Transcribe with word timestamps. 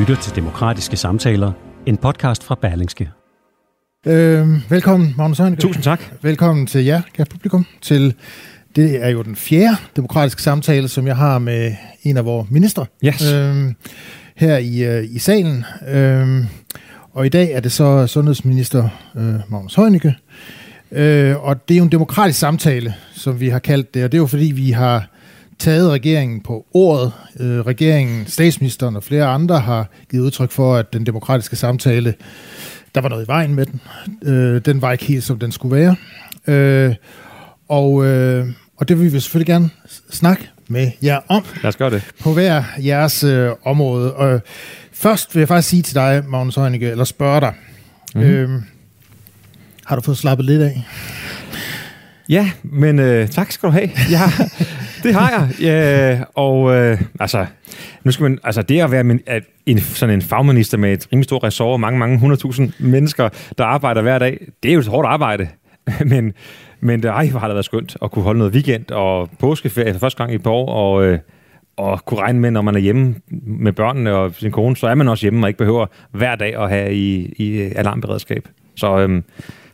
Lytter 0.00 0.16
til 0.16 0.36
Demokratiske 0.36 0.96
Samtaler, 0.96 1.52
en 1.86 1.96
podcast 1.96 2.44
fra 2.44 2.54
Berlingske. 2.54 3.10
Øh, 4.06 4.70
velkommen, 4.70 5.14
Magnus 5.16 5.38
Heunicke. 5.38 5.62
Tusind 5.62 5.84
tak. 5.84 6.02
Velkommen 6.22 6.66
til 6.66 6.84
jer, 6.84 7.02
kære 7.14 7.26
publikum, 7.30 7.66
til 7.82 8.14
det 8.76 9.04
er 9.04 9.08
jo 9.08 9.22
den 9.22 9.36
fjerde 9.36 9.76
demokratiske 9.96 10.42
samtale, 10.42 10.88
som 10.88 11.06
jeg 11.06 11.16
har 11.16 11.38
med 11.38 11.74
en 12.02 12.16
af 12.16 12.24
vores 12.24 12.50
ministre 12.50 12.86
Yes. 13.04 13.32
øh, 13.32 13.72
her 14.36 14.58
i, 14.58 14.84
øh, 14.84 15.04
i 15.10 15.18
salen. 15.18 15.64
Øh, 15.88 16.44
og 17.12 17.26
i 17.26 17.28
dag 17.28 17.52
er 17.52 17.60
det 17.60 17.72
så 17.72 18.06
sundhedsminister 18.06 18.88
øh, 19.16 19.34
Magnus 19.48 19.74
Heunicke. 19.74 20.14
Øh, 20.92 21.44
og 21.44 21.68
det 21.68 21.74
er 21.74 21.78
jo 21.78 21.84
en 21.84 21.92
demokratisk 21.92 22.38
samtale, 22.38 22.94
som 23.12 23.40
vi 23.40 23.48
har 23.48 23.58
kaldt 23.58 23.94
det, 23.94 24.04
og 24.04 24.12
det 24.12 24.18
er 24.18 24.22
jo 24.22 24.26
fordi, 24.26 24.52
vi 24.54 24.70
har 24.70 25.08
taget 25.60 25.90
regeringen 25.90 26.40
på 26.40 26.66
ordet. 26.74 27.12
Øh, 27.40 27.60
regeringen, 27.60 28.26
statsministeren 28.26 28.96
og 28.96 29.02
flere 29.04 29.26
andre 29.26 29.60
har 29.60 29.88
givet 30.10 30.22
udtryk 30.24 30.50
for, 30.50 30.76
at 30.76 30.92
den 30.92 31.06
demokratiske 31.06 31.56
samtale, 31.56 32.14
der 32.94 33.00
var 33.00 33.08
noget 33.08 33.24
i 33.24 33.26
vejen 33.28 33.54
med 33.54 33.66
den. 33.66 33.80
Øh, 34.22 34.60
den 34.64 34.82
var 34.82 34.92
ikke 34.92 35.04
helt, 35.04 35.24
som 35.24 35.38
den 35.38 35.52
skulle 35.52 35.76
være. 35.76 35.96
Øh, 36.46 36.94
og, 37.68 38.06
øh, 38.06 38.46
og 38.76 38.88
det 38.88 38.98
vil 39.00 39.12
vi 39.12 39.20
selvfølgelig 39.20 39.46
gerne 39.46 39.70
snakke 40.10 40.48
med 40.68 40.90
jer 41.02 41.20
om 41.28 41.44
Lad 41.62 41.68
os 41.68 41.76
gøre 41.76 41.90
det. 41.90 42.02
på 42.20 42.32
hver 42.32 42.62
jeres 42.78 43.24
øh, 43.24 43.50
område. 43.64 44.14
Og 44.14 44.40
først 44.92 45.34
vil 45.34 45.40
jeg 45.40 45.48
faktisk 45.48 45.68
sige 45.68 45.82
til 45.82 45.94
dig, 45.94 46.22
Magnus 46.28 46.54
Heunicke, 46.54 46.90
eller 46.90 47.04
spørge 47.04 47.40
dig, 47.40 47.52
Mhm. 48.14 48.22
mm-hmm. 48.24 48.36
øhm, 48.38 48.62
har 49.86 49.96
du 49.96 50.02
fået 50.02 50.18
slappet 50.18 50.46
lidt 50.46 50.62
af? 50.62 50.84
Ja, 52.28 52.50
men 52.62 52.98
øh, 52.98 53.28
tak 53.28 53.52
skal 53.52 53.66
du 53.66 53.72
have. 53.72 53.90
Ja, 54.10 54.22
det 55.02 55.14
har 55.14 55.30
jeg. 55.30 55.60
Ja, 55.60 56.20
og 56.34 56.76
øh, 56.76 57.00
altså, 57.20 57.46
nu 58.04 58.10
skal 58.10 58.22
man, 58.22 58.38
altså 58.44 58.62
det 58.62 58.80
at 58.80 58.90
være 58.90 59.04
min, 59.04 59.20
at 59.26 59.42
en, 59.66 59.78
sådan 59.78 60.14
en 60.14 60.22
fagminister 60.22 60.78
med 60.78 60.92
et 60.92 61.08
rimelig 61.12 61.24
stort 61.24 61.44
ressort 61.44 61.72
og 61.72 61.80
mange, 61.80 61.98
mange 61.98 62.18
hundredtusind 62.18 62.72
mennesker, 62.78 63.28
der 63.58 63.64
arbejder 63.64 64.02
hver 64.02 64.18
dag, 64.18 64.46
det 64.62 64.68
er 64.68 64.74
jo 64.74 64.80
et 64.80 64.86
hårdt 64.86 65.08
arbejde. 65.08 65.48
men, 66.10 66.32
men 66.80 67.02
det, 67.02 67.08
ej, 67.08 67.28
hvor 67.28 67.40
har 67.40 67.48
det 67.48 67.54
været 67.54 67.64
skønt 67.64 67.96
at 68.02 68.10
kunne 68.10 68.22
holde 68.22 68.38
noget 68.38 68.54
weekend 68.54 68.90
og 68.90 69.30
påskeferie 69.38 69.92
for 69.92 70.00
første 70.00 70.18
gang 70.18 70.32
i 70.32 70.34
et 70.34 70.42
par 70.42 70.50
år, 70.50 70.68
og, 70.68 71.04
øh, 71.04 71.18
og 71.76 72.04
kunne 72.04 72.20
regne 72.20 72.40
med, 72.40 72.50
når 72.50 72.62
man 72.62 72.74
er 72.74 72.80
hjemme 72.80 73.14
med 73.46 73.72
børnene 73.72 74.14
og 74.14 74.34
sin 74.34 74.52
kone, 74.52 74.76
så 74.76 74.86
er 74.86 74.94
man 74.94 75.08
også 75.08 75.24
hjemme 75.24 75.44
og 75.44 75.48
ikke 75.48 75.58
behøver 75.58 75.86
hver 76.10 76.36
dag 76.36 76.62
at 76.62 76.70
have 76.70 76.94
i, 76.94 77.32
i 77.36 77.60
alarmberedskab. 77.60 78.48
Så 78.76 78.98
øhm, 78.98 79.24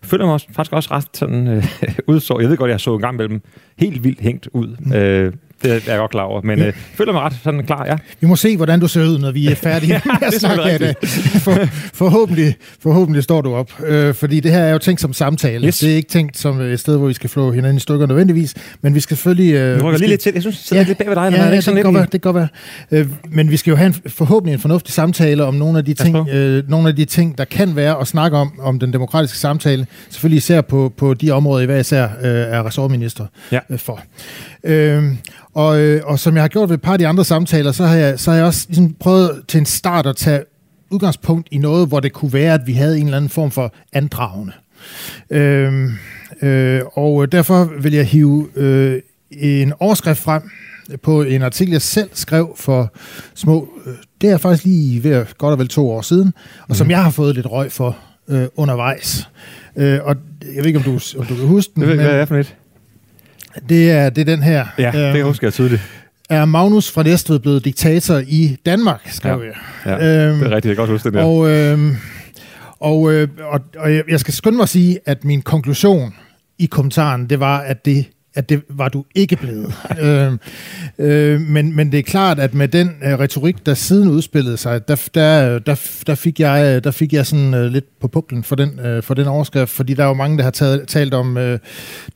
føler 0.06 0.24
mig 0.24 0.34
også, 0.34 0.46
faktisk 0.52 0.72
også 0.72 0.88
ret 0.90 1.06
sådan 1.12 1.48
øh, 1.48 1.64
udsår. 2.12 2.40
Jeg 2.40 2.48
ved 2.48 2.56
godt, 2.56 2.70
jeg 2.70 2.80
så 2.80 2.94
en 2.94 3.00
gang 3.00 3.16
mellem 3.16 3.42
helt 3.78 4.04
vildt 4.04 4.20
hængt 4.20 4.48
ud. 4.52 4.76
Mm. 4.78 4.92
Øh, 4.92 5.32
det 5.62 5.72
er 5.72 5.80
jeg 5.86 5.98
godt 5.98 6.10
klar 6.10 6.22
over, 6.22 6.40
men 6.42 6.62
øh, 6.62 6.72
føler 6.94 7.12
mig 7.12 7.22
ret 7.22 7.32
sådan 7.44 7.66
klar, 7.66 7.86
ja. 7.86 7.96
Vi 8.20 8.26
må 8.26 8.36
se, 8.36 8.56
hvordan 8.56 8.80
du 8.80 8.88
ser 8.88 9.02
ud, 9.04 9.18
når 9.18 9.30
vi 9.32 9.46
er 9.46 9.54
færdige 9.68 9.92
Ja, 9.92 10.00
med 10.20 10.28
at 10.28 10.34
snakke 10.34 10.62
af 10.62 10.68
selvfølgelig 10.78 10.96
det. 11.02 11.08
For, 11.42 11.66
forhåbentlig, 11.94 12.54
forhåbentlig 12.80 13.22
står 13.22 13.40
du 13.40 13.54
op. 13.54 13.72
Øh, 13.86 14.14
fordi 14.14 14.40
det 14.40 14.52
her 14.52 14.58
er 14.60 14.72
jo 14.72 14.78
tænkt 14.78 15.00
som 15.00 15.12
samtale. 15.12 15.66
Yes. 15.66 15.78
Det 15.78 15.92
er 15.92 15.96
ikke 15.96 16.08
tænkt 16.08 16.38
som 16.38 16.60
et 16.60 16.80
sted, 16.80 16.96
hvor 16.96 17.06
vi 17.06 17.12
skal 17.14 17.30
flå 17.30 17.52
hinanden 17.52 17.76
i 17.76 17.80
stykker 17.80 18.06
nødvendigvis. 18.06 18.54
Men 18.82 18.94
vi 18.94 19.00
skal 19.00 19.16
selvfølgelig... 19.16 19.54
Øh, 19.54 19.78
Nu 19.78 19.84
rykker 19.84 19.98
lige 19.98 20.08
lidt 20.08 20.20
til. 20.20 20.32
Jeg 20.34 20.42
synes, 20.42 20.56
det 20.58 20.66
sidder 20.66 20.84
lidt 20.84 20.98
bag 20.98 21.08
ved 21.08 21.14
dig. 21.16 21.32
Ja, 21.32 21.44
ja, 21.44 21.50
det, 21.54 21.64
sådan 21.64 21.82
kan 21.82 21.94
være, 21.94 22.02
det 22.02 22.10
kan 22.10 22.20
godt 22.20 22.36
være. 22.36 22.48
Øh, 22.90 23.06
men 23.30 23.50
vi 23.50 23.56
skal 23.56 23.70
jo 23.70 23.76
have 23.76 23.86
en, 23.86 23.94
forhåbentlig 24.06 24.52
en 24.54 24.60
fornuftig 24.60 24.94
samtale 24.94 25.44
om 25.44 25.54
nogle 25.54 25.78
af 25.78 25.84
de 25.84 25.94
ting, 25.94 26.28
øh, 26.28 26.70
nogle 26.70 26.88
af 26.88 26.96
de 26.96 27.04
ting, 27.04 27.38
der 27.38 27.44
kan 27.44 27.76
være 27.76 28.00
at 28.00 28.06
snakke 28.06 28.36
om, 28.36 28.52
om 28.62 28.78
den 28.78 28.92
demokratiske 28.92 29.38
samtale. 29.38 29.86
Selvfølgelig 30.10 30.36
især 30.38 30.60
på, 30.60 30.92
på 30.96 31.14
de 31.14 31.30
områder, 31.30 31.62
I 31.62 31.66
hver 31.66 31.78
især 31.78 32.04
øh, 32.04 32.10
er 32.30 32.66
ressortminister 32.66 33.26
Ja. 33.52 33.58
øh, 33.70 33.78
for. 33.78 34.00
Øh, 34.64 35.04
og, 35.56 35.80
øh, 35.80 36.02
og 36.04 36.18
som 36.18 36.34
jeg 36.34 36.42
har 36.42 36.48
gjort 36.48 36.68
ved 36.68 36.76
et 36.76 36.82
par 36.82 36.92
af 36.92 36.98
de 36.98 37.06
andre 37.06 37.24
samtaler, 37.24 37.72
så 37.72 37.84
har 37.84 37.96
jeg, 37.96 38.20
så 38.20 38.30
har 38.30 38.38
jeg 38.38 38.46
også 38.46 38.66
ligesom 38.68 38.94
prøvet 39.00 39.42
til 39.48 39.58
en 39.58 39.66
start 39.66 40.06
at 40.06 40.16
tage 40.16 40.42
udgangspunkt 40.90 41.48
i 41.50 41.58
noget, 41.58 41.88
hvor 41.88 42.00
det 42.00 42.12
kunne 42.12 42.32
være, 42.32 42.54
at 42.54 42.60
vi 42.66 42.72
havde 42.72 42.98
en 42.98 43.04
eller 43.04 43.16
anden 43.16 43.30
form 43.30 43.50
for 43.50 43.74
andragende. 43.92 44.52
Øh, 45.30 45.90
øh, 46.42 46.80
og 46.92 47.32
derfor 47.32 47.70
vil 47.80 47.92
jeg 47.92 48.06
hive 48.06 48.48
øh, 48.56 49.02
en 49.30 49.72
overskrift 49.80 50.22
frem 50.22 50.42
på 51.02 51.22
en 51.22 51.42
artikel, 51.42 51.72
jeg 51.72 51.82
selv 51.82 52.10
skrev 52.12 52.54
for 52.56 52.94
små, 53.34 53.68
øh, 53.86 53.94
det 54.20 54.30
er 54.30 54.36
faktisk 54.36 54.64
lige 54.64 55.04
ved 55.04 55.26
godt 55.38 55.52
og 55.52 55.58
vel 55.58 55.68
to 55.68 55.90
år 55.90 56.02
siden, 56.02 56.32
og 56.68 56.76
som 56.76 56.90
jeg 56.90 57.02
har 57.02 57.10
fået 57.10 57.34
lidt 57.34 57.50
røg 57.50 57.72
for 57.72 57.98
øh, 58.28 58.46
undervejs. 58.56 59.28
Øh, 59.76 59.98
og 60.02 60.16
jeg 60.54 60.56
ved 60.56 60.66
ikke, 60.66 60.78
om 60.78 60.84
du, 60.84 60.98
om 61.18 61.26
du 61.26 61.34
kan 61.34 61.46
huske 61.46 61.72
den, 61.74 61.82
Det 61.82 61.88
ved 61.88 61.94
jeg, 61.94 62.04
men 62.04 62.06
hvad 62.06 62.14
det 62.14 62.22
er 62.22 62.26
for 62.26 62.36
lidt. 62.36 62.56
Det 63.68 63.90
er, 63.90 64.10
det 64.10 64.20
er 64.20 64.24
den 64.36 64.42
her. 64.42 64.66
Ja, 64.78 64.90
det 64.94 65.16
Øhm, 65.16 65.26
husker 65.26 65.46
jeg 65.46 65.52
tydeligt. 65.52 65.82
Er 66.30 66.44
Magnus 66.44 66.90
fra 66.90 67.02
Næstved 67.02 67.38
blevet 67.38 67.64
diktator 67.64 68.22
i 68.26 68.56
Danmark, 68.66 69.00
skrev 69.06 69.42
Ja. 69.84 69.90
jeg. 69.90 70.00
Ja, 70.00 70.26
Øhm, 70.28 70.38
det 70.38 70.46
er 70.46 70.54
rigtigt. 70.56 70.66
Jeg 70.66 70.76
kan 70.76 70.82
godt 70.82 70.90
huske 70.90 71.04
det 71.04 71.14
der. 71.14 71.24
Og, 71.24 71.50
øh, 71.50 71.78
og, 72.80 73.12
øh, 73.12 73.28
og, 73.50 73.60
og 73.78 73.94
jeg 73.94 74.02
jeg 74.08 74.20
skal 74.20 74.34
skynde 74.34 74.56
mig 74.56 74.62
at 74.62 74.68
sige, 74.68 74.98
at 75.06 75.24
min 75.24 75.42
konklusion 75.42 76.14
i 76.58 76.66
kommentaren, 76.66 77.30
det 77.30 77.40
var, 77.40 77.58
at 77.58 77.84
det 77.84 78.04
at 78.36 78.48
det 78.48 78.62
var 78.68 78.88
du 78.88 79.04
ikke 79.14 79.36
blevet. 79.36 79.74
øh, 80.02 80.32
øh, 80.98 81.40
men, 81.40 81.76
men 81.76 81.92
det 81.92 81.98
er 81.98 82.02
klart, 82.02 82.38
at 82.38 82.54
med 82.54 82.68
den 82.68 82.90
øh, 83.04 83.18
retorik, 83.18 83.66
der 83.66 83.74
siden 83.74 84.08
udspillede 84.08 84.56
sig, 84.56 84.88
der, 84.88 85.08
der, 85.14 85.58
der, 85.58 86.02
der, 86.06 86.14
fik, 86.14 86.40
jeg, 86.40 86.84
der 86.84 86.90
fik 86.90 87.12
jeg 87.12 87.26
sådan 87.26 87.54
øh, 87.54 87.64
lidt 87.64 87.84
på 88.00 88.08
puklen 88.08 88.44
for 88.44 88.56
den, 88.56 88.80
øh, 88.80 89.02
for 89.02 89.14
den 89.14 89.26
overskrift, 89.26 89.70
fordi 89.70 89.94
der 89.94 90.04
er 90.04 90.08
jo 90.08 90.14
mange, 90.14 90.38
der 90.38 90.44
har 90.44 90.50
taget, 90.50 90.88
talt 90.88 91.14
om 91.14 91.36
øh, 91.36 91.58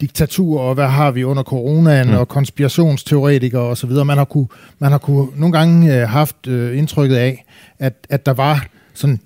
diktatur, 0.00 0.60
og 0.60 0.75
hvad 0.75 0.86
har 0.86 1.10
vi 1.10 1.25
under 1.25 1.42
coronaen, 1.42 2.08
mm. 2.08 2.16
og 2.16 2.28
konspirationsteoretikere 2.28 3.62
osv. 3.62 3.91
Man 3.91 4.19
har 4.19 4.25
kunne, 4.25 4.47
man 4.78 4.91
har 4.91 4.98
kunne 4.98 5.26
nogle 5.37 5.58
gange 5.58 6.00
øh, 6.00 6.08
haft 6.08 6.47
øh, 6.47 6.78
indtrykket 6.78 7.16
af, 7.16 7.44
at, 7.78 7.94
at 8.08 8.26
der 8.26 8.32
var 8.32 8.66
sådan 8.94 9.20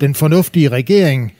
den 0.00 0.14
fornuftige 0.14 0.68
regering 0.68 1.32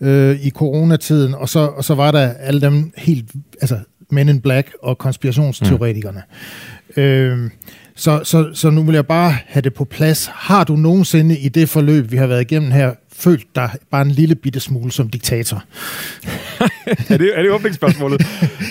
øh, 0.00 0.40
i 0.40 0.50
coronatiden, 0.50 1.34
og 1.34 1.48
så, 1.48 1.60
og 1.60 1.84
så 1.84 1.94
var 1.94 2.10
der 2.10 2.28
alle 2.28 2.60
dem 2.60 2.92
helt, 2.96 3.30
altså 3.60 3.78
Men 4.10 4.28
in 4.28 4.40
Black 4.40 4.72
og 4.82 4.98
konspirationsteoretikerne. 4.98 6.22
Mm. 6.96 7.02
Øh, 7.02 7.50
så, 7.94 8.20
så, 8.24 8.50
så 8.54 8.70
nu 8.70 8.82
vil 8.82 8.94
jeg 8.94 9.06
bare 9.06 9.36
have 9.46 9.62
det 9.62 9.74
på 9.74 9.84
plads. 9.84 10.30
Har 10.34 10.64
du 10.64 10.76
nogensinde 10.76 11.38
i 11.38 11.48
det 11.48 11.68
forløb, 11.68 12.10
vi 12.10 12.16
har 12.16 12.26
været 12.26 12.40
igennem 12.40 12.70
her, 12.70 12.94
følt 13.12 13.46
dig 13.54 13.70
bare 13.90 14.02
en 14.02 14.10
lille 14.10 14.34
bitte 14.34 14.60
smule 14.60 14.92
som 14.92 15.08
diktator? 15.08 15.62
er, 16.86 17.16
det, 17.16 17.38
er 17.38 17.42
det 17.42 17.50
åbningsspørgsmålet? 17.50 18.20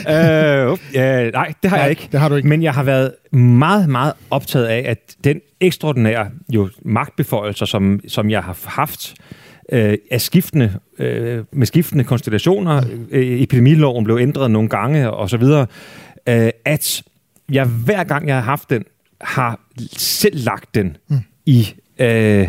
uh, 0.09 0.77
ja, 0.93 1.29
nej, 1.29 1.53
det 1.63 1.69
har 1.69 1.77
Nej, 1.77 1.81
jeg 1.81 1.89
ikke. 1.89 2.09
det 2.11 2.19
har 2.19 2.29
du 2.29 2.35
ikke. 2.35 2.47
Men 2.47 2.63
jeg 2.63 2.73
har 2.73 2.83
været 2.83 3.11
meget, 3.31 3.89
meget 3.89 4.13
optaget 4.29 4.65
af, 4.65 4.85
at 4.87 5.15
den 5.23 5.41
ekstraordinære 5.59 6.29
jo, 6.49 6.69
magtbeføjelser, 6.85 7.65
som, 7.65 7.99
som 8.07 8.29
jeg 8.29 8.43
har 8.43 8.57
haft, 8.65 9.13
øh, 9.71 9.97
er 10.11 10.17
skiftende, 10.17 10.73
øh, 10.99 11.43
med 11.51 11.67
skiftende 11.67 12.03
konstellationer. 12.03 12.83
Øh, 13.09 13.41
epidemiloven 13.41 14.03
blev 14.03 14.17
ændret 14.17 14.51
nogle 14.51 14.69
gange, 14.69 15.11
og 15.11 15.29
så 15.29 15.37
videre. 15.37 15.67
Øh, 16.27 16.49
at 16.65 17.03
jeg 17.51 17.65
hver 17.65 18.03
gang, 18.03 18.27
jeg 18.27 18.35
har 18.35 18.41
haft 18.41 18.69
den, 18.69 18.83
har 19.21 19.59
selv 19.97 20.43
lagt 20.45 20.75
den 20.75 20.97
mm. 21.07 21.19
i... 21.45 21.73
Øh, 21.99 22.47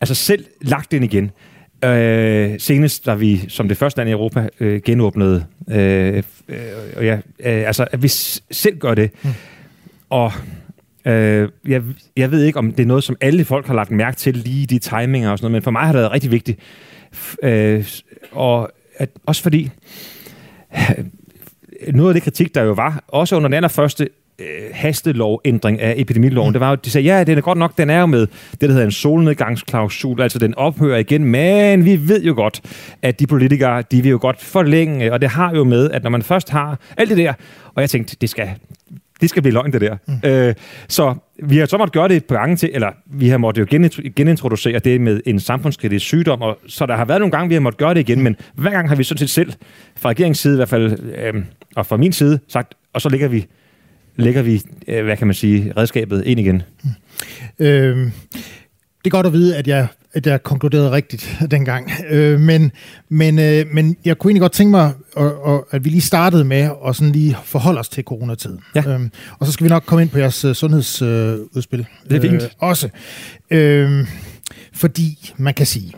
altså 0.00 0.14
selv 0.14 0.44
lagt 0.62 0.90
den 0.90 1.02
igen. 1.02 1.30
Øh, 1.84 2.60
senest, 2.60 3.06
da 3.06 3.14
vi 3.14 3.44
som 3.48 3.68
det 3.68 3.76
første 3.76 3.98
land 3.98 4.08
i 4.08 4.12
Europa 4.12 4.48
øh, 4.60 4.80
genåbnede, 4.84 5.44
øh, 5.70 6.22
øh, 6.48 6.58
og 6.96 7.04
ja, 7.04 7.14
øh, 7.40 7.66
altså 7.66 7.86
at 7.92 8.02
vi 8.02 8.08
selv 8.08 8.78
gør 8.78 8.94
det. 8.94 9.10
Mm. 9.22 9.30
Og 10.10 10.32
øh, 11.06 11.48
jeg, 11.68 11.82
jeg 12.16 12.30
ved 12.30 12.44
ikke, 12.44 12.58
om 12.58 12.72
det 12.72 12.82
er 12.82 12.86
noget, 12.86 13.04
som 13.04 13.16
alle 13.20 13.44
folk 13.44 13.66
har 13.66 13.74
lagt 13.74 13.90
mærke 13.90 14.16
til, 14.16 14.34
lige 14.34 14.66
de 14.66 14.78
timinger 14.78 15.30
og 15.30 15.38
sådan 15.38 15.44
noget, 15.44 15.52
men 15.52 15.62
for 15.62 15.70
mig 15.70 15.82
har 15.82 15.92
det 15.92 16.00
været 16.00 16.12
rigtig 16.12 16.30
vigtigt. 16.30 16.58
Øh, 17.42 17.84
og 18.32 18.70
at, 18.96 19.10
også 19.26 19.42
fordi, 19.42 19.70
øh, 20.74 21.04
noget 21.94 22.10
af 22.10 22.14
det 22.14 22.22
kritik, 22.22 22.54
der 22.54 22.62
jo 22.62 22.72
var, 22.72 23.04
også 23.08 23.36
under 23.36 23.48
den 23.48 23.54
allerførste 23.54 24.08
øh, 24.38 24.46
hastelovændring 24.72 25.80
af 25.80 25.94
epidemiloven, 25.96 26.48
mm. 26.48 26.52
det 26.52 26.60
var 26.60 26.70
jo, 26.70 26.76
de 26.84 26.90
sagde, 26.90 27.06
ja, 27.06 27.24
den 27.24 27.38
er 27.38 27.42
godt 27.42 27.58
nok, 27.58 27.78
den 27.78 27.90
er 27.90 28.00
jo 28.00 28.06
med 28.06 28.26
det, 28.50 28.60
der 28.60 28.68
hedder 28.68 28.84
en 28.84 28.90
solnedgangsklausul, 28.90 30.20
altså 30.20 30.38
den 30.38 30.54
ophører 30.54 30.98
igen, 30.98 31.24
men 31.24 31.84
vi 31.84 32.08
ved 32.08 32.22
jo 32.22 32.34
godt, 32.34 32.60
at 33.02 33.20
de 33.20 33.26
politikere, 33.26 33.82
de 33.90 34.02
vil 34.02 34.10
jo 34.10 34.18
godt 34.20 34.40
forlænge, 34.40 35.12
og 35.12 35.20
det 35.20 35.30
har 35.30 35.54
jo 35.54 35.64
med, 35.64 35.90
at 35.90 36.02
når 36.02 36.10
man 36.10 36.22
først 36.22 36.50
har 36.50 36.78
alt 36.96 37.10
det 37.10 37.18
der, 37.18 37.32
og 37.74 37.80
jeg 37.80 37.90
tænkte, 37.90 38.16
det 38.20 38.30
skal, 38.30 38.50
det 39.20 39.30
skal 39.30 39.42
blive 39.42 39.52
løgn, 39.52 39.72
det 39.72 39.80
der. 39.80 39.96
Mm. 40.06 40.30
Øh, 40.30 40.54
så 40.88 41.14
vi 41.42 41.56
har 41.58 41.66
så 41.66 41.78
måttet 41.78 41.92
gøre 41.92 42.08
det 42.08 42.16
et 42.16 42.24
par 42.24 42.36
gange 42.36 42.56
til, 42.56 42.70
eller 42.72 42.90
vi 43.06 43.28
har 43.28 43.38
måttet 43.38 43.60
jo 43.72 43.88
genintroducere 44.16 44.78
det 44.78 45.00
med 45.00 45.20
en 45.26 45.40
samfundskritisk 45.40 46.06
sygdom, 46.06 46.42
og 46.42 46.58
så 46.66 46.86
der 46.86 46.96
har 46.96 47.04
været 47.04 47.20
nogle 47.20 47.30
gange, 47.30 47.48
vi 47.48 47.54
har 47.54 47.60
måttet 47.60 47.78
gøre 47.78 47.94
det 47.94 48.00
igen, 48.00 48.22
men 48.22 48.36
hver 48.54 48.70
gang 48.70 48.88
har 48.88 48.96
vi 48.96 49.04
sådan 49.04 49.18
set 49.18 49.30
selv, 49.30 49.52
fra 49.96 50.08
regeringens 50.08 50.38
side 50.38 50.54
i 50.54 50.56
hvert 50.56 50.68
fald, 50.68 50.98
øh, 51.14 51.34
og 51.76 51.86
fra 51.86 51.96
min 51.96 52.12
side, 52.12 52.38
sagt, 52.48 52.74
og 52.92 53.00
så 53.00 53.08
lægger 53.08 53.28
vi, 53.28 53.46
lægger 54.16 54.42
vi 54.42 54.62
øh, 54.88 55.04
hvad 55.04 55.16
kan 55.16 55.26
man 55.26 55.34
sige, 55.34 55.72
redskabet 55.76 56.22
ind 56.26 56.40
igen. 56.40 56.62
Mm. 56.84 56.90
Øh, 57.66 57.96
det 59.04 59.06
er 59.06 59.10
godt 59.10 59.26
at 59.26 59.32
vide, 59.32 59.56
at 59.56 59.68
jeg 59.68 59.86
at 60.16 60.26
jeg 60.26 60.42
konkluderede 60.42 60.90
rigtigt 60.90 61.38
dengang. 61.50 61.90
Øh, 62.10 62.40
men, 62.40 62.72
men, 63.08 63.38
øh, 63.38 63.66
men 63.72 63.96
jeg 64.04 64.18
kunne 64.18 64.30
egentlig 64.30 64.40
godt 64.40 64.52
tænke 64.52 64.70
mig, 64.70 64.92
at, 65.16 65.24
at, 65.24 65.60
at 65.70 65.84
vi 65.84 65.90
lige 65.90 66.00
startede 66.00 66.44
med 66.44 66.70
at 66.88 66.96
sådan 66.96 67.12
lige 67.12 67.36
forholde 67.44 67.80
os 67.80 67.88
til 67.88 68.04
coronatiden. 68.04 68.60
Ja. 68.74 68.82
Øhm, 68.88 69.10
og 69.38 69.46
så 69.46 69.52
skal 69.52 69.64
vi 69.64 69.68
nok 69.68 69.82
komme 69.86 70.02
ind 70.02 70.10
på 70.10 70.18
jeres 70.18 70.44
uh, 70.44 70.52
sundhedsudspil. 70.52 71.80
Uh, 71.80 72.10
det 72.10 72.16
er 72.16 72.20
fint. 72.20 72.42
Øh, 72.42 72.48
også. 72.58 72.88
Øh, 73.50 74.06
fordi 74.72 75.32
man 75.36 75.54
kan 75.54 75.66
sige, 75.66 75.92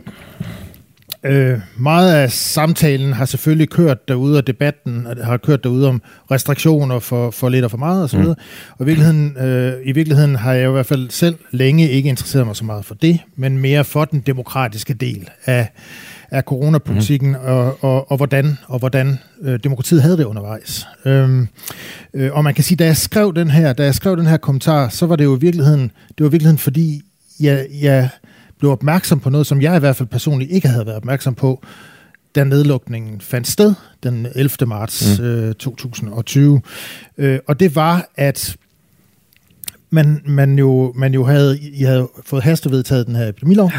Øh, 1.24 1.58
meget 1.76 2.14
af 2.14 2.32
samtalen 2.32 3.12
har 3.12 3.24
selvfølgelig 3.24 3.70
kørt 3.70 4.08
derude, 4.08 4.38
og 4.38 4.46
debatten 4.46 5.06
har 5.22 5.36
kørt 5.36 5.64
derude 5.64 5.88
om 5.88 6.02
restriktioner 6.30 6.98
for, 6.98 7.30
for 7.30 7.48
lidt 7.48 7.64
og 7.64 7.70
for 7.70 7.78
meget 7.78 8.04
osv. 8.04 8.18
Mm. 8.18 8.28
Og 8.28 8.36
i 8.80 8.84
virkeligheden, 8.84 9.36
øh, 9.36 9.72
i 9.84 9.92
virkeligheden 9.92 10.36
har 10.36 10.52
jeg 10.52 10.68
i 10.68 10.72
hvert 10.72 10.86
fald 10.86 11.10
selv 11.10 11.36
længe 11.50 11.90
ikke 11.90 12.08
interesseret 12.08 12.46
mig 12.46 12.56
så 12.56 12.64
meget 12.64 12.84
for 12.84 12.94
det, 12.94 13.20
men 13.36 13.58
mere 13.58 13.84
for 13.84 14.04
den 14.04 14.20
demokratiske 14.20 14.94
del 14.94 15.28
af, 15.46 15.72
af 16.30 16.42
coronapolitikken, 16.42 17.28
mm. 17.28 17.44
og, 17.44 17.84
og, 17.84 18.10
og 18.10 18.16
hvordan, 18.16 18.58
og 18.66 18.78
hvordan 18.78 19.18
øh, 19.42 19.58
demokratiet 19.64 20.02
havde 20.02 20.16
det 20.16 20.24
undervejs. 20.24 20.86
Øhm, 21.04 21.48
øh, 22.14 22.32
og 22.32 22.44
man 22.44 22.54
kan 22.54 22.64
sige, 22.64 22.76
da 22.76 22.84
jeg 22.84 22.96
skrev 22.96 23.34
den 23.34 23.50
her, 23.50 23.72
da 23.72 23.84
jeg 23.84 23.94
skrev 23.94 24.16
den 24.16 24.26
her 24.26 24.36
kommentar, 24.36 24.88
så 24.88 25.06
var 25.06 25.16
det 25.16 25.24
jo 25.24 25.36
i 25.36 25.40
virkeligheden, 25.40 25.82
det 26.08 26.24
var 26.24 26.26
i 26.26 26.30
virkeligheden 26.30 26.58
fordi, 26.58 27.02
jeg, 27.40 27.66
jeg 27.80 28.08
blev 28.58 28.70
opmærksom 28.70 29.20
på 29.20 29.30
noget, 29.30 29.46
som 29.46 29.62
jeg 29.62 29.76
i 29.76 29.78
hvert 29.78 29.96
fald 29.96 30.08
personligt 30.08 30.50
ikke 30.50 30.68
havde 30.68 30.86
været 30.86 30.96
opmærksom 30.96 31.34
på, 31.34 31.62
da 32.34 32.44
nedlukningen 32.44 33.20
fandt 33.20 33.48
sted 33.48 33.74
den 34.02 34.26
11. 34.34 34.66
marts 34.66 35.18
mm. 35.18 35.24
øh, 35.24 35.54
2020. 35.54 36.60
Øh, 37.18 37.38
og 37.46 37.60
det 37.60 37.76
var, 37.76 38.08
at 38.16 38.56
man, 39.90 40.22
man, 40.26 40.58
jo, 40.58 40.92
man 40.96 41.14
jo 41.14 41.24
havde, 41.24 41.58
I 41.60 41.82
havde 41.82 42.08
fået 42.26 42.42
hastevedtaget 42.42 43.06
den 43.06 43.16
her 43.16 43.28
epidemilov, 43.28 43.70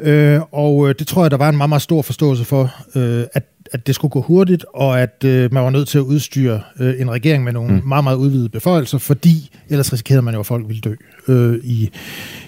ja. 0.00 0.10
øh, 0.10 0.40
og 0.52 0.88
øh, 0.88 0.94
det 0.98 1.06
tror 1.06 1.24
jeg, 1.24 1.30
der 1.30 1.36
var 1.36 1.48
en 1.48 1.56
meget, 1.56 1.68
meget 1.68 1.82
stor 1.82 2.02
forståelse 2.02 2.44
for, 2.44 2.74
øh, 2.94 3.24
at, 3.32 3.44
at 3.72 3.86
det 3.86 3.94
skulle 3.94 4.12
gå 4.12 4.20
hurtigt, 4.20 4.64
og 4.74 5.00
at 5.00 5.24
øh, 5.24 5.54
man 5.54 5.62
var 5.62 5.70
nødt 5.70 5.88
til 5.88 5.98
at 5.98 6.02
udstyre 6.02 6.60
øh, 6.80 7.00
en 7.00 7.10
regering 7.10 7.44
med 7.44 7.52
nogle 7.52 7.74
mm. 7.74 7.88
meget, 7.88 8.04
meget 8.04 8.16
udvidede 8.16 8.48
beføjelser, 8.48 8.98
fordi 8.98 9.50
ellers 9.68 9.92
risikerede 9.92 10.22
man 10.22 10.34
jo, 10.34 10.40
at 10.40 10.46
folk 10.46 10.68
ville 10.68 10.80
dø 10.80 10.94
øh, 11.28 11.60
i, 11.64 11.90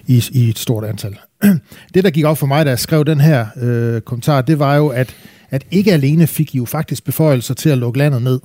i, 0.08 0.24
i 0.32 0.48
et 0.48 0.58
stort 0.58 0.84
antal. 0.84 1.18
det, 1.94 2.04
der 2.04 2.10
gik 2.10 2.24
op 2.24 2.38
for 2.38 2.46
mig, 2.46 2.64
da 2.64 2.70
jeg 2.70 2.78
skrev 2.78 3.04
den 3.04 3.20
her 3.20 3.46
øh, 3.56 4.00
kommentar, 4.00 4.40
det 4.40 4.58
var 4.58 4.76
jo, 4.76 4.88
at, 4.88 5.16
at 5.50 5.64
ikke 5.70 5.92
alene 5.92 6.26
fik 6.26 6.54
I 6.54 6.58
jo 6.58 6.64
faktisk 6.64 7.04
beføjelser 7.04 7.54
til 7.54 7.70
at 7.70 7.78
lukke 7.78 7.98
landet 7.98 8.22
ned 8.22 8.40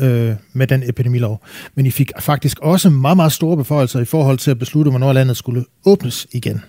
øh, 0.00 0.34
med 0.52 0.66
den 0.66 0.82
epidemilov, 0.88 1.42
men 1.74 1.86
I 1.86 1.90
fik 1.90 2.12
faktisk 2.20 2.58
også 2.58 2.90
meget, 2.90 3.16
meget 3.16 3.32
store 3.32 3.56
beføjelser 3.56 4.00
i 4.00 4.04
forhold 4.04 4.38
til 4.38 4.50
at 4.50 4.58
beslutte, 4.58 4.90
hvornår 4.90 5.12
landet 5.12 5.36
skulle 5.36 5.64
åbnes 5.84 6.26
igen. 6.32 6.62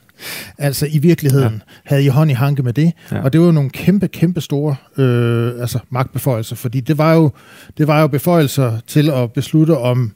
Altså 0.57 0.87
i 0.91 0.97
virkeligheden 0.97 1.53
ja. 1.53 1.59
havde 1.85 2.03
I 2.03 2.07
hånd 2.07 2.31
i 2.31 2.33
hanke 2.33 2.63
med 2.63 2.73
det, 2.73 2.91
ja. 3.11 3.21
og 3.21 3.33
det 3.33 3.41
var 3.41 3.45
jo 3.45 3.51
nogle 3.51 3.69
kæmpe, 3.69 4.07
kæmpe 4.07 4.41
store 4.41 4.75
øh, 4.97 5.61
altså 5.61 5.79
magtbeføjelser, 5.89 6.55
fordi 6.55 6.79
det 6.79 6.97
var, 6.97 7.13
jo, 7.13 7.31
det 7.77 7.87
var 7.87 8.01
jo 8.01 8.07
beføjelser 8.07 8.79
til 8.87 9.09
at 9.09 9.31
beslutte 9.31 9.77
om 9.77 10.11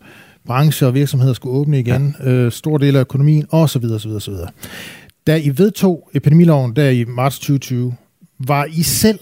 brancher 0.46 0.88
og 0.88 0.94
virksomheder 0.94 1.34
skulle 1.34 1.56
åbne 1.56 1.80
igen, 1.80 2.16
ja. 2.20 2.30
øh, 2.30 2.52
stor 2.52 2.78
del 2.78 2.96
af 2.96 3.00
økonomien 3.00 3.46
osv. 3.50 3.84
osv., 3.86 4.12
osv. 4.12 4.34
Da 5.28 5.38
I 5.38 5.58
vedtog 5.58 6.10
epidemiloven 6.14 6.76
der 6.76 6.90
i 6.90 7.04
marts 7.04 7.40
2020, 7.40 7.96
var 8.40 8.66
I 8.66 8.84
selv 8.84 9.20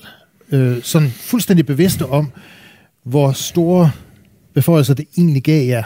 øh, 0.52 0.82
sådan 0.82 1.10
fuldstændig 1.10 1.66
bevidste 1.66 2.06
om, 2.06 2.32
hvor 3.04 3.32
store 3.32 3.92
beføjelser 4.54 4.94
det 4.94 5.08
egentlig 5.18 5.44
gav 5.44 5.68
jer, 5.68 5.84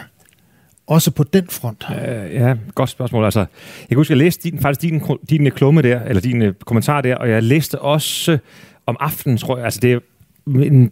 også 0.86 1.10
på 1.10 1.24
den 1.24 1.46
front? 1.50 1.86
Uh, 1.90 2.34
ja, 2.34 2.54
godt 2.74 2.90
spørgsmål. 2.90 3.24
Altså, 3.24 3.40
jeg 3.40 3.88
kan 3.88 3.96
huske, 3.96 4.12
at 4.12 4.18
jeg 4.18 4.24
læste 4.24 4.50
din, 4.50 4.60
faktisk 4.60 4.90
din, 4.90 5.02
din 5.30 5.50
klumme 5.50 5.82
der, 5.82 6.00
eller 6.00 6.20
din 6.20 6.42
uh, 6.42 6.54
kommentar 6.66 7.00
der, 7.00 7.16
og 7.16 7.30
jeg 7.30 7.42
læste 7.42 7.78
også 7.78 8.38
om 8.86 8.96
aftenen, 9.00 9.38
tror 9.38 9.56
jeg. 9.56 9.64
Altså, 9.64 9.80
det, 9.82 10.02
men 10.48 10.90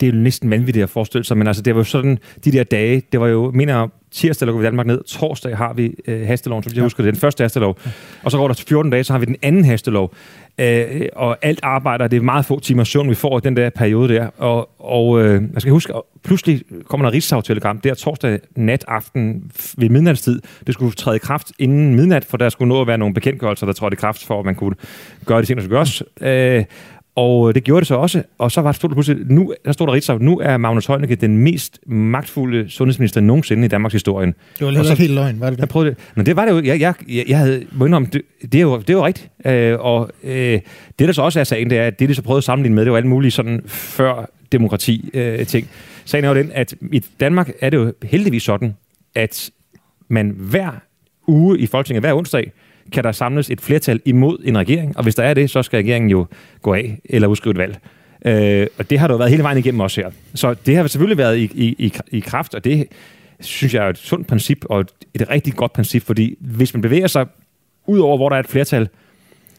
det 0.00 0.08
er 0.08 0.12
jo 0.12 0.18
næsten 0.18 0.50
vanvittigt 0.50 0.82
at 0.82 0.90
forestille 0.90 1.24
sig, 1.24 1.38
men 1.38 1.46
altså, 1.46 1.62
det 1.62 1.74
var 1.74 1.80
jo 1.80 1.84
sådan, 1.84 2.18
de 2.44 2.52
der 2.52 2.64
dage, 2.64 3.02
det 3.12 3.20
var 3.20 3.26
jo, 3.26 3.50
mener 3.54 3.88
tirsdag 4.10 4.46
lukker 4.46 4.60
vi 4.60 4.64
Danmark 4.64 4.86
ned, 4.86 5.02
torsdag 5.02 5.56
har 5.56 5.72
vi 5.72 5.94
øh, 6.06 6.26
hasteloven, 6.26 6.62
så 6.62 6.70
jeg 6.70 6.76
ja. 6.76 6.82
husker 6.82 7.02
det, 7.02 7.14
den 7.14 7.20
første 7.20 7.44
hastelov, 7.44 7.78
ja. 7.86 7.90
og 8.22 8.30
så 8.30 8.36
går 8.36 8.48
der 8.48 8.64
14 8.68 8.92
dage, 8.92 9.04
så 9.04 9.12
har 9.12 9.20
vi 9.20 9.26
den 9.26 9.36
anden 9.42 9.64
hastelov, 9.64 10.14
øh, 10.58 11.06
og 11.16 11.38
alt 11.42 11.60
arbejder, 11.62 12.08
det 12.08 12.16
er 12.16 12.20
meget 12.20 12.44
få 12.44 12.60
timer 12.60 12.84
søvn, 12.84 13.10
vi 13.10 13.14
får 13.14 13.38
i 13.38 13.40
den 13.44 13.56
der 13.56 13.70
periode 13.70 14.14
der, 14.14 14.26
og, 14.38 14.70
og 14.78 15.22
øh, 15.24 15.42
jeg 15.52 15.60
skal 15.60 15.72
huske, 15.72 15.92
pludselig 16.24 16.62
kommer 16.86 17.06
der 17.06 17.14
Rigsdag-telegram, 17.14 17.78
der 17.78 17.94
torsdag 17.94 18.40
nat 18.56 18.84
aften 18.88 19.50
ved 19.76 19.88
midnatstid, 19.88 20.40
det 20.66 20.74
skulle 20.74 20.92
træde 20.92 21.16
i 21.16 21.18
kraft 21.18 21.52
inden 21.58 21.94
midnat, 21.94 22.24
for 22.24 22.36
der 22.36 22.48
skulle 22.48 22.68
nå 22.68 22.80
at 22.80 22.86
være 22.86 22.98
nogle 22.98 23.14
bekendtgørelser, 23.14 23.66
der 23.66 23.72
trådte 23.72 23.94
i 23.94 24.00
kraft, 24.00 24.26
for 24.26 24.38
at 24.38 24.44
man 24.44 24.54
kunne 24.54 24.74
gøre 25.26 25.40
de 25.40 25.46
ting, 25.46 25.56
der 25.56 25.64
skulle 25.64 25.76
gøres, 25.76 26.02
øh, 26.20 26.64
og 27.16 27.54
det 27.54 27.64
gjorde 27.64 27.80
det 27.80 27.86
så 27.86 27.94
også, 27.94 28.22
og 28.38 28.52
så 28.52 28.60
var 28.60 28.72
det, 28.72 28.90
pludselig, 28.90 29.26
nu, 29.26 29.54
der 29.64 29.72
stod 29.72 29.86
der 29.86 29.92
Ritzau, 29.92 30.18
nu 30.18 30.38
er 30.38 30.56
Magnus 30.56 30.86
Heunicke 30.86 31.14
den 31.14 31.38
mest 31.38 31.78
magtfulde 31.86 32.70
sundhedsminister 32.70 33.20
nogensinde 33.20 33.64
i 33.64 33.68
Danmarks 33.68 33.92
historie. 33.92 34.26
Det 34.26 34.66
var 34.66 34.70
lidt 34.70 34.98
helt 34.98 35.14
løgn, 35.14 35.40
var 35.40 35.46
det 35.46 35.56
det? 35.56 35.60
Jeg 35.60 35.68
prøvede 35.68 35.90
det. 35.90 35.98
Men 36.14 36.26
det 36.26 36.36
var 36.36 36.44
det 36.44 36.52
jo, 36.52 36.56
jeg, 36.56 36.80
jeg, 36.80 36.94
jeg, 37.08 37.24
jeg 37.28 37.38
havde, 37.38 37.66
må 37.72 37.84
indrømme, 37.84 38.08
det, 38.12 38.22
det, 38.42 38.54
er 38.54 38.62
jo, 38.62 38.78
det 38.78 38.90
er 38.90 38.94
jo 38.94 39.06
rigtigt. 39.06 39.30
Øh, 39.46 39.78
og 39.80 40.10
øh, 40.24 40.60
det 40.98 41.08
der 41.08 41.12
så 41.12 41.22
også 41.22 41.40
er 41.40 41.44
sagen, 41.44 41.70
det 41.70 41.78
er, 41.78 41.86
at 41.86 41.98
det 41.98 42.08
de 42.08 42.14
så 42.14 42.22
prøvede 42.22 42.38
at 42.38 42.44
sammenligne 42.44 42.74
med, 42.74 42.84
det 42.84 42.92
var 42.92 42.96
alle 42.96 43.08
mulige 43.08 43.30
sådan 43.30 43.62
før 43.66 44.30
demokrati 44.52 45.10
øh, 45.14 45.46
ting. 45.46 45.68
Sagen 46.04 46.24
er 46.24 46.28
jo 46.28 46.34
den, 46.34 46.50
at 46.54 46.74
i 46.92 47.04
Danmark 47.20 47.50
er 47.60 47.70
det 47.70 47.76
jo 47.76 47.92
heldigvis 48.02 48.42
sådan, 48.42 48.74
at 49.14 49.50
man 50.08 50.34
hver 50.36 50.70
uge 51.28 51.58
i 51.58 51.66
Folketinget, 51.66 52.02
hver 52.02 52.14
onsdag, 52.14 52.52
kan 52.92 53.04
der 53.04 53.12
samles 53.12 53.50
et 53.50 53.60
flertal 53.60 54.00
imod 54.04 54.38
en 54.44 54.58
regering, 54.58 54.96
og 54.96 55.02
hvis 55.02 55.14
der 55.14 55.22
er 55.22 55.34
det, 55.34 55.50
så 55.50 55.62
skal 55.62 55.76
regeringen 55.76 56.10
jo 56.10 56.26
gå 56.62 56.74
af 56.74 56.98
eller 57.04 57.28
udskrive 57.28 57.50
et 57.50 57.58
valg. 57.58 57.78
Øh, 58.26 58.66
og 58.78 58.90
det 58.90 58.98
har 58.98 59.06
der 59.06 59.14
jo 59.14 59.18
været 59.18 59.30
hele 59.30 59.42
vejen 59.42 59.58
igennem 59.58 59.80
også 59.80 60.00
her. 60.00 60.10
Så 60.34 60.54
det 60.66 60.76
har 60.76 60.86
selvfølgelig 60.86 61.18
været 61.18 61.38
i, 61.38 61.50
i, 61.54 61.74
i, 61.78 61.92
i 62.10 62.20
kraft, 62.20 62.54
og 62.54 62.64
det 62.64 62.86
synes 63.40 63.74
jeg 63.74 63.84
er 63.84 63.90
et 63.90 63.98
sundt 63.98 64.26
princip, 64.26 64.64
og 64.64 64.80
et, 64.80 64.90
et 65.14 65.30
rigtig 65.30 65.54
godt 65.54 65.72
princip, 65.72 66.02
fordi 66.02 66.36
hvis 66.40 66.74
man 66.74 66.80
bevæger 66.80 67.06
sig 67.06 67.26
ud 67.86 67.98
over, 67.98 68.16
hvor 68.16 68.28
der 68.28 68.36
er 68.36 68.40
et 68.40 68.48
flertal, 68.48 68.88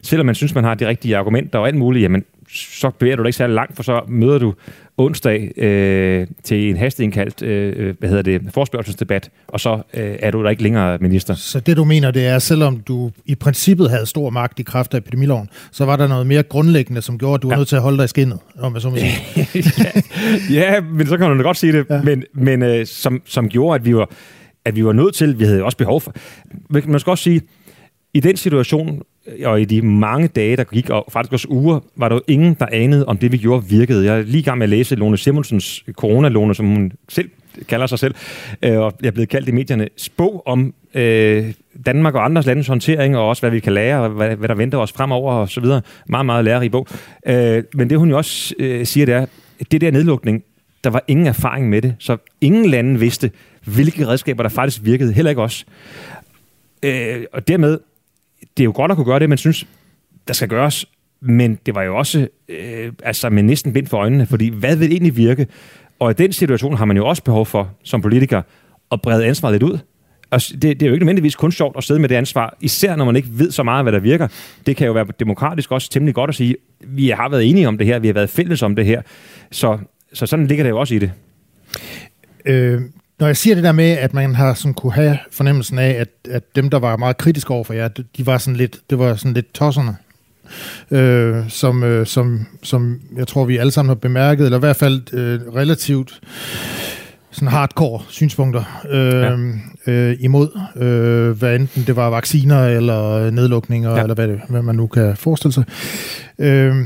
selvom 0.02 0.26
man 0.26 0.34
synes, 0.34 0.54
man 0.54 0.64
har 0.64 0.74
de 0.74 0.88
rigtige 0.88 1.16
argumenter 1.16 1.58
og 1.58 1.66
alt 1.66 1.76
muligt, 1.76 2.02
jamen, 2.02 2.24
så 2.52 2.90
bevæger 2.90 3.16
du 3.16 3.22
dig 3.22 3.28
ikke 3.28 3.36
særlig 3.36 3.54
langt, 3.54 3.76
for 3.76 3.82
så 3.82 4.00
møder 4.08 4.38
du 4.38 4.54
onsdag 4.98 5.52
øh, 5.58 6.26
til 6.44 6.70
en 6.70 6.76
hasteindkaldt 6.76 7.42
øh, 7.42 7.94
hvad 7.98 8.08
hedder 8.08 8.22
det, 8.22 8.40
forspørgselsdebat, 8.54 9.30
og 9.48 9.60
så 9.60 9.82
øh, 9.94 10.16
er 10.20 10.30
du 10.30 10.42
der 10.42 10.50
ikke 10.50 10.62
længere 10.62 10.98
minister. 10.98 11.34
Så 11.34 11.60
det 11.60 11.76
du 11.76 11.84
mener, 11.84 12.10
det 12.10 12.26
er, 12.26 12.38
selvom 12.38 12.80
du 12.80 13.10
i 13.26 13.34
princippet 13.34 13.90
havde 13.90 14.06
stor 14.06 14.30
magt 14.30 14.58
i 14.58 14.62
kraft 14.62 14.94
af 14.94 14.98
epidemiloven, 14.98 15.48
så 15.72 15.84
var 15.84 15.96
der 15.96 16.08
noget 16.08 16.26
mere 16.26 16.42
grundlæggende, 16.42 17.02
som 17.02 17.18
gjorde, 17.18 17.34
at 17.34 17.42
du 17.42 17.48
var 17.48 17.54
ja. 17.54 17.58
nødt 17.58 17.68
til 17.68 17.76
at 17.76 17.82
holde 17.82 17.98
dig 17.98 18.04
i 18.04 18.08
skinnet, 18.08 18.38
om 18.58 18.74
jeg 18.74 18.82
så 18.82 18.90
må 18.90 18.96
sige. 18.96 19.12
ja, 20.60 20.74
ja, 20.74 20.80
men 20.80 21.06
så 21.06 21.16
kan 21.16 21.28
man 21.28 21.38
godt 21.38 21.56
sige 21.56 21.72
det, 21.72 21.86
ja. 21.90 22.02
men, 22.02 22.24
men 22.34 22.62
øh, 22.62 22.86
som, 22.86 23.22
som 23.24 23.48
gjorde, 23.48 23.74
at 23.74 23.84
vi 23.84 23.96
var 23.96 24.10
at 24.64 24.76
vi 24.76 24.84
var 24.84 24.92
nødt 24.92 25.14
til, 25.14 25.38
vi 25.38 25.44
havde 25.44 25.64
også 25.64 25.76
behov 25.76 26.00
for, 26.00 26.14
man 26.70 27.00
skal 27.00 27.10
også 27.10 27.24
sige, 27.24 27.40
i 28.14 28.20
den 28.20 28.36
situation, 28.36 29.02
og 29.44 29.60
i 29.60 29.64
de 29.64 29.82
mange 29.82 30.28
dage, 30.28 30.56
der 30.56 30.64
gik, 30.64 30.90
og 30.90 31.04
faktisk 31.12 31.32
også 31.32 31.48
uger, 31.50 31.80
var 31.96 32.08
der 32.08 32.16
jo 32.16 32.22
ingen, 32.26 32.54
der 32.54 32.66
anede, 32.72 33.06
om 33.06 33.16
det, 33.16 33.32
vi 33.32 33.36
gjorde, 33.36 33.64
virkede. 33.68 34.04
Jeg 34.04 34.18
er 34.18 34.22
lige 34.22 34.38
i 34.38 34.42
gang 34.42 34.58
med 34.58 34.64
at 34.64 34.70
læse 34.70 34.94
Lone 34.94 35.16
Simonsens 35.16 35.84
coronalone, 35.92 36.54
som 36.54 36.66
hun 36.66 36.92
selv 37.08 37.30
kalder 37.68 37.86
sig 37.86 37.98
selv, 37.98 38.14
øh, 38.62 38.78
og 38.78 38.92
jeg 39.00 39.06
er 39.06 39.12
blevet 39.12 39.28
kaldt 39.28 39.48
i 39.48 39.52
medierne, 39.52 39.88
spå 39.96 40.42
om 40.46 40.74
øh, 40.94 41.52
Danmark 41.86 42.14
og 42.14 42.24
andres 42.24 42.46
landes 42.46 42.66
håndtering, 42.66 43.16
og 43.16 43.28
også 43.28 43.42
hvad 43.42 43.50
vi 43.50 43.60
kan 43.60 43.72
lære, 43.72 44.00
og 44.00 44.10
hvad, 44.10 44.36
hvad 44.36 44.48
der 44.48 44.54
venter 44.54 44.78
os 44.78 44.92
fremover, 44.92 45.32
og 45.32 45.48
så 45.48 45.60
videre. 45.60 45.82
Meget, 46.06 46.26
meget 46.26 46.44
lærerig 46.44 46.70
bog. 46.70 46.86
Øh, 47.26 47.62
men 47.74 47.90
det 47.90 47.98
hun 47.98 48.10
jo 48.10 48.16
også 48.16 48.54
øh, 48.58 48.86
siger, 48.86 49.06
det 49.06 49.14
er, 49.14 49.26
det 49.70 49.80
der 49.80 49.90
nedlukning, 49.90 50.44
der 50.84 50.90
var 50.90 51.04
ingen 51.08 51.26
erfaring 51.26 51.68
med 51.68 51.82
det, 51.82 51.94
så 51.98 52.16
ingen 52.40 52.66
lande 52.66 53.00
vidste, 53.00 53.30
hvilke 53.64 54.06
redskaber 54.06 54.42
der 54.42 54.50
faktisk 54.50 54.84
virkede, 54.84 55.12
heller 55.12 55.30
ikke 55.30 55.42
os. 55.42 55.66
Øh, 56.82 57.24
og 57.32 57.48
dermed 57.48 57.78
det 58.40 58.62
er 58.62 58.64
jo 58.64 58.72
godt 58.74 58.90
at 58.90 58.96
kunne 58.96 59.04
gøre 59.04 59.18
det, 59.18 59.28
man 59.28 59.38
synes, 59.38 59.66
der 60.28 60.34
skal 60.34 60.48
gøres, 60.48 60.86
men 61.20 61.58
det 61.66 61.74
var 61.74 61.82
jo 61.82 61.96
også 61.96 62.28
øh, 62.48 62.92
altså 63.02 63.30
med 63.30 63.42
næsten 63.42 63.72
bind 63.72 63.86
for 63.86 63.96
øjnene, 63.96 64.26
fordi 64.26 64.48
hvad 64.48 64.76
vil 64.76 64.92
egentlig 64.92 65.16
virke? 65.16 65.46
Og 65.98 66.10
i 66.10 66.14
den 66.14 66.32
situation 66.32 66.76
har 66.76 66.84
man 66.84 66.96
jo 66.96 67.06
også 67.06 67.22
behov 67.22 67.46
for, 67.46 67.70
som 67.84 68.02
politiker, 68.02 68.42
at 68.92 69.02
brede 69.02 69.26
ansvaret 69.26 69.54
lidt 69.54 69.62
ud. 69.62 69.78
Og 70.30 70.40
det, 70.40 70.62
det 70.62 70.82
er 70.82 70.86
jo 70.86 70.92
ikke 70.92 71.04
nødvendigvis 71.04 71.36
kun 71.36 71.52
sjovt 71.52 71.76
at 71.76 71.84
sidde 71.84 72.00
med 72.00 72.08
det 72.08 72.14
ansvar, 72.14 72.56
især 72.60 72.96
når 72.96 73.04
man 73.04 73.16
ikke 73.16 73.28
ved 73.32 73.50
så 73.50 73.62
meget, 73.62 73.84
hvad 73.84 73.92
der 73.92 73.98
virker. 73.98 74.28
Det 74.66 74.76
kan 74.76 74.86
jo 74.86 74.92
være 74.92 75.06
demokratisk 75.20 75.72
også 75.72 75.90
temmelig 75.90 76.14
godt 76.14 76.28
at 76.28 76.34
sige, 76.34 76.56
vi 76.80 77.08
har 77.08 77.28
været 77.28 77.50
enige 77.50 77.68
om 77.68 77.78
det 77.78 77.86
her, 77.86 77.98
vi 77.98 78.06
har 78.06 78.14
været 78.14 78.30
fælles 78.30 78.62
om 78.62 78.76
det 78.76 78.84
her. 78.84 79.02
Så, 79.50 79.78
så 80.12 80.26
sådan 80.26 80.46
ligger 80.46 80.64
det 80.64 80.70
jo 80.70 80.78
også 80.78 80.94
i 80.94 80.98
det. 80.98 81.12
Øh, 82.46 82.80
når 83.18 83.26
jeg 83.26 83.36
siger 83.36 83.54
det 83.54 83.64
der 83.64 83.72
med, 83.72 83.90
at 83.90 84.14
man 84.14 84.34
har 84.34 84.54
sådan 84.54 84.74
kunne 84.74 84.92
have 84.92 85.18
fornemmelsen 85.32 85.78
af, 85.78 85.90
at, 85.90 86.08
at 86.30 86.42
dem, 86.56 86.70
der 86.70 86.78
var 86.78 86.96
meget 86.96 87.16
kritiske 87.16 87.50
over 87.50 87.64
for 87.64 87.74
jer, 87.74 87.88
de 87.88 88.26
var 88.26 88.38
sådan 88.38 88.56
lidt, 88.56 88.78
det 88.90 88.98
var 88.98 89.14
sådan 89.14 89.32
lidt 89.34 89.54
tosserne, 89.54 89.96
øh, 90.90 91.50
som, 91.50 91.82
øh, 91.82 92.06
som, 92.06 92.46
som 92.62 93.00
jeg 93.16 93.26
tror, 93.26 93.44
vi 93.44 93.56
alle 93.56 93.72
sammen 93.72 93.88
har 93.88 93.94
bemærket, 93.94 94.44
eller 94.44 94.58
i 94.58 94.60
hvert 94.60 94.76
fald 94.76 95.14
øh, 95.14 95.40
relativt 95.54 96.20
sådan 97.30 97.48
hardcore 97.48 98.02
synspunkter 98.08 98.82
øh, 98.90 99.52
ja. 99.86 99.92
øh, 99.92 100.16
imod, 100.20 100.60
øh, 100.76 101.38
hvad 101.38 101.56
enten 101.56 101.84
det 101.86 101.96
var 101.96 102.10
vacciner 102.10 102.66
eller 102.66 103.30
nedlukninger, 103.30 103.90
ja. 103.90 104.02
eller 104.02 104.14
hvad, 104.14 104.28
det, 104.28 104.40
hvad 104.48 104.62
man 104.62 104.74
nu 104.74 104.86
kan 104.86 105.16
forestille 105.16 105.52
sig. 105.52 105.64
Øh, 106.38 106.76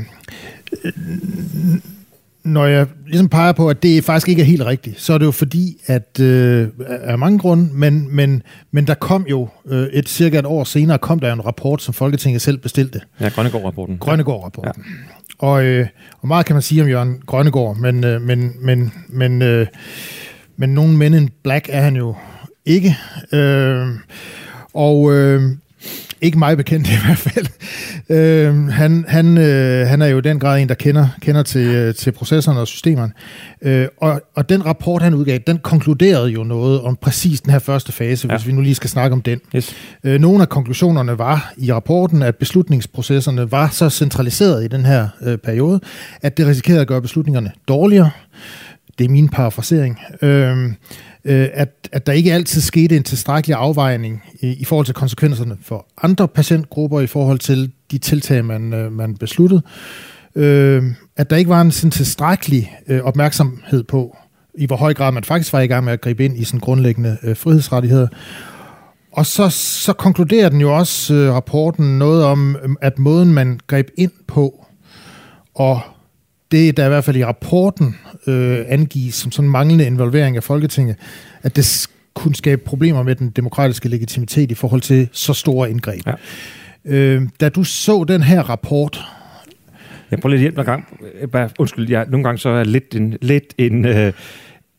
når 2.43 2.65
jeg 2.65 2.87
ligesom 3.05 3.29
peger 3.29 3.51
på, 3.51 3.69
at 3.69 3.83
det 3.83 4.03
faktisk 4.03 4.29
ikke 4.29 4.41
er 4.41 4.45
helt 4.45 4.65
rigtigt, 4.65 5.01
så 5.01 5.13
er 5.13 5.17
det 5.17 5.25
jo 5.25 5.31
fordi, 5.31 5.81
at 5.85 6.19
øh, 6.19 6.67
af 6.87 7.17
mange 7.17 7.39
grunde, 7.39 7.69
men, 7.73 8.15
men, 8.15 8.43
men 8.71 8.87
der 8.87 8.93
kom 8.93 9.25
jo 9.29 9.47
øh, 9.67 9.87
et 9.87 10.09
cirka 10.09 10.39
et 10.39 10.45
år 10.45 10.63
senere, 10.63 10.97
kom 10.97 11.19
der 11.19 11.33
en 11.33 11.45
rapport, 11.45 11.81
som 11.81 11.93
Folketinget 11.93 12.41
selv 12.41 12.57
bestilte. 12.57 13.01
Ja, 13.19 13.29
Grønnegård-rapporten. 13.29 13.97
Grønnegård-rapporten. 13.97 14.83
Ja. 14.87 15.47
Og, 15.47 15.65
øh, 15.65 15.87
og 16.21 16.27
meget 16.27 16.45
kan 16.45 16.55
man 16.55 16.61
sige 16.61 16.81
om 16.81 16.87
Jørgen 16.87 17.21
Grønnegård, 17.25 17.77
men, 17.77 18.03
øh, 18.03 18.21
men, 18.21 18.51
men, 18.61 18.93
men, 19.09 19.41
øh, 19.41 19.67
men 20.57 20.69
nogen 20.69 20.97
men 20.97 21.13
in 21.13 21.29
black 21.43 21.69
er 21.69 21.81
han 21.81 21.95
jo 21.95 22.15
ikke. 22.65 22.97
Øh, 23.33 23.87
og 24.73 25.13
øh, 25.13 25.41
ikke 26.23 26.39
mig 26.39 26.57
bekendt 26.57 26.87
i 26.87 26.95
hvert 27.05 27.17
fald. 27.17 27.47
Øh, 28.09 28.67
han, 28.67 29.05
han, 29.07 29.37
øh, 29.37 29.87
han 29.87 30.01
er 30.01 30.07
jo 30.07 30.17
i 30.17 30.21
den 30.21 30.39
grad 30.39 30.61
en, 30.61 30.69
der 30.69 30.75
kender, 30.75 31.07
kender 31.21 31.43
til, 31.43 31.67
øh, 31.67 31.95
til 31.95 32.11
processerne 32.11 32.59
og 32.59 32.67
systemerne. 32.67 33.11
Øh, 33.61 33.87
og, 33.97 34.21
og 34.35 34.49
den 34.49 34.65
rapport, 34.65 35.01
han 35.01 35.13
udgav, 35.13 35.37
den 35.47 35.57
konkluderede 35.57 36.29
jo 36.29 36.43
noget 36.43 36.81
om 36.81 36.95
præcis 36.95 37.41
den 37.41 37.51
her 37.51 37.59
første 37.59 37.91
fase, 37.91 38.27
ja. 38.27 38.37
hvis 38.37 38.47
vi 38.47 38.51
nu 38.51 38.61
lige 38.61 38.75
skal 38.75 38.89
snakke 38.89 39.13
om 39.13 39.21
den. 39.21 39.39
Yes. 39.55 39.75
Øh, 40.03 40.21
nogle 40.21 40.41
af 40.41 40.49
konklusionerne 40.49 41.17
var 41.17 41.53
i 41.57 41.73
rapporten, 41.73 42.21
at 42.21 42.35
beslutningsprocesserne 42.35 43.51
var 43.51 43.69
så 43.69 43.89
centraliseret 43.89 44.63
i 44.63 44.67
den 44.67 44.85
her 44.85 45.07
øh, 45.21 45.37
periode, 45.37 45.79
at 46.21 46.37
det 46.37 46.47
risikerede 46.47 46.81
at 46.81 46.87
gøre 46.87 47.01
beslutningerne 47.01 47.51
dårligere. 47.67 48.09
Det 48.97 49.05
er 49.05 49.09
min 49.09 49.29
parafrasering. 49.29 49.99
Øh, 50.21 50.57
øh, 51.25 51.47
at, 51.53 51.89
at 51.91 52.07
der 52.07 52.13
ikke 52.13 52.33
altid 52.33 52.61
skete 52.61 52.97
en 52.97 53.03
tilstrækkelig 53.03 53.57
afvejning 53.57 54.23
i, 54.41 54.47
i 54.47 54.65
forhold 54.65 54.85
til 54.85 54.95
konsekvenserne 54.95 55.57
for 55.61 55.87
andre 56.01 56.27
patientgrupper 56.27 57.01
i 57.01 57.07
forhold 57.07 57.39
til 57.39 57.71
de 57.91 57.97
tiltag, 57.97 58.45
man, 58.45 58.73
øh, 58.73 58.91
man 58.91 59.17
besluttede. 59.17 59.61
Øh, 60.35 60.83
at 61.17 61.29
der 61.29 61.35
ikke 61.35 61.49
var 61.49 61.61
en 61.61 61.71
sådan 61.71 61.91
tilstrækkelig 61.91 62.71
øh, 62.87 63.01
opmærksomhed 63.01 63.83
på, 63.83 64.17
i 64.55 64.65
hvor 64.65 64.75
høj 64.75 64.93
grad 64.93 65.11
man 65.11 65.23
faktisk 65.23 65.53
var 65.53 65.59
i 65.59 65.67
gang 65.67 65.85
med 65.85 65.93
at 65.93 66.01
gribe 66.01 66.25
ind 66.25 66.37
i 66.37 66.43
sådan 66.43 66.59
grundlæggende 66.59 67.17
øh, 67.23 67.35
frihedsrettigheder. 67.35 68.07
Og 69.11 69.25
så, 69.25 69.49
så 69.49 69.93
konkluderer 69.93 70.49
den 70.49 70.61
jo 70.61 70.75
også 70.75 71.13
øh, 71.13 71.33
rapporten 71.33 71.99
noget 71.99 72.23
om, 72.23 72.55
øh, 72.55 72.69
at 72.81 72.99
måden 72.99 73.33
man 73.33 73.59
greb 73.67 73.87
ind 73.97 74.11
på, 74.27 74.65
og 75.55 75.81
det 76.53 76.77
der 76.77 76.85
i 76.85 76.89
hvert 76.89 77.03
fald 77.03 77.17
i 77.17 77.25
rapporten 77.25 77.95
øh, 78.27 78.65
angives 78.67 79.15
som 79.15 79.31
sådan 79.31 79.49
manglende 79.49 79.85
involvering 79.85 80.37
af 80.37 80.43
Folketinget, 80.43 80.95
at 81.43 81.55
det 81.55 81.87
kunne 82.13 82.35
skabe 82.35 82.61
problemer 82.65 83.03
med 83.03 83.15
den 83.15 83.29
demokratiske 83.29 83.89
legitimitet 83.89 84.51
i 84.51 84.53
forhold 84.53 84.81
til 84.81 85.09
så 85.11 85.33
store 85.33 85.69
indgreb. 85.69 86.07
Ja. 86.07 86.13
Øh, 86.85 87.21
da 87.39 87.49
du 87.49 87.63
så 87.63 88.03
den 88.03 88.23
her 88.23 88.41
rapport... 88.41 88.99
Jeg 90.11 90.19
prøver 90.19 90.31
lidt 90.31 90.41
hjælp 90.41 90.57
en 90.57 90.65
gang. 90.65 90.87
Bare, 91.31 91.49
undskyld, 91.59 91.89
jeg, 91.89 92.05
nogle 92.09 92.23
gange 92.23 92.37
så 92.37 92.49
er 92.49 92.63
lidt 92.63 92.95
en... 92.95 93.17
Lidt 93.21 93.53
en 93.57 93.85
øh, 93.85 94.13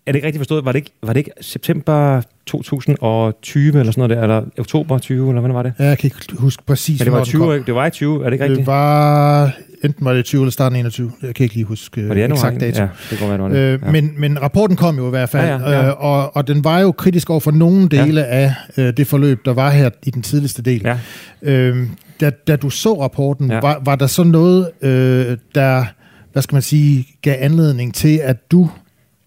er 0.06 0.12
det 0.12 0.14
ikke 0.14 0.26
rigtigt 0.26 0.40
forstået? 0.40 0.64
Var 0.64 0.72
det 0.72 0.78
ikke, 0.78 0.90
var 1.02 1.12
det 1.12 1.20
ikke 1.20 1.30
september 1.40 2.22
2020 2.46 3.80
eller 3.80 3.92
sådan 3.92 4.08
noget 4.08 4.16
der, 4.16 4.22
eller 4.22 4.44
oktober 4.58 4.98
20, 4.98 5.28
eller 5.28 5.40
hvad 5.40 5.52
var 5.52 5.62
det? 5.62 5.72
Ja, 5.78 5.84
jeg 5.84 5.98
kan 5.98 6.06
ikke 6.06 6.36
huske 6.38 6.62
præcis, 6.66 7.00
ja, 7.00 7.04
det 7.04 7.12
var 7.12 7.24
20, 7.24 7.64
det 7.66 7.74
var 7.74 7.86
i 7.86 7.90
20, 7.90 8.20
er 8.20 8.24
det 8.24 8.32
ikke 8.32 8.44
rigtigt? 8.44 8.58
Det 8.58 8.66
var 8.66 9.52
enten 9.84 10.04
var 10.04 10.12
det 10.12 10.24
20 10.24 10.40
eller 10.40 10.50
starten 10.50 10.78
21. 10.78 11.12
Jeg 11.22 11.34
kan 11.34 11.44
ikke 11.44 11.54
lige 11.54 11.64
huske 11.64 12.08
var 12.08 12.14
det 12.14 12.30
eksakt 12.30 12.60
dato. 12.60 12.82
Ja, 12.82 12.88
det 13.10 13.18
går 13.18 13.36
være, 13.36 13.50
det. 13.50 13.56
Øh, 13.56 13.80
ja. 13.84 13.90
men, 13.90 14.10
men 14.18 14.42
rapporten 14.42 14.76
kom 14.76 14.96
jo 14.96 15.06
i 15.06 15.10
hvert 15.10 15.28
fald, 15.28 15.46
ja, 15.46 15.70
ja, 15.70 15.80
ja. 15.80 15.88
Øh, 15.88 16.04
og, 16.04 16.36
og 16.36 16.48
den 16.48 16.64
var 16.64 16.80
jo 16.80 16.92
kritisk 16.92 17.30
over 17.30 17.40
for 17.40 17.50
nogle 17.50 17.88
dele 17.88 18.20
ja. 18.20 18.26
af 18.26 18.52
øh, 18.76 18.96
det 18.96 19.06
forløb, 19.06 19.44
der 19.44 19.52
var 19.52 19.70
her 19.70 19.90
i 20.02 20.10
den 20.10 20.22
tidligste 20.22 20.62
del. 20.62 20.82
Ja. 20.84 20.98
Øh, 21.42 21.86
da, 22.20 22.30
da 22.30 22.56
du 22.56 22.70
så 22.70 23.02
rapporten, 23.02 23.50
ja. 23.50 23.60
var, 23.60 23.80
var 23.84 23.96
der 23.96 24.06
så 24.06 24.24
noget, 24.24 24.70
øh, 24.82 25.36
der, 25.54 25.84
hvad 26.32 26.42
skal 26.42 26.54
man 26.54 26.62
sige, 26.62 27.06
gav 27.22 27.36
anledning 27.38 27.94
til, 27.94 28.20
at 28.22 28.50
du 28.50 28.70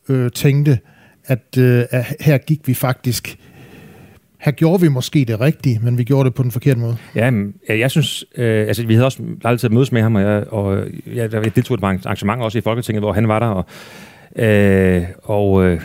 øh, 0.10 0.32
tænkte, 0.32 0.80
at, 1.28 1.58
øh, 1.58 1.84
at 1.92 2.16
her 2.20 2.38
gik 2.38 2.68
vi 2.68 2.74
faktisk 2.74 3.38
her 4.40 4.52
gjorde 4.52 4.82
vi 4.82 4.88
måske 4.88 5.26
det 5.26 5.42
rigtige, 5.42 5.80
men 5.84 5.98
vi 5.98 6.04
gjorde 6.04 6.26
det 6.26 6.34
på 6.34 6.44
den 6.44 6.52
forkerte 6.52 6.80
måde. 6.80 6.98
Ja, 7.16 7.32
jeg 7.70 7.92
synes, 7.92 8.26
øh, 8.36 8.68
altså 8.68 8.86
vi 8.86 8.94
havde 8.94 9.06
også 9.06 9.24
aldrig 9.44 9.60
til 9.60 9.68
at 9.68 9.74
mødes 9.74 9.92
med 9.92 10.02
ham, 10.02 10.16
og 10.16 10.22
jeg, 10.22 10.48
og 10.48 10.78
jeg, 11.14 11.34
jeg 11.34 11.56
deltog 11.56 11.76
et 11.76 11.84
arrangement 11.84 12.42
også 12.42 12.58
i 12.58 12.62
Folketinget, 12.62 13.02
hvor 13.02 13.14
han 13.14 13.28
var 13.28 13.40
der, 13.40 13.48
og, 13.48 13.66
øh, 14.36 15.04
og 15.24 15.64
øh, 15.64 15.82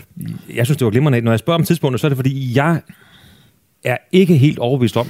jeg 0.55 0.67
synes, 0.67 0.77
det 0.77 0.85
var 0.85 0.91
glimrende. 0.91 1.21
Når 1.21 1.33
jeg 1.33 1.39
spørger 1.39 1.59
om 1.59 1.65
tidspunktet, 1.65 2.01
så 2.01 2.07
er 2.07 2.09
det 2.09 2.19
fordi, 2.19 2.57
jeg 2.57 2.81
er 3.85 3.97
ikke 4.13 4.37
helt 4.37 4.59
overbevist 4.59 4.97
om, 4.97 5.07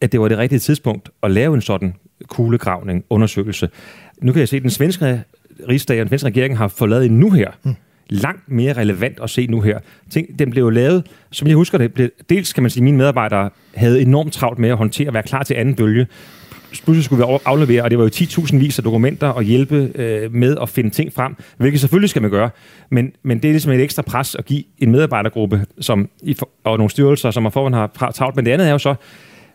at 0.00 0.12
det 0.12 0.20
var 0.20 0.28
det 0.28 0.38
rigtige 0.38 0.58
tidspunkt 0.58 1.10
at 1.22 1.30
lave 1.30 1.54
en 1.54 1.60
sådan 1.62 1.94
kuglegravning, 2.28 3.04
undersøgelse. 3.10 3.68
Nu 4.22 4.32
kan 4.32 4.40
jeg 4.40 4.48
se, 4.48 4.56
at 4.56 4.62
den 4.62 4.70
svenske 4.70 5.22
rigsdag 5.68 6.00
og 6.00 6.04
den 6.04 6.08
svenske 6.08 6.26
regering 6.26 6.58
har 6.58 6.68
forladet 6.68 7.06
en 7.06 7.18
nu 7.18 7.30
her. 7.30 7.50
Mm 7.62 7.76
langt 8.08 8.42
mere 8.46 8.72
relevant 8.72 9.18
at 9.22 9.30
se 9.30 9.46
nu 9.46 9.60
her. 9.60 9.78
Tænk, 10.10 10.38
den 10.38 10.50
blev 10.50 10.62
jo 10.62 10.70
lavet, 10.70 11.06
som 11.30 11.48
jeg 11.48 11.56
husker 11.56 11.78
det, 11.78 11.92
blev, 11.94 12.08
dels 12.30 12.52
kan 12.52 12.62
man 12.62 12.70
sige, 12.70 12.80
at 12.80 12.84
mine 12.84 12.96
medarbejdere 12.96 13.50
havde 13.74 14.02
enormt 14.02 14.32
travlt 14.32 14.58
med 14.58 14.68
at 14.68 14.76
håndtere 14.76 15.08
og 15.08 15.14
være 15.14 15.22
klar 15.22 15.42
til 15.42 15.54
anden 15.54 15.74
bølge. 15.74 16.06
Pludselig 16.84 17.04
skulle 17.04 17.26
vi 17.26 17.38
aflevere, 17.44 17.82
og 17.82 17.90
det 17.90 17.98
var 17.98 18.04
jo 18.04 18.10
10.000 18.14 18.58
vis 18.58 18.78
af 18.78 18.84
dokumenter 18.84 19.28
og 19.28 19.42
hjælpe 19.42 19.92
øh, 19.94 20.34
med 20.34 20.56
at 20.62 20.68
finde 20.68 20.90
ting 20.90 21.12
frem, 21.12 21.36
hvilket 21.56 21.80
selvfølgelig 21.80 22.10
skal 22.10 22.22
man 22.22 22.30
gøre. 22.30 22.50
Men, 22.90 23.12
men 23.22 23.38
det 23.38 23.48
er 23.48 23.52
ligesom 23.52 23.72
et 23.72 23.80
ekstra 23.80 24.02
pres 24.02 24.34
at 24.34 24.44
give 24.44 24.64
en 24.78 24.90
medarbejdergruppe 24.90 25.66
som, 25.80 26.08
og 26.64 26.76
nogle 26.76 26.90
styrelser, 26.90 27.30
som 27.30 27.44
har 27.44 27.50
forhånd 27.50 27.74
har 27.74 28.10
travlt. 28.14 28.36
Men 28.36 28.44
det 28.46 28.50
andet 28.50 28.68
er 28.68 28.72
jo 28.72 28.78
så, 28.78 28.94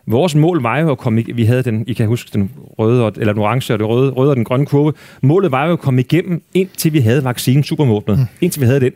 Vores 0.06 0.34
mål 0.34 0.62
var 0.62 0.78
jo 0.78 0.90
at 0.90 0.98
komme, 0.98 1.24
vi 1.34 1.44
havde 1.44 1.62
den, 1.62 1.84
I 1.86 1.92
kan 1.92 2.06
huske 2.06 2.30
den 2.32 2.50
røde, 2.78 3.12
eller 3.16 3.32
den 3.32 3.42
orange 3.42 3.72
og 3.72 3.78
det 3.78 3.88
røde, 3.88 4.10
røde 4.10 4.30
og 4.30 4.36
den 4.36 4.44
grønne 4.44 4.66
kurve. 4.66 4.92
Målet 5.22 5.52
var 5.52 5.66
jo 5.66 5.72
at 5.72 5.78
komme 5.78 6.00
igennem, 6.00 6.42
indtil 6.54 6.92
vi 6.92 7.00
havde 7.00 7.24
vaccinen 7.24 7.64
supermåbnet. 7.64 8.18
Mm. 8.18 8.24
Indtil 8.40 8.60
vi 8.60 8.66
havde 8.66 8.80
den. 8.80 8.92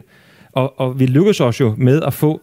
Og, 0.52 0.80
og 0.80 1.00
vi 1.00 1.06
lykkedes 1.06 1.40
os 1.40 1.60
jo 1.60 1.74
med 1.76 2.02
at 2.02 2.14
få 2.14 2.40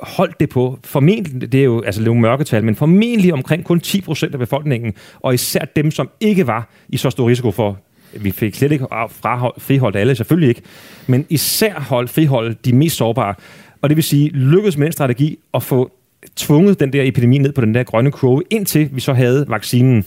holdt 0.00 0.40
det 0.40 0.48
på, 0.48 0.78
formentlig, 0.84 1.52
det 1.52 1.60
er 1.60 1.64
jo 1.64 1.82
altså 1.82 2.02
jo 2.02 2.14
mørketal, 2.14 2.64
men 2.64 2.74
formentlig 2.74 3.32
omkring 3.32 3.64
kun 3.64 3.80
10 3.80 4.00
procent 4.00 4.32
af 4.32 4.38
befolkningen, 4.38 4.94
og 5.20 5.34
især 5.34 5.64
dem, 5.64 5.90
som 5.90 6.10
ikke 6.20 6.46
var 6.46 6.68
i 6.88 6.96
så 6.96 7.10
stor 7.10 7.28
risiko 7.28 7.50
for, 7.50 7.78
vi 8.20 8.30
fik 8.30 8.54
slet 8.54 8.72
ikke 8.72 8.86
frahold, 8.90 9.54
friholdt 9.58 9.96
alle, 9.96 10.14
selvfølgelig 10.14 10.48
ikke, 10.48 10.62
men 11.06 11.26
især 11.28 11.80
holdt 11.80 12.10
friholdt 12.10 12.64
de 12.64 12.72
mest 12.72 12.96
sårbare. 12.96 13.34
Og 13.82 13.88
det 13.88 13.96
vil 13.96 14.04
sige, 14.04 14.28
lykkedes 14.28 14.76
med 14.76 14.86
en 14.86 14.92
strategi 14.92 15.38
at 15.54 15.62
få 15.62 15.90
tvunget 16.36 16.80
den 16.80 16.92
der 16.92 17.02
epidemi 17.02 17.38
ned 17.38 17.52
på 17.52 17.60
den 17.60 17.74
der 17.74 17.82
grønne 17.82 18.10
kurve, 18.10 18.42
indtil 18.50 18.88
vi 18.92 19.00
så 19.00 19.12
havde 19.12 19.44
vaccinen. 19.48 20.04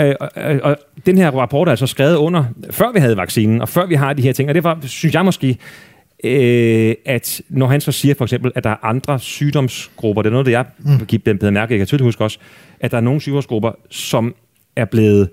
Øh, 0.00 0.14
og, 0.20 0.30
og 0.62 0.76
den 1.06 1.18
her 1.18 1.30
rapport 1.30 1.68
er 1.68 1.72
altså 1.72 1.86
skrevet 1.86 2.16
under, 2.16 2.44
før 2.70 2.92
vi 2.92 2.98
havde 2.98 3.16
vaccinen, 3.16 3.60
og 3.60 3.68
før 3.68 3.86
vi 3.86 3.94
har 3.94 4.12
de 4.12 4.22
her 4.22 4.32
ting. 4.32 4.48
Og 4.48 4.54
det 4.54 4.64
var, 4.64 4.78
synes 4.82 5.14
jeg 5.14 5.24
måske, 5.24 5.58
øh, 6.24 6.94
at 7.04 7.42
når 7.48 7.66
han 7.66 7.80
så 7.80 7.92
siger 7.92 8.14
for 8.14 8.24
eksempel, 8.24 8.52
at 8.54 8.64
der 8.64 8.70
er 8.70 8.84
andre 8.84 9.18
sygdomsgrupper, 9.18 10.22
det 10.22 10.28
er 10.28 10.32
noget, 10.32 10.46
det 10.46 10.52
jeg 10.52 10.64
mm. 10.78 11.20
bedre 11.38 11.52
mærke, 11.52 11.72
jeg 11.72 11.78
kan 11.78 11.86
tydeligt 11.86 12.04
huske 12.04 12.24
også, 12.24 12.38
at 12.80 12.90
der 12.90 12.96
er 12.96 13.00
nogle 13.00 13.20
sygdomsgrupper, 13.20 13.72
som 13.90 14.34
er 14.76 14.84
blevet 14.84 15.28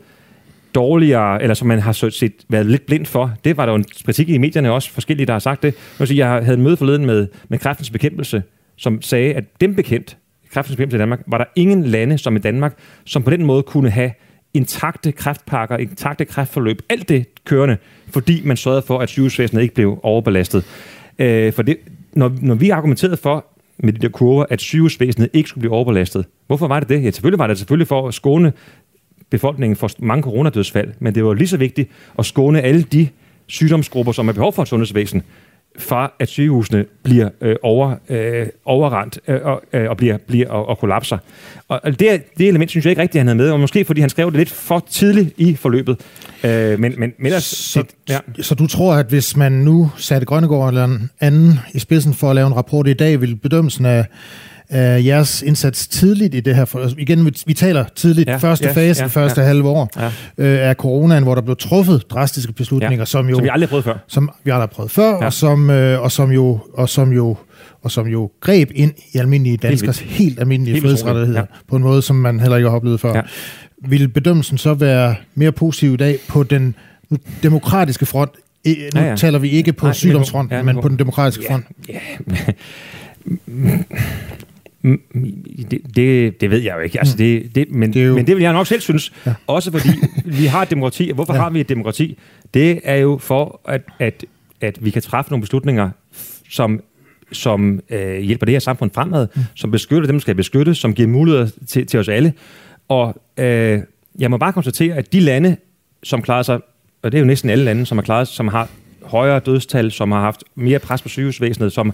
dårligere, 0.75 1.41
eller 1.41 1.53
som 1.53 1.67
man 1.67 1.79
har 1.79 1.91
set, 1.91 2.34
været 2.50 2.65
lidt 2.65 2.86
blind 2.86 3.05
for. 3.05 3.34
Det 3.43 3.58
var 3.58 3.65
der 3.65 3.74
jo 3.74 3.75
en 3.75 3.86
kritik 4.05 4.29
i 4.29 4.38
medierne 4.38 4.72
også, 4.72 4.91
forskellige, 4.91 5.25
der 5.25 5.34
har 5.34 5.39
sagt 5.39 5.63
det. 5.63 5.75
Jeg, 6.00 6.08
sige, 6.08 6.27
jeg 6.27 6.43
havde 6.43 6.58
en 6.58 6.63
møde 6.63 6.77
forleden 6.77 7.05
med, 7.05 7.27
med 7.50 7.60
kræftens 7.60 7.89
bekæmpelse, 7.89 8.43
som 8.75 9.01
sagde, 9.01 9.34
at 9.34 9.62
dem 9.62 9.75
bekendt, 9.75 10.18
kræftens 10.51 10.75
bekæmpelse 10.75 10.98
i 10.98 11.00
Danmark, 11.00 11.22
var 11.27 11.38
der 11.38 11.46
ingen 11.56 11.84
lande 11.84 12.18
som 12.18 12.36
i 12.36 12.39
Danmark, 12.39 12.77
som 13.06 13.24
på 13.24 13.30
den 13.30 13.46
måde 13.46 13.63
kunne 13.63 13.89
have 13.89 14.12
intakte 14.53 15.12
kræftpakker, 15.12 15.77
intakte 15.77 16.25
kræftforløb, 16.25 16.82
alt 16.89 17.10
det 17.10 17.25
kørende, 17.46 17.77
fordi 18.08 18.42
man 18.46 18.58
sørgede 18.58 18.82
for, 18.82 19.00
at 19.00 19.10
sygehusvæsenet 19.10 19.62
ikke 19.62 19.74
blev 19.74 20.00
overbelastet. 20.03 20.65
Øh, 21.20 21.53
for 21.53 21.62
det, 21.62 21.77
når, 22.13 22.32
når 22.42 22.56
vi 22.56 22.70
argumenterede 22.70 23.18
for 23.18 23.46
med 23.77 23.94
de 23.94 24.00
der 24.00 24.10
kurver, 24.10 24.46
at 24.50 24.62
sygehusvæsenet 24.62 25.30
ikke 25.34 25.50
skulle 25.50 25.62
blive 25.62 25.74
overbelastet, 25.74 26.25
hvorfor 26.48 26.68
var 26.68 26.80
det 26.80 26.89
det? 26.89 27.03
Ja, 27.03 27.12
selvfølgelig 27.12 27.39
var 27.39 27.48
det 27.48 27.58
selvfølgelig 27.58 27.88
for 27.88 28.08
at 28.08 28.13
skåne 28.13 28.53
befolkningen 29.30 29.75
for 29.75 29.89
mange 30.00 30.24
coronadødsfald, 30.24 30.94
men 31.00 31.15
det 31.15 31.25
var 31.25 31.34
lige 31.34 31.48
så 31.48 31.58
vigtigt 31.58 31.89
at 32.20 32.25
skåne 32.25 32.62
alle 32.62 32.84
de 32.84 33.08
sygdomsgrupper, 33.48 34.12
som 34.12 34.25
har 34.25 34.34
behov 34.34 34.53
for 34.53 34.62
et 34.62 34.68
sundhedsvæsen, 34.68 35.24
fra, 35.80 36.13
at 36.20 36.30
sygehusene 36.30 36.86
bliver 37.03 37.30
øh, 37.42 37.56
over, 37.62 37.96
øh, 38.10 38.48
overrendt 38.65 39.20
øh, 39.27 39.39
og, 39.44 39.62
øh, 39.74 39.89
og 39.89 39.98
bliver, 39.98 40.18
bliver 40.18 40.50
og, 40.50 40.70
og 40.70 40.77
kollapser. 40.77 41.18
Og, 41.68 41.80
og 41.84 42.00
det, 42.00 42.38
det 42.38 42.48
element 42.48 42.70
synes 42.70 42.86
jeg 42.86 42.92
ikke 42.92 43.01
rigtigt, 43.01 43.20
han 43.20 43.27
havde 43.27 43.38
med, 43.38 43.50
og 43.50 43.60
måske 43.60 43.86
fordi 43.86 44.01
han 44.01 44.10
skrev 44.10 44.32
det 44.32 44.38
lidt 44.38 44.50
for 44.50 44.86
tidligt 44.89 45.34
i 45.38 45.56
forløbet. 45.56 45.98
Øh, 46.44 46.80
men, 46.80 46.80
men, 46.80 46.98
men 47.00 47.13
ellers, 47.25 47.44
Så, 47.44 47.82
det, 47.82 47.89
ja. 48.10 48.20
så 48.42 48.56
du 48.56 48.68
tror, 48.68 48.94
at 48.94 49.06
hvis 49.06 49.38
man 49.38 49.51
nu 49.51 49.92
satte 49.98 50.25
Grønnegård 50.25 50.70
eller 50.70 50.84
en 50.84 51.10
anden 51.20 51.60
i 51.74 51.80
spidsen 51.80 52.13
for 52.13 52.30
at 52.30 52.36
lave 52.36 52.48
en 52.48 52.56
rapport 52.56 52.88
i 52.88 52.94
dag, 52.94 53.22
ville 53.22 53.36
bedømmelsen 53.36 53.86
af, 53.86 54.06
af 54.70 55.03
jeres 55.05 55.41
indsats 55.41 55.88
tidligt 55.88 56.36
i 56.36 56.39
det 56.39 56.55
her, 56.55 56.65
for, 56.65 56.79
altså 56.79 56.96
igen, 57.00 57.25
vi, 57.25 57.32
vi 57.46 57.53
taler 57.53 57.86
tidligt, 57.96 58.27
Ja, 58.27 58.32
ja, 58.32 58.38
første 58.38 58.65
ja, 58.65 58.70
ja, 58.72 58.75
fase, 58.75 59.00
ja, 59.01 59.03
ja, 59.05 59.08
første 59.10 59.41
ja. 59.41 59.46
ja. 59.46 59.48
halve 59.48 59.70
år 59.70 59.89
Ja. 59.98 60.05
øh, 60.38 60.70
af 60.70 60.75
coronaen, 60.75 61.24
hvor 61.24 61.36
der 61.36 61.41
blev 61.41 61.55
truffet 61.60 62.03
drastiske 62.10 62.53
beslutninger, 62.53 62.98
Ja, 62.98 63.05
som 63.05 63.29
jo 63.29 63.36
som 63.36 63.43
vi 63.43 63.50
aldrig 63.51 63.67
har 63.67 63.70
prøvet 63.70 63.86
før. 63.86 63.98
som 64.08 64.29
vi 64.43 64.51
aldrig 64.51 64.62
har 64.62 64.67
prøvet 64.67 64.91
før, 64.91 65.10
Ja. 65.10 65.17
ja. 65.20 65.25
og, 65.25 65.34
som, 65.34 65.70
øh, 65.70 66.01
og, 66.01 66.12
som 66.12 66.32
jo, 66.32 66.60
og 66.74 66.89
som 66.89 67.12
jo 67.12 67.36
og 67.82 67.91
som 67.91 68.08
jo 68.08 68.32
greb 68.41 68.72
ind 68.75 68.91
i 69.13 69.17
almindelige 69.17 69.58
danskers 69.58 70.00
helt, 70.00 70.12
helt 70.12 70.39
almindelige 70.39 70.74
Helt 70.74 70.84
frihedsrettigheder 70.84 71.39
ja. 71.39 71.46
på 71.70 71.75
en 71.75 71.82
måde, 71.84 72.01
som 72.01 72.15
man 72.15 72.39
heller 72.39 72.58
ikke 72.58 72.70
har 72.70 72.75
oplevet 72.75 73.00
før. 73.00 73.10
Ja. 73.10 73.15
Ja. 73.15 73.22
Vil 73.88 74.08
bedømmelsen 74.10 74.58
så 74.58 74.74
være 74.74 75.15
mere 75.36 75.51
positiv 75.51 75.93
i 75.93 75.98
dag 75.98 76.17
på 76.27 76.43
den 76.43 76.75
demokratiske 77.43 78.05
front? 78.05 78.32
Nu 78.65 78.72
Ja, 78.72 78.75
ja, 78.96 79.03
ja. 79.03 79.10
ja. 79.10 79.15
taler 79.15 79.39
vi 79.39 79.50
ikke 79.50 79.74
på 79.74 79.86
Nej, 79.86 79.93
sygdomsfronten, 79.93 80.58
men 80.58 80.67
ja, 80.67 80.72
på- 80.72 80.75
men 80.75 80.82
på 80.82 80.88
den 80.89 81.00
demokratiske 81.00 81.43
front. 81.50 81.65
Ja. 81.89 81.93
Mm, 84.84 85.02
Det, 85.72 85.82
det, 85.96 86.42
det 86.42 86.50
ved 86.50 86.60
jeg 86.62 86.75
jo 86.75 86.80
ikke. 86.80 87.00
Altså 87.00 87.18
det, 87.18 87.56
det, 87.56 87.72
men, 87.72 87.94
det 87.94 88.06
jo- 88.08 88.16
men 88.16 88.28
det 88.28 88.36
vil 88.36 88.42
jeg 88.44 88.54
nok 88.54 88.68
selv 88.68 88.82
synes. 88.82 89.13
Ja. 89.25 89.34
Også 89.48 89.72
fordi 89.72 89.90
vi 90.40 90.46
har 90.46 90.62
et 90.62 90.70
demokrati. 90.70 91.12
Hvorfor. 91.12 91.34
Ja. 91.34 91.40
har 91.42 91.50
vi 91.50 91.60
et 91.60 91.70
demokrati? 91.70 92.18
Det 92.54 92.80
er 92.84 92.96
jo 92.96 93.18
for, 93.22 93.62
at, 93.66 93.82
at, 94.00 94.25
at 94.62 94.86
vi 94.86 94.90
kan 94.90 95.02
træffe 95.02 95.32
nogle 95.32 95.42
beslutninger, 95.42 95.90
som 96.50 96.82
som 97.32 97.82
øh, 97.90 98.20
hjælper 98.20 98.46
det 98.46 98.54
her 98.54 98.60
samfund 98.60 98.92
fremad, 98.96 99.28
mm. 99.36 99.42
som 99.56 99.72
beskytter 99.72 100.08
dem, 100.08 100.16
der 100.16 100.22
skal 100.22 100.36
beskyttes, 100.36 100.78
som 100.78 100.94
giver 100.94 101.08
muligheder 101.08 101.48
til, 101.68 101.86
til 101.86 102.00
os 102.00 102.10
alle. 102.10 102.34
Og 102.88 103.22
øh, 103.38 103.80
jeg 104.20 104.32
må 104.32 104.38
bare 104.38 104.54
konstatere, 104.54 104.96
at 104.96 105.13
de 105.13 105.20
lande, 105.20 105.56
som 106.04 106.22
klarer 106.22 106.44
sig, 106.44 106.60
og 107.04 107.12
det 107.12 107.18
er 107.18 107.20
jo 107.20 107.25
næsten 107.25 107.50
alle 107.50 107.63
lande, 107.63 107.86
som 107.86 107.98
har 107.98 108.04
klaret 108.04 108.28
som 108.28 108.48
har 108.48 108.70
højere 109.04 109.40
dødstal, 109.40 109.92
som 109.92 110.12
har 110.12 110.20
haft 110.20 110.44
mere 110.56 110.80
pres 110.80 111.02
på 111.02 111.10
sygehusvæsenet, 111.10 111.74
som, 111.74 111.94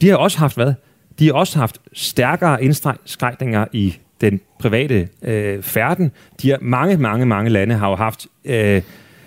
de 0.00 0.08
har 0.08 0.16
også 0.16 0.38
haft 0.38 0.56
hvad? 0.56 0.72
De 1.18 1.26
har 1.26 1.32
også 1.32 1.58
haft 1.58 1.78
stærkere 1.92 2.64
indskrænkninger 2.64 3.66
i 3.72 3.96
den 4.20 4.40
private 4.58 5.08
øh, 5.22 5.62
færden. 5.62 6.12
De 6.42 6.50
har, 6.50 6.58
mange, 6.60 6.96
mange, 6.96 7.26
mange 7.26 7.50
lande 7.50 7.74
har 7.74 7.88
jo 7.88 7.96
haft 7.96 8.26
øh, 8.44 8.82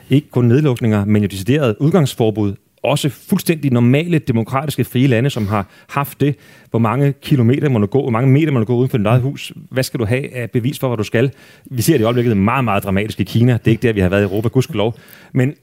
ikke 0.09 0.29
kun 0.29 0.45
nedlukninger, 0.45 1.05
men 1.05 1.21
jo 1.21 1.27
decideret 1.27 1.75
udgangsforbud. 1.79 2.53
Også 2.83 3.09
fuldstændig 3.09 3.71
normale, 3.71 4.19
demokratiske, 4.19 4.83
frie 4.83 5.07
lande, 5.07 5.29
som 5.29 5.47
har 5.47 5.67
haft 5.89 6.19
det. 6.19 6.35
Hvor 6.69 6.79
mange 6.79 7.13
kilometer 7.21 7.69
må 7.69 7.79
du 7.79 7.85
gå, 7.85 8.01
hvor 8.01 8.09
mange 8.09 8.29
meter 8.29 8.51
må 8.51 8.59
du 8.59 8.65
gå 8.65 8.75
uden 8.75 8.89
for 8.89 8.97
dit 8.97 9.07
eget 9.07 9.21
hus? 9.21 9.53
Hvad 9.69 9.83
skal 9.83 9.99
du 9.99 10.05
have 10.05 10.35
af 10.35 10.51
bevis 10.51 10.79
for, 10.79 10.87
hvad 10.87 10.97
du 10.97 11.03
skal? 11.03 11.31
Vi 11.65 11.81
ser 11.81 11.93
det 11.93 11.99
i 11.99 12.03
øjeblikket 12.03 12.37
meget, 12.37 12.63
meget 12.63 12.83
dramatisk 12.83 13.19
i 13.19 13.23
Kina. 13.23 13.53
Det 13.53 13.67
er 13.67 13.71
ikke 13.71 13.87
der, 13.87 13.93
vi 13.93 13.99
har 13.99 14.09
været 14.09 14.21
i 14.21 14.23
Europa, 14.23 14.47
gudskelov. 14.47 14.95
Men, 15.33 15.53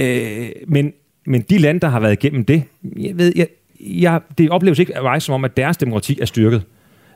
øh, 0.00 0.50
men, 0.66 0.92
men 1.26 1.40
de 1.40 1.58
lande, 1.58 1.80
der 1.80 1.88
har 1.88 2.00
været 2.00 2.12
igennem 2.12 2.44
det, 2.44 2.62
jeg 2.96 3.18
ved, 3.18 3.32
jeg, 3.36 3.46
jeg, 3.80 4.20
det 4.38 4.50
opleves 4.50 4.78
ikke 4.78 4.96
af 4.96 5.02
mig 5.02 5.22
som 5.22 5.34
om, 5.34 5.44
at 5.44 5.56
deres 5.56 5.76
demokrati 5.76 6.20
er 6.20 6.26
styrket. 6.26 6.62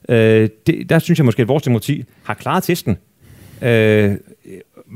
Øh, 0.08 0.48
det, 0.66 0.90
der 0.90 0.98
synes 0.98 1.18
jeg 1.18 1.24
måske, 1.24 1.42
at 1.42 1.48
vores 1.48 1.62
demokrati 1.62 2.04
har 2.22 2.34
klaret 2.34 2.62
testen. 2.62 2.96
Øh, 3.62 4.16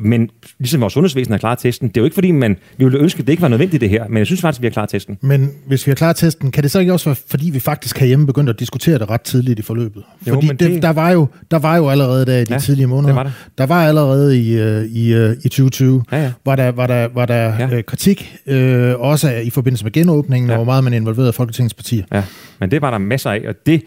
men 0.05 0.31
ligesom 0.59 0.81
vores 0.81 0.93
sundhedsvæsen 0.93 1.33
har 1.33 1.39
klaret 1.39 1.59
testen, 1.59 1.89
det 1.89 1.97
er 1.97 2.01
jo 2.01 2.05
ikke 2.05 2.15
fordi, 2.15 2.31
man, 2.31 2.57
vi 2.77 2.85
ville 2.85 2.99
ønske, 2.99 3.21
at 3.21 3.27
det 3.27 3.33
ikke 3.33 3.43
var 3.43 3.49
nødvendigt 3.49 3.81
det 3.81 3.91
her, 3.91 4.09
men 4.09 4.19
jeg 4.19 4.27
synes 4.27 4.41
faktisk, 4.41 4.59
at 4.59 4.63
vi 4.63 4.67
har 4.67 4.71
klaret 4.73 4.89
testen. 4.91 5.19
Men 5.23 5.51
hvis 5.67 5.87
vi 5.87 5.91
har 5.91 5.95
klaret 5.95 6.17
testen, 6.17 6.51
kan 6.51 6.63
det 6.63 6.71
så 6.71 6.79
ikke 6.79 6.93
også 6.93 7.05
være, 7.09 7.17
fordi 7.31 7.51
vi 7.51 7.61
faktisk 7.61 7.99
herhjemme 7.99 8.27
begyndte 8.27 8.51
at 8.51 8.59
diskutere 8.61 8.99
det 8.99 9.11
ret 9.11 9.21
tidligt 9.21 9.59
i 9.59 9.63
forløbet? 9.63 10.03
Jo, 10.29 10.35
Fordi 10.35 10.47
det, 10.47 10.61
det- 10.61 10.83
der, 10.83 10.91
var 10.93 11.11
jo, 11.11 11.27
der 11.51 11.59
var 11.59 11.77
jo 11.77 11.89
allerede 11.89 12.27
der 12.27 12.39
i 12.39 12.45
de 12.45 12.53
Ja, 12.53 12.59
tidlige 12.59 12.87
måneder, 12.87 13.15
var 13.15 13.23
der. 13.23 13.31
der 13.59 13.67
var 13.67 13.87
allerede 13.89 14.41
i, 14.43 14.59
øh, 14.59 14.85
i, 14.85 15.15
øh, 15.15 15.31
i 15.45 15.49
2020, 15.49 16.03
Ja, 16.13 16.23
ja. 16.23 16.33
var 16.45 16.57
der, 16.57 16.69
var 16.73 16.87
der, 16.87 17.09
var 17.15 17.27
der 17.27 17.37
Ja. 17.69 17.77
øh, 17.77 17.83
kritik, 17.85 18.37
øh, 18.47 18.95
også 19.01 19.31
i 19.31 19.51
forbindelse 19.51 19.85
med 19.85 19.93
genåbningen, 19.93 20.51
ja. 20.51 20.55
og 20.57 20.65
hvor 20.65 20.73
meget 20.73 20.85
man 20.85 20.93
involverede 20.93 21.33
Folketingets 21.33 21.75
partier. 21.75 22.05
Ja, 22.13 22.23
men 22.61 22.71
det 22.71 22.83
var 22.83 22.91
der 22.91 22.99
masser 22.99 23.31
af, 23.31 23.45
og 23.49 23.55
det, 23.67 23.83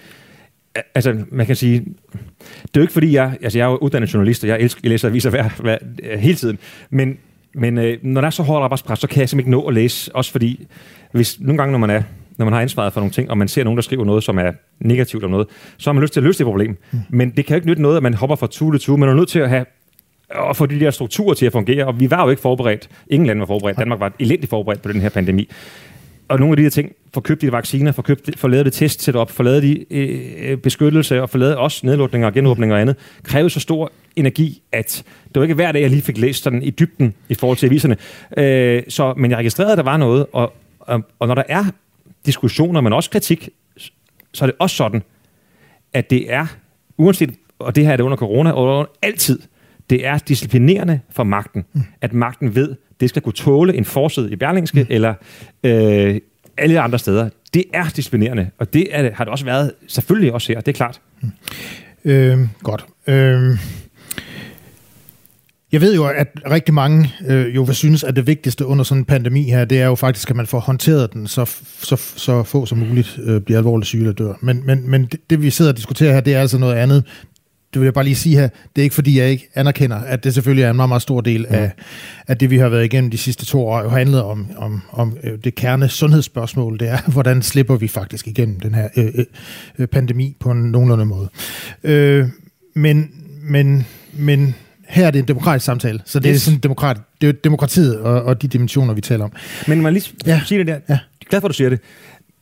altså 0.96 1.18
man 1.32 1.46
kan 1.46 1.56
sige, 1.56 1.80
det 2.44 2.76
er 2.76 2.80
jo 2.80 2.82
ikke 2.82 2.94
fordi, 2.94 3.14
jeg, 3.14 3.38
altså 3.42 3.58
jeg 3.58 3.66
er 3.66 3.70
jo 3.70 3.78
uddannet 3.78 4.14
journalist, 4.14 4.44
og 4.44 4.50
jeg, 4.50 4.60
elsker, 4.60 4.80
jeg 4.84 4.90
læser 4.90 5.08
aviser 5.08 5.30
hver, 5.30 5.50
hver, 5.60 5.78
hele 6.18 6.36
tiden, 6.36 6.60
men, 6.90 7.18
men 7.54 7.78
øh, 7.78 7.98
når 8.04 8.22
der 8.22 8.26
er 8.26 8.32
så 8.32 8.44
hårdt 8.44 8.64
arbejdspres, 8.64 9.00
så 9.00 9.08
kan 9.08 9.20
jeg 9.20 9.30
simpelthen 9.30 9.54
ikke 9.54 9.62
nå 9.64 9.68
at 9.68 9.74
læse, 9.74 10.16
også 10.16 10.32
fordi, 10.32 10.68
hvis 11.12 11.40
nogle 11.40 11.58
gange, 11.58 11.72
når 11.72 11.80
man 11.80 11.90
er 11.90 12.04
når 12.38 12.46
man 12.46 12.54
har 12.54 12.62
ansvaret 12.62 12.94
for 12.94 13.00
nogle 13.00 13.12
ting, 13.12 13.30
og 13.30 13.38
man 13.38 13.48
ser 13.48 13.64
nogen, 13.64 13.78
der 13.78 13.82
skriver 13.82 14.06
noget, 14.06 14.24
som 14.24 14.38
er 14.38 14.52
negativt 14.80 15.24
om 15.24 15.32
noget, 15.32 15.48
så 15.78 15.90
har 15.90 15.94
man 15.94 16.02
lyst 16.02 16.14
til 16.14 16.20
at 16.20 16.24
løse 16.24 16.38
det 16.38 16.46
problem. 16.46 16.78
Mm. 16.92 17.00
Men 17.10 17.30
det 17.30 17.46
kan 17.46 17.54
jo 17.54 17.56
ikke 17.56 17.68
nytte 17.68 17.82
noget, 17.82 17.98
at 17.98 18.04
man 18.04 18.14
hopper 18.14 18.36
fra 18.36 18.48
tue 18.48 18.74
til 18.74 18.80
tue. 18.80 18.98
Man 18.98 19.10
er 19.10 19.14
nødt 19.14 19.30
til 19.30 19.40
at 19.40 19.50
have 19.50 19.66
og 20.30 20.56
få 20.56 20.66
de 20.66 20.80
der 20.80 20.92
strukturer 20.92 21.34
til 21.34 21.46
at 21.46 21.52
fungere, 21.52 21.86
og 21.86 22.00
vi 22.00 22.12
var 22.12 22.24
jo 22.24 22.30
ikke 22.30 22.42
forberedt. 22.42 22.90
Ingen 23.08 23.28
land 23.28 23.40
var 23.40 23.46
forberedt. 23.46 23.78
Danmark 23.78 24.00
var 24.00 24.12
elendigt 24.20 24.50
forberedt 24.50 24.82
på 24.82 24.92
den 24.92 25.02
her 25.02 25.10
pandemi. 25.10 25.50
Og 26.32 26.40
nogle 26.40 26.54
af 26.54 26.58
de 26.58 26.64
her 26.64 26.70
ting, 26.70 26.92
få 27.14 27.20
købt 27.20 27.42
de 27.42 27.52
vacciner, 27.52 27.92
få, 27.92 28.02
købt, 28.02 28.40
få 28.40 28.48
lavet 28.48 28.66
det 28.66 28.74
test 28.74 29.02
setup, 29.02 29.32
få 29.32 29.44
lavet 29.44 29.64
de 29.64 29.86
øh, 29.94 30.58
beskyttelse 30.58 31.22
og 31.22 31.30
få 31.30 31.38
lavet 31.38 31.56
også 31.56 31.86
nedlukninger 31.86 32.28
og 32.28 32.34
genåbninger 32.34 32.76
og 32.76 32.82
andet, 32.82 32.96
krævede 33.24 33.50
så 33.50 33.60
stor 33.60 33.92
energi, 34.16 34.62
at 34.72 35.04
det 35.26 35.36
var 35.36 35.42
ikke 35.42 35.56
hver 35.56 35.72
dag, 35.72 35.82
jeg 35.82 35.90
lige 35.90 36.02
fik 36.02 36.18
læst 36.18 36.44
sådan 36.44 36.64
i 36.64 36.70
dybden 36.70 37.14
i 37.30 37.34
forhold 37.34 37.58
til 37.58 37.66
aviserne. 37.66 37.98
Øh, 38.38 38.84
så, 38.90 39.14
men 39.18 39.32
jeg 39.32 39.38
registrerede, 39.38 39.72
at 39.72 39.78
der 39.78 39.84
var 39.84 39.98
noget, 39.98 40.26
og, 40.34 40.54
og, 40.80 41.02
og 41.20 41.28
når 41.28 41.36
der 41.36 41.44
er 41.50 41.64
diskussioner, 42.26 42.82
men 42.82 42.94
også 42.94 43.10
kritik, 43.10 43.50
så 44.34 44.46
er 44.46 44.48
det 44.48 44.56
også 44.60 44.76
sådan, 44.76 45.04
at 45.94 46.10
det 46.10 46.34
er, 46.34 46.46
uanset, 46.98 47.34
og 47.60 47.76
det 47.76 47.86
her 47.86 47.92
er 47.92 47.98
det 47.98 48.04
under 48.04 48.18
corona, 48.18 48.52
og 48.52 48.88
altid, 49.02 49.40
det 49.90 50.06
er 50.08 50.18
disciplinerende 50.18 51.00
for 51.10 51.24
magten, 51.24 51.66
mm. 51.74 51.82
at 52.02 52.14
magten 52.14 52.56
ved, 52.56 52.76
det 53.02 53.10
skal 53.10 53.22
kunne 53.22 53.34
tåle 53.34 53.76
en 53.76 53.86
forside 53.86 54.32
i 54.32 54.36
Berlingske, 54.36 54.84
mm. 54.84 54.88
eller 54.90 55.14
øh, 55.64 56.20
alle 56.58 56.80
andre 56.80 57.00
steder. 57.00 57.30
Det 57.54 57.64
er 57.74 57.86
disciplinerende, 57.96 58.50
og 58.60 58.74
det 58.74 58.88
er, 58.92 59.12
har 59.14 59.24
det 59.24 59.32
også 59.32 59.46
været 59.46 59.72
selvfølgelig 59.88 60.34
også 60.34 60.54
her, 60.54 60.62
det 60.62 60.68
er 60.68 60.76
klart. 60.76 61.02
Øh, 62.06 62.40
godt. 62.64 62.86
Øh, 63.08 63.58
jeg 65.72 65.82
ved 65.82 65.96
jo, 65.96 66.06
at 66.06 66.28
rigtig 66.52 66.74
mange 66.74 67.14
øh, 67.28 67.56
jo 67.56 67.64
vil 67.64 67.76
synes, 67.76 68.04
at 68.04 68.16
det 68.16 68.28
vigtigste 68.28 68.66
under 68.66 68.84
sådan 68.84 69.02
en 69.02 69.06
pandemi 69.06 69.44
her, 69.44 69.66
det 69.66 69.82
er 69.82 69.86
jo 69.86 69.96
faktisk, 69.96 70.30
at 70.30 70.36
man 70.36 70.48
får 70.48 70.60
håndteret 70.60 71.14
den, 71.14 71.28
så, 71.28 71.46
så, 71.80 71.96
så 71.96 72.44
få 72.44 72.66
som 72.66 72.78
muligt 72.78 73.20
øh, 73.24 73.42
bliver 73.42 73.58
alvorligt 73.58 73.88
syge 73.88 74.02
eller 74.02 74.14
dør. 74.14 74.34
Men, 74.42 74.66
men, 74.66 74.90
men 74.90 75.06
det, 75.06 75.30
det, 75.30 75.42
vi 75.42 75.50
sidder 75.50 75.72
og 75.72 75.78
diskuterer 75.78 76.14
her, 76.14 76.22
det 76.22 76.36
er 76.36 76.42
altså 76.42 76.58
noget 76.58 76.76
andet. 76.76 77.04
Det 77.74 77.82
vil 77.82 77.86
jeg 77.86 77.94
bare 77.94 78.04
lige 78.04 78.16
sige 78.16 78.36
her, 78.36 78.50
det 78.76 78.82
er 78.82 78.84
ikke 78.84 78.96
fordi, 78.96 79.20
jeg 79.20 79.30
ikke 79.30 79.50
anerkender, 79.56 79.98
at 79.98 80.24
det 80.24 80.34
selvfølgelig 80.34 80.64
er 80.64 80.70
en 80.70 80.76
meget, 80.76 80.90
meget 80.90 81.02
stor 81.02 81.22
del 81.22 81.46
af, 81.50 81.72
af 82.28 82.38
det, 82.38 82.50
vi 82.50 82.58
har 82.58 82.70
været 82.70 82.86
igennem 82.86 83.12
de 83.12 83.18
sidste 83.18 83.46
to 83.46 83.68
år, 83.68 83.82
jo 83.84 83.90
handlet 83.90 84.24
om, 84.24 84.48
om, 84.58 84.82
om 84.92 85.18
øh, 85.24 85.38
det 85.44 85.56
kerne 85.56 85.90
sundhedsspørgsmål, 85.90 86.80
det 86.80 86.90
er, 86.90 86.98
hvordan 87.12 87.42
slipper 87.42 87.76
vi 87.76 87.88
faktisk 87.88 88.28
igennem 88.28 88.60
den 88.60 88.76
her 88.76 88.90
øh, 88.98 89.26
øh, 89.80 89.88
pandemi 89.88 90.36
på 90.40 90.52
en 90.52 90.58
nogenlunde 90.72 91.06
måde. 91.06 91.30
Øh, 91.84 92.26
men, 92.74 93.12
men, 93.44 93.86
men 94.14 94.56
her 94.88 95.08
er 95.08 95.12
det 95.12 95.20
en 95.20 95.28
demokratisk 95.28 95.66
samtale, 95.66 96.02
så 96.06 96.20
det 96.20 96.30
Yes. 96.30 96.36
er 96.36 96.40
sådan 96.40 96.60
demokrat, 96.60 96.98
det 97.22 97.30
er 97.30 97.34
demokratiet 97.34 98.00
og, 98.00 98.24
og 98.24 98.42
de 98.42 98.48
dimensioner, 98.48 98.94
vi 98.94 99.02
taler 99.02 99.24
om. 99.26 99.32
Men 99.68 99.82
man 99.82 99.94
lige 99.94 100.12
ja. 100.26 100.32
Ja. 100.32 100.42
sige 100.46 100.60
det 100.60 100.68
der. 100.68 100.80
Ja. 100.90 101.00
Glad 101.30 101.42
for, 101.42 101.48
at 101.48 101.50
du 101.50 101.56
siger 101.56 101.70
det. 101.70 101.80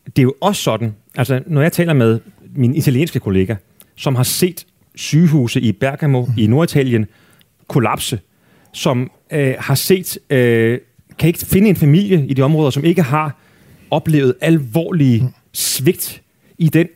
Det 0.06 0.20
er 0.20 0.24
jo 0.24 0.34
også 0.42 0.62
sådan, 0.62 0.96
altså 1.16 1.42
når 1.48 1.62
jeg 1.62 1.72
taler 1.72 1.94
med 1.94 2.20
min 2.56 2.76
italienske 2.76 3.20
kollega, 3.20 3.56
som 3.96 4.16
har 4.16 4.24
set 4.24 4.66
sygehuse 5.00 5.62
i 5.62 5.72
Bergamo 5.72 6.26
mm. 6.26 6.34
i 6.38 6.48
Norditalien 6.48 7.06
kollapse, 7.68 8.20
som 8.74 9.12
øh, 9.32 9.54
har 9.60 9.76
set, 9.76 10.18
øh, 10.30 10.80
kan 11.20 11.28
ikke 11.28 11.40
finde 11.40 11.70
en 11.70 11.76
familie 11.76 12.26
i 12.28 12.34
de 12.34 12.42
områder, 12.42 12.70
som 12.70 12.86
ikke 12.86 13.02
har 13.02 13.38
oplevet 13.92 14.34
alvorlige 14.42 15.22
mm. 15.22 15.30
svigt 15.54 16.22
i 16.58 16.70
den 16.70 16.88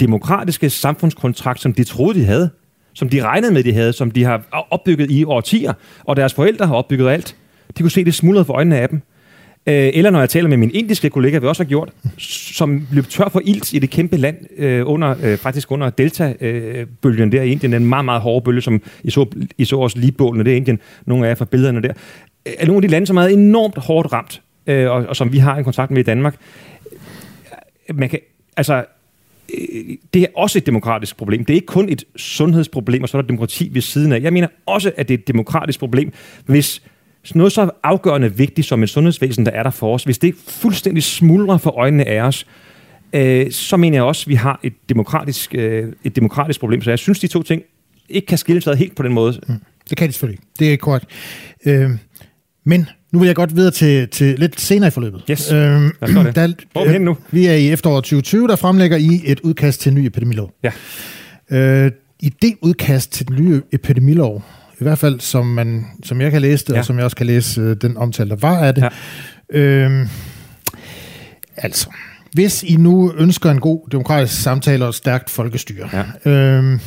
demokratiske 0.00 0.70
samfundskontrakt, 0.70 1.60
som 1.60 1.72
de 1.72 1.84
troede, 1.84 2.20
de 2.20 2.24
havde, 2.24 2.50
som 2.94 3.08
de 3.08 3.22
regnede 3.22 3.52
med, 3.52 3.64
de 3.64 3.72
havde, 3.72 3.92
som 3.92 4.10
de 4.10 4.24
har 4.24 4.66
opbygget 4.70 5.10
i 5.10 5.24
årtier, 5.24 5.72
og 6.04 6.16
deres 6.16 6.34
forældre 6.34 6.66
har 6.66 6.74
opbygget 6.74 7.08
alt. 7.08 7.36
De 7.78 7.82
kunne 7.82 7.90
se 7.90 8.04
det 8.04 8.14
smuldrede 8.14 8.44
for 8.44 8.54
øjnene 8.54 8.78
af 8.78 8.88
dem. 8.88 9.02
Øh, 9.68 9.90
eller 9.94 10.10
når 10.10 10.18
jeg 10.18 10.28
taler 10.28 10.48
med 10.48 10.56
min 10.56 10.70
indiske 10.74 11.10
kollega, 11.10 11.38
vi 11.38 11.46
også 11.46 11.62
har 11.62 11.68
gjort, 11.68 11.92
som 12.18 12.86
løb 12.92 13.08
tør 13.08 13.28
for 13.28 13.40
ilt 13.44 13.72
i 13.72 13.78
det 13.78 13.90
kæmpe 13.90 14.16
land, 14.16 14.36
øh, 14.56 14.82
under, 14.86 15.14
øh, 15.22 15.38
faktisk 15.38 15.72
under 15.72 15.90
Delta-bølgen 15.90 17.32
der 17.32 17.42
i 17.42 17.50
Indien, 17.50 17.72
den 17.72 17.86
meget, 17.86 18.04
meget 18.04 18.20
hårde 18.20 18.44
bølge, 18.44 18.60
som 18.60 18.82
I 19.02 19.10
så, 19.10 19.26
I 19.58 19.64
så 19.64 19.76
også 19.76 19.98
lige 19.98 20.12
bålene 20.12 20.44
der 20.44 20.50
i 20.50 20.56
Indien, 20.56 20.78
nogle 21.06 21.26
af 21.26 21.28
jer 21.28 21.34
fra 21.34 21.44
billederne 21.44 21.82
der, 21.82 21.92
øh, 22.46 22.52
er 22.58 22.66
nogle 22.66 22.78
af 22.78 22.82
de 22.82 22.88
lande, 22.88 23.06
som 23.06 23.16
er 23.16 23.22
enormt 23.22 23.78
hårdt 23.78 24.12
ramt, 24.12 24.42
øh, 24.66 24.90
og, 24.90 25.06
og 25.08 25.16
som 25.16 25.32
vi 25.32 25.38
har 25.38 25.56
en 25.56 25.64
kontakt 25.64 25.90
med 25.90 25.98
i 25.98 26.02
Danmark. 26.02 26.36
Øh, 27.88 27.98
man 27.98 28.08
kan, 28.08 28.18
altså, 28.56 28.84
øh, 29.58 29.96
det 30.14 30.22
er 30.22 30.26
også 30.36 30.58
et 30.58 30.66
demokratisk 30.66 31.16
problem. 31.16 31.44
Det 31.44 31.54
er 31.54 31.56
ikke 31.56 31.66
kun 31.66 31.88
et 31.88 32.04
sundhedsproblem, 32.16 33.02
og 33.02 33.08
så 33.08 33.18
er 33.18 33.22
der 33.22 33.26
demokrati 33.26 33.70
ved 33.72 33.82
siden 33.82 34.12
af. 34.12 34.20
Jeg 34.20 34.32
mener 34.32 34.48
også, 34.66 34.92
at 34.96 35.08
det 35.08 35.14
er 35.14 35.18
et 35.18 35.28
demokratisk 35.28 35.78
problem, 35.78 36.12
hvis 36.46 36.82
noget 37.34 37.52
så 37.52 37.70
afgørende 37.82 38.36
vigtigt 38.36 38.66
som 38.66 38.82
et 38.82 38.90
sundhedsvæsen, 38.90 39.46
der 39.46 39.52
er 39.52 39.62
der 39.62 39.70
for 39.70 39.94
os, 39.94 40.04
hvis 40.04 40.18
det 40.18 40.34
fuldstændig 40.48 41.02
smuldrer 41.02 41.58
for 41.58 41.70
øjnene 41.70 42.04
af 42.04 42.20
os, 42.20 42.46
øh, 43.12 43.50
så 43.50 43.76
mener 43.76 43.96
jeg 43.96 44.04
også, 44.04 44.22
at 44.22 44.28
vi 44.28 44.34
har 44.34 44.60
et 44.62 44.72
demokratisk, 44.88 45.54
øh, 45.54 45.92
et 46.04 46.16
demokratisk 46.16 46.60
problem. 46.60 46.82
Så 46.82 46.90
jeg 46.90 46.98
synes, 46.98 47.18
de 47.18 47.26
to 47.26 47.42
ting 47.42 47.62
ikke 48.08 48.26
kan 48.26 48.38
skilles 48.38 48.66
ad 48.66 48.76
helt 48.76 48.96
på 48.96 49.02
den 49.02 49.12
måde. 49.12 49.40
Mm. 49.48 49.54
Det 49.90 49.98
kan 49.98 50.08
de 50.08 50.12
selvfølgelig. 50.12 50.40
Det 50.58 50.72
er 50.72 50.76
korrekt. 50.76 51.06
Øh, 51.66 51.90
men 52.64 52.88
nu 53.12 53.18
vil 53.18 53.26
jeg 53.26 53.36
godt 53.36 53.56
videre 53.56 53.70
til, 53.70 54.08
til 54.08 54.38
lidt 54.38 54.60
senere 54.60 54.88
i 54.88 54.90
forløbet. 54.90 55.22
Yes, 55.30 55.52
øh. 55.52 55.56
Der, 56.34 56.52
Hvor 56.72 56.84
er 56.84 56.92
vi 56.92 56.98
nu? 56.98 57.16
Vi 57.30 57.46
er 57.46 57.54
i 57.54 57.70
efteråret 57.70 58.04
2020, 58.04 58.48
der 58.48 58.56
fremlægger 58.56 58.96
I 58.96 59.22
et 59.24 59.40
udkast 59.40 59.80
til 59.80 59.90
en 59.90 59.96
ny 59.96 60.06
epidemilov. 60.06 60.52
Ja. 60.62 60.72
Øh, 61.50 61.92
I 62.20 62.28
det 62.42 62.54
udkast 62.62 63.12
til 63.12 63.28
den 63.28 63.36
nye 63.36 63.62
epidemilov, 63.72 64.42
i 64.80 64.84
hvert 64.84 64.98
fald 64.98 65.20
som, 65.20 65.46
man, 65.46 65.86
som 66.04 66.20
jeg 66.20 66.30
kan 66.30 66.42
læse 66.42 66.64
det, 66.66 66.72
ja. 66.72 66.78
og 66.78 66.84
som 66.84 66.96
jeg 66.96 67.04
også 67.04 67.16
kan 67.16 67.26
læse 67.26 67.60
øh, 67.60 67.76
den 67.80 67.96
omtale, 67.96 68.30
der 68.30 68.36
var 68.36 68.58
af 68.58 68.74
det. 68.74 68.84
Ja. 69.52 69.58
Øh, 69.58 70.08
altså, 71.56 71.88
hvis 72.32 72.62
I 72.62 72.76
nu 72.76 73.12
ønsker 73.18 73.50
en 73.50 73.60
god 73.60 73.88
demokratisk 73.92 74.42
samtale 74.42 74.84
og 74.84 74.88
et 74.88 74.94
stærkt 74.94 75.30
folkestyre, 75.30 75.88
ja. 76.24 76.30
øh, 76.30 76.80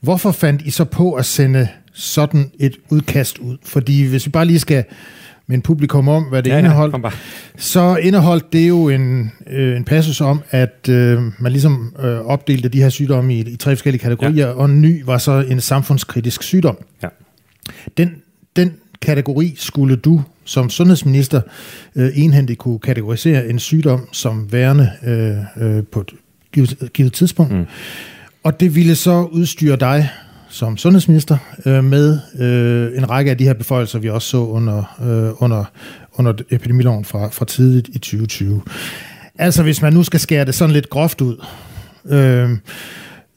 hvorfor 0.00 0.32
fandt 0.32 0.62
I 0.62 0.70
så 0.70 0.84
på 0.84 1.12
at 1.12 1.26
sende 1.26 1.68
sådan 1.92 2.50
et 2.60 2.76
udkast 2.90 3.38
ud? 3.38 3.56
Fordi 3.64 4.04
hvis 4.04 4.26
vi 4.26 4.30
bare 4.30 4.44
lige 4.44 4.58
skal 4.58 4.84
med 5.46 5.56
en 5.56 5.62
publikum 5.62 6.08
om, 6.08 6.22
hvad 6.22 6.42
det 6.42 6.50
ja, 6.50 6.58
indeholdt, 6.58 6.96
ja, 7.04 7.10
så 7.56 7.96
indeholdt 7.96 8.52
det 8.52 8.68
jo 8.68 8.88
en, 8.88 9.32
øh, 9.46 9.76
en 9.76 9.84
passus 9.84 10.20
om, 10.20 10.42
at 10.50 10.88
øh, 10.90 11.22
man 11.38 11.52
ligesom 11.52 11.94
øh, 11.98 12.18
opdelte 12.20 12.68
de 12.68 12.82
her 12.82 12.88
sygdomme 12.88 13.34
i, 13.34 13.40
i 13.40 13.56
tre 13.56 13.70
forskellige 13.76 14.02
kategorier, 14.02 14.46
ja. 14.46 14.52
og 14.52 14.64
en 14.64 14.82
ny 14.82 15.04
var 15.04 15.18
så 15.18 15.44
en 15.48 15.60
samfundskritisk 15.60 16.42
sygdom. 16.42 16.76
Ja. 17.02 17.08
Den, 17.96 18.14
den 18.56 18.72
kategori 19.02 19.54
skulle 19.56 19.96
du 19.96 20.22
som 20.44 20.70
sundhedsminister 20.70 21.40
øh, 21.96 22.10
enhændigt 22.14 22.58
kunne 22.58 22.78
kategorisere 22.78 23.48
en 23.48 23.58
sygdom 23.58 24.08
som 24.12 24.52
værende 24.52 24.90
øh, 25.06 25.76
øh, 25.76 25.84
på 25.84 26.00
et 26.00 26.12
givet, 26.52 26.90
givet 26.92 27.12
tidspunkt. 27.12 27.52
Mm. 27.52 27.66
Og 28.42 28.60
det 28.60 28.74
ville 28.74 28.94
så 28.94 29.22
udstyre 29.22 29.76
dig 29.76 30.10
som 30.56 30.76
sundhedsminister 30.76 31.36
øh, 31.66 31.84
med 31.84 32.18
øh, 32.38 32.98
en 32.98 33.10
række 33.10 33.30
af 33.30 33.38
de 33.38 33.44
her 33.44 33.54
beføjelser, 33.54 33.98
vi 33.98 34.08
også 34.10 34.28
så 34.28 34.36
under, 34.36 34.96
øh, 35.02 35.42
under, 35.42 35.64
under 36.12 36.32
epidemiloven 36.50 37.04
fra, 37.04 37.28
fra 37.28 37.44
tidligt 37.44 37.88
i 37.88 37.98
2020. 37.98 38.62
Altså 39.38 39.62
hvis 39.62 39.82
man 39.82 39.92
nu 39.92 40.02
skal 40.02 40.20
skære 40.20 40.44
det 40.44 40.54
sådan 40.54 40.72
lidt 40.72 40.90
groft 40.90 41.20
ud, 41.20 41.44
øh, 42.06 42.50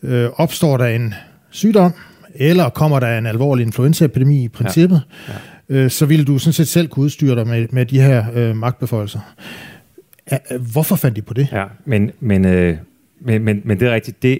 øh, 0.03 0.29
opstår 0.35 0.77
der 0.77 0.85
en 0.85 1.13
sygdom, 1.49 1.93
eller 2.35 2.69
kommer 2.69 2.99
der 2.99 3.17
en 3.17 3.25
alvorlig 3.25 3.65
influenzaepidemi 3.65 4.43
i 4.43 4.47
princippet, 4.47 5.01
ja. 5.27 5.33
Ja. 5.69 5.83
Øh, 5.83 5.89
så 5.89 6.05
ville 6.05 6.25
du 6.25 6.37
sådan 6.37 6.53
set 6.53 6.67
selv 6.67 6.87
kunne 6.87 7.05
udstyre 7.05 7.35
dig 7.35 7.47
med, 7.47 7.67
med 7.71 7.85
de 7.85 8.01
her 8.01 8.25
øh, 8.33 8.55
magtbeføjelser. 8.55 9.19
Hvorfor 10.59 10.95
fandt 10.95 11.15
de 11.15 11.21
på 11.21 11.33
det? 11.33 11.47
Ja, 11.51 11.65
men, 11.85 12.11
men, 12.19 12.45
øh, 12.45 12.77
men, 13.21 13.43
men, 13.43 13.61
men 13.65 13.79
det 13.79 13.87
er 13.87 13.93
rigtigt. 13.93 14.23
Det, 14.23 14.39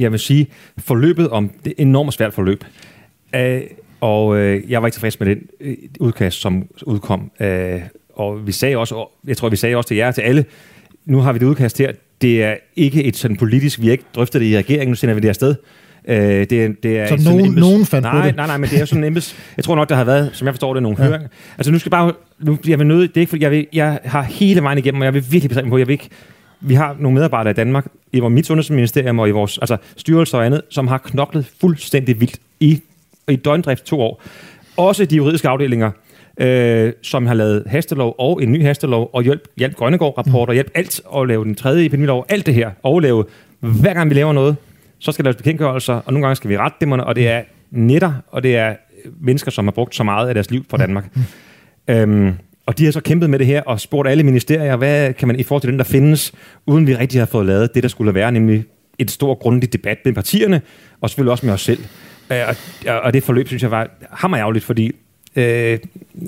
jeg 0.00 0.12
vil 0.12 0.20
sige, 0.20 0.46
forløbet 0.78 1.28
om 1.28 1.50
det 1.64 1.72
enormt 1.78 2.14
svært 2.14 2.34
forløb. 2.34 2.64
Øh, 3.34 3.60
og 4.00 4.36
øh, 4.36 4.70
jeg 4.70 4.82
var 4.82 4.88
ikke 4.88 4.94
tilfreds 4.94 5.20
med 5.20 5.28
den 5.28 5.38
øh, 5.60 5.76
udkast, 6.00 6.40
som 6.40 6.66
udkom. 6.82 7.30
Øh, 7.40 7.80
og 8.14 8.46
vi 8.46 8.52
sagde 8.52 8.76
også, 8.76 9.06
jeg 9.26 9.36
tror, 9.36 9.48
vi 9.48 9.56
sagde 9.56 9.76
også 9.76 9.88
til 9.88 9.96
jer, 9.96 10.10
til 10.10 10.22
alle, 10.22 10.44
nu 11.04 11.18
har 11.18 11.32
vi 11.32 11.38
det 11.38 11.46
udkast 11.46 11.78
her, 11.78 11.92
det 12.20 12.44
er 12.44 12.54
ikke 12.76 13.04
et 13.04 13.16
sådan 13.16 13.36
politisk, 13.36 13.80
vi 13.80 13.86
har 13.86 13.92
ikke 13.92 14.04
drøftet 14.14 14.40
det 14.40 14.46
i 14.46 14.56
regeringen, 14.56 14.88
nu 14.88 14.94
sender 14.94 15.14
vi 15.14 15.20
det 15.20 15.28
afsted. 15.28 15.54
Øh, 16.08 16.16
det, 16.16 16.52
er, 16.52 16.68
det 16.82 16.98
er 16.98 17.06
så 17.06 17.30
nogen, 17.30 17.46
embeds... 17.46 17.60
nogen 17.60 17.86
fandt 17.86 18.02
nej, 18.02 18.20
på 18.20 18.26
det? 18.26 18.36
Nej, 18.36 18.46
nej, 18.46 18.56
men 18.56 18.70
det 18.70 18.80
er 18.80 18.84
sådan 18.84 19.04
en 19.04 19.08
embeds... 19.08 19.36
Jeg 19.56 19.64
tror 19.64 19.74
nok, 19.74 19.88
der 19.88 19.94
har 19.94 20.04
været, 20.04 20.30
som 20.32 20.46
jeg 20.46 20.54
forstår 20.54 20.74
det, 20.74 20.82
nogle 20.82 20.96
ja. 21.00 21.06
høringer. 21.06 21.28
Altså 21.58 21.72
nu 21.72 21.78
skal 21.78 21.90
bare... 21.90 22.12
Nu, 22.40 22.58
jeg 22.66 22.78
vil 22.78 22.86
nøde, 22.86 23.08
det 23.08 23.16
er 23.16 23.20
ikke, 23.20 23.30
fordi 23.30 23.42
jeg, 23.42 23.50
vil, 23.50 23.66
jeg 23.72 23.98
har 24.04 24.22
hele 24.22 24.62
vejen 24.62 24.78
igennem, 24.78 25.00
og 25.00 25.04
jeg 25.04 25.14
vil 25.14 25.24
virkelig 25.30 25.48
bestemme 25.48 25.70
på, 25.70 25.78
jeg 25.78 25.86
vil 25.86 25.92
ikke 25.92 26.08
vi 26.60 26.74
har 26.74 26.96
nogle 26.98 27.14
medarbejdere 27.14 27.50
i 27.50 27.54
Danmark, 27.54 27.86
i 28.12 28.20
vores 28.20 28.32
mit 28.32 28.46
sundhedsministerium 28.46 29.18
og 29.18 29.28
i 29.28 29.30
vores 29.30 29.58
altså, 29.58 29.76
styrelser 29.96 30.38
og 30.38 30.46
andet, 30.46 30.62
som 30.70 30.88
har 30.88 30.98
knoklet 30.98 31.46
fuldstændig 31.60 32.20
vildt 32.20 32.40
i, 32.60 32.80
i 33.28 33.36
døgndrift 33.36 33.84
to 33.84 34.00
år. 34.00 34.22
Også 34.76 35.04
de 35.04 35.16
juridiske 35.16 35.48
afdelinger, 35.48 35.90
øh, 36.40 36.92
som 37.02 37.26
har 37.26 37.34
lavet 37.34 37.64
hastelov 37.66 38.14
og 38.18 38.42
en 38.42 38.52
ny 38.52 38.62
hastelov, 38.62 39.10
og 39.12 39.22
hjælp, 39.22 39.48
hjælp 39.56 39.76
Grønnegård-rapporter, 39.76 40.52
hjælp 40.52 40.70
alt, 40.74 41.00
og 41.04 41.26
lave 41.26 41.44
den 41.44 41.54
tredje 41.54 41.84
epidemilov, 41.84 42.26
alt 42.28 42.46
det 42.46 42.54
her, 42.54 42.70
og 42.82 43.00
lave, 43.00 43.24
hver 43.60 43.94
gang 43.94 44.10
vi 44.10 44.14
laver 44.14 44.32
noget, 44.32 44.56
så 44.98 45.12
skal 45.12 45.24
der 45.24 45.28
laves 45.28 45.36
bekendtgørelser, 45.36 45.94
og 45.94 46.12
nogle 46.12 46.26
gange 46.26 46.36
skal 46.36 46.50
vi 46.50 46.58
rette 46.58 46.76
dem, 46.80 46.92
og 46.92 47.16
det 47.16 47.28
er 47.28 47.42
netter, 47.70 48.12
og 48.28 48.42
det 48.42 48.56
er 48.56 48.76
mennesker, 49.20 49.50
som 49.50 49.66
har 49.66 49.72
brugt 49.72 49.94
så 49.94 50.02
meget 50.02 50.28
af 50.28 50.34
deres 50.34 50.50
liv 50.50 50.64
for 50.70 50.76
Danmark. 50.76 51.16
Mm. 51.16 51.94
Øhm, 51.94 52.34
og 52.70 52.78
de 52.78 52.84
har 52.84 52.92
så 52.92 53.00
kæmpet 53.00 53.30
med 53.30 53.38
det 53.38 53.46
her 53.46 53.62
og 53.62 53.80
spurgt 53.80 54.08
alle 54.08 54.22
ministerier, 54.22 54.76
hvad 54.76 55.12
kan 55.12 55.28
man 55.28 55.40
i 55.40 55.42
forhold 55.42 55.62
til 55.62 55.70
den, 55.70 55.78
der 55.78 55.84
findes, 55.84 56.32
uden 56.66 56.86
vi 56.86 56.94
rigtig 56.94 57.20
har 57.20 57.26
fået 57.26 57.46
lavet 57.46 57.74
det, 57.74 57.82
der 57.82 57.88
skulle 57.88 58.14
være, 58.14 58.32
nemlig 58.32 58.64
et 58.98 59.10
stort 59.10 59.38
grundigt 59.38 59.72
debat 59.72 59.98
med 60.04 60.12
partierne, 60.12 60.60
og 61.00 61.10
selvfølgelig 61.10 61.32
også 61.32 61.46
med 61.46 61.54
os 61.54 61.62
selv. 61.62 61.84
Øh, 62.32 62.38
og, 62.86 63.00
og 63.00 63.12
det 63.12 63.22
forløb, 63.22 63.46
synes 63.46 63.62
jeg, 63.62 63.70
var 63.70 63.90
hammerjavligt, 64.10 64.64
fordi 64.64 64.92
Øh, 65.36 65.78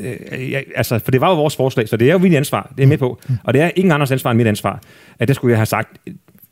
øh, 0.01 0.51
ja, 0.51 0.61
altså, 0.77 0.99
for 0.99 1.11
det 1.11 1.21
var 1.21 1.29
jo 1.29 1.37
vores 1.37 1.57
forslag, 1.57 1.89
så 1.89 1.97
det 1.97 2.09
er 2.09 2.13
jo 2.13 2.19
mit 2.19 2.35
ansvar, 2.35 2.73
det 2.77 2.83
er 2.83 2.87
med 2.87 2.99
på. 2.99 3.21
Og 3.45 3.55
det 3.55 3.63
er 3.63 3.71
ingen 3.77 3.93
andres 3.93 4.11
ansvar 4.11 4.31
end 4.31 4.37
mit 4.37 4.47
ansvar, 4.47 4.81
at 5.19 5.29
det 5.29 5.37
skulle 5.37 5.51
jeg 5.51 5.59
have 5.59 5.67
sagt. 5.67 5.99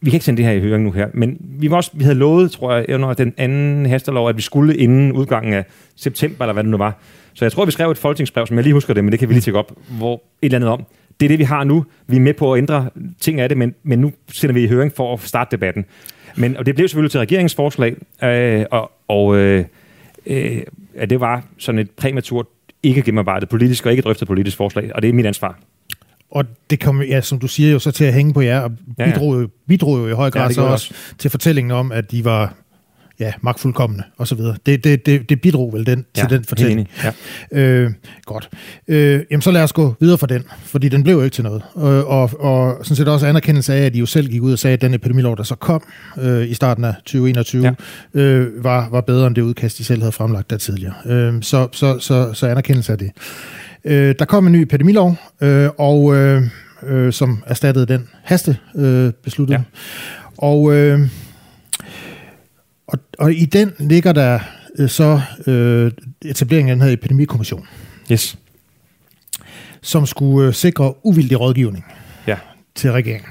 Vi 0.00 0.10
kan 0.10 0.16
ikke 0.16 0.24
sende 0.24 0.36
det 0.36 0.46
her 0.46 0.52
i 0.52 0.60
høring 0.60 0.84
nu 0.84 0.90
her, 0.90 1.08
men 1.14 1.36
vi, 1.40 1.70
var 1.70 1.76
også, 1.76 1.90
vi 1.94 2.04
havde 2.04 2.18
lovet, 2.18 2.52
tror 2.52 2.74
jeg, 2.74 2.94
under 2.94 3.14
den 3.14 3.34
anden 3.36 3.86
hastelov, 3.86 4.28
at 4.28 4.36
vi 4.36 4.42
skulle 4.42 4.76
inden 4.76 5.12
udgangen 5.12 5.52
af 5.52 5.64
september, 5.96 6.44
eller 6.44 6.52
hvad 6.52 6.62
det 6.62 6.70
nu 6.70 6.76
var, 6.76 6.98
så 7.34 7.44
jeg 7.44 7.52
tror, 7.52 7.64
vi 7.64 7.70
skrev 7.70 7.90
et 7.90 7.98
folketingsbrev, 7.98 8.46
som 8.46 8.56
jeg 8.56 8.64
lige 8.64 8.74
husker 8.74 8.94
det, 8.94 9.04
men 9.04 9.12
det 9.12 9.18
kan 9.18 9.28
vi 9.28 9.34
lige 9.34 9.42
tjekke 9.42 9.58
op, 9.58 9.72
hvor 9.88 10.14
et 10.14 10.20
eller 10.42 10.58
andet 10.58 10.70
om. 10.70 10.84
Det 11.20 11.26
er 11.26 11.28
det, 11.28 11.38
vi 11.38 11.44
har 11.44 11.64
nu. 11.64 11.84
Vi 12.06 12.16
er 12.16 12.20
med 12.20 12.34
på 12.34 12.52
at 12.52 12.58
ændre 12.58 12.90
ting 13.20 13.40
af 13.40 13.48
det, 13.48 13.58
men, 13.58 13.74
men 13.82 13.98
nu 13.98 14.12
sender 14.32 14.54
vi 14.54 14.64
i 14.64 14.68
høring 14.68 14.92
for 14.96 15.14
at 15.14 15.20
starte 15.20 15.56
debatten. 15.56 15.84
Men, 16.36 16.56
og 16.56 16.66
det 16.66 16.74
blev 16.74 16.88
selvfølgelig 16.88 17.10
til 17.10 17.20
regeringsforslag, 17.20 17.96
øh, 18.24 18.64
og, 18.70 18.90
og 19.08 19.36
øh, 19.36 19.64
øh, 20.26 20.62
det 21.10 21.20
var 21.20 21.44
sådan 21.58 21.78
et 21.78 21.90
præmaturt, 21.90 22.46
ikke 22.82 23.02
gennemarbejdet 23.02 23.48
politisk 23.48 23.86
og 23.86 23.92
ikke 23.92 24.02
drøftet 24.02 24.28
politisk 24.28 24.56
forslag, 24.56 24.94
og 24.94 25.02
det 25.02 25.08
er 25.08 25.12
mit 25.12 25.26
ansvar. 25.26 25.58
Og 26.30 26.44
det 26.70 26.80
kom, 26.80 27.02
ja, 27.02 27.20
som 27.20 27.38
du 27.38 27.48
siger, 27.48 27.72
jo 27.72 27.78
så 27.78 27.90
til 27.90 28.04
at 28.04 28.12
hænge 28.12 28.34
på 28.34 28.40
jer, 28.40 28.60
og 28.60 28.70
bidrog, 28.98 29.34
ja, 29.34 29.40
ja. 29.40 29.46
bidrog 29.68 29.98
jo 29.98 30.08
i 30.08 30.12
høj 30.12 30.30
grad 30.30 30.48
ja, 30.48 30.52
så 30.52 30.62
også, 30.62 30.72
også 30.72 31.14
til 31.18 31.30
fortællingen 31.30 31.70
om, 31.70 31.92
at 31.92 32.10
de 32.10 32.24
var 32.24 32.54
ja, 33.20 33.32
magtfuldkommende 33.40 34.04
og 34.18 34.26
så 34.26 34.34
videre. 34.34 34.56
Det, 34.66 34.84
det, 34.84 35.06
det, 35.06 35.28
det 35.28 35.40
bidrog 35.40 35.72
vel 35.72 35.86
den, 35.86 36.04
ja, 36.16 36.20
til 36.20 36.30
den 36.30 36.44
fortælling. 36.44 36.88
Ja. 37.04 37.12
Øh, 37.60 37.90
godt. 38.24 38.50
Øh, 38.88 39.20
jamen 39.30 39.42
så 39.42 39.50
lad 39.50 39.62
os 39.62 39.72
gå 39.72 39.94
videre 40.00 40.18
fra 40.18 40.26
den, 40.26 40.44
fordi 40.62 40.88
den 40.88 41.02
blev 41.02 41.14
jo 41.14 41.22
ikke 41.22 41.34
til 41.34 41.44
noget. 41.44 41.62
Og, 41.74 42.06
og, 42.06 42.30
og 42.40 42.84
sådan 42.84 42.96
set 42.96 43.08
også 43.08 43.26
anerkendelse 43.26 43.74
af, 43.74 43.86
at 43.86 43.94
de 43.94 43.98
jo 43.98 44.06
selv 44.06 44.28
gik 44.28 44.42
ud 44.42 44.52
og 44.52 44.58
sagde, 44.58 44.74
at 44.74 44.80
den 44.80 44.94
epidemilov, 44.94 45.36
der 45.36 45.42
så 45.42 45.54
kom 45.54 45.82
øh, 46.20 46.50
i 46.50 46.54
starten 46.54 46.84
af 46.84 46.94
2021, 46.94 47.64
ja. 48.14 48.20
øh, 48.20 48.64
var, 48.64 48.88
var 48.90 49.00
bedre 49.00 49.26
end 49.26 49.34
det 49.34 49.42
udkast, 49.42 49.78
de 49.78 49.84
selv 49.84 50.00
havde 50.00 50.12
fremlagt 50.12 50.50
der 50.50 50.56
tidligere. 50.56 50.94
Øh, 51.06 51.42
så, 51.42 51.68
så, 51.72 51.98
så, 51.98 52.32
så 52.32 52.46
anerkendelse 52.46 52.92
af 52.92 52.98
det. 52.98 53.10
Øh, 53.84 54.14
der 54.18 54.24
kom 54.24 54.46
en 54.46 54.52
ny 54.52 54.62
epidemilov, 54.62 55.16
øh, 55.40 55.68
og 55.78 56.16
øh, 56.16 56.42
øh, 56.82 57.12
som 57.12 57.42
erstattede 57.46 57.86
den 57.86 58.08
haste 58.22 58.56
øh, 58.76 59.12
besluttet. 59.24 59.54
Ja. 59.54 59.60
Og 60.38 60.74
øh, 60.74 61.00
og, 62.92 62.98
og 63.18 63.32
i 63.32 63.44
den 63.44 63.72
ligger 63.78 64.12
der 64.12 64.38
øh, 64.78 64.88
så 64.88 65.20
øh, 65.46 65.92
etableringen 66.24 66.70
af 66.70 66.76
den 66.76 66.82
her 66.82 66.92
epidemikommission. 66.92 67.66
Yes. 68.12 68.38
Som 69.82 70.06
skulle 70.06 70.48
øh, 70.48 70.54
sikre 70.54 71.06
uvildig 71.06 71.40
rådgivning 71.40 71.84
ja. 72.26 72.36
til 72.74 72.92
regeringen. 72.92 73.30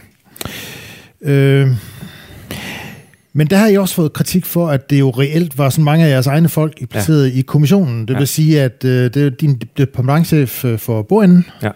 Øh, 1.22 1.67
men 3.34 3.48
der 3.48 3.58
har 3.58 3.67
I 3.67 3.78
også 3.78 3.95
fået 3.95 4.13
kritik 4.13 4.45
for, 4.45 4.67
at 4.67 4.89
det 4.89 5.00
jo 5.00 5.10
reelt 5.10 5.58
var 5.58 5.69
så 5.69 5.82
mange 5.82 6.06
af 6.06 6.10
jeres 6.10 6.28
egne 6.28 6.50
folk 6.50 6.89
placeret 6.89 7.30
ja. 7.30 7.39
i 7.39 7.41
kommissionen. 7.41 8.08
Det 8.08 8.15
vil 8.15 8.22
ja. 8.22 8.26
sige, 8.26 8.62
at 8.62 8.86
øh, 8.86 9.13
det 9.13 9.26
er 9.26 9.30
din 9.30 9.62
departementchef 9.78 10.65
øh, 10.65 10.80
for 10.80 11.02
bordenden. 11.02 11.45
Ja. 11.63 11.72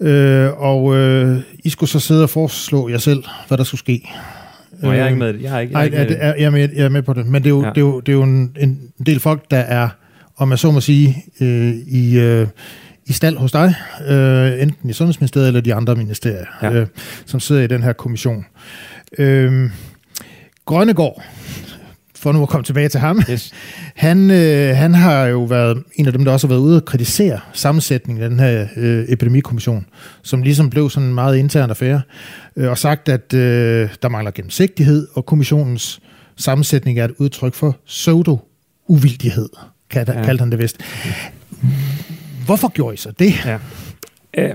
Øh, 0.00 0.52
og 0.60 0.96
øh, 0.96 1.40
I 1.64 1.70
skulle 1.70 1.90
så 1.90 2.00
sidde 2.00 2.22
og 2.22 2.30
foreslå 2.30 2.88
jer 2.88 2.98
selv, 2.98 3.24
hvad 3.48 3.58
der 3.58 3.64
skulle 3.64 3.78
ske. 3.78 4.08
Nå, 4.82 4.92
jeg 4.92 5.00
er 5.00 5.06
ikke 5.06 5.18
med 5.18 5.32
det. 5.32 5.42
Jeg 5.42 5.56
er 5.56 5.60
ikke, 5.60 5.78
jeg 5.78 5.80
er, 5.80 5.84
ikke, 5.84 5.96
jeg, 5.96 6.18
er, 6.20 6.34
jeg, 6.34 6.44
er 6.44 6.50
med, 6.50 6.68
jeg 6.76 6.84
er 6.84 6.88
med 6.88 7.02
på 7.02 7.12
det. 7.12 7.26
Men 7.26 7.42
det 7.42 7.48
er 7.48 7.54
jo, 7.54 7.62
ja. 7.62 7.68
det 7.68 7.76
er 7.76 7.80
jo, 7.80 8.00
det 8.00 8.08
er 8.08 8.16
jo 8.16 8.22
en, 8.22 8.56
en 8.60 8.80
del 9.06 9.20
folk, 9.20 9.50
der 9.50 9.58
er, 9.58 9.88
om 10.36 10.50
jeg 10.50 10.58
så 10.58 10.70
må 10.70 10.80
sige, 10.80 11.24
øh, 11.40 11.74
i... 11.86 12.18
Øh, 12.18 12.46
i 13.08 13.12
stald 13.12 13.36
hos 13.36 13.52
dig, 13.52 13.74
øh, 14.08 14.62
enten 14.62 14.90
i 14.90 14.92
Sundhedsministeriet 14.92 15.48
eller 15.48 15.60
de 15.60 15.74
andre 15.74 15.94
ministerier, 15.94 16.44
ja. 16.62 16.72
øh, 16.72 16.86
som 17.26 17.40
sidder 17.40 17.62
i 17.62 17.66
den 17.66 17.82
her 17.82 17.92
kommission. 17.92 18.46
Øh, 19.18 19.70
Grønnegård, 20.64 21.22
for 22.26 22.32
nu 22.32 22.42
at 22.42 22.48
komme 22.48 22.64
tilbage 22.64 22.88
til 22.88 23.00
ham, 23.00 23.22
yes. 23.30 23.52
han, 24.06 24.30
øh, 24.30 24.76
han 24.76 24.94
har 24.94 25.24
jo 25.24 25.42
været 25.42 25.82
en 25.94 26.06
af 26.06 26.12
dem, 26.12 26.24
der 26.24 26.32
også 26.32 26.46
har 26.46 26.54
været 26.54 26.60
ude 26.60 26.76
og 26.76 26.84
kritisere 26.84 27.40
sammensætningen 27.52 28.24
af 28.24 28.30
den 28.30 28.40
her 28.40 28.66
øh, 28.76 29.04
epidemikommission, 29.08 29.86
som 30.22 30.42
ligesom 30.42 30.70
blev 30.70 30.90
sådan 30.90 31.08
en 31.08 31.14
meget 31.14 31.36
intern 31.36 31.70
affære, 31.70 32.02
øh, 32.56 32.70
og 32.70 32.78
sagt, 32.78 33.08
at 33.08 33.34
øh, 33.34 33.88
der 34.02 34.08
mangler 34.08 34.30
gennemsigtighed, 34.30 35.08
og 35.14 35.26
kommissionens 35.26 36.00
sammensætning 36.36 36.98
er 36.98 37.04
et 37.04 37.14
udtryk 37.18 37.54
for 37.54 37.76
pseudo-uvildighed, 37.86 39.48
kaldte, 39.90 40.12
ja. 40.12 40.24
kaldte 40.24 40.42
han 40.42 40.50
det 40.50 40.58
vist. 40.58 40.80
Hvorfor 42.46 42.68
gjorde 42.68 42.94
I 42.94 42.96
så 42.96 43.10
det? 43.18 43.32
Ja. 43.44 43.58
Øh, 44.38 44.54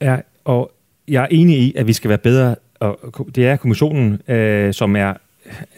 ja, 0.00 0.16
og 0.44 0.70
jeg 1.08 1.22
er 1.22 1.28
enig 1.30 1.58
i, 1.58 1.74
at 1.76 1.86
vi 1.86 1.92
skal 1.92 2.08
være 2.08 2.18
bedre, 2.18 2.56
og 2.80 2.98
det 3.34 3.46
er 3.46 3.56
kommissionen, 3.56 4.22
øh, 4.28 4.74
som 4.74 4.96
er 4.96 5.14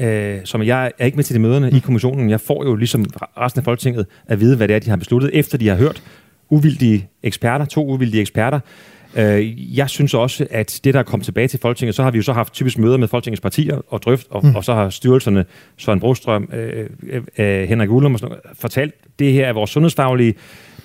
øh, 0.00 0.38
som 0.44 0.62
jeg 0.62 0.92
er 0.98 1.04
ikke 1.04 1.16
med 1.16 1.24
til 1.24 1.34
de 1.34 1.40
møderne 1.40 1.70
mm. 1.70 1.76
i 1.76 1.80
kommissionen. 1.80 2.30
Jeg 2.30 2.40
får 2.40 2.64
jo 2.64 2.74
ligesom 2.74 3.04
resten 3.38 3.58
af 3.58 3.64
Folketinget 3.64 4.06
at 4.26 4.40
vide, 4.40 4.56
hvad 4.56 4.68
det 4.68 4.76
er, 4.76 4.80
de 4.80 4.90
har 4.90 4.96
besluttet, 4.96 5.30
efter 5.34 5.58
de 5.58 5.68
har 5.68 5.76
hørt 5.76 6.02
uvildige 6.50 7.08
eksperter, 7.22 7.64
to 7.64 7.86
uvildige 7.86 8.20
eksperter. 8.20 8.60
Øh, 9.16 9.76
jeg 9.78 9.90
synes 9.90 10.14
også, 10.14 10.46
at 10.50 10.80
det, 10.84 10.94
der 10.94 11.00
er 11.00 11.04
kommet 11.04 11.24
tilbage 11.24 11.48
til 11.48 11.60
Folketinget, 11.60 11.94
så 11.94 12.02
har 12.02 12.10
vi 12.10 12.16
jo 12.18 12.22
så 12.22 12.32
haft 12.32 12.52
typisk 12.52 12.78
møder 12.78 12.96
med 12.96 13.08
Folketingets 13.08 13.40
partier 13.40 13.80
og 13.88 14.02
drøft, 14.02 14.26
og, 14.30 14.46
mm. 14.46 14.56
og 14.56 14.64
så 14.64 14.74
har 14.74 14.90
styrelserne, 14.90 15.44
Søren 15.76 16.00
Brostrøm, 16.00 16.48
øh, 16.52 16.86
øh, 17.02 17.22
øh, 17.38 17.68
Henrik 17.68 17.90
Ullum 17.90 18.14
og 18.14 18.20
sådan 18.20 18.30
noget, 18.30 18.58
fortalt, 18.58 18.94
det 19.18 19.32
her 19.32 19.46
er 19.46 19.52
vores 19.52 19.70
sundhedsfaglige 19.70 20.34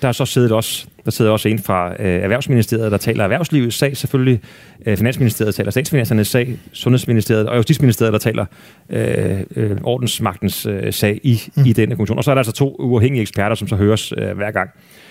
der 0.02 0.08
er 0.08 0.12
så 0.12 0.24
siddet 0.24 0.52
også, 0.52 0.86
der 1.04 1.10
sidder 1.10 1.30
også 1.30 1.48
en 1.48 1.58
fra 1.58 1.92
øh, 1.92 2.22
Erhvervsministeriet, 2.22 2.92
der 2.92 2.98
taler 2.98 3.24
erhvervslivets 3.24 3.76
sag 3.76 3.96
selvfølgelig. 3.96 4.40
Øh, 4.86 4.96
Finansministeriet 4.96 5.54
taler 5.54 5.70
statsfinansernes 5.70 6.28
sag. 6.28 6.56
Sundhedsministeriet 6.72 7.48
og 7.48 7.56
Justitsministeriet, 7.56 8.12
der 8.12 8.18
taler 8.18 8.44
øh, 8.90 9.40
øh, 9.56 9.76
ordensmagtens 9.82 10.66
øh, 10.66 10.92
sag 10.92 11.20
i, 11.22 11.40
mm. 11.56 11.64
i 11.66 11.72
denne 11.72 11.96
kommission. 11.96 12.18
Og 12.18 12.24
så 12.24 12.30
er 12.30 12.34
der 12.34 12.40
altså 12.40 12.52
to 12.52 12.76
uafhængige 12.78 13.22
eksperter, 13.22 13.54
som 13.54 13.68
så 13.68 13.76
høres 13.76 14.12
øh, 14.18 14.36
hver 14.36 14.50
gang. 14.50 14.70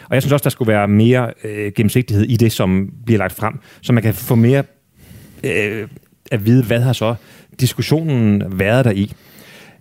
Og 0.10 0.16
jeg 0.16 0.22
synes 0.22 0.34
også, 0.34 0.44
der 0.44 0.50
skulle 0.50 0.72
være 0.72 0.88
mere 0.88 1.34
øh, 1.44 1.72
gennemsigtighed 1.76 2.26
i 2.26 2.38
det, 2.38 2.52
som 2.52 2.90
bliver 3.06 3.18
lagt 3.18 3.34
frem, 3.34 3.54
så 3.82 3.94
man 3.94 4.04
kan 4.04 4.14
få 4.14 4.36
mere 4.36 4.64
øh, 5.44 5.88
at 6.32 6.46
vide, 6.46 6.64
hvad 6.64 6.80
har 6.80 6.94
så 6.94 7.16
diskussionen 7.60 8.44
været 8.60 8.86
der 8.86 8.92
i. 8.92 9.12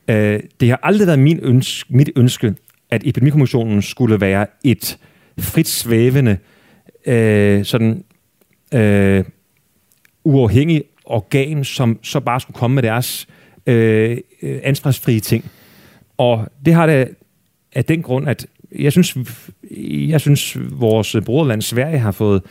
Øh, 0.09 0.41
det 0.61 0.69
har 0.69 0.81
aldrig 0.83 1.07
været 1.07 1.19
min 1.19 1.41
ønske, 1.43 1.97
mit 1.97 2.11
ønske, 2.17 2.55
at 2.91 3.03
Epidemikommissionen 3.05 3.83
skulle 3.83 4.21
være 4.21 4.47
et 4.65 4.99
frit 5.39 5.69
svævende, 5.69 6.39
øh, 7.07 7.65
sådan 7.65 8.05
øh, 8.75 9.25
uafhængig 10.25 10.83
organ, 11.05 11.65
som 11.65 11.99
så 12.03 12.21
bare 12.21 12.41
skulle 12.41 12.57
komme 12.57 12.75
med 12.75 12.83
deres 12.83 13.29
øh, 13.67 14.19
ansvarsfrie 14.43 15.21
ting. 15.21 15.45
Og 16.19 16.47
det 16.65 16.75
har 16.75 16.87
det 16.87 17.09
af 17.73 17.85
den 17.85 18.03
grund, 18.03 18.29
at 18.29 18.47
jeg 18.79 18.93
synes, 18.93 19.17
jeg 19.87 20.21
synes 20.21 20.57
vores 20.71 21.17
broderland 21.25 21.63
Sverige 21.63 21.99
har 21.99 22.13
fået 22.13 22.43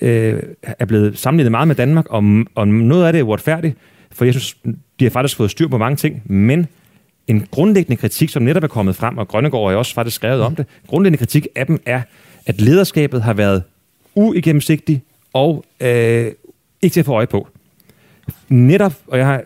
øh, 0.00 0.42
er 0.62 0.84
blevet 0.84 1.18
sammenlignet 1.18 1.50
meget 1.50 1.68
med 1.68 1.76
Danmark, 1.76 2.06
og, 2.10 2.24
og 2.54 2.68
noget 2.68 3.06
af 3.06 3.12
det 3.12 3.20
er 3.20 3.22
uretfærdigt, 3.22 3.76
for 4.12 4.24
jeg 4.24 4.34
synes, 4.34 4.56
de 5.00 5.04
har 5.04 5.10
faktisk 5.10 5.36
fået 5.36 5.50
styr 5.50 5.68
på 5.68 5.78
mange 5.78 5.96
ting, 5.96 6.22
men 6.24 6.66
en 7.28 7.46
grundlæggende 7.50 7.96
kritik, 7.96 8.28
som 8.28 8.42
netop 8.42 8.62
er 8.62 8.68
kommet 8.68 8.96
frem, 8.96 9.18
og 9.18 9.28
Grønnegård 9.28 9.70
har 9.70 9.78
også 9.78 9.94
faktisk 9.94 10.16
skrevet 10.16 10.42
om 10.42 10.56
det, 10.56 10.66
grundlæggende 10.86 11.18
kritik 11.18 11.46
af 11.54 11.66
dem 11.66 11.82
er, 11.86 12.02
at 12.46 12.60
lederskabet 12.60 13.22
har 13.22 13.32
været 13.32 13.62
uigennemsigtigt 14.14 15.00
og 15.32 15.64
øh, 15.80 16.32
ikke 16.82 16.94
til 16.94 17.00
at 17.00 17.06
få 17.06 17.12
øje 17.12 17.26
på. 17.26 17.48
Netop, 18.48 18.94
og 19.06 19.18
jeg 19.18 19.26
har, 19.26 19.42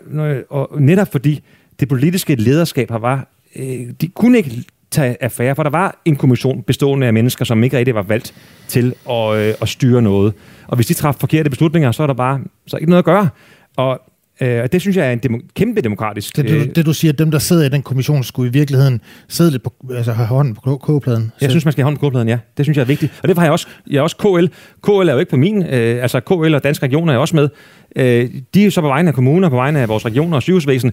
og 0.49 0.81
netop 0.81 1.11
fordi 1.11 1.43
det 1.79 1.87
politiske 1.87 2.35
lederskab 2.35 2.91
har 2.91 2.97
var, 2.99 3.27
øh, 3.55 3.87
de 4.01 4.07
kunne 4.07 4.37
ikke 4.37 4.63
tage 4.91 5.23
affære, 5.23 5.55
for 5.55 5.63
der 5.63 5.69
var 5.69 6.01
en 6.05 6.15
kommission 6.15 6.63
bestående 6.63 7.07
af 7.07 7.13
mennesker, 7.13 7.45
som 7.45 7.63
ikke 7.63 7.77
rigtig 7.77 7.95
var 7.95 8.01
valgt 8.01 8.33
til 8.67 8.95
at, 9.09 9.35
øh, 9.35 9.53
at 9.61 9.69
styre 9.69 10.01
noget. 10.01 10.33
Og 10.67 10.75
hvis 10.75 10.87
de 10.87 10.93
træffede 10.93 11.19
forkerte 11.19 11.49
beslutninger, 11.49 11.91
så 11.91 12.03
er 12.03 12.07
der 12.07 12.13
bare 12.13 12.41
så 12.67 12.75
er 12.75 12.79
ikke 12.79 12.89
noget 12.89 13.01
at 13.01 13.05
gøre. 13.05 13.29
Og 13.75 14.01
Øh, 14.41 14.63
og 14.63 14.71
det 14.71 14.81
synes 14.81 14.97
jeg 14.97 15.07
er 15.07 15.11
en 15.11 15.19
demo- 15.25 15.47
kæmpe 15.55 15.81
demokratisk... 15.81 16.35
Det, 16.35 16.45
det, 16.45 16.75
det, 16.75 16.85
du 16.85 16.93
siger, 16.93 17.11
at 17.11 17.19
dem, 17.19 17.31
der 17.31 17.39
sidder 17.39 17.65
i 17.65 17.69
den 17.69 17.81
kommission, 17.81 18.23
skulle 18.23 18.49
i 18.49 18.53
virkeligheden 18.53 19.01
sidde 19.27 19.51
lidt 19.51 19.63
på, 19.63 19.73
altså 19.95 20.11
have 20.13 20.27
hånden 20.27 20.55
på 20.55 20.77
kogepladen. 20.77 21.31
Jeg 21.41 21.49
synes, 21.49 21.65
man 21.65 21.71
skal 21.71 21.81
have 21.81 21.85
hånden 21.85 21.97
på 21.97 22.01
kogepladen, 22.01 22.27
ja. 22.27 22.37
Det 22.57 22.65
synes 22.65 22.77
jeg 22.77 22.81
er 22.81 22.87
vigtigt. 22.87 23.19
Og 23.23 23.27
det 23.27 23.37
har 23.37 23.43
jeg 23.43 23.51
også, 23.51 23.67
jeg 23.89 23.97
er 23.97 24.01
også 24.01 24.17
KL. 24.17 24.45
KL 24.83 25.09
er 25.09 25.13
jo 25.13 25.19
ikke 25.19 25.29
på 25.29 25.37
min... 25.37 25.63
Øh, 25.63 26.01
altså 26.01 26.19
KL 26.19 26.55
og 26.55 26.63
Danske 26.63 26.85
Regioner 26.85 27.13
er 27.13 27.17
også 27.17 27.35
med. 27.35 27.49
Øh, 27.95 28.29
de 28.53 28.61
er 28.61 28.65
jo 28.65 28.71
så 28.71 28.81
på 28.81 28.87
vegne 28.87 29.07
af 29.07 29.13
kommuner, 29.13 29.49
på 29.49 29.55
vegne 29.55 29.79
af 29.79 29.87
vores 29.87 30.05
regioner 30.05 30.35
og 30.35 30.41
sygehusvæsen. 30.43 30.91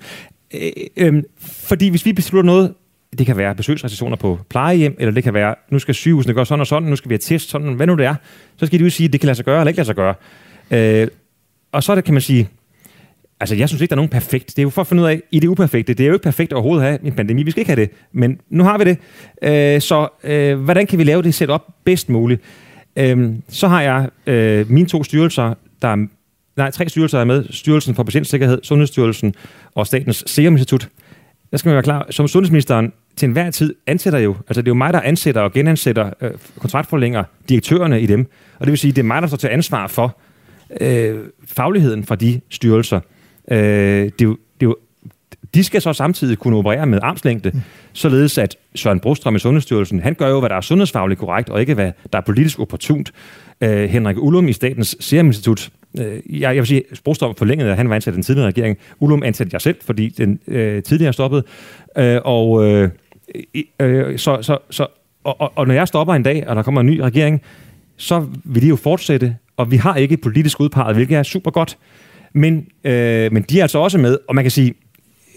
Øh, 0.55 0.71
øh, 0.97 1.23
fordi 1.41 1.89
hvis 1.89 2.07
vi 2.07 2.13
beslutter 2.13 2.47
noget, 2.47 2.75
det 3.19 3.27
kan 3.27 3.37
være 3.37 3.55
besøgsrestriktioner 3.55 4.17
på 4.17 4.39
plejehjem, 4.51 4.97
eller 4.99 5.13
det 5.13 5.25
kan 5.25 5.35
være, 5.35 5.55
nu 5.71 5.79
skal 5.79 5.95
sygehusene 5.95 6.35
gøre 6.35 6.47
sådan 6.47 6.61
og 6.61 6.67
sådan, 6.67 6.89
nu 6.89 6.97
skal 6.97 7.09
vi 7.09 7.15
have 7.15 7.19
test, 7.19 7.51
sådan, 7.51 7.75
hvad 7.75 7.87
nu 7.87 7.95
det 7.95 8.07
er, 8.07 8.15
så 8.57 8.67
skal 8.67 8.79
de 8.79 8.85
jo 8.85 8.91
sige, 8.91 9.07
at 9.07 9.13
det 9.13 9.21
kan 9.21 9.27
lade 9.27 9.37
sig 9.37 9.45
gøre, 9.45 9.61
eller 9.61 9.69
ikke 9.69 9.79
lade 9.79 9.87
sig 9.87 9.97
gøre. 9.97 10.15
Øh, 10.71 11.09
og 11.73 11.83
så 11.83 11.95
det, 11.95 12.05
kan 12.05 12.15
man 12.15 12.21
sige, 12.21 12.49
Altså, 13.45 13.55
jeg 13.55 13.69
synes 13.69 13.83
ikke, 13.83 13.91
der 13.91 13.95
er 13.95 13.97
nogen 13.97 14.11
perfekt. 14.11 14.47
Det 14.47 14.59
er 14.59 14.63
jo 14.63 14.71
for 14.71 14.81
at 14.81 14.87
finde 14.87 15.03
ud 15.03 15.09
af, 15.09 15.23
i 15.31 15.41
det 15.41 15.49
uperfekte. 15.49 15.95
Det 15.95 16.05
er 16.05 16.09
jo 16.09 16.13
ikke 16.13 16.23
perfekt 16.23 16.53
overhovedet 16.53 16.83
at 16.83 16.89
have 16.89 17.05
en 17.05 17.13
pandemi. 17.13 17.43
Vi 17.43 17.51
skal 17.51 17.61
ikke 17.61 17.71
have 17.71 17.81
det. 17.81 17.91
Men 18.13 18.41
nu 18.51 18.65
har 18.65 18.79
vi 18.79 18.85
det. 18.85 18.99
Øh, 19.43 19.81
så 19.81 20.09
øh, 20.25 20.59
hvordan 20.59 20.87
kan 20.87 20.99
vi 20.99 21.05
lave 21.05 21.23
det 21.23 21.35
setup 21.35 21.63
bedst 21.85 22.09
muligt? 22.09 22.43
Øh, 22.97 23.31
så 23.49 23.69
har 23.69 23.83
jeg 23.83 24.09
øh, 24.27 24.71
mine 24.71 24.87
to 24.87 25.05
styrelser, 25.05 25.55
der 25.83 25.89
er, 25.89 26.07
nej, 26.57 26.71
tre 26.71 26.89
styrelser 26.89 27.19
er 27.19 27.25
med. 27.25 27.45
Styrelsen 27.51 27.95
for 27.95 28.03
Patientsikkerhed, 28.03 28.61
Sundhedsstyrelsen 28.63 29.35
og 29.75 29.87
Statens 29.87 30.25
Serum 30.27 30.55
Institut. 30.55 30.89
Der 31.51 31.57
skal 31.57 31.69
man 31.69 31.75
være 31.75 31.83
klar. 31.83 32.07
Som 32.11 32.29
sundhedsministeren 32.29 32.93
til 33.17 33.27
enhver 33.27 33.51
tid 33.51 33.75
ansætter 33.87 34.19
jo, 34.19 34.37
altså 34.49 34.63
det 34.63 34.69
er 34.69 34.71
jo 34.71 34.75
mig, 34.75 34.93
der 34.93 35.01
ansætter 35.01 35.41
og 35.41 35.53
genansætter 35.53 36.11
øh, 36.21 36.31
kontraktforlænger 36.59 37.25
direktørerne 37.49 38.01
i 38.01 38.07
dem. 38.07 38.21
Og 38.59 38.67
det 38.67 38.71
vil 38.71 38.79
sige, 38.79 38.93
det 38.93 38.99
er 38.99 39.07
mig, 39.07 39.23
der 39.23 39.29
står 39.29 39.37
til 39.37 39.49
ansvar 39.49 39.87
for 39.87 40.19
øh, 40.81 41.19
fagligheden 41.47 42.05
fra 42.05 42.17
de 42.17 42.41
styrelser. 42.51 43.01
Øh, 43.51 43.59
det, 43.59 44.21
er 44.21 44.25
jo, 44.25 44.37
det 44.61 44.67
er 44.67 44.71
jo, 44.71 44.77
de 45.55 45.65
skal 45.65 45.83
så 45.83 45.93
samtidig 45.93 46.39
kunne 46.39 46.57
operere 46.57 46.87
med 46.87 46.99
armslængde, 47.03 47.51
mm. 47.55 47.61
således 47.93 48.39
at 48.39 48.57
Søren 48.75 49.01
Brostrøm 49.01 49.37
i 49.37 49.39
Sundhedsstyrelsen, 49.39 50.01
han 50.01 50.15
gør 50.15 50.29
jo, 50.29 50.41
hvad 50.41 50.49
der 50.49 50.57
er 50.57 50.61
sundhedsfagligt 50.61 51.21
korrekt, 51.21 51.49
og 51.49 51.61
ikke 51.61 51.75
hvad 51.75 51.93
der 52.13 52.19
er 52.19 52.23
politisk 52.23 52.61
opportunt. 52.61 53.13
Øh, 53.61 53.89
Henrik 53.89 54.17
Ullum 54.19 54.49
i 54.49 54.53
Statens 54.53 54.97
Serum 55.01 55.27
Institut, 55.27 55.71
øh, 55.99 56.41
jeg, 56.41 56.41
jeg 56.41 56.57
vil 56.57 56.67
sige, 56.67 56.83
Brostrøm 57.05 57.35
forlængede, 57.35 57.71
at 57.71 57.77
han 57.77 57.89
var 57.89 57.95
ansat 57.95 58.13
i 58.13 58.15
den 58.15 58.23
tidligere 58.23 58.49
regering. 58.49 58.79
Ullum 59.01 59.23
ansatte 59.23 59.51
jeg 59.53 59.61
selv, 59.61 59.77
fordi 59.83 60.09
den 60.09 60.41
øh, 60.49 60.83
tidligere 60.83 61.13
stoppede. 61.13 61.43
Øh, 61.99 62.21
og 62.25 62.65
øh, 62.65 62.91
øh, 63.81 64.19
så, 64.19 64.43
så, 64.43 64.59
så 64.71 64.87
og, 65.25 65.41
og, 65.41 65.53
og 65.57 65.67
når 65.67 65.75
jeg 65.75 65.89
stopper 65.89 66.15
en 66.15 66.23
dag, 66.23 66.49
og 66.49 66.57
der 66.57 66.63
kommer 66.63 66.81
en 66.81 66.87
ny 66.87 66.99
regering, 66.99 67.43
så 67.97 68.27
vil 68.45 68.63
de 68.63 68.69
jo 68.69 68.77
fortsætte, 68.77 69.37
og 69.57 69.71
vi 69.71 69.77
har 69.77 69.97
ikke 69.97 70.17
politisk 70.17 70.61
udpeget, 70.61 70.97
hvilket 70.97 71.19
er 71.19 71.23
super 71.23 71.51
godt. 71.51 71.79
Men, 72.35 72.67
øh, 72.85 73.33
men 73.33 73.43
de 73.43 73.59
er 73.59 73.63
altså 73.63 73.79
også 73.79 73.99
med, 73.99 74.19
og 74.29 74.35
man 74.35 74.45
kan 74.45 74.51
sige, 74.51 74.75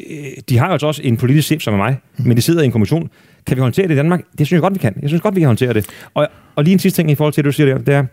øh, 0.10 0.26
de 0.50 0.58
har 0.58 0.68
altså 0.68 0.88
også 0.88 1.02
en 1.04 1.18
politisk 1.18 1.48
chef 1.48 1.62
som 1.62 1.74
er 1.74 1.78
mig, 1.78 1.98
mm. 2.18 2.28
men 2.28 2.38
de 2.38 2.42
sidder 2.42 2.62
i 2.62 2.66
en 2.66 2.72
kommission. 2.72 3.10
Kan 3.46 3.58
vi 3.58 3.62
håndtere 3.62 3.88
det 3.88 3.94
i 3.94 3.98
Danmark? 3.98 4.20
Det 4.38 4.48
synes 4.48 4.52
jeg 4.52 4.62
godt, 4.62 4.74
vi 4.74 4.80
kan. 4.80 4.98
Jeg 5.02 5.10
synes 5.10 5.22
godt, 5.22 5.36
vi 5.36 5.40
kan 5.40 5.48
håndtere 5.48 5.74
det. 5.74 5.86
Og, 6.14 6.28
og 6.56 6.64
lige 6.64 6.74
en 6.74 6.80
sidste 6.80 6.98
ting 6.98 7.12
i 7.12 7.16
forhold 7.16 7.34
til 7.34 7.44
det, 7.44 7.50
du 7.50 7.56
siger 7.56 7.68
der, 7.68 7.78
det 7.78 7.94
er, 7.94 8.06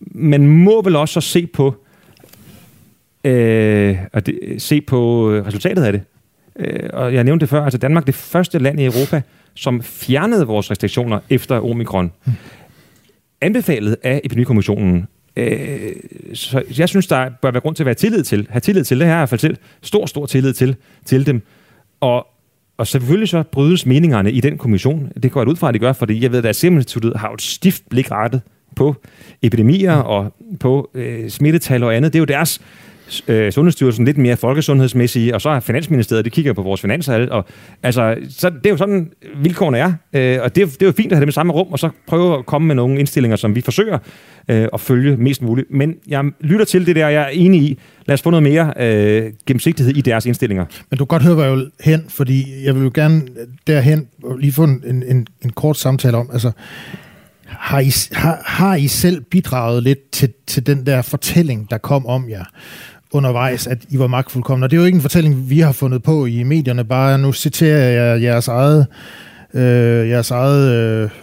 man 0.00 0.46
må 0.46 0.82
vel 0.82 0.96
også 0.96 1.20
se 1.20 1.46
på, 1.46 1.76
øh, 3.24 3.98
og 4.12 4.26
det, 4.26 4.38
se 4.58 4.80
på 4.80 5.30
resultatet 5.30 5.84
af 5.84 5.92
det. 5.92 6.02
Øh, 6.56 6.90
og 6.92 7.14
jeg 7.14 7.24
nævnte 7.24 7.42
det 7.42 7.50
før, 7.50 7.64
altså 7.64 7.78
Danmark 7.78 8.06
det 8.06 8.14
første 8.14 8.58
land 8.58 8.80
i 8.80 8.84
Europa, 8.84 9.22
som 9.54 9.82
fjernede 9.82 10.46
vores 10.46 10.70
restriktioner 10.70 11.20
efter 11.30 11.60
omikron. 11.60 12.12
Mm. 12.24 12.32
Anbefalet 13.40 13.96
af 14.02 14.20
Epidemikommissionen 14.24 15.06
Øh, 15.36 15.92
så 16.34 16.62
jeg 16.78 16.88
synes, 16.88 17.06
der 17.06 17.30
bør 17.42 17.50
være 17.50 17.60
grund 17.60 17.76
til 17.76 17.82
at 17.82 17.86
være 17.86 17.94
tillid 17.94 18.22
til, 18.22 18.46
have 18.50 18.60
tillid 18.60 18.84
til 18.84 19.00
det 19.00 19.06
her, 19.06 19.14
i 19.14 19.18
hvert 19.18 19.28
fald 19.28 19.38
til, 19.38 19.58
stor, 19.82 20.06
stor 20.06 20.26
tillid 20.26 20.52
til, 20.52 20.76
til 21.04 21.26
dem. 21.26 21.42
Og, 22.00 22.26
og 22.76 22.86
selvfølgelig 22.86 23.28
så 23.28 23.42
brydes 23.42 23.86
meningerne 23.86 24.32
i 24.32 24.40
den 24.40 24.58
kommission. 24.58 25.12
Det 25.22 25.32
går 25.32 25.40
jeg 25.40 25.48
ud 25.48 25.56
fra, 25.56 25.68
at 25.68 25.74
de 25.74 25.78
gør, 25.78 25.92
fordi 25.92 26.22
jeg 26.22 26.32
ved, 26.32 26.44
at 26.44 26.56
Serum 26.56 26.76
Instituttet 26.76 27.16
har 27.16 27.32
et 27.32 27.42
stift 27.42 27.82
blik 27.90 28.10
rettet 28.10 28.40
på 28.76 28.96
epidemier 29.42 29.94
og 29.94 30.34
på 30.60 30.90
øh, 30.94 31.30
smittetal 31.30 31.82
og 31.82 31.96
andet. 31.96 32.12
Det 32.12 32.18
er 32.18 32.20
jo 32.20 32.24
deres 32.24 32.60
øh, 33.28 33.52
Sundhedsstyrelsen 33.52 34.04
lidt 34.04 34.18
mere 34.18 34.36
folkesundhedsmæssige, 34.36 35.34
og 35.34 35.40
så 35.40 35.48
er 35.48 35.60
Finansministeriet, 35.60 36.24
det 36.24 36.32
kigger 36.32 36.52
på 36.52 36.62
vores 36.62 36.80
finanser. 36.80 37.28
Og, 37.30 37.44
altså, 37.82 38.16
så 38.30 38.50
det 38.50 38.66
er 38.66 38.70
jo 38.70 38.76
sådan, 38.76 39.10
vilkårene 39.42 39.78
er. 39.78 39.92
Øh, 40.12 40.38
og 40.42 40.54
det, 40.56 40.72
det 40.72 40.82
er 40.82 40.86
jo 40.86 40.92
fint 40.92 41.12
at 41.12 41.16
have 41.16 41.20
dem 41.20 41.28
i 41.28 41.32
samme 41.32 41.52
rum, 41.52 41.72
og 41.72 41.78
så 41.78 41.90
prøve 42.06 42.38
at 42.38 42.46
komme 42.46 42.66
med 42.66 42.74
nogle 42.74 42.98
indstillinger, 42.98 43.36
som 43.36 43.54
vi 43.54 43.60
forsøger 43.60 43.98
øh, 44.48 44.68
at 44.74 44.80
følge 44.80 45.16
mest 45.16 45.42
muligt. 45.42 45.70
Men 45.70 45.94
jeg 46.08 46.24
lytter 46.40 46.64
til 46.64 46.86
det 46.86 46.96
der, 46.96 47.08
jeg 47.08 47.22
er 47.22 47.28
enig 47.28 47.62
i. 47.62 47.78
Lad 48.06 48.14
os 48.14 48.22
få 48.22 48.30
noget 48.30 48.42
mere 48.42 48.72
øh, 48.76 49.32
gennemsigtighed 49.46 49.96
i 49.96 50.00
deres 50.00 50.26
indstillinger. 50.26 50.64
Men 50.90 50.98
du 50.98 51.04
kan 51.04 51.08
godt 51.08 51.22
høre, 51.22 51.34
hvor 51.34 51.44
jeg 51.44 51.52
vil 51.52 51.70
hen, 51.80 52.04
fordi 52.08 52.64
jeg 52.64 52.74
vil 52.74 52.82
jo 52.82 52.90
gerne 52.94 53.22
derhen 53.66 54.06
og 54.22 54.38
lige 54.38 54.52
få 54.52 54.64
en, 54.64 54.82
en, 55.08 55.26
en 55.44 55.50
kort 55.50 55.76
samtale 55.76 56.16
om, 56.16 56.30
altså, 56.32 56.50
har 57.46 57.80
I, 57.80 57.90
har, 58.12 58.42
har 58.46 58.76
I 58.76 58.88
selv 58.88 59.20
bidraget 59.20 59.82
lidt 59.82 60.10
til, 60.10 60.32
til 60.46 60.66
den 60.66 60.86
der 60.86 61.02
fortælling, 61.02 61.70
der 61.70 61.78
kom 61.78 62.06
om 62.06 62.30
jer? 62.30 62.44
Undervejs, 63.12 63.66
at 63.66 63.78
I 63.88 63.98
var 63.98 64.06
magtfuldkommende. 64.06 64.66
Og 64.66 64.70
det 64.70 64.76
er 64.76 64.80
jo 64.80 64.86
ikke 64.86 64.96
en 64.96 65.02
fortælling, 65.02 65.50
vi 65.50 65.60
har 65.60 65.72
fundet 65.72 66.02
på 66.02 66.26
i 66.26 66.42
medierne, 66.42 66.84
bare 66.84 67.18
nu 67.18 67.32
citerer 67.32 67.90
jeg 67.90 68.22
jeres 68.22 68.48
eget 68.48 68.86
øh, 69.54 70.08
jeres 70.08 70.30
eget, 70.30 70.72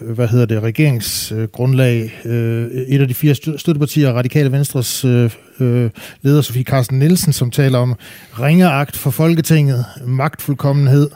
øh, 0.02 0.14
hvad 0.14 0.28
hedder 0.28 0.46
det, 0.46 0.64
regeringsgrundlag. 0.64 2.20
Øh, 2.26 2.68
et 2.88 3.02
af 3.02 3.08
de 3.08 3.14
fire 3.14 3.36
støttepartier, 3.36 4.12
Radikale 4.12 4.52
Venstres 4.52 5.06
øh, 5.06 5.32
øh, 5.60 5.90
leder, 6.22 6.42
Sofie 6.42 6.64
Carsten 6.64 7.00
Nielsen, 7.00 7.34
som 7.34 7.52
taler 7.52 7.80
om 7.80 7.96
ringeagt 8.40 8.98
for 8.98 9.12
Folketinget, 9.12 9.86
magtfuldkommenhed 10.06 11.10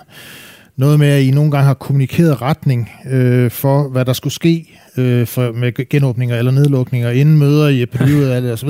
noget 0.78 1.00
med, 1.00 1.08
at 1.08 1.22
I 1.22 1.32
nogle 1.32 1.52
gange 1.52 1.66
har 1.66 1.74
kommunikeret 1.74 2.42
retning 2.42 2.92
øh, 3.12 3.52
for, 3.52 3.90
hvad 3.90 4.06
der 4.06 4.14
skulle 4.14 4.34
ske 4.34 4.80
øh, 4.98 5.28
for, 5.28 5.52
med 5.52 5.90
genåbninger 5.90 6.38
eller 6.38 6.52
nedlukninger, 6.52 7.10
inden 7.10 7.38
møder 7.38 7.68
i 7.68 7.82
epidemiudvalget 7.82 8.54
osv. 8.54 8.70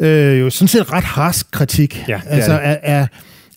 Ja. 0.00 0.06
Øh, 0.34 0.40
jo 0.40 0.50
sådan 0.50 0.68
set 0.68 0.92
ret 0.92 1.04
harsk 1.04 1.50
kritik. 1.50 2.04
Ja, 2.08 2.14
det 2.24 2.30
altså, 2.30 2.52
er 2.52 2.56
er, 2.56 2.78
er, 2.82 3.06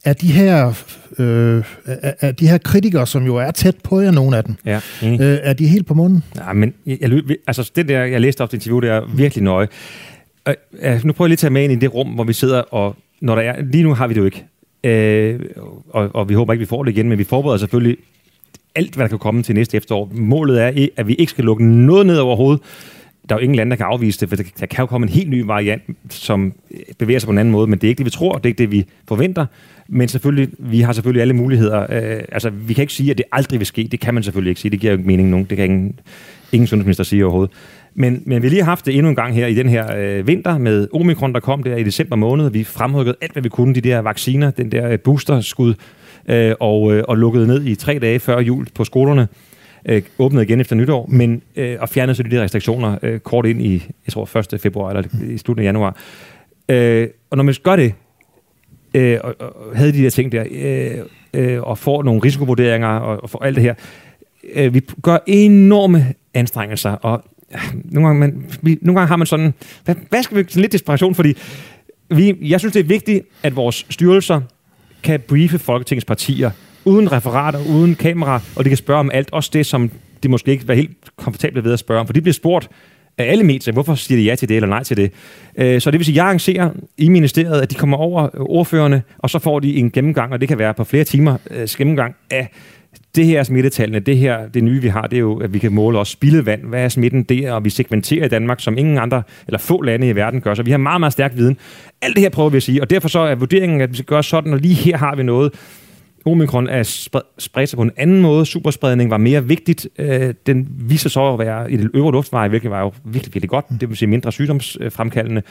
er 0.06 0.14
de 0.14 0.32
her... 0.32 0.74
Øh, 1.20 1.64
er, 1.86 2.14
er 2.20 2.32
de 2.32 2.48
her 2.48 2.58
kritikere, 2.58 3.08
som 3.08 3.26
jo 3.26 3.36
er 3.36 3.52
tæt 3.52 3.76
på 3.84 4.02
jer, 4.02 4.12
nogle 4.12 4.38
af 4.38 4.44
dem, 4.44 4.56
Ja, 4.66 4.80
enig. 5.02 5.22
øh, 5.22 5.40
er 5.42 5.54
de 5.54 5.68
helt 5.68 5.88
på 5.88 5.94
munden? 5.94 6.24
Ja, 6.36 6.54
men 6.54 6.74
jeg, 6.86 6.98
jeg, 7.02 7.12
altså 7.48 7.72
det 7.76 7.88
der, 7.88 8.04
jeg 8.06 8.22
læste 8.22 8.42
op 8.42 8.50
til 8.50 8.58
interview, 8.58 8.80
det 8.80 8.90
er 8.90 9.02
virkelig 9.16 9.44
nøje. 9.44 9.68
Og, 10.46 10.56
øh, 10.82 11.06
nu 11.06 11.14
prøver 11.14 11.28
jeg 11.28 11.30
lige 11.30 11.36
at 11.36 11.40
tage 11.40 11.52
med 11.52 11.64
ind 11.64 11.74
i 11.74 11.76
det 11.76 11.94
rum, 11.94 12.08
hvor 12.08 12.24
vi 12.24 12.34
sidder, 12.34 12.60
og 12.60 12.96
når 13.22 13.36
der 13.36 13.42
er, 13.42 13.62
lige 13.62 13.84
nu 13.84 13.94
har 13.94 14.08
vi 14.08 14.14
det 14.14 14.20
jo 14.20 14.26
ikke. 14.26 14.46
Øh, 14.84 15.40
og, 15.90 16.10
og 16.14 16.30
vi 16.30 16.34
håber 16.34 16.54
ikke, 16.54 16.60
vi 16.60 16.66
får 16.66 16.84
det 16.84 16.92
igen, 16.92 17.10
men 17.10 17.18
vi 17.18 17.24
forbereder 17.24 17.58
selvfølgelig 17.58 17.98
alt, 18.76 18.96
hvad 18.96 19.04
der 19.04 19.10
kan 19.10 19.20
komme 19.20 19.44
til 19.44 19.56
næste 19.56 19.78
efterår. 19.78 20.12
Målet 20.14 20.64
er, 20.64 20.88
at 20.98 21.08
vi 21.08 21.14
ikke 21.14 21.30
skal 21.30 21.44
lukke 21.46 21.66
noget 21.66 22.06
ned 22.06 22.18
overhovedet. 22.18 22.62
Der 23.30 23.36
er 23.36 23.40
jo 23.40 23.44
ingen 23.44 23.56
lande, 23.56 23.70
der 23.70 23.76
kan 23.76 23.86
afvise 23.86 24.20
det, 24.20 24.30
for 24.30 24.36
der 24.36 24.44
der 24.60 24.66
kan 24.66 24.84
jo 24.84 24.86
komme 24.86 25.06
en 25.06 25.14
helt 25.14 25.30
ny 25.30 25.42
variant, 25.42 25.84
som 26.10 26.54
bevæger 26.98 27.20
sig 27.20 27.28
på 27.28 27.32
en 27.32 27.38
anden 27.38 27.52
måde, 27.52 27.68
men 27.68 27.80
det 27.80 27.88
er 27.88 27.90
ikke 27.90 27.98
det, 27.98 28.06
vi 28.06 28.10
tror, 28.12 28.34
det 28.34 28.46
er 28.46 28.50
ikke 28.50 28.58
det, 28.58 28.72
vi 28.72 28.86
forventer. 29.08 29.46
Men 29.88 30.08
selvfølgelig, 30.08 30.50
vi 30.60 30.82
har 30.82 30.94
selvfølgelig 30.94 31.22
alle 31.22 31.34
muligheder. 31.34 31.82
Øh, 31.82 32.24
altså, 32.32 32.50
vi 32.50 32.74
kan 32.74 32.82
ikke 32.82 32.94
sige, 32.94 33.12
at 33.12 33.18
det 33.18 33.26
aldrig 33.32 33.60
vil 33.60 33.68
ske. 33.68 33.88
Det 33.92 34.00
kan 34.00 34.14
man 34.14 34.24
selvfølgelig 34.24 34.50
ikke 34.52 34.62
sige. 34.62 34.72
Det 34.72 34.80
giver 34.80 34.94
jo 34.94 34.98
ikke 34.98 35.08
mening 35.08 35.30
nogen. 35.30 35.46
Det 35.50 35.58
kan 35.58 35.66
ingen, 35.66 36.00
ingen 36.52 36.68
sundhedsminister 36.68 37.04
sige 37.04 37.26
overhovedet. 37.26 37.56
Men, 38.00 38.24
men 38.26 38.42
vi 38.42 38.48
har 38.48 38.50
lige 38.50 38.64
haft 38.64 38.86
det 38.86 38.94
endnu 38.94 39.10
en 39.10 39.16
gang 39.16 39.36
her 39.36 39.48
i 39.48 39.54
den 39.54 39.70
her 39.70 39.96
øh, 39.98 40.28
vinter 40.28 40.58
med 40.58 40.88
Omikron, 40.94 41.34
der 41.34 41.40
kom 41.40 41.64
der 41.64 41.76
i 41.76 41.84
december 41.84 42.16
måned. 42.16 42.50
Vi 42.50 42.64
fremrykkede 42.64 43.16
alt, 43.22 43.32
hvad 43.32 43.44
vi 43.44 43.50
kunne, 43.50 43.76
de 43.76 43.82
der 43.82 44.00
vacciner, 44.00 44.52
den 44.52 44.72
der 44.72 44.90
øh, 44.90 45.00
boosterskud, 45.00 45.74
øh, 46.28 46.56
og, 46.60 46.94
øh, 46.94 47.04
og 47.08 47.18
lukkede 47.18 47.48
ned 47.48 47.66
i 47.66 47.76
tre 47.76 48.00
dage 48.00 48.20
før 48.20 48.40
jul 48.40 48.68
på 48.76 48.84
skolerne. 48.84 49.28
Øh, 49.86 50.02
åbnede 50.20 50.44
igen 50.44 50.62
efter 50.62 50.76
nytår, 50.76 51.08
men 51.10 51.42
øh, 51.56 51.78
og 51.80 51.90
fjernede 51.90 52.16
så 52.16 52.24
de 52.24 52.32
der 52.32 52.44
restriktioner 52.44 52.98
øh, 53.02 53.20
kort 53.20 53.46
ind 53.46 53.62
i, 53.62 53.74
jeg 54.06 54.14
tror, 54.14 54.54
1. 54.54 54.62
februar 54.62 54.90
eller 54.90 55.04
i 55.34 55.38
slutningen 55.38 55.68
af 55.68 55.80
januar. 55.80 55.98
Øh, 56.70 57.08
og 57.30 57.38
når 57.38 57.44
man 57.44 57.56
gør 57.64 57.76
det, 57.76 57.94
øh, 58.94 59.20
og, 59.24 59.36
og 59.40 59.78
havde 59.78 59.92
de 59.92 60.04
der 60.04 60.10
ting 60.10 60.32
der, 60.32 60.44
øh, 60.52 60.98
øh, 61.34 61.64
og 61.64 61.78
får 61.78 62.04
nogle 62.04 62.22
risikovurderinger 62.24 62.88
og, 62.88 63.24
og 63.24 63.30
får 63.30 63.44
alt 63.44 63.56
det 63.56 63.64
her, 63.64 63.74
øh, 64.54 64.74
vi 64.74 64.82
gør 65.02 65.18
enorme 65.28 66.14
anstrengelser, 66.34 66.92
og 66.92 67.24
nogle 67.94 68.08
gange, 68.08 68.20
man, 68.20 68.46
vi, 68.62 68.78
nogle 68.82 69.00
gange 69.00 69.08
har 69.08 69.16
man 69.16 69.28
sådan, 69.28 69.54
hvad, 69.86 69.96
hvad 70.10 70.24
skal 70.24 70.38
vi, 70.38 70.44
sådan 70.50 70.62
lidt 70.62 70.72
desperation, 70.72 71.16
fordi 71.16 71.34
vi, 72.10 72.36
jeg 72.42 72.60
synes, 72.60 72.74
det 72.74 72.80
er 72.80 72.84
vigtigt, 72.84 73.26
at 73.44 73.56
vores 73.56 73.86
styrelser 73.90 74.42
kan 75.04 75.20
briefe 75.20 75.60
Folketingets 75.60 76.06
partier, 76.06 76.52
uden 76.86 77.12
referater, 77.12 77.60
uden 77.70 77.96
kamera, 77.96 78.42
og 78.56 78.64
de 78.64 78.70
kan 78.70 78.78
spørge 78.78 79.00
om 79.00 79.12
alt, 79.14 79.30
også 79.32 79.50
det, 79.54 79.66
som 79.66 79.92
de 80.24 80.30
måske 80.30 80.52
ikke 80.52 80.66
er 80.70 80.74
helt 80.74 80.98
komfortable 81.16 81.64
ved 81.64 81.74
at 81.74 81.80
spørge 81.80 82.00
om, 82.00 82.06
for 82.06 82.14
de 82.14 82.22
bliver 82.22 82.34
spurgt 82.34 82.70
af 83.18 83.32
alle 83.32 83.44
medier, 83.44 83.74
hvorfor 83.74 83.96
siger 83.96 84.20
de 84.20 84.26
ja 84.26 84.36
til 84.36 84.50
det 84.50 84.56
eller 84.56 84.68
nej 84.68 84.84
til 84.84 84.98
det. 84.98 85.12
Øh, 85.58 85.82
så 85.82 85.92
det 85.92 86.00
vil 86.00 86.06
sige, 86.06 86.14
at 86.14 86.18
jeg 86.18 86.26
arrangerer 86.26 86.70
i 86.98 87.10
ministeriet, 87.10 87.62
at 87.62 87.72
de 87.72 87.76
kommer 87.76 87.98
over 87.98 88.24
øh, 88.24 88.30
ordførerne, 88.34 89.02
og 89.18 89.30
så 89.30 89.40
får 89.40 89.60
de 89.60 89.76
en 89.76 89.92
gennemgang, 89.92 90.34
og 90.34 90.42
det 90.42 90.48
kan 90.48 90.58
være 90.58 90.74
på 90.74 90.84
flere 90.84 91.04
timer 91.04 91.38
øh, 91.52 91.68
gennemgang 91.78 92.16
af 92.32 92.50
det 93.16 93.26
her 93.26 93.40
er 93.40 93.44
smittetallene, 93.44 94.00
det 94.00 94.18
her, 94.18 94.48
det 94.48 94.64
nye 94.64 94.82
vi 94.82 94.88
har, 94.88 95.02
det 95.02 95.16
er 95.16 95.20
jo, 95.20 95.38
at 95.38 95.54
vi 95.54 95.60
kan 95.60 95.72
måle 95.74 96.00
også 96.00 96.12
spildevand. 96.12 96.64
Hvad 96.64 96.84
er 96.84 96.90
smitten 96.90 97.24
der? 97.24 97.52
Og 97.52 97.66
vi 97.66 97.70
segmenterer 97.70 98.26
i 98.26 98.30
Danmark, 98.30 98.60
som 98.60 98.78
ingen 98.78 98.98
andre, 98.98 99.24
eller 99.48 99.58
få 99.60 99.82
lande 99.82 100.10
i 100.10 100.16
verden 100.16 100.42
gør. 100.42 100.54
Så 100.54 100.64
vi 100.64 100.72
har 100.72 100.78
meget, 100.78 101.00
meget 101.02 101.14
stærk 101.14 101.32
viden. 101.36 101.58
Alt 102.02 102.16
det 102.16 102.22
her 102.24 102.30
prøver 102.30 102.50
vi 102.50 102.58
at 102.58 102.64
sige, 102.64 102.82
og 102.82 102.90
derfor 102.90 103.08
så 103.08 103.20
er 103.20 103.36
vurderingen, 103.36 103.82
at 103.82 103.90
vi 103.92 103.96
skal 103.96 104.06
gøre 104.06 104.24
sådan, 104.24 104.54
og 104.54 104.60
lige 104.60 104.74
her 104.74 104.98
har 104.98 105.16
vi 105.16 105.24
noget. 105.24 105.54
Omikron 106.26 106.68
er 106.70 106.84
spredt 107.38 107.70
sig 107.70 107.78
på 107.78 107.84
en 107.84 107.92
anden 107.98 108.22
måde. 108.22 108.46
Superspredning 108.46 109.10
var 109.12 109.18
mere 109.18 109.46
vigtigt. 109.46 109.88
Øh, 110.00 110.34
den 110.46 110.68
viser 110.70 111.10
så 111.10 111.34
at 111.34 111.40
være 111.40 111.72
i 111.72 111.78
det 111.78 111.90
øvre 111.94 112.12
luftveje, 112.12 112.50
hvilket 112.50 112.72
var 112.72 112.82
jo 112.82 112.92
virkelig, 113.06 113.34
virkelig 113.34 113.50
godt. 113.50 113.66
Det 113.82 113.90
vil 113.90 113.98
sige 113.98 114.10
mindre 114.10 114.32
sygdomsfremkaldende. 114.32 115.42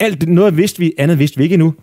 Alt 0.00 0.20
det- 0.20 0.28
noget 0.28 0.56
vidste 0.56 0.78
vi, 0.78 0.92
andet 0.98 1.18
vidste 1.18 1.38
vi 1.38 1.42
ikke 1.44 1.54
endnu. 1.54 1.74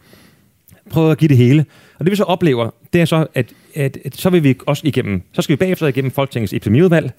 Prøv 0.89 1.11
at 1.11 1.17
give 1.17 1.29
det 1.29 1.37
hele. 1.37 1.65
Og 1.99 2.05
det 2.05 2.11
vi 2.11 2.15
så 2.15 2.23
oplever, 2.23 2.69
det 2.93 3.01
er 3.01 3.05
så, 3.05 3.27
at, 3.33 3.53
at, 3.75 3.97
at 4.05 4.15
så 4.15 4.29
vil 4.29 4.43
vi 4.43 4.57
også 4.65 4.81
igennem, 4.85 5.21
så 5.33 5.41
skal 5.41 5.53
vi 5.53 5.57
bagefter 5.57 5.87
igennem 5.87 6.11
Folketingets 6.11 6.53
epidemiudvalg, 6.53 7.11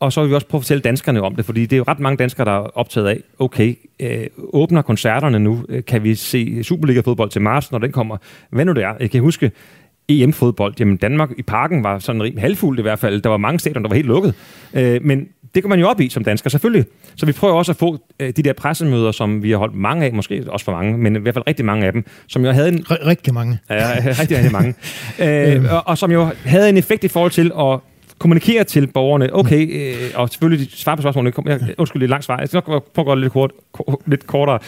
og 0.00 0.12
så 0.12 0.20
vil 0.20 0.30
vi 0.30 0.34
også 0.34 0.46
prøve 0.46 0.58
at 0.58 0.62
fortælle 0.62 0.80
danskerne 0.80 1.22
om 1.22 1.36
det, 1.36 1.44
fordi 1.44 1.60
det 1.60 1.72
er 1.72 1.76
jo 1.76 1.84
ret 1.88 2.00
mange 2.00 2.16
danskere, 2.16 2.44
der 2.44 2.52
er 2.52 2.78
optaget 2.78 3.06
af, 3.06 3.20
okay, 3.38 3.74
øh, 4.00 4.26
åbner 4.38 4.82
koncerterne 4.82 5.38
nu, 5.38 5.64
øh, 5.68 5.84
kan 5.84 6.04
vi 6.04 6.14
se 6.14 6.64
Superliga-fodbold 6.64 7.30
til 7.30 7.42
marts, 7.42 7.72
når 7.72 7.78
den 7.78 7.92
kommer. 7.92 8.16
Hvad 8.50 8.64
nu 8.64 8.72
det 8.72 8.82
er? 8.84 8.94
Jeg 9.00 9.10
kan 9.10 9.20
huske, 9.20 9.50
EM-fodbold, 10.08 10.74
jamen 10.80 10.96
Danmark 10.96 11.30
i 11.38 11.42
parken 11.42 11.84
var 11.84 11.98
sådan 11.98 12.22
rimelig 12.22 12.42
halvfuldt 12.42 12.78
i 12.78 12.82
hvert 12.82 12.98
fald. 12.98 13.22
Der 13.22 13.30
var 13.30 13.36
mange 13.36 13.58
stadion, 13.58 13.82
der 13.82 13.88
var 13.88 13.96
helt 13.96 14.08
lukket. 14.08 14.34
Øh, 14.74 15.04
men 15.04 15.28
det 15.54 15.62
går 15.62 15.68
man 15.68 15.78
jo 15.80 15.88
op 15.88 16.00
i 16.00 16.08
som 16.08 16.24
dansker, 16.24 16.50
selvfølgelig. 16.50 16.84
Så 17.16 17.26
vi 17.26 17.32
prøver 17.32 17.54
også 17.54 17.72
at 17.72 17.76
få 17.76 17.98
øh, 18.20 18.32
de 18.36 18.42
der 18.42 18.52
pressemøder, 18.52 19.12
som 19.12 19.42
vi 19.42 19.50
har 19.50 19.58
holdt 19.58 19.74
mange 19.74 20.06
af, 20.06 20.12
måske 20.12 20.44
også 20.48 20.64
for 20.64 20.72
mange, 20.72 20.98
men 20.98 21.16
i 21.16 21.18
hvert 21.18 21.34
fald 21.34 21.46
rigtig 21.46 21.64
mange 21.64 21.86
af 21.86 21.92
dem, 21.92 22.04
som 22.28 22.44
jo 22.44 22.50
havde 22.50 22.68
en, 22.68 22.78
R- 22.78 23.06
rigtig 23.06 23.34
mange. 23.34 23.58
Ja, 23.70 23.92
rigtig, 24.20 24.36
rigtig 24.36 24.52
mange. 24.52 24.74
øh, 25.56 25.72
og, 25.74 25.82
og 25.86 25.98
som 25.98 26.12
jo 26.12 26.28
havde 26.44 26.68
en 26.68 26.76
effekt 26.76 27.04
i 27.04 27.08
forhold 27.08 27.30
til 27.32 27.52
at 27.58 27.78
kommunikere 28.18 28.64
til 28.64 28.86
borgerne, 28.86 29.34
okay, 29.36 29.92
øh, 29.94 30.10
og 30.14 30.28
selvfølgelig 30.28 30.68
svare 30.72 30.96
på 30.96 31.02
spørgsmålene. 31.02 31.32
Jeg, 31.46 31.60
undskyld, 31.78 32.00
det 32.00 32.06
et 32.06 32.10
langt 32.10 32.24
svar. 32.24 32.38
Jeg 32.38 32.48
skal 32.48 32.62
nok 32.66 32.92
prøve 32.92 33.02
at 33.02 33.06
gøre 33.06 33.16
det 33.16 33.22
lidt, 33.22 33.32
kort, 33.32 33.52
ko- 33.72 34.02
lidt 34.06 34.26
kortere. 34.26 34.58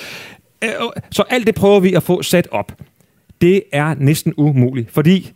Øh, 0.64 0.70
så 1.10 1.22
alt 1.30 1.46
det 1.46 1.54
prøver 1.54 1.80
vi 1.80 1.94
at 1.94 2.02
få 2.02 2.22
sat 2.22 2.48
op. 2.50 2.72
Det 3.40 3.62
er 3.72 3.94
næsten 3.98 4.34
umuligt, 4.36 4.90
fordi 4.90 5.32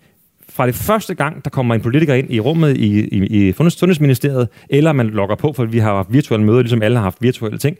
fra 0.55 0.67
det 0.67 0.75
første 0.75 1.15
gang, 1.15 1.45
der 1.45 1.51
kommer 1.51 1.75
en 1.75 1.81
politiker 1.81 2.15
ind 2.15 2.31
i 2.31 2.41
rummet 2.41 2.77
i, 2.77 3.09
i, 3.09 3.49
i 3.49 3.53
Sundhedsministeriet, 3.53 4.49
eller 4.71 4.93
man 4.93 5.07
logger 5.07 5.37
på, 5.37 5.53
for 5.53 5.65
vi 5.65 5.79
har 5.79 5.95
haft 5.95 6.13
virtuelle 6.13 6.47
møder, 6.47 6.61
ligesom 6.63 6.83
alle 6.83 6.97
har 6.97 7.03
haft 7.03 7.23
virtuelle 7.23 7.59
ting, 7.59 7.77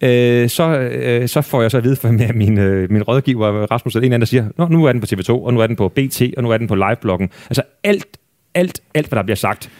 øh, 0.00 0.48
så, 0.48 0.78
øh, 0.78 1.28
så 1.28 1.42
får 1.42 1.62
jeg 1.62 1.70
så 1.70 1.76
at 1.76 1.84
vide 1.84 1.96
fra 1.96 2.10
min, 2.42 2.58
øh, 2.58 2.90
min 2.90 3.02
rådgiver, 3.02 3.66
Rasmus, 3.70 3.94
eller 3.94 4.06
en 4.06 4.12
anden, 4.12 4.20
der 4.20 4.26
siger, 4.26 4.48
Nå, 4.58 4.68
nu 4.68 4.84
er 4.84 4.92
den 4.92 5.00
på 5.00 5.06
TV2, 5.12 5.30
og 5.30 5.54
nu 5.54 5.60
er 5.60 5.66
den 5.66 5.76
på 5.76 5.88
BT, 5.88 6.22
og 6.36 6.42
nu 6.42 6.50
er 6.50 6.58
den 6.58 6.66
på 6.66 6.74
livebloggen. 6.74 7.30
Altså 7.50 7.62
alt, 7.84 8.06
alt, 8.54 8.80
alt, 8.94 9.08
hvad 9.08 9.16
der 9.16 9.22
bliver 9.22 9.36
sagt. 9.36 9.70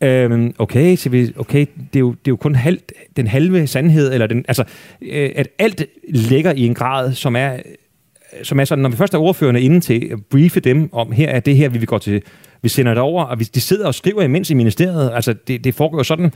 Øhm, 0.00 0.54
okay, 0.58 0.96
så 0.96 1.08
vi, 1.08 1.32
okay, 1.36 1.66
det 1.76 1.96
er 1.96 2.00
jo, 2.00 2.10
det 2.10 2.26
er 2.26 2.30
jo 2.30 2.36
kun 2.36 2.54
halv, 2.54 2.78
den 3.16 3.26
halve 3.26 3.66
sandhed, 3.66 4.12
eller 4.12 4.26
den, 4.26 4.44
altså, 4.48 4.64
øh, 5.02 5.30
at 5.36 5.48
alt 5.58 5.84
ligger 6.08 6.52
i 6.52 6.66
en 6.66 6.74
grad, 6.74 7.12
som 7.12 7.36
er, 7.36 7.56
som 8.42 8.60
er 8.60 8.64
sådan, 8.64 8.82
når 8.82 8.88
vi 8.88 8.96
først 8.96 9.14
er 9.14 9.18
ordførende 9.18 9.60
inde 9.60 9.80
til 9.80 10.08
at 10.12 10.18
briefe 10.30 10.60
dem 10.60 10.88
om, 10.92 11.12
her 11.12 11.28
er 11.28 11.40
det 11.40 11.56
her, 11.56 11.68
vi 11.68 11.78
vil 11.78 11.86
gå 11.86 11.98
til, 11.98 12.22
vi 12.62 12.68
sender 12.68 12.94
det 12.94 13.02
over, 13.02 13.24
og 13.24 13.40
vi, 13.40 13.44
de 13.44 13.60
sidder 13.60 13.86
og 13.86 13.94
skriver 13.94 14.22
imens 14.22 14.50
i 14.50 14.54
ministeriet, 14.54 15.10
altså 15.14 15.34
det, 15.48 15.64
det 15.64 15.74
foregår 15.74 15.98
jo 15.98 16.04
sådan, 16.04 16.32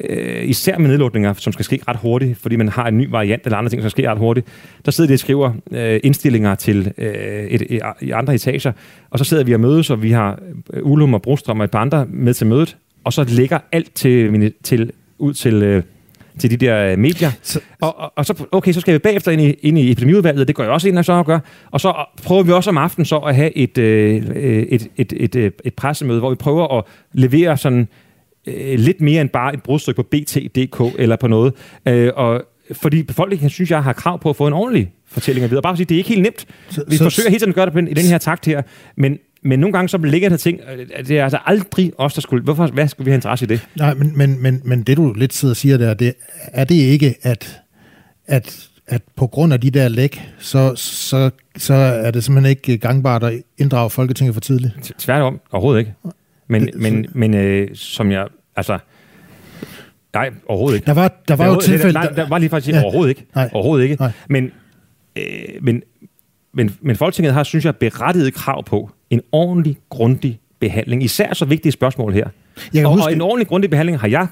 øh, 0.00 0.48
især 0.48 0.78
med 0.78 0.88
nedlukninger, 0.88 1.32
som 1.32 1.52
skal 1.52 1.64
ske 1.64 1.80
ret 1.88 1.96
hurtigt, 1.96 2.38
fordi 2.38 2.56
man 2.56 2.68
har 2.68 2.86
en 2.86 2.98
ny 2.98 3.08
variant 3.10 3.44
eller 3.44 3.58
andre 3.58 3.70
ting, 3.70 3.82
som 3.82 3.90
skal 3.90 4.02
ske 4.02 4.10
ret 4.10 4.18
hurtigt. 4.18 4.46
Der 4.84 4.90
sidder 4.90 5.08
de 5.08 5.14
og 5.14 5.18
skriver 5.18 5.52
øh, 5.70 6.00
indstillinger 6.04 6.54
til 6.54 6.92
øh, 6.98 7.46
et, 7.46 7.62
et, 7.70 7.82
i 8.00 8.10
andre 8.10 8.34
etager, 8.34 8.72
og 9.10 9.18
så 9.18 9.24
sidder 9.24 9.44
vi 9.44 9.54
og 9.54 9.60
mødes, 9.60 9.90
og 9.90 10.02
vi 10.02 10.10
har 10.10 10.38
øh, 10.72 10.86
Ulum 10.86 11.14
og 11.14 11.22
Brostrøm 11.22 11.60
og 11.60 11.64
et 11.64 11.70
par 11.70 11.80
andre 11.80 12.06
med 12.08 12.34
til 12.34 12.46
mødet, 12.46 12.76
og 13.04 13.12
så 13.12 13.24
lægger 13.28 13.58
alt 13.72 13.94
til, 13.94 14.52
til, 14.62 14.92
ud 15.18 15.32
til, 15.32 15.62
øh, 15.62 15.82
til 16.38 16.50
de 16.50 16.56
der 16.56 16.92
øh, 16.92 16.98
medier. 16.98 17.30
Så- 17.42 17.60
Og, 17.80 17.98
og, 17.98 18.12
og 18.16 18.26
så, 18.26 18.44
okay, 18.52 18.72
så 18.72 18.80
skal 18.80 18.94
vi 18.94 18.98
bagefter 18.98 19.32
ind 19.32 19.42
i, 19.42 19.50
ind 19.52 19.78
i 19.78 19.90
epidemiudvalget, 19.90 20.48
det 20.48 20.56
gør 20.56 20.64
jeg 20.64 20.72
også 20.72 20.88
ind 20.88 20.98
og 20.98 21.04
så 21.04 21.12
at 21.18 21.26
gøre. 21.26 21.40
Og 21.70 21.80
så 21.80 21.94
prøver 22.24 22.42
vi 22.42 22.52
også 22.52 22.70
om 22.70 22.78
aftenen 22.78 23.04
så 23.06 23.16
at 23.18 23.34
have 23.36 23.56
et, 23.56 23.78
øh, 23.78 24.16
et, 24.16 24.88
et, 24.96 25.12
et, 25.16 25.34
et, 25.36 25.52
et 25.64 25.74
pressemøde, 25.74 26.18
hvor 26.18 26.30
vi 26.30 26.36
prøver 26.36 26.78
at 26.78 26.84
levere 27.12 27.56
sådan 27.56 27.88
øh, 28.46 28.78
lidt 28.78 29.00
mere 29.00 29.20
end 29.20 29.28
bare 29.30 29.54
et 29.54 29.62
brudstykke 29.62 29.96
på 29.96 30.02
BT.dk 30.02 30.94
eller 30.98 31.16
på 31.16 31.26
noget. 31.26 31.52
Øh, 31.88 32.12
og 32.16 32.42
fordi 32.72 33.02
befolkningen, 33.02 33.50
synes 33.50 33.70
jeg, 33.70 33.82
har 33.82 33.92
krav 33.92 34.18
på 34.20 34.30
at 34.30 34.36
få 34.36 34.46
en 34.46 34.52
ordentlig 34.52 34.92
fortælling 35.08 35.44
af 35.44 35.50
videre. 35.50 35.62
Bare 35.62 35.70
for 35.70 35.74
at 35.74 35.78
sige, 35.78 35.86
det 35.86 35.94
er 35.94 35.98
ikke 35.98 36.08
helt 36.10 36.22
nemt. 36.22 36.46
Så- 36.68 36.84
Vi 36.88 36.96
så- 36.96 37.04
forsøger 37.04 37.28
hele 37.30 37.38
tiden 37.40 37.50
at 37.50 37.54
gøre 37.54 37.66
det 37.66 37.72
på 37.72 37.80
den, 37.80 37.88
i 37.88 37.94
den 37.94 38.04
her 38.04 38.18
takt 38.18 38.46
her, 38.46 38.62
men, 38.96 39.18
men 39.46 39.58
nogle 39.60 39.72
gange 39.72 39.88
så 39.88 39.98
ligger 39.98 40.28
der 40.28 40.36
ting, 40.36 40.60
øh, 40.76 40.86
at 40.94 41.08
det 41.08 41.18
er 41.18 41.22
altså 41.24 41.38
aldrig 41.46 41.92
os, 41.98 42.14
der 42.14 42.20
skulle... 42.20 42.44
Hvorfor, 42.44 42.66
hvad 42.66 42.88
skulle 42.88 43.04
vi 43.04 43.10
have 43.10 43.16
interesse 43.16 43.44
i 43.44 43.48
det? 43.48 43.68
Nej, 43.76 43.94
men, 43.94 44.18
men, 44.18 44.42
men, 44.42 44.60
men 44.64 44.82
det 44.82 44.96
du 44.96 45.12
lidt 45.12 45.32
sidder 45.34 45.52
og 45.52 45.56
siger 45.56 45.76
der, 45.76 45.94
det, 45.94 46.14
er 46.52 46.64
det 46.64 46.74
ikke, 46.74 47.14
at, 47.22 47.60
at, 48.26 48.68
at 48.86 49.02
på 49.16 49.26
grund 49.26 49.52
af 49.52 49.60
de 49.60 49.70
der 49.70 49.88
læk, 49.88 50.22
så, 50.38 50.72
så, 50.76 51.30
så 51.56 51.74
er 51.74 52.10
det 52.10 52.24
simpelthen 52.24 52.50
ikke 52.50 52.78
gangbart 52.78 53.24
at 53.24 53.42
inddrage 53.58 53.90
Folketinget 53.90 54.34
for 54.34 54.40
tidligt? 54.40 54.92
Tværtom, 54.98 55.40
overhovedet 55.52 55.78
ikke. 55.80 55.94
Men, 56.48 56.66
Det- 56.66 56.74
men, 56.74 57.06
men 57.14 57.34
øh, 57.34 57.68
som 57.74 58.10
jeg... 58.12 58.26
Altså, 58.56 58.78
nej, 60.14 60.30
overhovedet 60.48 60.76
ikke. 60.76 60.86
Der 60.86 60.94
var, 60.94 61.22
der 61.28 61.36
var 61.36 61.46
jo 61.46 61.60
tilfælde... 61.60 61.92
Nej, 61.92 62.06
der 62.06 62.28
var 62.28 62.38
lige 62.38 62.50
faktisk 62.50 62.74
ja. 62.76 62.82
overhovedet 62.82 63.08
ikke. 63.10 63.26
Nej. 63.34 63.50
Overhovedet 63.52 63.84
ikke. 63.84 63.96
Nej. 64.00 64.10
Men, 64.28 64.50
øh, 65.16 65.22
men, 65.62 65.82
men, 66.56 66.76
men 66.80 66.96
Folketinget 66.96 67.34
har, 67.34 67.42
synes 67.42 67.64
jeg, 67.64 67.76
berettiget 67.76 68.34
krav 68.34 68.64
på 68.64 68.90
en 69.10 69.20
ordentlig, 69.32 69.76
grundig 69.88 70.40
behandling. 70.60 71.02
Især 71.02 71.34
så 71.34 71.44
vigtige 71.44 71.72
spørgsmål 71.72 72.12
her. 72.12 72.28
Jeg 72.74 72.86
og, 72.86 72.92
huske- 72.92 73.06
og 73.06 73.12
en 73.12 73.20
ordentlig, 73.20 73.48
grundig 73.48 73.70
behandling 73.70 74.00
har 74.00 74.08
jeg, 74.08 74.26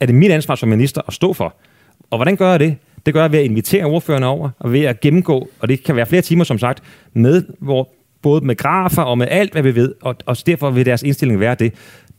er 0.00 0.06
det 0.06 0.14
mit 0.14 0.30
ansvar 0.30 0.54
som 0.54 0.68
minister 0.68 1.00
at 1.08 1.14
stå 1.14 1.32
for. 1.32 1.54
Og 2.10 2.18
hvordan 2.18 2.36
gør 2.36 2.50
jeg 2.50 2.60
det? 2.60 2.76
Det 3.06 3.14
gør 3.14 3.20
jeg 3.20 3.32
ved 3.32 3.38
at 3.38 3.44
invitere 3.44 3.84
ordførerne 3.84 4.26
over, 4.26 4.50
og 4.58 4.72
ved 4.72 4.80
at 4.80 5.00
gennemgå, 5.00 5.48
og 5.60 5.68
det 5.68 5.84
kan 5.84 5.96
være 5.96 6.06
flere 6.06 6.22
timer 6.22 6.44
som 6.44 6.58
sagt, 6.58 6.82
med 7.12 7.42
hvor 7.58 7.88
både 8.22 8.46
med 8.46 8.56
grafer 8.56 9.02
og 9.02 9.18
med 9.18 9.26
alt, 9.30 9.52
hvad 9.52 9.62
vi 9.62 9.74
ved, 9.74 9.94
og, 10.02 10.16
og 10.26 10.36
derfor 10.46 10.70
vil 10.70 10.86
deres 10.86 11.02
indstilling 11.02 11.40
være 11.40 11.54
det. 11.54 11.74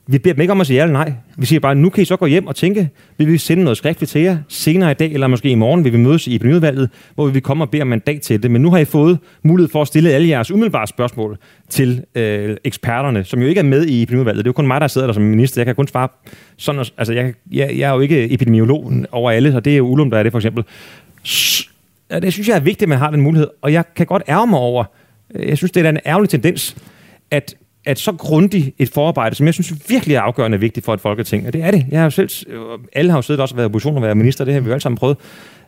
Vi 0.08 0.18
beder 0.18 0.34
dem 0.34 0.42
ikke 0.42 0.52
om 0.52 0.62
at 0.62 0.68
sige 0.68 0.78
ja 0.78 0.84
eller 0.84 0.94
nej. 0.94 1.14
Vi 1.38 1.46
siger 1.46 1.60
bare, 1.60 1.76
nu 1.76 1.90
kan 1.90 2.02
I 2.02 2.06
så 2.06 2.16
gå 2.16 2.26
hjem 2.26 2.48
og 2.48 2.56
tænke, 2.56 2.90
vil 3.18 3.28
vi 3.28 3.38
sende 3.38 3.64
noget 3.64 3.78
skriftligt 3.78 4.12
til 4.12 4.22
jer 4.22 4.38
senere 4.48 4.92
i 4.92 4.94
dag, 4.94 5.12
eller 5.12 5.28
måske 5.28 5.50
i 5.50 5.56
morgen 5.56 5.84
vil 5.84 5.94
vi 5.94 5.98
mødes 5.98 6.28
i 6.28 6.36
epidemiudvalget, 6.36 6.90
hvor 7.16 7.26
vi 7.26 7.34
vil 7.34 7.42
komme 7.42 7.64
og 7.64 7.70
bede 7.70 7.82
om 7.82 7.88
mandat 7.88 8.22
til 8.22 8.44
det. 8.44 8.52
Men 8.52 8.62
nu 8.62 8.72
har 8.72 8.78
I 8.78 8.86
fået 8.86 9.20
mulighed 9.44 9.72
for 9.72 9.82
at 9.82 9.88
stille 9.88 10.10
alle 10.10 10.28
jeres 10.28 10.52
umiddelbare 10.52 10.88
spørgsmål 10.88 11.38
til 11.70 12.04
øh, 12.16 12.58
eksperterne, 12.64 13.24
som 13.24 13.42
jo 13.42 13.48
ikke 13.48 13.60
er 13.60 13.64
med 13.64 13.86
i 13.86 14.02
epidemiudvalget. 14.02 14.46
Det 14.46 14.50
er 14.50 14.52
jo 14.52 14.54
kun 14.54 14.68
mig, 14.68 14.82
der 14.82 14.88
sidder 14.88 15.08
der 15.08 15.14
som 15.14 15.24
minister. 15.24 15.62
Jeg 15.62 15.66
kan 15.66 15.76
kun 15.76 15.88
svare 15.88 16.08
sådan, 16.58 16.86
altså 16.98 17.14
jeg, 17.14 17.34
jeg, 17.52 17.78
jeg 17.78 17.90
er 17.90 17.94
jo 17.94 18.00
ikke 18.00 18.34
epidemiologen 18.34 19.06
over 19.12 19.32
alle, 19.32 19.52
så 19.52 19.60
det 19.60 19.74
er 19.74 19.78
jo 19.78 19.88
Ulum, 19.88 20.10
der 20.10 20.18
er 20.18 20.24
det 20.24 20.32
for 20.32 20.40
eksempel. 20.40 20.64
Ja, 22.12 22.20
det 22.20 22.34
synes 22.34 22.48
jeg 22.48 22.56
er 22.56 22.60
vigtigt, 22.60 22.84
at 22.84 22.90
man 22.90 22.98
har 22.98 23.12
den 23.12 23.22
mulighed, 23.22 23.48
og 23.62 23.74
jeg 23.74 23.84
kan 23.96 24.06
godt 24.06 24.24
ærge 24.30 24.48
mig 24.48 24.60
over, 24.60 24.84
øh, 25.36 25.50
jeg 25.50 25.58
synes, 25.58 25.72
det 25.72 25.86
er 25.86 25.90
en 25.90 26.00
ærgerlig 26.06 26.30
tendens, 26.30 26.78
at 27.32 27.56
at 27.86 28.00
så 28.00 28.12
grundigt 28.12 28.76
et 28.78 28.90
forarbejde, 28.90 29.36
som 29.36 29.46
jeg 29.46 29.54
synes 29.54 29.74
virkelig 29.90 30.16
er 30.16 30.22
afgørende 30.22 30.60
vigtigt 30.60 30.86
for 30.86 30.94
et 30.94 31.02
folketing, 31.02 31.48
og 31.48 31.54
det 31.54 31.64
er 31.64 31.72
det. 31.72 31.86
Jeg 31.92 32.02
har 32.02 32.10
selv, 32.10 32.30
øh, 32.48 32.60
alle 32.94 33.12
har 33.12 33.18
jo 33.18 33.22
siddet 33.22 33.42
også 33.42 33.56
og 33.56 33.58
været 33.58 33.66
opposition 33.66 33.96
og 33.96 34.02
været 34.02 34.18
minister, 34.18 34.46
det 34.46 34.54
har 34.54 34.62
vi 34.62 34.66
jo 34.66 34.72
alle 34.72 34.82
sammen 34.82 34.98
prøvet, 34.98 35.18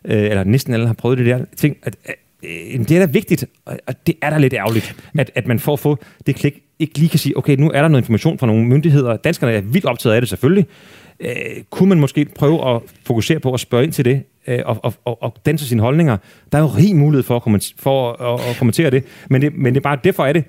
øh, 0.05 0.23
eller 0.23 0.43
næsten 0.43 0.73
alle 0.73 0.87
har 0.87 0.93
prøvet 0.93 1.17
det 1.17 1.25
der 1.25 1.39
ting, 1.55 1.77
at, 1.83 1.95
øh, 2.43 2.79
det 2.79 2.91
er 2.91 2.99
da 2.99 3.05
vigtigt, 3.05 3.45
og 3.65 4.07
det 4.07 4.15
er 4.21 4.29
da 4.29 4.37
lidt 4.37 4.53
ærgerligt, 4.53 4.95
at, 5.17 5.31
at 5.35 5.47
man 5.47 5.59
får 5.59 5.73
at 5.73 5.79
få 5.79 5.97
det 6.25 6.35
klik, 6.35 6.63
ikke 6.79 6.97
lige 6.97 7.09
kan 7.09 7.19
sige, 7.19 7.37
okay, 7.37 7.55
nu 7.55 7.71
er 7.71 7.81
der 7.81 7.87
noget 7.87 8.01
information 8.01 8.39
fra 8.39 8.47
nogle 8.47 8.65
myndigheder, 8.65 9.17
danskerne 9.17 9.53
er 9.53 9.61
vildt 9.61 9.85
optaget 9.85 10.15
af 10.15 10.21
det 10.21 10.29
selvfølgelig, 10.29 10.65
øh, 11.19 11.29
kunne 11.69 11.89
man 11.89 11.99
måske 11.99 12.25
prøve 12.25 12.75
at 12.75 12.81
fokusere 13.03 13.39
på 13.39 13.53
at 13.53 13.59
spørge 13.59 13.83
ind 13.83 13.93
til 13.93 14.05
det, 14.05 14.23
øh, 14.47 14.59
og, 14.65 14.79
og, 14.83 14.93
og, 15.05 15.23
og 15.23 15.35
danse 15.45 15.67
sine 15.67 15.81
holdninger. 15.81 16.17
Der 16.51 16.57
er 16.57 16.61
jo 16.61 16.67
rig 16.67 16.95
mulighed 16.95 17.23
for 17.23 17.35
at, 17.35 17.41
kommentere, 17.41 17.73
for 17.79 18.11
at, 18.11 18.49
at 18.49 18.57
kommentere 18.57 18.89
det, 18.89 19.03
men 19.29 19.41
det, 19.41 19.55
men 19.55 19.73
det 19.73 19.79
er 19.79 19.83
bare 19.83 19.97
derfor 20.03 20.25
er 20.25 20.33
det, 20.33 20.43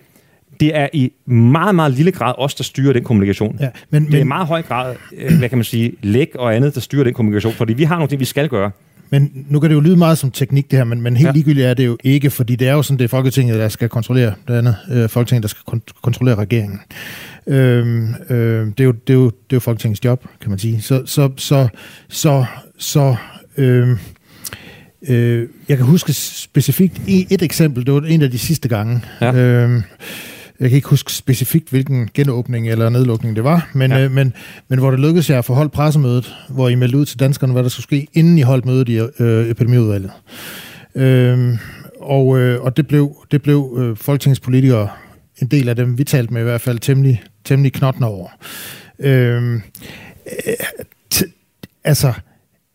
det 0.61 0.76
er 0.76 0.88
i 0.92 1.12
meget, 1.26 1.74
meget 1.74 1.92
lille 1.92 2.12
grad 2.12 2.34
os, 2.38 2.54
der 2.54 2.64
styrer 2.64 2.92
den 2.92 3.04
kommunikation. 3.04 3.56
Ja, 3.61 3.68
men, 3.90 4.06
det 4.06 4.14
er 4.14 4.18
i 4.18 4.24
meget 4.24 4.46
høj 4.46 4.62
grad, 4.62 4.96
øh, 5.16 5.38
hvad 5.38 5.48
kan 5.48 5.59
man 5.59 5.64
sige, 5.64 5.92
læg 6.02 6.30
og 6.38 6.56
andet, 6.56 6.74
der 6.74 6.80
styrer 6.80 7.04
den 7.04 7.14
kommunikation, 7.14 7.52
fordi 7.52 7.72
vi 7.72 7.84
har 7.84 7.94
nogle 7.94 8.09
ting, 8.09 8.20
vi 8.20 8.24
skal 8.24 8.48
gøre. 8.48 8.70
Men 9.11 9.46
nu 9.48 9.61
kan 9.61 9.70
det 9.70 9.76
jo 9.76 9.80
lyde 9.80 9.96
meget 9.96 10.18
som 10.18 10.30
teknik 10.30 10.70
det 10.70 10.76
her, 10.76 10.84
men, 10.84 11.00
men 11.00 11.16
helt 11.16 11.26
ja. 11.26 11.32
ligegyldigt 11.32 11.66
er 11.66 11.74
det 11.74 11.86
jo 11.86 11.96
ikke, 12.04 12.30
fordi 12.30 12.56
det 12.56 12.68
er 12.68 12.72
jo 12.72 12.82
sådan, 12.82 12.98
det 12.98 13.04
er 13.04 13.09
Folketinget, 13.09 13.59
der 13.59 13.68
skal 13.68 13.88
kontrollere 13.88 14.34
det 14.48 14.54
andet. 14.54 14.76
Øh, 14.90 15.09
Folketinget, 15.09 15.42
der 15.42 15.48
skal 15.48 15.62
kon- 15.70 16.00
kontrollere 16.02 16.34
regeringen. 16.34 16.80
Øhm, 17.46 18.14
øh, 18.30 18.66
det, 18.66 18.80
er 18.80 18.84
jo, 18.84 18.92
det, 18.92 19.11
er 19.11 19.14
jo, 19.14 19.24
det 19.24 19.30
er 19.30 19.56
jo 19.56 19.61
Folketingets 19.61 20.04
job, 20.04 20.24
kan 20.40 20.50
man 20.50 20.59
sige. 20.59 20.82
Så, 20.82 21.02
så, 21.06 21.30
så, 21.36 21.68
så, 22.09 22.44
så 22.78 23.16
øh, 23.56 23.88
øh, 25.09 25.48
jeg 25.68 25.76
kan 25.76 25.86
huske 25.86 26.12
specifikt 26.12 27.00
et 27.06 27.42
eksempel, 27.42 27.86
det 27.86 27.94
var 27.94 28.00
en 28.00 28.22
af 28.22 28.30
de 28.30 28.38
sidste 28.38 28.68
gange. 28.68 29.00
Ja. 29.20 29.32
Øh, 29.32 29.82
jeg 30.61 30.70
kan 30.70 30.76
ikke 30.76 30.88
huske 30.88 31.12
specifikt, 31.12 31.70
hvilken 31.70 32.09
genåbning 32.14 32.68
eller 32.68 32.88
nedlukning 32.88 33.36
det 33.36 33.44
var, 33.44 33.70
men, 33.74 33.90
ja. 33.90 34.04
øh, 34.04 34.11
men, 34.11 34.32
men 34.68 34.78
hvor 34.78 34.90
det 34.90 35.00
lykkedes 35.00 35.30
jer 35.30 35.38
at 35.38 35.44
få 35.44 35.54
holdt 35.54 35.72
pressemødet, 35.72 36.34
hvor 36.48 36.68
I 36.68 36.74
meldte 36.74 36.98
ud 36.98 37.06
til 37.06 37.20
danskerne, 37.20 37.52
hvad 37.52 37.62
der 37.62 37.68
skulle 37.68 37.84
ske, 37.84 38.06
inden 38.12 38.38
I 38.38 38.42
holdt 38.42 38.66
mødet 38.66 38.88
i 38.88 38.98
øh, 39.18 39.50
epidemiudvalget. 39.50 40.11
Øh, 40.94 41.59
og, 42.00 42.38
øh, 42.38 42.62
og 42.62 42.76
det 42.76 42.86
blev, 42.86 43.26
det 43.30 43.42
blev 43.42 43.76
øh, 43.78 43.96
folketingspolitikere, 43.96 44.88
en 45.42 45.46
del 45.46 45.68
af 45.68 45.76
dem, 45.76 45.98
vi 45.98 46.04
talte 46.04 46.32
med 46.32 46.40
i 46.40 46.44
hvert 46.44 46.61
fald, 46.61 46.78
temmelig, 46.78 47.22
temmelig 47.44 47.72
knottende 47.72 48.09
over. 48.09 48.28
Øh, 48.98 49.54
øh, 49.54 49.61
altså, 51.84 52.12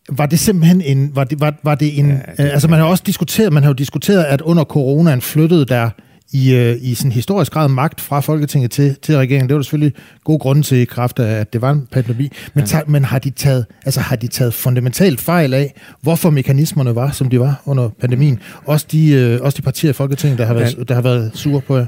var 0.08 0.26
det 0.26 0.38
simpelthen 0.38 0.80
en, 0.80 1.16
var 1.16 1.24
det, 1.24 1.40
var, 1.40 1.54
var 1.62 1.74
det 1.74 1.98
en, 1.98 2.08
ja, 2.08 2.14
det, 2.14 2.50
altså 2.50 2.68
man 2.68 2.78
har 2.78 2.86
også 2.86 3.02
diskuteret, 3.06 3.52
man 3.52 3.62
har 3.62 3.70
jo 3.70 3.74
diskuteret, 3.74 4.24
at 4.24 4.40
under 4.40 4.64
coronaen 4.64 5.20
flyttede 5.20 5.64
der 5.66 5.90
i, 6.32 6.54
øh, 6.54 6.76
i 6.80 6.94
sådan 6.94 7.12
historisk 7.12 7.52
grad 7.52 7.68
magt 7.68 8.00
fra 8.00 8.20
Folketinget 8.20 8.70
til, 8.70 8.96
til 9.02 9.16
regeringen. 9.16 9.48
Det 9.48 9.56
var 9.56 9.62
selvfølgelig 9.62 9.94
god 10.24 10.38
grund 10.38 10.62
til 10.62 10.78
i 10.78 10.84
kraft 10.84 11.18
af, 11.18 11.40
at 11.40 11.52
det 11.52 11.62
var 11.62 11.70
en 11.70 11.88
pandemi. 11.92 12.30
Men, 12.54 12.64
ja. 12.72 12.80
men 12.86 13.04
har, 13.04 13.18
de 13.18 13.30
taget, 13.30 13.66
altså, 13.84 14.00
har 14.00 14.16
de 14.16 14.26
taget 14.26 14.54
fundamentalt 14.54 15.20
fejl 15.20 15.54
af, 15.54 15.74
hvorfor 16.00 16.30
mekanismerne 16.30 16.94
var, 16.94 17.10
som 17.10 17.28
de 17.28 17.40
var 17.40 17.62
under 17.64 17.88
pandemien? 18.00 18.40
Også 18.64 18.86
de, 18.92 19.12
øh, 19.12 19.40
også 19.40 19.56
de 19.56 19.62
partier 19.62 19.90
i 19.90 19.92
Folketinget, 19.92 20.38
der 20.38 20.44
har 20.44 20.54
været, 20.54 20.78
ja. 20.78 20.82
der 20.82 20.94
har 20.94 21.02
været 21.02 21.30
sure 21.34 21.60
på 21.60 21.76
jer? 21.76 21.86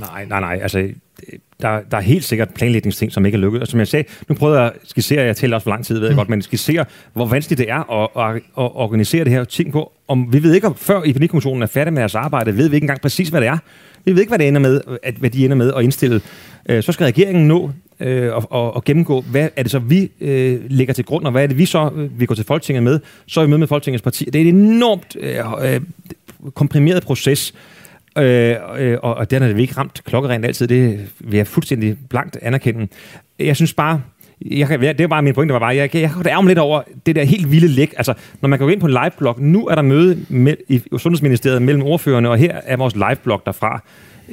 Nej, 0.00 0.24
nej, 0.24 0.40
nej. 0.40 0.58
Altså, 0.62 0.88
der, 1.62 1.80
der 1.90 1.96
er 1.96 2.00
helt 2.00 2.24
sikkert 2.24 2.54
planlægningsting, 2.54 3.12
som 3.12 3.26
ikke 3.26 3.36
er 3.36 3.40
lykket. 3.40 3.60
Og 3.60 3.68
som 3.68 3.78
jeg 3.78 3.88
sagde, 3.88 4.08
nu 4.28 4.34
prøvede 4.34 4.60
jeg 4.60 4.66
at 4.66 4.72
skissere, 4.84 5.24
jeg 5.24 5.36
tæller 5.36 5.56
også 5.56 5.64
for 5.64 5.70
lang 5.70 5.84
tid, 5.84 5.98
ved 5.98 6.06
jeg 6.06 6.12
mm. 6.14 6.16
godt, 6.16 6.28
men 6.28 6.42
skissere, 6.42 6.84
hvor 7.12 7.26
vanskeligt 7.26 7.58
det 7.58 7.70
er 7.70 7.92
at, 7.92 8.34
at, 8.34 8.36
at 8.36 8.76
organisere 8.76 9.24
det 9.24 9.32
her 9.32 9.44
ting 9.44 9.72
på. 9.72 9.92
Om, 10.08 10.32
vi 10.32 10.42
ved 10.42 10.54
ikke, 10.54 10.66
om 10.66 10.74
før 10.74 11.00
Epidemikommissionen 11.00 11.62
er 11.62 11.66
færdig 11.66 11.92
med 11.92 12.00
deres 12.00 12.14
arbejde, 12.14 12.56
ved 12.56 12.68
vi 12.68 12.76
ikke 12.76 12.84
engang 12.84 13.00
præcis, 13.00 13.28
hvad 13.28 13.40
det 13.40 13.48
er. 13.48 13.58
Vi 14.04 14.12
ved 14.12 14.20
ikke, 14.20 14.30
hvad, 14.30 14.38
det 14.38 14.48
ender 14.48 14.60
med, 14.60 14.80
at, 15.02 15.14
hvad 15.14 15.30
de 15.30 15.44
ender 15.44 15.56
med 15.56 15.72
at 15.76 15.82
indstille. 15.82 16.20
Øh, 16.68 16.82
så 16.82 16.92
skal 16.92 17.04
regeringen 17.04 17.48
nå 17.48 17.70
øh, 18.00 18.34
og, 18.34 18.46
og, 18.50 18.74
og 18.74 18.84
gennemgå, 18.84 19.20
hvad 19.20 19.48
er 19.56 19.62
det 19.62 19.70
så, 19.70 19.78
vi 19.78 20.10
øh, 20.20 20.60
lægger 20.68 20.94
til 20.94 21.04
grund, 21.04 21.24
og 21.24 21.32
hvad 21.32 21.42
er 21.42 21.46
det, 21.46 21.58
vi 21.58 21.66
så 21.66 21.90
øh, 21.96 22.20
vi 22.20 22.26
går 22.26 22.34
til 22.34 22.44
Folketinget 22.44 22.82
med. 22.82 23.00
Så 23.26 23.40
er 23.40 23.44
vi 23.44 23.50
med 23.50 23.58
med 23.58 23.66
Folketingets 23.66 24.02
parti. 24.02 24.24
Det 24.24 24.34
er 24.34 24.40
en 24.40 24.54
enormt 24.54 25.16
øh, 25.20 25.74
øh, 25.74 25.80
komprimeret 26.54 27.02
proces, 27.02 27.54
Øh, 28.18 28.56
øh, 28.78 28.98
og, 29.02 29.14
og 29.14 29.30
den 29.30 29.42
har 29.42 29.52
vi 29.52 29.62
ikke 29.62 29.74
ramt 29.76 30.02
klokkerent 30.04 30.44
altid. 30.44 30.66
Det 30.66 31.10
vil 31.20 31.36
jeg 31.36 31.46
fuldstændig 31.46 31.96
blankt 32.10 32.38
anerkende. 32.42 32.88
Jeg 33.38 33.56
synes 33.56 33.74
bare, 33.74 34.00
jeg 34.46 34.68
kan, 34.68 34.80
det 34.80 35.00
er 35.00 35.06
bare 35.06 35.22
min 35.22 35.34
pointe, 35.34 35.52
var 35.52 35.60
bare, 35.60 35.76
jeg, 35.76 35.94
jeg, 35.94 36.02
jeg 36.02 36.26
ærger 36.26 36.48
lidt 36.48 36.58
over 36.58 36.82
det 37.06 37.16
der 37.16 37.24
helt 37.24 37.52
vilde 37.52 37.68
læk. 37.68 37.94
Altså, 37.96 38.14
når 38.40 38.48
man 38.48 38.58
går 38.58 38.70
ind 38.70 38.80
på 38.80 38.86
en 38.86 38.92
live-blog, 38.92 39.40
nu 39.40 39.66
er 39.66 39.74
der 39.74 39.82
møde 39.82 40.18
med, 40.28 40.54
i 40.68 40.82
Sundhedsministeriet 40.96 41.62
mellem 41.62 41.82
ordførerne, 41.82 42.30
og 42.30 42.38
her 42.38 42.60
er 42.64 42.76
vores 42.76 42.94
live-blog 42.94 43.42
derfra. 43.46 43.82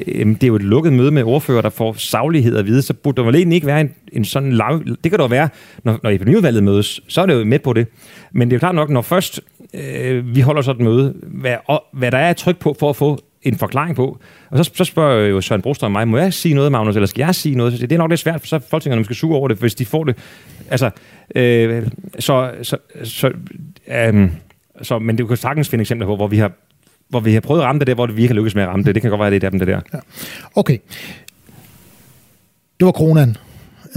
Øhm, 0.08 0.36
det 0.36 0.44
er 0.44 0.48
jo 0.48 0.56
et 0.56 0.64
lukket 0.64 0.94
møde 0.94 1.12
med 1.12 1.24
ordfører, 1.24 1.62
der 1.62 1.70
får 1.70 1.94
saglighed 1.94 2.58
at 2.58 2.66
vide, 2.66 2.82
så 2.82 2.94
burde 2.94 3.18
der 3.18 3.24
vel 3.24 3.36
egentlig 3.36 3.56
ikke 3.56 3.68
være 3.68 3.82
en, 3.82 3.92
en 4.14 4.26
sådan 4.26 4.52
lav... 4.52 4.84
Det 5.04 5.12
kan 5.12 5.20
der 5.20 5.28
være, 5.28 5.50
når, 5.84 6.00
når 6.04 6.10
epidemiudvalget 6.10 6.64
mødes, 6.64 7.02
så 7.08 7.22
er 7.22 7.26
det 7.26 7.34
jo 7.34 7.46
med 7.46 7.60
på 7.60 7.74
det. 7.74 7.88
Men 8.32 8.48
det 8.48 8.54
er 8.54 8.58
jo 8.58 8.60
klart 8.60 8.76
nok, 8.76 8.90
når 8.90 9.02
først 9.02 9.42
øh, 9.74 10.36
vi 10.36 10.42
holder 10.42 10.62
sådan 10.62 10.82
et 10.82 10.92
møde, 10.92 11.14
hvad, 11.24 11.56
og, 11.68 11.84
hvad 11.94 12.12
der 12.12 12.18
er 12.18 12.34
tryk 12.34 12.58
på 12.58 12.76
for 12.80 12.90
at 12.90 12.96
få 12.96 13.20
en 13.46 13.58
forklaring 13.58 13.96
på. 13.96 14.20
Og 14.50 14.66
så, 14.66 14.72
så 14.74 14.84
spørger 14.84 15.28
jo 15.28 15.42
Søren 15.42 15.62
Brostrøm 15.62 15.92
mig, 15.92 16.08
må 16.08 16.18
jeg 16.18 16.34
sige 16.34 16.54
noget, 16.54 16.72
Magnus, 16.72 16.96
eller 16.96 17.08
skal 17.08 17.22
jeg 17.22 17.36
sige 17.36 17.56
noget? 17.56 17.74
Så 17.74 17.88
det 17.88 17.92
er 17.92 17.98
nok 17.98 18.10
lidt 18.10 18.20
svært, 18.20 18.42
for 18.42 18.48
så 18.48 18.60
folketingerne 18.60 19.06
skal 19.06 19.16
suge 19.16 19.36
over 19.36 19.48
det, 19.48 19.58
hvis 19.58 19.76
de 19.76 19.86
får 19.86 20.04
det. 20.04 20.18
Altså, 20.70 20.90
øh, 21.36 21.88
så, 22.20 22.52
så, 22.64 22.78
så, 23.04 23.32
øh, 23.88 24.30
så, 24.82 25.00
men 25.00 25.18
det 25.18 25.28
kan 25.28 25.38
sagtens 25.38 25.70
finde 25.70 25.82
eksempler 25.82 26.08
på, 26.08 26.16
hvor 26.16 26.28
vi 26.28 26.38
har 26.38 26.52
hvor 27.08 27.20
vi 27.20 27.34
har 27.34 27.42
prøvet 27.42 27.62
at 27.62 27.66
ramme 27.68 27.80
det 27.80 27.88
der, 27.88 27.94
hvor 27.94 28.08
vi 28.08 28.22
ikke 28.22 28.34
har 28.34 28.36
lykkes 28.36 28.56
med 28.56 28.64
at 28.64 28.70
ramme 28.70 28.84
det. 28.86 28.96
Det 28.96 29.02
kan 29.02 29.12
godt 29.12 29.22
være, 29.22 29.30
det 29.32 29.44
er 29.44 29.50
dem, 29.50 29.60
det 29.60 29.68
der. 29.68 29.82
Ja. 29.94 30.00
Okay. 30.56 30.78
Det 32.80 32.86
var 32.86 32.92
coronaen. 32.92 33.38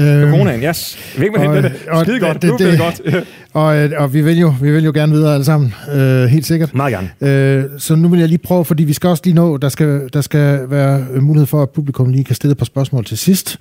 Øhm, 0.01 0.30
coronaen, 0.30 0.62
yes. 0.62 0.99
Ved 1.16 1.24
ikke, 1.24 1.38
hvor 1.38 1.61
det. 1.61 1.72
Skide 2.03 2.20
godt. 2.20 2.42
Det, 2.42 2.53
det, 2.59 2.78
godt. 2.78 3.01
og, 3.53 3.76
øh, 3.76 3.90
og 3.96 4.14
vi, 4.14 4.20
vil 4.20 4.38
jo, 4.38 4.55
vi 4.61 4.72
vil 4.72 4.84
jo 4.84 4.92
gerne 4.94 5.12
videre 5.12 5.34
alle 5.34 5.44
sammen, 5.44 5.74
øh, 5.94 6.24
helt 6.24 6.46
sikkert. 6.46 6.74
Meget 6.74 6.92
gerne. 7.20 7.32
Øh, 7.32 7.64
så 7.78 7.94
nu 7.94 8.09
vil 8.09 8.20
jeg 8.20 8.28
lige 8.28 8.38
prøve, 8.38 8.64
fordi 8.64 8.84
vi 8.84 8.92
skal 8.92 9.09
også 9.11 9.22
lige 9.24 9.34
nå, 9.34 9.57
der 9.57 9.68
skal, 9.68 10.09
der 10.12 10.20
skal 10.20 10.61
være 10.70 11.07
mulighed 11.20 11.46
for, 11.46 11.62
at 11.62 11.70
publikum 11.70 12.09
lige 12.09 12.24
kan 12.24 12.34
stille 12.34 12.53
et 12.53 12.59
par 12.59 12.64
spørgsmål 12.64 13.05
til 13.05 13.18
sidst. 13.18 13.59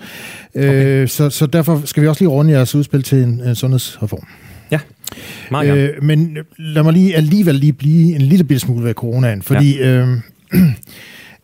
Øh, 0.55 0.69
okay. 0.69 1.07
så, 1.07 1.29
så 1.29 1.45
derfor 1.45 1.81
skal 1.85 2.03
vi 2.03 2.07
også 2.07 2.21
lige 2.21 2.29
runde 2.29 2.51
jeres 2.51 2.75
udspil 2.75 3.03
til 3.03 3.23
en, 3.23 3.41
en 3.45 3.55
sundhedsreform. 3.55 4.27
Ja, 4.71 4.79
meget 5.51 5.67
gerne. 5.67 5.81
Øh, 5.81 6.03
men 6.03 6.37
lad 6.57 6.83
mig 6.83 6.93
lige 6.93 7.15
alligevel 7.15 7.55
lige 7.55 7.73
blive 7.73 8.15
en 8.15 8.21
lille 8.21 8.43
bitte 8.43 8.59
smule 8.59 8.85
ved 8.85 8.93
coronaen, 8.93 9.41
fordi... 9.41 9.77
Ja. 9.77 9.87
Øh, 9.87 10.07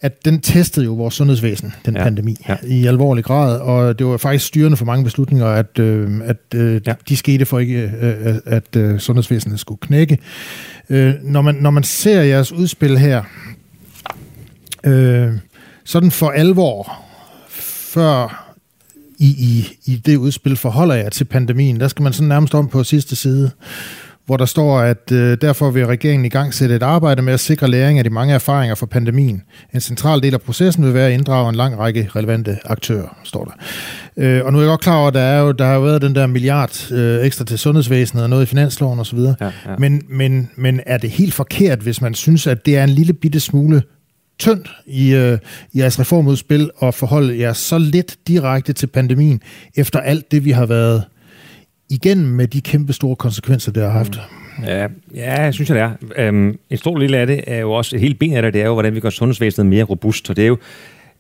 at 0.04 0.26
den 0.26 0.42
testede 0.42 0.86
jo 0.86 0.94
vores 0.94 1.14
sundhedsvæsen, 1.14 1.74
den 1.86 1.96
ja. 1.96 2.04
pandemi, 2.04 2.38
ja. 2.50 2.56
i 2.68 2.86
alvorlig 2.86 3.24
grad, 3.24 3.60
og 3.60 4.00
det 4.00 4.08
var 4.08 4.18
faktisk 4.18 4.46
styrende 4.46 4.78
for 4.78 4.86
mange 4.86 5.04
beslutninger, 5.04 5.46
at, 5.46 5.80
øh, 5.80 6.22
at 6.26 6.38
øh, 6.56 6.82
ja. 6.88 6.94
de 7.10 7.18
skete 7.18 7.46
for 7.46 7.60
ikke, 7.60 7.92
øh, 8.02 8.36
at 8.46 8.76
øh, 8.76 9.00
sundhedsvæsenet 9.00 9.60
skulle 9.60 9.80
knække. 9.80 10.18
Øh, 10.90 11.14
når, 11.24 11.42
man, 11.42 11.56
når 11.56 11.70
man 11.70 11.84
ser 11.84 12.22
jeres 12.22 12.52
udspil 12.52 12.98
her, 12.98 13.24
øh, 14.84 15.32
sådan 15.84 16.12
for 16.12 16.30
alvor, 16.30 17.04
før 17.94 18.54
i, 19.20 19.26
i, 19.26 19.78
i 19.92 19.96
det 19.96 20.18
udspil 20.18 20.56
forholder 20.56 20.96
jeg 20.96 21.12
til 21.12 21.26
pandemien, 21.26 21.80
der 21.80 21.88
skal 21.88 22.04
man 22.04 22.14
sådan 22.14 22.28
nærmest 22.28 22.56
om 22.56 22.68
på 22.68 22.84
sidste 22.84 23.16
side, 23.16 23.52
hvor 24.26 24.38
der 24.38 24.46
står, 24.46 24.80
at 24.80 25.12
øh, 25.12 25.38
derfor 25.42 25.72
vil 25.72 25.86
regeringen 25.86 26.26
i 26.26 26.30
gang 26.30 26.54
sætte 26.54 26.76
et 26.76 26.84
arbejde 26.84 27.22
med 27.22 27.34
at 27.34 27.40
sikre 27.40 27.68
læring 27.68 27.98
af 27.98 28.04
de 28.04 28.10
mange 28.10 28.34
erfaringer 28.34 28.76
fra 28.76 28.86
pandemien. 28.86 29.42
En 29.74 29.82
central 29.82 30.24
del 30.24 30.34
af 30.34 30.42
processen 30.42 30.86
vil 30.86 30.94
være 30.94 31.08
at 31.08 31.14
inddrage 31.14 31.50
en 31.50 31.56
lang 31.56 31.78
række 31.78 32.10
relevante 32.16 32.58
aktører, 32.66 33.18
står 33.24 33.46
der. 33.46 33.52
Øh, 34.18 34.46
og 34.46 34.52
nu 34.52 34.58
er 34.58 34.62
jeg 34.62 34.70
godt 34.70 34.82
klar 34.82 34.98
over, 34.98 35.08
at 35.08 35.14
der, 35.14 35.20
er 35.20 35.42
jo, 35.42 35.52
der 35.52 35.66
har 35.66 35.74
jo 35.74 35.82
været 35.82 36.02
den 36.02 36.16
der 36.16 36.28
milliard 36.28 36.92
øh, 36.92 37.26
ekstra 37.26 37.46
til 37.46 37.60
sundhedsvæsenet 37.60 38.24
og 38.24 38.30
noget 38.30 38.44
i 38.44 38.46
finansloven 38.46 39.00
osv. 39.00 39.20
Ja, 39.20 39.34
ja. 39.42 39.52
Men, 39.78 40.04
men, 40.10 40.50
men 40.56 40.80
er 40.86 40.98
det 40.98 41.10
helt 41.10 41.34
forkert, 41.34 41.80
hvis 41.80 42.02
man 42.02 42.14
synes, 42.14 42.48
at 42.48 42.66
det 42.66 42.78
er 42.78 42.84
en 42.84 42.90
lille 42.90 43.14
bitte 43.14 43.40
smule 43.40 43.82
tyndt 44.40 44.72
i, 44.86 45.14
øh, 45.14 45.38
jeres 45.76 46.00
reformudspil 46.00 46.70
at 46.82 46.94
forholde 46.94 47.40
jer 47.40 47.54
så 47.54 47.78
lidt 47.78 48.18
direkte 48.28 48.74
til 48.74 48.88
pandemien, 48.88 49.42
efter 49.76 50.00
alt 50.00 50.32
det, 50.32 50.46
vi 50.46 50.52
har 50.52 50.66
været 50.66 51.04
igennem 51.90 52.28
med 52.28 52.48
de 52.48 52.62
kæmpe 52.62 52.94
store 52.94 53.16
konsekvenser, 53.16 53.72
det 53.72 53.84
har 53.84 53.90
haft. 53.90 54.20
Ja, 54.64 54.88
ja 55.16 55.42
jeg 55.42 55.54
synes, 55.54 55.70
jeg, 55.70 55.76
det 55.76 56.10
er. 56.16 56.28
Øhm, 56.28 56.60
en 56.70 56.78
stor 56.78 56.98
del 56.98 57.14
af 57.14 57.28
det 57.28 57.44
er 57.48 57.60
jo 57.60 57.72
også, 57.72 57.96
et 57.96 58.02
helt 58.02 58.20
ben 58.20 58.34
af 58.34 58.42
det, 58.42 58.54
det 58.54 58.62
er 58.62 58.66
jo, 58.66 58.74
hvordan 58.74 58.96
vi 58.96 59.00
gør 59.00 59.10
sundhedsvæsenet 59.10 59.66
mere 59.66 59.84
robust. 59.84 60.30
Og 60.30 60.36
det 60.36 60.44
er 60.44 60.48
jo, 60.48 60.58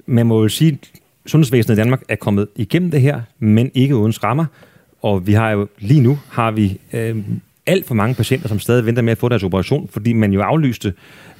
man 0.05 0.25
må 0.25 0.41
jo 0.41 0.47
sige, 0.47 0.79
sundhedsvæsenet 1.25 1.75
i 1.75 1.79
Danmark 1.79 2.01
er 2.09 2.15
kommet 2.15 2.47
igennem 2.55 2.91
det 2.91 3.01
her, 3.01 3.21
men 3.39 3.71
ikke 3.73 3.95
uden 3.95 4.13
skrammer. 4.13 4.45
Og 5.01 5.27
vi 5.27 5.33
har 5.33 5.51
jo, 5.51 5.67
lige 5.79 6.01
nu 6.01 6.19
har 6.29 6.51
vi 6.51 6.77
øh, 6.93 7.17
alt 7.65 7.85
for 7.85 7.95
mange 7.95 8.15
patienter, 8.15 8.47
som 8.47 8.59
stadig 8.59 8.85
venter 8.85 9.01
med 9.01 9.11
at 9.11 9.17
få 9.17 9.29
deres 9.29 9.43
operation, 9.43 9.87
fordi 9.87 10.13
man 10.13 10.33
jo 10.33 10.41
aflyste 10.41 10.93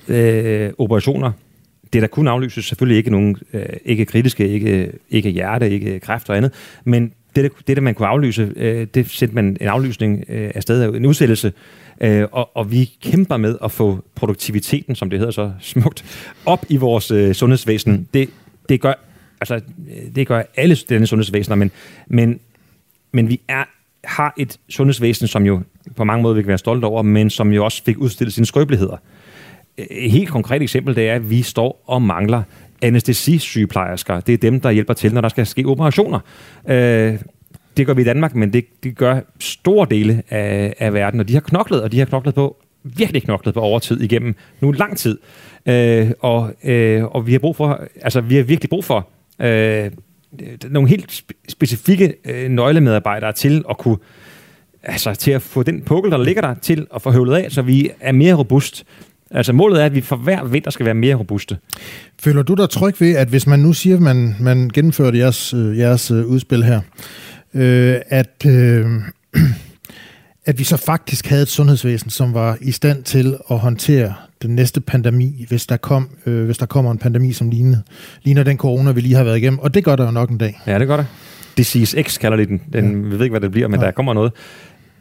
øh, 0.07 0.71
operationer. 0.78 1.32
Det 1.93 2.01
der 2.01 2.07
kun 2.07 2.28
aflyses 2.28 2.65
selvfølgelig 2.65 2.97
ikke 2.97 3.09
nogen, 3.09 3.38
øh, 3.53 3.65
ikke 3.86 4.05
kritiske, 4.05 4.49
ikke, 4.49 4.91
ikke 5.09 5.30
hjerte, 5.30 5.69
ikke 5.69 5.99
kræft 5.99 6.30
og 6.30 6.38
andet, 6.38 6.51
men 6.84 7.11
det, 7.36 7.51
det, 7.67 7.77
der 7.77 7.81
man 7.81 7.95
kunne 7.95 8.07
aflyse, 8.07 8.53
øh, 8.55 8.88
det 8.93 9.09
sendte 9.09 9.36
man 9.36 9.57
en 9.61 9.67
aflysning 9.67 10.25
øh, 10.29 10.51
afsted, 10.55 10.95
en 10.95 11.05
udsættelse, 11.05 11.53
øh, 12.01 12.27
og, 12.31 12.57
og 12.57 12.71
vi 12.71 12.91
kæmper 13.01 13.38
med 13.38 13.57
at 13.63 13.71
få 13.71 14.03
produktiviteten, 14.15 14.95
som 14.95 15.09
det 15.09 15.19
hedder 15.19 15.31
så 15.31 15.51
smukt, 15.59 16.05
op 16.45 16.65
i 16.69 16.77
vores 16.77 17.11
øh, 17.11 17.34
sundhedsvæsen. 17.34 18.07
Det, 18.13 18.29
det 18.69 18.81
gør 18.81 18.93
altså, 19.41 19.55
øh, 19.55 20.15
det 20.15 20.27
gør 20.27 20.43
alle 20.55 20.75
denne 20.75 21.07
sundhedsvæsener, 21.07 21.55
men, 21.55 21.71
men, 22.07 22.39
men 23.11 23.29
vi 23.29 23.39
er, 23.47 23.63
har 24.03 24.34
et 24.38 24.57
sundhedsvæsen, 24.69 25.27
som 25.27 25.45
jo 25.45 25.61
på 25.95 26.03
mange 26.03 26.21
måder 26.23 26.36
vi 26.36 26.41
kan 26.41 26.47
være 26.47 26.57
stolte 26.57 26.86
over, 26.86 27.01
men 27.01 27.29
som 27.29 27.53
jo 27.53 27.65
også 27.65 27.84
fik 27.84 27.97
udstillet 27.97 28.34
sine 28.34 28.45
skrøbeligheder. 28.45 28.97
Et 29.77 30.11
helt 30.11 30.29
konkret 30.29 30.61
eksempel, 30.61 30.95
det 30.95 31.09
er, 31.09 31.15
at 31.15 31.29
vi 31.29 31.41
står 31.41 31.84
og 31.88 32.01
mangler 32.01 32.43
anestesisygeplejersker. 32.84 34.19
Det 34.19 34.34
er 34.34 34.38
dem, 34.38 34.61
der 34.61 34.71
hjælper 34.71 34.93
til, 34.93 35.13
når 35.13 35.21
der 35.21 35.29
skal 35.29 35.45
ske 35.45 35.65
operationer. 35.65 36.19
Øh, 36.67 37.17
det 37.77 37.86
gør 37.86 37.93
vi 37.93 38.01
i 38.01 38.05
Danmark, 38.05 38.36
men 38.36 38.53
det, 38.53 38.65
det 38.84 38.97
gør 38.97 39.19
store 39.39 39.88
dele 39.89 40.23
af, 40.29 40.73
af 40.79 40.93
verden, 40.93 41.19
og 41.19 41.27
de 41.27 41.34
har 41.34 41.41
knoklet, 41.41 41.81
og 41.81 41.91
de 41.91 41.99
har 41.99 42.05
knoklet 42.05 42.36
på, 42.36 42.57
virkelig 42.84 43.23
knoklet 43.23 43.53
på 43.53 43.59
overtid 43.59 44.01
igennem 44.01 44.36
nu 44.61 44.71
lang 44.71 44.97
tid. 44.97 45.17
Øh, 45.65 46.11
og, 46.19 46.53
øh, 46.63 47.03
og 47.03 47.27
vi 47.27 47.31
har 47.31 47.39
brug 47.39 47.55
for, 47.55 47.88
altså 48.01 48.21
vi 48.21 48.36
har 48.36 48.43
virkelig 48.43 48.69
brug 48.69 48.86
for 48.86 49.09
øh, 49.41 49.91
nogle 50.69 50.89
helt 50.89 51.23
specifikke 51.49 52.13
øh, 52.25 52.49
nøglemedarbejdere 52.49 53.31
til 53.31 53.63
at 53.69 53.77
kunne 53.77 53.97
altså 54.84 55.15
til 55.15 55.31
at 55.31 55.41
få 55.41 55.63
den 55.63 55.81
pukkel, 55.81 56.11
der 56.11 56.23
ligger 56.23 56.41
der, 56.41 56.53
til 56.53 56.88
at 56.95 57.01
få 57.01 57.11
høvlet 57.11 57.36
af, 57.36 57.51
så 57.51 57.61
vi 57.61 57.91
er 57.99 58.11
mere 58.11 58.34
robust. 58.34 58.86
Altså 59.34 59.53
målet 59.53 59.81
er, 59.81 59.86
at 59.86 59.95
vi 59.95 60.01
for 60.01 60.15
hver 60.15 60.43
vinter 60.43 60.71
skal 60.71 60.86
være 60.86 60.93
mere 60.93 61.15
robuste. 61.15 61.57
Føler 62.19 62.43
du 62.43 62.53
dig 62.53 62.69
tryg 62.69 63.01
ved, 63.01 63.15
at 63.15 63.27
hvis 63.27 63.47
man 63.47 63.59
nu 63.59 63.73
siger, 63.73 63.95
at 63.95 64.01
man, 64.01 64.36
man 64.39 64.69
gennemførte 64.73 65.17
jeres, 65.17 65.53
øh, 65.53 65.77
jeres 65.77 66.11
øh, 66.11 66.25
udspil 66.25 66.63
her, 66.63 66.81
øh, 67.53 67.95
at, 68.07 68.45
øh, 68.47 68.86
at 70.45 70.59
vi 70.59 70.63
så 70.63 70.77
faktisk 70.77 71.27
havde 71.27 71.41
et 71.41 71.47
sundhedsvæsen, 71.47 72.09
som 72.09 72.34
var 72.34 72.57
i 72.61 72.71
stand 72.71 73.03
til 73.03 73.38
at 73.51 73.59
håndtere 73.59 74.13
den 74.41 74.55
næste 74.55 74.81
pandemi, 74.81 75.45
hvis 75.49 75.65
der, 75.65 75.77
kom, 75.77 76.09
øh, 76.25 76.45
hvis 76.45 76.57
der 76.57 76.65
kommer 76.65 76.91
en 76.91 76.97
pandemi, 76.97 77.34
som 77.34 77.49
ligner, 77.49 77.77
ligner 78.23 78.43
den 78.43 78.57
corona, 78.57 78.91
vi 78.91 79.01
lige 79.01 79.15
har 79.15 79.23
været 79.23 79.38
igennem. 79.38 79.59
Og 79.59 79.73
det 79.73 79.84
gør 79.84 79.95
der 79.95 80.05
jo 80.05 80.11
nok 80.11 80.29
en 80.29 80.38
dag. 80.38 80.61
Ja, 80.67 80.79
det 80.79 80.88
gør 80.88 80.97
det. 80.97 81.05
Disease 81.57 82.03
X 82.03 82.19
kalder 82.19 82.38
de 82.38 82.45
den. 82.45 82.61
den 82.73 83.03
ja. 83.03 83.09
Vi 83.09 83.15
ved 83.15 83.21
ikke, 83.21 83.34
hvad 83.34 83.41
det 83.41 83.51
bliver, 83.51 83.67
men 83.67 83.79
ja. 83.79 83.86
der 83.86 83.91
kommer 83.91 84.13
noget. 84.13 84.31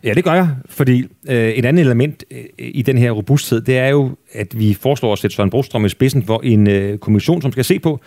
Ja, 0.04 0.14
det 0.14 0.24
gør 0.24 0.32
jeg, 0.32 0.48
fordi 0.66 1.06
øh, 1.28 1.48
et 1.48 1.64
andet 1.64 1.84
element 1.84 2.24
øh, 2.30 2.44
i 2.58 2.82
den 2.82 2.98
her 2.98 3.10
robusthed, 3.10 3.60
det 3.60 3.78
er 3.78 3.88
jo, 3.88 4.10
at 4.32 4.58
vi 4.58 4.74
foreslår 4.74 5.12
at 5.12 5.18
sætte 5.18 5.36
Søren 5.36 5.50
Brostrøm 5.50 5.84
i 5.84 5.88
spidsen 5.88 6.22
for 6.22 6.40
en 6.44 6.70
øh, 6.70 6.98
kommission, 6.98 7.42
som 7.42 7.52
skal 7.52 7.64
se 7.64 7.78
på, 7.78 8.00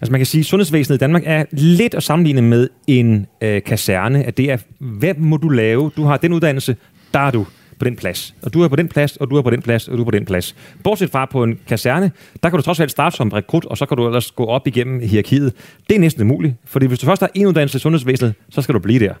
altså 0.00 0.12
man 0.12 0.18
kan 0.18 0.26
sige, 0.26 0.40
at 0.40 0.46
sundhedsvæsenet 0.46 0.96
i 0.96 0.98
Danmark 0.98 1.22
er 1.26 1.44
lidt 1.52 1.94
at 1.94 2.02
sammenligne 2.02 2.42
med 2.42 2.68
en 2.86 3.26
øh, 3.40 3.62
kaserne, 3.62 4.24
at 4.24 4.36
det 4.36 4.50
er, 4.50 4.56
hvad 4.78 5.14
må 5.14 5.36
du 5.36 5.48
lave? 5.48 5.90
Du 5.96 6.02
har 6.04 6.16
den 6.16 6.32
uddannelse, 6.32 6.76
der 7.14 7.20
er 7.20 7.30
du 7.30 7.46
på 7.78 7.84
den 7.84 7.96
plads. 7.96 8.34
Og 8.42 8.54
du 8.54 8.62
er 8.62 8.68
på 8.68 8.76
den 8.76 8.88
plads, 8.88 9.16
og 9.16 9.30
du 9.30 9.36
er 9.36 9.42
på 9.42 9.50
den 9.50 9.62
plads, 9.62 9.88
og 9.88 9.96
du 9.96 10.02
er 10.02 10.04
på 10.04 10.10
den 10.10 10.24
plads. 10.24 10.56
Bortset 10.84 11.10
fra 11.10 11.24
på 11.24 11.44
en 11.44 11.58
kaserne, 11.68 12.10
der 12.42 12.48
kan 12.50 12.56
du 12.56 12.62
trods 12.62 12.80
alt 12.80 12.90
starte 12.90 13.16
som 13.16 13.28
rekrut, 13.28 13.64
og 13.64 13.78
så 13.78 13.86
kan 13.86 13.96
du 13.96 14.06
ellers 14.06 14.30
gå 14.30 14.44
op 14.44 14.66
igennem 14.66 15.00
hierarkiet. 15.00 15.52
Det 15.88 15.96
er 15.96 16.00
næsten 16.00 16.22
umuligt, 16.22 16.54
fordi 16.64 16.86
hvis 16.86 16.98
du 16.98 17.06
først 17.06 17.20
har 17.20 17.30
en 17.34 17.46
uddannelse 17.46 17.76
i 17.76 17.80
sundhedsvæsenet, 17.80 18.34
så 18.50 18.62
skal 18.62 18.74
du 18.74 18.78
blive 18.78 18.98
der. 18.98 19.14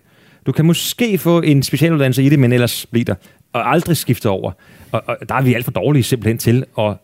Du 0.48 0.52
kan 0.52 0.66
måske 0.66 1.18
få 1.18 1.40
en 1.40 1.62
specialuddannelse 1.62 2.22
i 2.22 2.28
det, 2.28 2.38
men 2.38 2.52
ellers 2.52 2.86
blive 2.86 3.04
der, 3.04 3.14
og 3.52 3.70
aldrig 3.70 3.96
skifte 3.96 4.28
over. 4.28 4.52
Og, 4.92 5.02
og 5.06 5.16
der 5.28 5.34
er 5.34 5.42
vi 5.42 5.54
alt 5.54 5.64
for 5.64 5.72
dårlige 5.72 6.02
simpelthen 6.02 6.38
til 6.38 6.64
at 6.78 6.94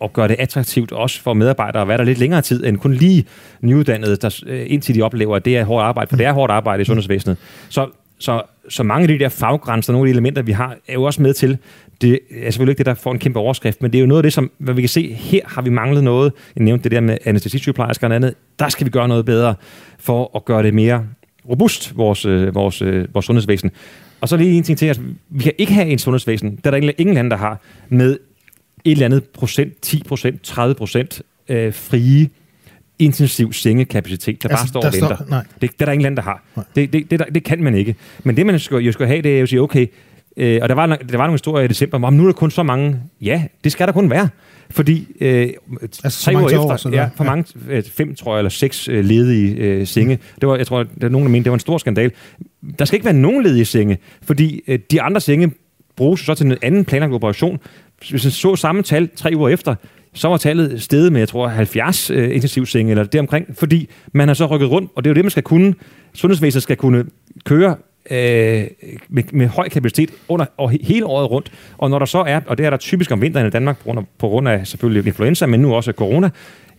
og 0.00 0.12
gøre 0.12 0.28
det 0.28 0.36
attraktivt 0.38 0.92
også 0.92 1.22
for 1.22 1.34
medarbejdere 1.34 1.82
at 1.82 1.88
være 1.88 1.98
der 1.98 2.04
lidt 2.04 2.18
længere 2.18 2.42
tid, 2.42 2.66
end 2.66 2.78
kun 2.78 2.94
lige 2.94 3.26
nyuddannede, 3.60 4.16
der, 4.16 4.40
øh, 4.46 4.66
indtil 4.66 4.94
de 4.94 5.02
oplever, 5.02 5.36
at 5.36 5.44
det 5.44 5.56
er 5.56 5.64
hårdt 5.64 5.84
arbejde, 5.84 6.08
for 6.08 6.16
det 6.16 6.26
er 6.26 6.32
hårdt 6.32 6.52
arbejde 6.52 6.82
i 6.82 6.84
sundhedsvæsenet. 6.84 7.36
Så 7.68 7.88
så, 8.18 8.42
så 8.68 8.82
mange 8.82 9.02
af 9.02 9.08
de 9.08 9.24
der 9.24 9.28
faggrænser, 9.28 9.92
nogle 9.92 10.08
af 10.08 10.12
de 10.12 10.14
elementer, 10.14 10.42
vi 10.42 10.52
har, 10.52 10.76
er 10.88 10.92
jo 10.92 11.02
også 11.02 11.22
med 11.22 11.34
til, 11.34 11.58
det 12.00 12.18
er 12.42 12.50
selvfølgelig 12.50 12.72
ikke 12.72 12.78
det, 12.78 12.86
der 12.86 12.94
får 12.94 13.12
en 13.12 13.18
kæmpe 13.18 13.38
overskrift, 13.38 13.82
men 13.82 13.92
det 13.92 13.98
er 13.98 14.00
jo 14.00 14.06
noget 14.06 14.18
af 14.18 14.22
det, 14.22 14.32
som 14.32 14.50
hvad 14.58 14.74
vi 14.74 14.82
kan 14.82 14.88
se, 14.88 15.12
her 15.12 15.40
har 15.44 15.62
vi 15.62 15.70
manglet 15.70 16.04
noget. 16.04 16.32
Jeg 16.56 16.64
nævnte 16.64 16.84
det 16.84 16.92
der 16.92 17.00
med 17.00 17.18
anestesisygeplejersker 17.24 18.08
og 18.08 18.14
andet. 18.14 18.34
Der 18.58 18.68
skal 18.68 18.84
vi 18.84 18.90
gøre 18.90 19.08
noget 19.08 19.24
bedre 19.24 19.54
for 19.98 20.36
at 20.36 20.44
gøre 20.44 20.62
det 20.62 20.74
mere 20.74 21.06
robust, 21.48 21.96
vores, 21.96 22.24
øh, 22.24 22.54
vores, 22.54 22.82
øh, 22.82 23.14
vores 23.14 23.26
sundhedsvæsen. 23.26 23.70
Og 24.20 24.28
så 24.28 24.36
lige 24.36 24.56
en 24.56 24.62
ting 24.62 24.78
til, 24.78 24.86
at 24.86 25.00
vi 25.28 25.42
kan 25.42 25.52
ikke 25.58 25.72
have 25.72 25.86
en 25.86 25.98
sundhedsvæsen, 25.98 26.58
der 26.64 26.70
er 26.70 26.80
der 26.80 26.92
ingen 26.98 27.14
lande, 27.14 27.30
der 27.30 27.36
har, 27.36 27.60
med 27.88 28.18
et 28.84 28.92
eller 28.92 29.04
andet 29.04 29.24
procent, 29.24 29.80
10 29.82 30.02
procent, 30.08 30.42
30 30.42 30.74
procent 30.74 31.22
øh, 31.48 31.74
frie 31.74 32.28
intensiv 32.98 33.52
sengekapacitet, 33.52 34.42
der 34.42 34.48
altså, 34.48 34.62
bare 34.62 34.68
står 34.68 34.80
der 34.80 34.88
og 34.88 34.92
venter. 34.92 35.16
Står, 35.16 35.26
nej. 35.28 35.44
Det, 35.60 35.70
det 35.72 35.80
er 35.80 35.84
der 35.84 35.92
ingen 35.92 36.02
land, 36.02 36.16
der 36.16 36.22
har. 36.22 36.42
Det, 36.76 36.92
det, 36.92 37.10
det, 37.10 37.22
det 37.34 37.44
kan 37.44 37.62
man 37.62 37.74
ikke. 37.74 37.94
Men 38.24 38.36
det, 38.36 38.46
man 38.46 38.58
skal, 38.58 38.78
jo 38.78 38.92
skal 38.92 39.06
have, 39.06 39.22
det 39.22 39.38
er 39.38 39.42
at 39.42 39.48
sige, 39.48 39.60
okay, 39.60 39.86
øh, 40.36 40.58
og 40.62 40.68
der 40.68 40.74
var, 40.74 40.86
der 40.86 41.16
var 41.16 41.24
nogle 41.24 41.32
historier 41.32 41.64
i 41.64 41.68
december, 41.68 42.06
om 42.06 42.14
nu 42.14 42.22
er 42.22 42.26
der 42.26 42.32
kun 42.32 42.50
så 42.50 42.62
mange. 42.62 43.00
Ja, 43.20 43.42
det 43.64 43.72
skal 43.72 43.86
der 43.86 43.92
kun 43.92 44.10
være. 44.10 44.28
Fordi 44.70 45.06
øh, 45.20 45.48
altså, 45.82 46.24
tre 46.24 46.36
uger 46.36 46.48
efter, 46.48 46.86
år, 46.86 46.90
ja, 46.92 47.08
for 47.16 47.24
mange, 47.24 47.44
øh, 47.68 47.82
fem 47.82 48.14
tror 48.14 48.34
jeg, 48.34 48.38
eller 48.38 48.50
seks 48.50 48.88
øh, 48.88 49.04
ledige 49.04 49.54
øh, 49.54 49.86
senge, 49.86 50.18
det 50.40 50.48
var, 50.48 50.56
jeg 50.56 50.66
tror, 50.66 50.82
der 50.82 51.06
er 51.06 51.08
nogen, 51.08 51.26
der 51.26 51.32
mente, 51.32 51.44
det 51.44 51.50
var 51.50 51.56
en 51.56 51.60
stor 51.60 51.78
skandal. 51.78 52.12
Der 52.78 52.84
skal 52.84 52.96
ikke 52.96 53.04
være 53.04 53.14
nogen 53.14 53.42
ledige 53.42 53.64
senge, 53.64 53.98
fordi 54.22 54.62
øh, 54.68 54.78
de 54.90 55.02
andre 55.02 55.20
senge 55.20 55.52
bruges 55.96 56.20
så 56.20 56.34
til 56.34 56.46
en 56.46 56.56
anden 56.62 56.84
planlagt 56.84 57.12
operation. 57.12 57.58
Hvis 58.10 58.24
man 58.24 58.30
så 58.30 58.56
samme 58.56 58.82
tal 58.82 59.08
tre 59.16 59.32
uger 59.36 59.48
efter, 59.48 59.74
så 60.14 60.28
var 60.28 60.36
tallet 60.36 60.82
steget 60.82 61.12
med, 61.12 61.20
jeg 61.20 61.28
tror, 61.28 61.48
70 61.48 62.10
øh, 62.10 62.34
intensivsenge 62.34 62.90
eller 62.90 63.04
deromkring, 63.04 63.46
fordi 63.58 63.88
man 64.12 64.28
har 64.28 64.34
så 64.34 64.46
rykket 64.46 64.70
rundt, 64.70 64.90
og 64.96 65.04
det 65.04 65.10
er 65.10 65.12
jo 65.12 65.14
det, 65.14 65.24
man 65.24 65.30
skal 65.30 65.42
kunne. 65.42 65.74
Sundhedsvæsenet 66.14 66.62
skal 66.62 66.76
kunne 66.76 67.04
køre 67.44 67.76
øh, 68.10 68.66
med, 69.08 69.22
med 69.32 69.46
høj 69.46 69.68
kapacitet 69.68 70.10
under, 70.28 70.46
og 70.56 70.70
hele 70.70 71.06
året 71.06 71.30
rundt. 71.30 71.52
Og 71.78 71.90
når 71.90 71.98
der 71.98 72.06
så 72.06 72.18
er, 72.18 72.40
og 72.46 72.58
det 72.58 72.66
er 72.66 72.70
der 72.70 72.76
typisk 72.76 73.10
om 73.10 73.22
vinteren 73.22 73.46
i 73.46 73.50
Danmark, 73.50 73.78
på 73.78 73.84
grund 73.84 73.98
af, 73.98 74.04
på 74.18 74.28
grund 74.28 74.48
af 74.48 74.66
selvfølgelig 74.66 75.06
influenza, 75.06 75.46
men 75.46 75.60
nu 75.60 75.74
også 75.74 75.92
corona, 75.92 76.30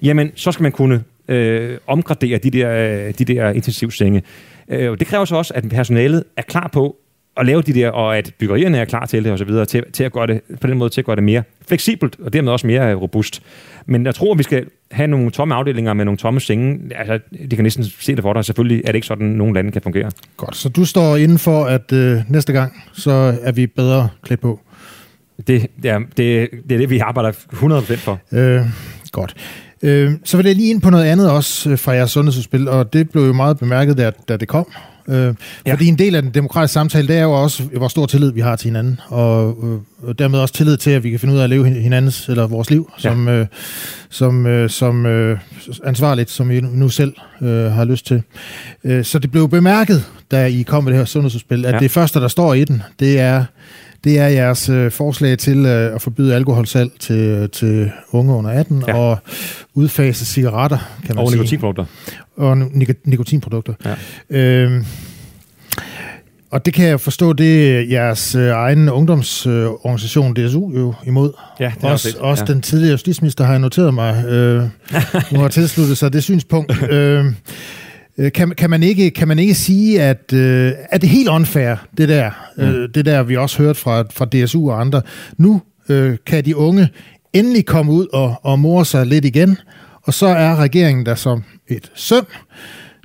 jamen 0.02 0.32
så 0.36 0.52
skal 0.52 0.64
man 0.64 0.72
kunne 0.72 1.04
øh, 1.28 1.78
omgradere 1.88 2.38
de 2.38 2.52
der, 2.52 2.72
øh, 2.72 3.14
de 3.18 3.26
der 3.26 3.50
intensivsenge. 3.50 4.24
Øh, 4.70 5.00
det 5.00 5.08
kræver 5.08 5.26
så 5.26 5.36
også, 5.36 5.54
at 5.56 5.70
personalet 5.70 6.24
er 6.38 6.42
klar 6.42 6.70
på, 6.74 6.96
at 7.38 7.46
lave 7.46 7.62
de 7.62 7.74
der, 7.74 7.90
og 7.90 8.18
at 8.18 8.34
byggerierne 8.40 8.78
er 8.78 8.86
klar 8.86 9.06
til 9.06 9.24
det 9.24 9.32
og 9.32 9.38
så 9.38 9.46
videre, 9.46 9.66
til, 9.66 9.84
til 9.94 10.04
at 10.04 10.12
gøre 10.12 10.28
det, 10.28 10.42
på 10.62 10.68
den 10.68 10.78
måde 10.78 10.90
til 10.90 11.02
at 11.02 11.06
gøre 11.06 11.16
det 11.16 11.24
mere 11.24 11.44
fleksibelt, 11.68 12.16
og 12.24 12.34
dermed 12.34 12.52
også 12.52 12.68
mere 12.68 12.94
robust. 12.94 13.42
Men 13.86 14.06
jeg 14.06 14.16
tror, 14.16 14.32
at 14.32 14.38
vi 14.38 14.44
skal 14.44 14.66
have 14.92 15.08
nogle 15.08 15.32
tomme 15.32 15.56
afdelinger 15.56 15.94
med 15.94 16.06
nogle 16.06 16.18
tomme 16.18 16.40
senge. 16.42 16.80
Altså, 16.96 17.20
de 17.52 17.56
kan 17.56 17.64
næsten 17.64 17.84
se 17.84 18.16
det 18.16 18.22
for 18.22 18.34
dig. 18.34 18.46
Selvfølgelig 18.46 18.82
er 18.86 18.88
det 18.88 18.96
ikke 18.96 19.08
sådan, 19.08 19.28
nogle 19.28 19.54
lande 19.54 19.72
kan 19.72 19.82
fungere. 19.82 20.12
Godt, 20.38 20.56
så 20.56 20.70
du 20.70 20.86
står 20.86 21.16
inden 21.16 21.40
for, 21.40 21.66
at 21.66 21.94
øh, 21.94 22.22
næste 22.30 22.54
gang, 22.54 22.84
så 22.94 23.38
er 23.42 23.52
vi 23.52 23.68
bedre 23.68 24.10
klædt 24.24 24.42
på? 24.42 24.60
Det, 25.48 25.68
ja, 25.84 26.00
det, 26.18 26.50
det 26.70 26.72
er 26.72 26.78
det, 26.78 26.90
vi 26.90 27.00
arbejder 27.00 27.32
100% 27.32 27.96
for. 27.96 28.20
Øh, 28.32 28.62
godt. 29.12 29.36
Øh, 29.82 30.12
så 30.24 30.38
vil 30.38 30.46
jeg 30.46 30.56
lige 30.56 30.70
ind 30.70 30.82
på 30.82 30.90
noget 30.90 31.06
andet 31.06 31.32
også 31.32 31.70
øh, 31.70 31.78
fra 31.78 31.92
jeres 31.92 32.12
sundhedsudspil, 32.12 32.68
og 32.68 32.94
det 32.94 33.10
blev 33.10 33.24
jo 33.24 33.34
meget 33.34 33.60
bemærket, 33.60 33.98
da, 33.98 34.12
da 34.30 34.38
det 34.38 34.48
kom. 34.48 34.68
Øh, 35.08 35.34
ja. 35.66 35.74
Fordi 35.74 35.88
en 35.88 35.98
del 35.98 36.16
af 36.16 36.22
den 36.22 36.32
demokratiske 36.32 36.74
samtale, 36.74 37.08
det 37.08 37.18
er 37.18 37.24
jo 37.24 37.32
også, 37.32 37.64
hvor 37.64 37.88
stor 37.88 38.06
tillid 38.06 38.32
vi 38.32 38.42
har 38.42 38.56
til 38.56 38.68
hinanden, 38.68 39.00
og, 39.08 39.58
øh, 40.08 40.16
dermed 40.20 40.40
også 40.40 40.54
tillid 40.54 40.78
til, 40.78 40.92
at 40.92 41.04
vi 41.04 41.10
kan 41.10 41.20
finde 41.20 41.34
ud 41.34 41.40
af 41.40 41.44
at 41.44 41.50
leve 41.50 41.68
hinandens, 41.70 42.30
eller 42.30 42.48
vores 42.48 42.70
liv, 42.70 42.92
som, 42.98 43.28
ja. 43.28 43.34
øh, 43.34 43.46
som, 44.10 44.46
øh, 44.46 44.70
som 44.70 45.06
øh, 45.06 45.40
ansvarligt, 45.84 46.30
som 46.30 46.50
vi 46.50 46.62
nu 46.62 46.90
selv 46.90 47.14
øh, 47.42 47.72
har 47.72 47.86
lyst 47.86 48.06
til. 48.06 48.22
Øh, 48.84 49.06
så 49.06 49.20
det 49.20 49.32
blev 49.32 49.50
bemærket, 49.50 50.04
da 50.32 50.46
I 50.46 50.62
kom 50.62 50.84
med 50.84 50.92
det 50.92 51.00
her 51.00 51.06
sundhedsudspil, 51.06 51.66
at 51.66 51.74
ja. 51.74 51.80
det 51.80 51.92
første, 51.92 52.20
der 52.20 52.28
står 52.28 52.54
i 52.54 52.64
den, 52.64 52.84
det 53.00 53.20
er 53.20 53.46
det 54.04 54.20
er 54.20 54.28
jeres 54.28 54.70
øh, 54.70 54.92
forslag 54.92 55.38
til 55.38 55.66
øh, 55.66 55.96
at 55.96 56.02
forbyde 56.02 56.36
alkoholsalg 56.36 56.92
til, 57.00 57.50
til 57.50 57.92
unge 58.12 58.34
under 58.34 58.52
18 58.52 58.84
ja. 58.88 58.98
og 58.98 59.18
udfase 59.74 60.26
cigaretter, 60.26 60.78
kan 61.06 61.16
man 61.16 61.24
og 61.24 61.30
sige. 61.30 61.40
Og 61.40 61.44
nikotinprodukter. 61.44 61.86
Og 62.38 62.58
nik- 62.58 63.02
nikotinprodukter. 63.06 63.74
Ja. 63.86 63.96
Øhm, 64.38 64.86
og 66.52 66.66
det 66.66 66.74
kan 66.74 66.88
jeg 66.88 67.00
forstå, 67.00 67.34
det 67.34 67.76
er 67.78 67.82
jeres 67.82 68.36
øh, 68.36 68.50
egen 68.50 68.90
ungdomsorganisation 68.90 70.34
DSU 70.34 70.72
jo 70.78 70.94
imod. 71.06 71.32
Ja, 71.60 71.72
det 71.76 71.84
er 71.84 71.88
også, 71.92 72.08
også, 72.08 72.20
også 72.20 72.44
ja. 72.48 72.54
den 72.54 72.62
tidligere 72.62 72.92
justitsminister 72.92 73.44
har 73.44 73.52
jeg 73.52 73.60
noteret 73.60 73.94
mig, 73.94 74.26
øh, 74.26 74.64
nu 75.34 75.40
har 75.40 75.48
tilsluttet 75.48 75.98
sig 75.98 76.14
det 76.14 76.24
synspunkt. 76.24 76.84
øh, 76.90 77.26
Øh, 78.20 78.32
kan, 78.32 78.54
kan, 78.58 78.70
man 78.70 78.84
ikke, 78.84 79.12
kan 79.12 79.28
man 79.28 79.40
ikke 79.40 79.54
sige, 79.54 80.02
at 80.02 80.34
øh, 80.34 80.72
er 80.92 80.98
det 80.98 81.10
helt 81.10 81.30
unfair, 81.30 81.76
det 81.98 82.10
der, 82.10 82.32
mm. 82.58 82.64
øh, 82.64 82.90
det 82.96 83.06
der 83.06 83.24
vi 83.24 83.38
også 83.38 83.58
hørt 83.64 83.78
fra, 83.78 84.04
fra 84.14 84.26
DSU 84.26 84.72
og 84.72 84.82
andre. 84.82 85.02
Nu 85.38 85.62
øh, 85.90 86.18
kan 86.26 86.46
de 86.46 86.56
unge 86.56 86.90
endelig 87.34 87.66
komme 87.66 87.92
ud 87.92 88.08
og, 88.14 88.36
og 88.44 88.60
more 88.60 88.86
sig 88.86 89.06
lidt 89.06 89.26
igen, 89.26 89.58
og 90.08 90.14
så 90.14 90.28
er 90.28 90.56
regeringen 90.56 91.06
der 91.06 91.16
som 91.16 91.44
et 91.68 91.92
søm. 91.96 92.28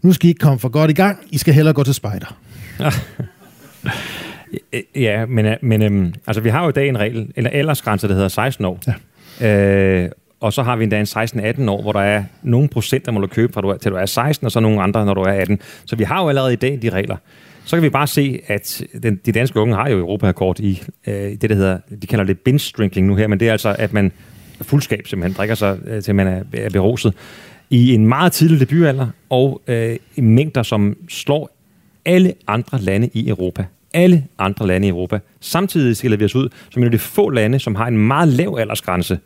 Nu 0.02 0.12
skal 0.12 0.26
I 0.26 0.28
ikke 0.28 0.38
komme 0.38 0.58
for 0.58 0.68
godt 0.68 0.90
i 0.90 0.94
gang, 0.94 1.18
I 1.30 1.38
skal 1.38 1.54
hellere 1.54 1.74
gå 1.74 1.84
til 1.84 1.94
spejder. 1.94 2.36
Ja, 4.94 5.26
men, 5.26 5.54
men 5.62 5.82
øhm, 5.82 6.14
altså, 6.26 6.40
vi 6.40 6.48
har 6.48 6.62
jo 6.62 6.68
i 6.68 6.72
dag 6.72 6.88
en 6.88 6.98
regel, 6.98 7.32
eller 7.36 7.50
aldersgrænse, 7.50 8.08
der 8.08 8.14
hedder 8.14 8.28
16 8.28 8.64
år. 8.64 8.80
Ja. 9.40 10.04
Øh, 10.04 10.10
og 10.40 10.52
så 10.52 10.62
har 10.62 10.76
vi 10.76 10.84
endda 10.84 11.00
en 11.00 11.06
16-18 11.06 11.70
år, 11.70 11.82
hvor 11.82 11.92
der 11.92 12.00
er 12.00 12.24
nogle 12.42 12.68
procent, 12.68 13.06
der 13.06 13.12
må 13.12 13.20
du 13.20 13.26
købe, 13.26 13.52
fra 13.52 13.60
du 13.60 13.68
er, 13.68 13.76
til 13.76 13.90
du 13.90 13.96
er 13.96 14.06
16, 14.06 14.44
og 14.44 14.52
så 14.52 14.60
nogle 14.60 14.82
andre, 14.82 15.06
når 15.06 15.14
du 15.14 15.20
er 15.20 15.32
18. 15.32 15.60
Så 15.84 15.96
vi 15.96 16.04
har 16.04 16.22
jo 16.22 16.28
allerede 16.28 16.52
i 16.52 16.56
dag 16.56 16.78
de 16.82 16.90
regler. 16.90 17.16
Så 17.64 17.76
kan 17.76 17.82
vi 17.82 17.90
bare 17.90 18.06
se, 18.06 18.40
at 18.46 18.82
den, 19.02 19.20
de 19.26 19.32
danske 19.32 19.60
unge 19.60 19.74
har 19.74 19.88
jo 19.88 19.98
Europakort 19.98 20.58
i 20.58 20.82
øh, 21.06 21.14
det, 21.14 21.50
der 21.50 21.54
hedder, 21.54 21.78
de 22.02 22.06
kalder 22.06 22.24
det 22.24 22.38
binge 22.38 22.72
drinking 22.78 23.06
nu 23.06 23.14
her, 23.14 23.26
men 23.26 23.40
det 23.40 23.48
er 23.48 23.52
altså, 23.52 23.76
at 23.78 23.92
man 23.92 24.12
fuldskab 24.62 25.06
simpelthen 25.06 25.36
drikker 25.36 25.54
sig, 25.54 25.78
øh, 25.86 26.02
til 26.02 26.14
man 26.14 26.26
er, 26.26 26.42
er 26.52 26.70
beruset 26.70 27.14
i 27.70 27.94
en 27.94 28.06
meget 28.06 28.32
tidlig 28.32 28.60
debutalder, 28.60 29.06
og 29.30 29.62
øh, 29.66 29.96
i 30.16 30.20
mængder, 30.20 30.62
som 30.62 30.96
slår 31.08 31.50
alle 32.04 32.34
andre 32.46 32.80
lande 32.80 33.10
i 33.12 33.28
Europa. 33.28 33.64
Alle 33.94 34.24
andre 34.38 34.66
lande 34.66 34.86
i 34.86 34.90
Europa. 34.90 35.18
Samtidig 35.40 35.96
skiller 35.96 36.18
vi 36.18 36.24
os 36.24 36.34
ud 36.34 36.48
som 36.70 36.82
en 36.82 36.86
af 36.86 36.92
de 36.92 36.98
få 36.98 37.30
lande, 37.30 37.58
som 37.58 37.74
har 37.74 37.86
en 37.86 37.98
meget 37.98 38.28
lav 38.28 38.56
aldersgrænse 38.60 39.18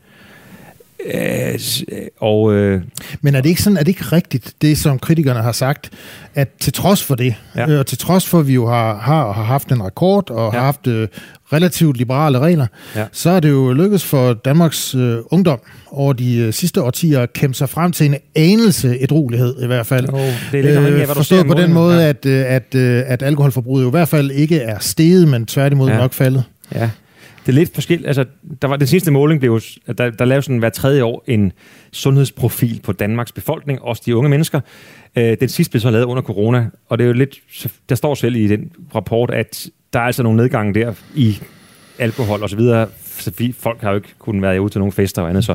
Øh, 1.05 1.59
og, 2.21 2.53
øh, 2.53 2.83
Men 3.21 3.35
er 3.35 3.41
det 3.41 3.49
ikke 3.49 3.63
sådan, 3.63 3.77
er 3.77 3.81
det 3.81 3.89
ikke 3.89 4.05
rigtigt, 4.05 4.55
det 4.63 4.79
som 4.79 4.99
kritikerne 4.99 5.43
har 5.43 5.53
sagt, 5.53 5.91
at 6.35 6.49
til 6.61 6.73
trods 6.73 7.03
for 7.03 7.15
det, 7.15 7.35
ja. 7.57 7.71
øh, 7.71 7.79
og 7.79 7.87
til 7.87 7.99
trods 7.99 8.27
for, 8.27 8.41
at 8.41 8.47
vi 8.47 8.55
jo 8.55 8.69
har, 8.69 8.99
har, 8.99 9.33
har 9.33 9.43
haft 9.43 9.73
en 9.73 9.85
rekord, 9.85 10.31
og 10.31 10.53
ja. 10.53 10.59
har 10.59 10.65
haft 10.65 10.87
øh, 10.87 11.09
relativt 11.53 11.97
liberale 11.97 12.39
regler, 12.39 12.67
ja. 12.97 13.05
så 13.13 13.31
er 13.31 13.41
det 13.41 13.51
jo 13.51 13.73
lykkedes 13.73 14.05
for 14.05 14.33
Danmarks 14.33 14.95
øh, 14.95 15.19
ungdom 15.31 15.61
over 15.91 16.13
de 16.13 16.37
øh, 16.37 16.53
sidste 16.53 16.83
årtier 16.83 17.21
at 17.21 17.33
kæmpe 17.33 17.55
sig 17.55 17.69
frem 17.69 17.93
til 17.93 18.07
en 18.07 18.17
anelse 18.35 19.03
edruelighed 19.03 19.63
i 19.63 19.67
hvert 19.67 19.87
fald. 19.87 20.09
Oh, 20.13 20.21
det 20.53 20.61
er 20.61 20.63
lidt 20.63 20.95
øh, 20.95 21.01
af, 21.01 21.09
Forstået 21.09 21.47
på 21.47 21.55
den 21.55 21.73
måde, 21.73 22.01
ja. 22.01 22.09
at, 22.09 22.27
øh, 22.27 22.45
at, 22.47 22.75
at, 22.75 23.05
at 23.07 23.23
alkoholforbruget 23.23 23.83
jo 23.83 23.89
i 23.89 23.91
hvert 23.91 24.09
fald 24.09 24.31
ikke 24.31 24.59
er 24.59 24.79
steget, 24.79 25.29
men 25.29 25.47
tværtimod 25.47 25.89
ja. 25.89 25.99
nok 25.99 26.13
faldet. 26.13 26.45
Ja, 26.75 26.91
det 27.47 27.53
er 27.53 27.57
lidt 27.57 27.75
forskelligt. 27.75 28.07
Altså, 28.07 28.25
der 28.63 28.69
var, 28.69 28.77
den 28.77 28.87
sidste 28.87 29.11
måling 29.11 29.41
blev 29.41 29.61
der, 29.99 30.11
der 30.11 30.25
lavede 30.25 30.43
sådan 30.43 30.59
hver 30.59 30.71
tredje 30.71 31.05
år 31.05 31.25
en 31.27 31.53
sundhedsprofil 31.93 32.81
på 32.83 32.93
Danmarks 32.93 33.33
befolkning, 33.33 33.83
også 33.83 34.03
de 34.07 34.17
unge 34.17 34.29
mennesker. 34.29 34.61
Øh, 35.17 35.37
den 35.41 35.49
sidste 35.49 35.71
blev 35.71 35.81
så 35.81 35.91
lavet 35.91 36.05
under 36.05 36.23
corona, 36.23 36.71
og 36.89 36.99
det 36.99 37.05
er 37.05 37.09
jo 37.09 37.15
lidt, 37.15 37.39
der 37.89 37.95
står 37.95 38.15
selv 38.15 38.37
i 38.37 38.47
den 38.47 38.71
rapport, 38.95 39.31
at 39.31 39.69
der 39.93 39.99
er 39.99 40.05
altså 40.05 40.23
nogle 40.23 40.37
nedgange 40.37 40.75
der 40.75 40.95
i 41.15 41.39
alkohol 41.99 42.43
og 42.43 42.51
så 42.51 42.57
videre, 42.57 42.89
så 43.23 43.53
folk 43.59 43.81
har 43.81 43.91
jo 43.91 43.97
ikke 43.97 44.15
kunnet 44.19 44.43
være 44.43 44.61
ude 44.61 44.73
til 44.73 44.79
nogle 44.79 44.93
fester 44.93 45.23
og 45.23 45.29
andet, 45.29 45.45
så 45.45 45.55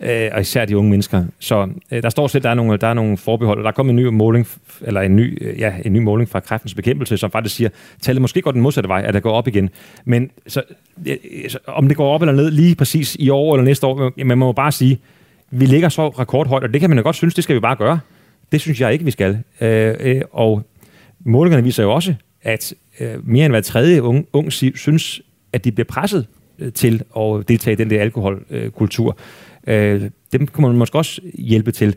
øh, 0.00 0.30
og 0.32 0.40
især 0.40 0.64
de 0.64 0.78
unge 0.78 0.90
mennesker. 0.90 1.24
Så 1.38 1.68
øh, 1.90 2.02
der 2.02 2.08
står 2.08 2.26
selv, 2.26 2.42
der 2.42 2.50
er 2.50 2.54
nogle, 2.54 2.76
der 2.76 2.86
er 2.86 2.94
nogle 2.94 3.16
forbehold, 3.16 3.58
og 3.58 3.64
der 3.64 3.70
er 3.70 3.74
kommet 3.74 3.92
en 3.92 3.96
ny 3.96 4.06
måling, 4.06 4.48
eller 4.80 5.00
en 5.00 5.16
ny, 5.16 5.38
øh, 5.40 5.60
ja, 5.60 5.74
en 5.84 5.92
ny 5.92 5.98
måling 5.98 6.30
fra 6.30 6.40
kræftens 6.40 6.74
bekæmpelse, 6.74 7.16
som 7.16 7.30
faktisk 7.30 7.56
siger, 7.56 7.68
tallet 8.00 8.22
måske 8.22 8.42
går 8.42 8.50
den 8.50 8.60
modsatte 8.60 8.88
vej, 8.88 9.02
at 9.06 9.14
det 9.14 9.22
går 9.22 9.32
op 9.32 9.48
igen. 9.48 9.70
Men 10.04 10.30
så, 10.46 10.62
øh, 11.06 11.16
øh 11.44 11.50
så, 11.50 11.58
om 11.66 11.88
det 11.88 11.96
går 11.96 12.14
op 12.14 12.22
eller 12.22 12.34
ned 12.34 12.50
lige 12.50 12.74
præcis 12.74 13.16
i 13.18 13.28
år 13.30 13.54
eller 13.54 13.64
næste 13.64 13.86
år, 13.86 14.24
man 14.24 14.38
må 14.38 14.52
bare 14.52 14.72
sige, 14.72 14.98
vi 15.50 15.66
ligger 15.66 15.88
så 15.88 16.08
rekordhøjt, 16.08 16.62
og 16.62 16.72
det 16.72 16.80
kan 16.80 16.90
man 16.90 16.98
jo 16.98 17.04
godt 17.04 17.16
synes, 17.16 17.34
det 17.34 17.44
skal 17.44 17.54
vi 17.54 17.60
bare 17.60 17.76
gøre. 17.76 18.00
Det 18.52 18.60
synes 18.60 18.80
jeg 18.80 18.92
ikke, 18.92 19.04
vi 19.04 19.10
skal. 19.10 19.38
Øh, 19.60 19.94
øh, 20.00 20.20
og 20.30 20.62
målingerne 21.24 21.64
viser 21.64 21.82
jo 21.82 21.92
også, 21.92 22.14
at 22.42 22.74
øh, 23.00 23.28
mere 23.28 23.46
end 23.46 23.52
hver 23.52 23.60
tredje 23.60 24.02
ung, 24.02 24.26
ung 24.32 24.52
synes, 24.52 25.22
at 25.52 25.64
de 25.64 25.72
bliver 25.72 25.86
presset 25.86 26.26
Øh, 26.62 26.72
til 26.72 27.02
at 27.16 27.48
deltage 27.48 27.72
i 27.72 27.76
den 27.76 27.90
der 27.90 28.00
alkoholkultur. 28.00 29.18
Øh, 29.66 30.10
dem 30.32 30.46
kunne 30.46 30.66
man 30.68 30.76
måske 30.76 30.98
også 30.98 31.20
hjælpe 31.34 31.70
til. 31.72 31.96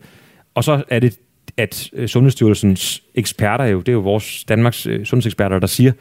Og 0.56 0.64
så 0.64 0.84
er 0.90 1.00
det, 1.00 1.20
at 1.58 1.90
øh, 1.94 2.08
Sundhedsstyrelsens 2.08 3.04
eksperter, 3.16 3.66
jo, 3.66 3.80
det 3.80 3.90
er 3.90 3.94
jo 3.94 4.00
vores 4.00 4.44
Danmarks 4.44 4.88
øh, 4.88 5.06
sundhedseksperter, 5.06 5.60
der 5.60 5.68
siger, 5.68 5.92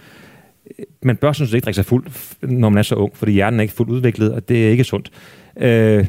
man 1.02 1.16
bør 1.16 1.32
sådan 1.32 1.48
set 1.48 1.54
ikke 1.54 1.64
drikke 1.64 1.76
sig 1.76 1.84
fuld, 1.84 2.06
når 2.42 2.68
man 2.68 2.78
er 2.78 2.82
så 2.82 2.94
ung, 2.94 3.16
fordi 3.16 3.32
hjernen 3.32 3.60
er 3.60 3.62
ikke 3.62 3.74
fuldt 3.74 3.90
udviklet, 3.90 4.32
og 4.32 4.48
det 4.48 4.66
er 4.66 4.70
ikke 4.70 4.84
sundt. 4.84 5.10
Øh, 5.56 6.06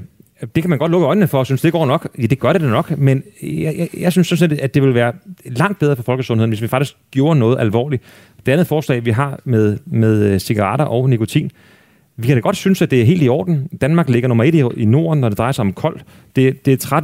det 0.56 0.64
kan 0.64 0.70
man 0.70 0.80
godt 0.80 0.92
lukke 0.92 1.08
øjnene 1.08 1.28
for, 1.28 1.40
og 1.40 1.46
synes, 1.46 1.62
det 1.62 1.72
går 1.72 1.86
nok. 1.86 2.10
Ja, 2.20 2.26
det 2.26 2.40
gør 2.40 2.54
det 2.54 2.62
nok, 2.62 2.98
men 2.98 3.24
jeg, 3.44 3.76
jeg, 3.78 3.90
jeg 3.98 4.12
synes 4.12 4.28
sådan 4.28 4.50
set, 4.50 4.60
at 4.60 4.74
det 4.74 4.84
vil 4.84 4.94
være 4.94 5.14
langt 5.46 5.80
bedre 5.80 5.96
for 5.96 6.04
folkesundheden, 6.04 6.50
hvis 6.50 6.62
vi 6.62 6.68
faktisk 6.68 6.96
gjorde 7.12 7.40
noget 7.40 7.60
alvorligt. 7.60 8.04
Det 8.46 8.52
andet 8.52 8.68
forslag, 8.68 9.06
vi 9.06 9.12
har 9.12 9.40
med, 9.44 9.78
med 9.86 10.40
cigaretter 10.40 10.86
og 10.86 11.10
nikotin, 11.10 11.52
vi 12.18 12.28
kan 12.28 12.36
da 12.36 12.40
godt 12.40 12.58
synes, 12.58 12.82
at 12.82 12.92
det 12.92 13.02
er 13.02 13.06
helt 13.06 13.24
i 13.24 13.30
orden. 13.30 13.70
Danmark 13.82 14.10
ligger 14.10 14.28
nummer 14.28 14.44
et 14.44 14.56
i, 14.78 14.86
Norden, 14.86 15.22
når 15.22 15.30
det 15.30 15.38
drejer 15.38 15.52
sig 15.52 15.62
om 15.62 15.74
koldt. 15.74 16.06
Det, 16.36 16.66
det 16.66 16.84
er 16.84 17.02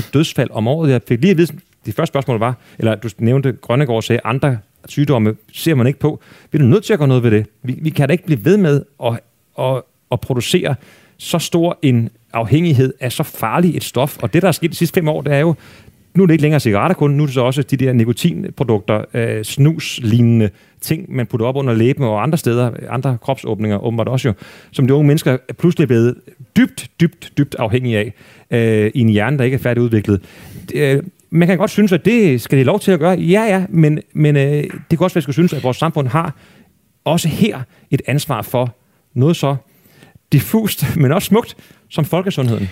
13.600 0.00 0.10
dødsfald 0.12 0.50
om 0.50 0.68
året. 0.68 0.90
Jeg 0.90 1.00
fik 1.08 1.20
lige 1.20 1.30
at 1.30 1.38
vide, 1.38 1.52
det 1.86 1.94
første 1.94 2.10
spørgsmål 2.10 2.38
var, 2.38 2.56
eller 2.78 2.94
du 2.94 3.08
nævnte 3.18 3.52
Grønnegård 3.52 4.02
sagde, 4.02 4.20
andre 4.24 4.58
sygdomme 4.88 5.34
ser 5.52 5.74
man 5.74 5.86
ikke 5.86 5.98
på. 5.98 6.20
Vi 6.52 6.58
er 6.58 6.62
nødt 6.62 6.84
til 6.84 6.92
at 6.92 6.98
gøre 6.98 7.08
noget 7.08 7.22
ved 7.22 7.30
det. 7.30 7.46
Vi, 7.62 7.78
vi 7.82 7.90
kan 7.90 8.08
da 8.08 8.12
ikke 8.12 8.24
blive 8.24 8.44
ved 8.44 8.56
med 8.56 8.82
at, 9.04 9.20
at, 9.58 9.82
at 10.12 10.20
producere 10.20 10.74
så 11.16 11.38
stor 11.38 11.78
en 11.82 12.10
afhængighed 12.32 12.92
af 13.00 13.12
så 13.12 13.22
farligt 13.22 13.76
et 13.76 13.84
stof. 13.84 14.18
Og 14.22 14.32
det, 14.32 14.42
der 14.42 14.48
er 14.48 14.52
sket 14.52 14.70
de 14.70 14.76
sidste 14.76 14.94
fem 14.94 15.08
år, 15.08 15.22
det 15.22 15.32
er 15.32 15.38
jo, 15.38 15.54
nu 16.14 16.22
er 16.22 16.26
det 16.26 16.34
ikke 16.34 16.42
længere 16.42 16.60
cigaretter 16.60 16.94
kun, 16.94 17.10
nu 17.10 17.22
er 17.22 17.26
det 17.26 17.34
så 17.34 17.40
også 17.40 17.62
de 17.62 17.76
der 17.76 17.92
nikotinprodukter, 17.92 19.04
øh, 19.14 19.44
snus-lignende 19.44 20.50
ting, 20.84 21.14
man 21.14 21.26
putter 21.26 21.46
op 21.46 21.56
under 21.56 21.74
læben 21.74 22.04
og 22.04 22.22
andre 22.22 22.38
steder, 22.38 22.70
andre 22.88 23.18
kropsåbninger, 23.22 23.84
åbenbart 23.84 24.08
også 24.08 24.28
jo, 24.28 24.34
som 24.72 24.86
de 24.86 24.94
unge 24.94 25.06
mennesker 25.06 25.36
er 25.48 25.52
pludselig 25.52 25.88
blevet 25.88 26.14
dybt, 26.56 26.90
dybt, 27.00 27.32
dybt 27.38 27.54
afhængige 27.58 27.98
af 27.98 28.14
øh, 28.50 28.90
i 28.94 29.00
en 29.00 29.08
hjerne, 29.08 29.38
der 29.38 29.44
ikke 29.44 29.54
er 29.54 29.58
færdigudviklet. 29.58 30.22
Øh, 30.74 31.02
man 31.30 31.48
kan 31.48 31.58
godt 31.58 31.70
synes, 31.70 31.92
at 31.92 32.04
det 32.04 32.40
skal 32.40 32.58
de 32.58 32.64
lov 32.64 32.80
til 32.80 32.92
at 32.92 32.98
gøre. 32.98 33.18
Ja, 33.18 33.42
ja, 33.42 33.66
men, 33.68 34.00
men 34.12 34.36
øh, 34.36 34.42
det 34.62 34.70
kan 34.90 35.00
også 35.00 35.14
være, 35.14 35.18
at 35.18 35.22
skulle 35.22 35.34
synes, 35.34 35.52
at 35.52 35.62
vores 35.62 35.76
samfund 35.76 36.08
har 36.08 36.36
også 37.04 37.28
her 37.28 37.60
et 37.90 38.02
ansvar 38.06 38.42
for 38.42 38.76
noget 39.14 39.36
så 39.36 39.56
diffust, 40.32 40.96
men 40.96 41.12
også 41.12 41.26
smukt, 41.26 41.56
som 41.88 42.04
folkesundheden. 42.04 42.68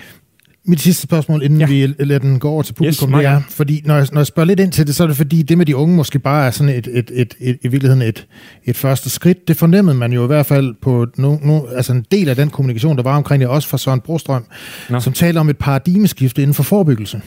Mit 0.64 0.80
sidste 0.80 1.02
spørgsmål, 1.02 1.42
inden 1.42 1.60
ja. 1.60 1.66
vi 1.66 1.94
lader 1.98 2.18
den 2.18 2.38
gå 2.38 2.50
over 2.50 2.62
til 2.62 2.72
publikum, 2.72 3.10
yes, 3.10 3.16
det 3.18 3.24
er, 3.24 3.40
fordi 3.48 3.82
når 3.84 3.96
jeg, 3.96 4.06
når 4.12 4.20
jeg 4.20 4.26
spørger 4.26 4.46
lidt 4.46 4.60
ind 4.60 4.72
til 4.72 4.86
det, 4.86 4.94
så 4.94 5.02
er 5.02 5.06
det 5.06 5.16
fordi, 5.16 5.42
det 5.42 5.58
med 5.58 5.66
de 5.66 5.76
unge 5.76 5.96
måske 5.96 6.18
bare 6.18 6.46
er 6.46 6.50
sådan 6.50 6.74
et, 6.74 6.88
et, 6.92 7.10
et, 7.14 7.34
et 7.40 7.58
i 7.62 7.68
virkeligheden 7.68 8.02
et, 8.02 8.26
et 8.64 8.76
første 8.76 9.10
skridt. 9.10 9.48
Det 9.48 9.56
fornemmede 9.56 9.96
man 9.96 10.12
jo 10.12 10.24
i 10.24 10.26
hvert 10.26 10.46
fald 10.46 10.74
på 10.82 11.06
no, 11.16 11.36
no, 11.42 11.60
altså 11.76 11.92
en 11.92 12.06
del 12.10 12.28
af 12.28 12.36
den 12.36 12.50
kommunikation, 12.50 12.96
der 12.96 13.02
var 13.02 13.16
omkring 13.16 13.40
det, 13.40 13.48
også 13.48 13.68
fra 13.68 13.78
Søren 13.78 14.00
Brostrøm, 14.00 14.44
no. 14.90 15.00
som 15.00 15.12
taler 15.12 15.40
om 15.40 15.48
et 15.48 15.58
paradigmeskifte 15.58 16.42
inden 16.42 16.54
for 16.54 16.62
forebyggelse. 16.62 17.20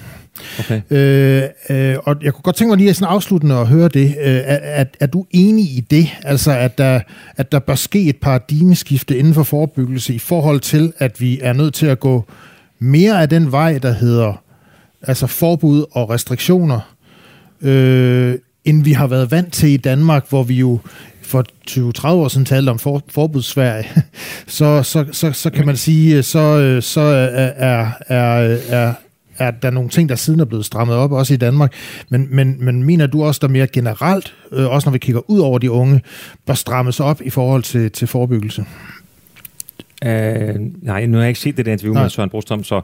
Okay. 0.60 0.82
Øh, 0.90 1.44
øh, 1.70 1.96
og 2.04 2.16
jeg 2.24 2.34
kunne 2.34 2.44
godt 2.44 2.56
tænke 2.56 2.70
mig 2.70 2.78
lige 2.78 2.94
sådan 2.94 3.14
afsluttende 3.14 3.56
at 3.56 3.68
høre 3.68 3.88
det. 3.88 4.06
Øh, 4.06 4.16
er, 4.26 4.60
er, 4.62 4.86
er 5.00 5.06
du 5.06 5.26
enig 5.32 5.66
i 5.66 5.86
det? 5.92 6.10
Altså, 6.24 6.52
at 6.52 6.78
der, 6.78 7.00
at 7.38 7.52
der 7.52 7.60
bør 7.60 7.76
ske 7.76 8.10
et 8.10 8.18
paradigmeskifte 8.18 9.18
inden 9.18 9.34
for 9.34 9.44
forebyggelse 9.44 10.14
i 10.14 10.20
forhold 10.20 10.60
til, 10.60 10.94
at 10.98 11.22
vi 11.22 11.40
er 11.42 11.54
nødt 11.54 11.74
til 11.74 11.86
at 11.86 12.00
gå 12.00 12.26
mere 12.80 13.22
af 13.22 13.30
den 13.30 13.52
vej, 13.52 13.78
der 13.78 13.92
hedder 13.92 14.34
altså 15.02 15.28
forbud 15.28 15.86
og 15.92 16.10
restriktioner, 16.10 16.80
øh, 17.62 18.36
end 18.66 18.84
vi 18.84 18.92
har 18.92 19.08
været 19.08 19.32
vant 19.32 19.54
til 19.54 19.70
i 19.70 19.78
Danmark, 19.78 20.30
hvor 20.30 20.44
vi 20.44 20.54
jo 20.54 20.80
for 21.22 21.46
20-30 21.70 22.08
år 22.08 22.28
siden 22.28 22.46
talte 22.46 22.70
om 22.70 22.80
for, 22.80 23.02
forbudssverige, 23.10 23.88
så, 24.48 24.84
så, 24.84 25.06
så, 25.12 25.32
så 25.32 25.50
kan 25.50 25.66
man 25.66 25.78
sige, 25.78 26.18
øh, 26.18 26.24
så, 26.24 26.40
øh, 26.40 26.82
så 26.82 27.02
er, 27.02 27.52
er, 27.56 27.92
er, 28.08 28.94
er 29.38 29.52
der 29.52 29.70
nogle 29.70 29.90
ting, 29.90 30.10
der 30.10 30.16
siden 30.16 30.40
er 30.40 30.46
blevet 30.46 30.66
strammet 30.66 30.96
op, 30.96 31.12
også 31.12 31.34
i 31.34 31.38
Danmark. 31.38 31.74
Men, 32.10 32.28
men, 32.32 32.56
men 32.60 32.84
mener 32.84 33.08
du 33.08 33.24
også, 33.24 33.40
der 33.42 33.48
mere 33.48 33.68
generelt, 33.68 34.34
øh, 34.52 34.70
også 34.70 34.90
når 34.90 34.92
vi 34.92 34.98
kigger 34.98 35.30
ud 35.30 35.40
over 35.40 35.60
de 35.60 35.72
unge, 35.72 36.02
bør 36.46 36.54
strammes 36.54 37.00
op 37.00 37.22
i 37.22 37.30
forhold 37.30 37.64
til, 37.64 37.92
til 37.92 38.08
forebyggelse? 38.08 38.66
Uh, 40.06 40.56
nej, 40.84 41.06
nu 41.06 41.18
har 41.18 41.24
jeg 41.24 41.30
ikke 41.30 41.40
set 41.40 41.58
det 41.58 41.66
der 41.66 41.72
interview 41.72 41.94
nej. 41.94 42.04
med 42.04 42.10
Søren 42.10 42.30
Brostrøm, 42.30 42.64
så 42.64 42.82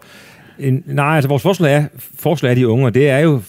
uh, 0.59 0.65
nej, 0.86 1.15
altså 1.15 1.28
vores 1.28 1.43
forslag 1.43 1.76
er, 1.76 1.86
forslag 2.15 2.51
er 2.51 2.55
de 2.55 2.67
unge, 2.67 2.86
og 2.86 2.93
det 2.93 3.09
er 3.09 3.19
jo, 3.19 3.41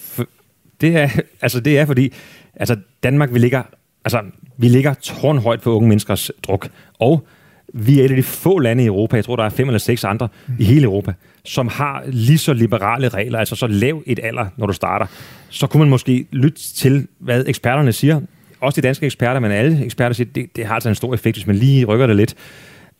det 0.81 0.97
er, 0.97 1.09
altså 1.41 1.59
det 1.59 1.79
er 1.79 1.85
fordi, 1.85 2.13
altså 2.55 2.75
Danmark, 3.03 3.33
vi 3.33 3.39
ligger, 3.39 3.63
altså 4.05 4.21
vi 4.57 4.67
ligger 4.67 4.93
tårnhøjt 4.93 5.61
på 5.61 5.75
unge 5.75 5.89
menneskers 5.89 6.31
druk, 6.47 6.69
og 6.99 7.27
vi 7.73 7.99
er 7.99 8.05
et 8.05 8.09
af 8.09 8.17
de 8.17 8.23
få 8.23 8.59
lande 8.59 8.83
i 8.83 8.85
Europa, 8.85 9.15
jeg 9.15 9.25
tror, 9.25 9.35
der 9.35 9.43
er 9.43 9.49
fem 9.49 9.67
eller 9.67 9.79
seks 9.79 10.03
andre 10.03 10.27
i 10.59 10.63
hele 10.63 10.83
Europa, 10.83 11.13
som 11.45 11.67
har 11.67 12.03
lige 12.07 12.37
så 12.37 12.53
liberale 12.53 13.09
regler, 13.09 13.39
altså 13.39 13.55
så 13.55 13.67
lav 13.67 14.03
et 14.05 14.19
alder, 14.23 14.45
når 14.57 14.67
du 14.67 14.73
starter. 14.73 15.05
Så 15.49 15.67
kunne 15.67 15.79
man 15.79 15.89
måske 15.89 16.25
lytte 16.31 16.61
til, 16.75 17.07
hvad 17.19 17.43
eksperterne 17.47 17.91
siger. 17.91 18.21
Også 18.59 18.81
de 18.81 18.87
danske 18.87 19.05
eksperter, 19.05 19.39
men 19.39 19.51
alle 19.51 19.85
eksperter 19.85 20.13
siger, 20.13 20.27
det, 20.35 20.55
det 20.55 20.65
har 20.65 20.73
altså 20.73 20.89
en 20.89 20.95
stor 20.95 21.13
effekt, 21.13 21.37
hvis 21.37 21.47
man 21.47 21.55
lige 21.55 21.85
rykker 21.85 22.07
det 22.07 22.15
lidt. 22.15 22.35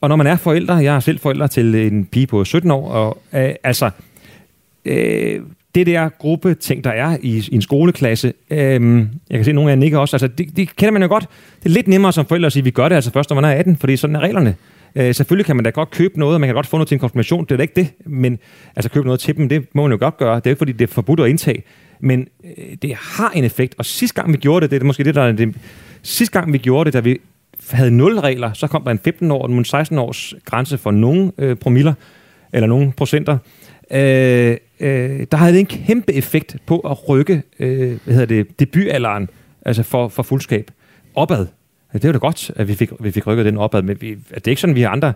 Og 0.03 0.09
når 0.09 0.15
man 0.15 0.27
er 0.27 0.35
forældre, 0.35 0.73
jeg 0.73 0.95
er 0.95 0.99
selv 0.99 1.19
forældre 1.19 1.47
til 1.47 1.75
en 1.75 2.05
pige 2.05 2.27
på 2.27 2.45
17 2.45 2.71
år, 2.71 2.89
og 2.89 3.21
øh, 3.33 3.55
altså, 3.63 3.89
øh, 4.85 5.41
det 5.75 5.87
der 5.87 6.09
gruppe 6.09 6.53
ting, 6.53 6.83
der 6.83 6.89
er 6.89 7.17
i, 7.21 7.37
i 7.51 7.55
en 7.55 7.61
skoleklasse, 7.61 8.33
øhm, 8.49 8.99
jeg 9.29 9.37
kan 9.37 9.45
se, 9.45 9.51
at 9.51 9.55
nogle 9.55 9.71
af 9.71 9.75
jer 9.75 9.79
nikker 9.79 9.97
også, 9.97 10.15
altså 10.15 10.27
det, 10.27 10.57
det 10.57 10.75
kender 10.75 10.91
man 10.91 11.01
jo 11.01 11.07
godt. 11.07 11.27
Det 11.59 11.65
er 11.65 11.73
lidt 11.73 11.87
nemmere 11.87 12.13
som 12.13 12.25
forældre 12.25 12.45
at 12.45 12.53
sige, 12.53 12.61
at 12.61 12.65
vi 12.65 12.71
gør 12.71 12.89
det 12.89 12.95
altså 12.95 13.11
først, 13.11 13.29
når 13.29 13.35
man 13.35 13.45
er 13.45 13.49
18, 13.49 13.77
fordi 13.77 13.97
sådan 13.97 14.15
er 14.15 14.19
reglerne. 14.19 14.55
Øh, 14.95 15.15
selvfølgelig 15.15 15.45
kan 15.45 15.55
man 15.55 15.65
da 15.65 15.69
godt 15.69 15.91
købe 15.91 16.19
noget, 16.19 16.33
og 16.33 16.41
man 16.41 16.47
kan 16.47 16.55
godt 16.55 16.67
få 16.67 16.77
noget 16.77 16.87
til 16.87 16.95
en 16.95 16.99
konfirmation, 16.99 17.45
det 17.45 17.51
er 17.51 17.57
da 17.57 17.61
ikke 17.61 17.75
det, 17.75 17.87
men 18.05 18.39
altså 18.75 18.89
købe 18.89 19.05
noget 19.05 19.19
til 19.19 19.37
dem, 19.37 19.49
det 19.49 19.67
må 19.73 19.81
man 19.81 19.91
jo 19.91 19.97
godt 19.99 20.17
gøre. 20.17 20.35
Det 20.35 20.45
er 20.45 20.49
ikke, 20.49 20.57
fordi 20.57 20.71
det 20.71 20.89
er 20.89 20.93
forbudt 20.93 21.19
at 21.19 21.29
indtage, 21.29 21.63
men 21.99 22.27
øh, 22.57 22.75
det 22.81 22.95
har 22.95 23.29
en 23.29 23.43
effekt, 23.43 23.75
og 23.77 23.85
sidste 23.85 24.21
gang 24.21 24.33
vi 24.33 24.37
gjorde 24.37 24.63
det, 24.63 24.71
det 24.71 24.81
er 24.81 24.85
måske 24.85 25.03
det, 25.03 25.15
der 25.15 25.21
er 25.21 25.31
det, 25.31 25.55
sidste 26.01 26.39
gang 26.39 26.53
vi 26.53 26.57
gjorde 26.57 26.85
det, 26.85 26.93
da 26.93 26.99
vi 26.99 27.19
havde 27.71 27.91
nul 27.91 28.19
regler, 28.19 28.53
så 28.53 28.67
kom 28.67 28.83
der 28.83 28.91
en 28.91 28.99
15 29.03 29.31
år, 29.31 29.47
en 29.47 29.65
16 29.65 29.97
års 29.97 30.33
grænse 30.45 30.77
for 30.77 30.91
nogle 30.91 31.31
øh, 31.37 31.55
promiller, 31.55 31.93
eller 32.53 32.67
nogle 32.67 32.91
procenter, 32.91 33.37
øh, 33.91 34.57
øh, 34.79 35.27
der 35.31 35.35
havde 35.35 35.53
det 35.53 35.59
en 35.59 35.65
kæmpe 35.65 36.13
effekt 36.13 36.57
på 36.65 36.79
at 36.79 37.09
rykke 37.09 37.43
øh, 37.59 37.99
hvad 38.03 38.13
hedder 38.13 38.25
det, 38.25 38.59
debutalderen 38.59 39.29
altså 39.65 39.83
for, 39.83 40.07
for 40.07 40.23
fuldskab 40.23 40.71
opad. 41.15 41.47
Det 41.93 42.03
var 42.03 42.11
da 42.11 42.17
godt, 42.17 42.51
at 42.55 42.67
vi 42.67 42.75
fik, 42.75 42.91
vi 42.99 43.11
fik 43.11 43.27
rykket 43.27 43.45
den 43.45 43.57
opad, 43.57 43.81
men 43.81 43.97
vi, 44.01 44.09
det 44.09 44.47
er 44.47 44.49
ikke 44.49 44.61
sådan, 44.61 44.75
vi 44.75 44.81
har 44.81 44.89
andre 44.89 45.13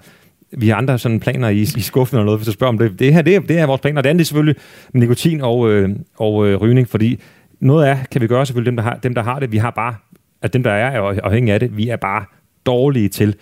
vi 0.52 0.68
har 0.68 0.76
andre 0.76 1.00
sådan 1.00 1.20
planer 1.20 1.50
i, 1.50 1.62
i 1.62 1.82
skuffen 1.82 2.18
eller 2.18 2.26
noget, 2.26 2.40
hvis 2.40 2.46
du 2.46 2.52
spørger 2.52 2.74
om 2.74 2.78
det. 2.78 3.00
Det 3.00 3.14
her, 3.14 3.22
det 3.22 3.36
er, 3.36 3.40
det 3.40 3.60
er 3.60 3.66
vores 3.66 3.82
planer. 3.82 4.02
Det 4.02 4.10
andet 4.10 4.22
er 4.22 4.26
selvfølgelig 4.26 4.56
nikotin 4.94 5.42
og, 5.42 5.72
øh, 5.72 5.90
og 6.18 6.48
øh, 6.48 6.56
rygning, 6.62 6.90
fordi 6.90 7.20
noget 7.60 7.86
af 7.86 7.98
kan 8.12 8.22
vi 8.22 8.28
gøre 8.28 8.46
selvfølgelig 8.46 8.72
dem, 8.72 8.76
der 8.76 8.84
har, 8.84 8.96
dem, 8.96 9.16
der 9.16 9.24
har 9.24 9.40
det. 9.40 9.52
Vi 9.52 9.58
har 9.58 9.72
bare, 9.72 9.96
at 10.42 10.54
dem, 10.54 10.64
der 10.64 10.72
er 10.72 11.20
afhængige 11.24 11.54
af 11.54 11.60
det, 11.60 11.78
vi 11.78 11.90
er 11.90 11.96
bare 11.96 12.26
dårlige 12.68 13.10
til. 13.10 13.36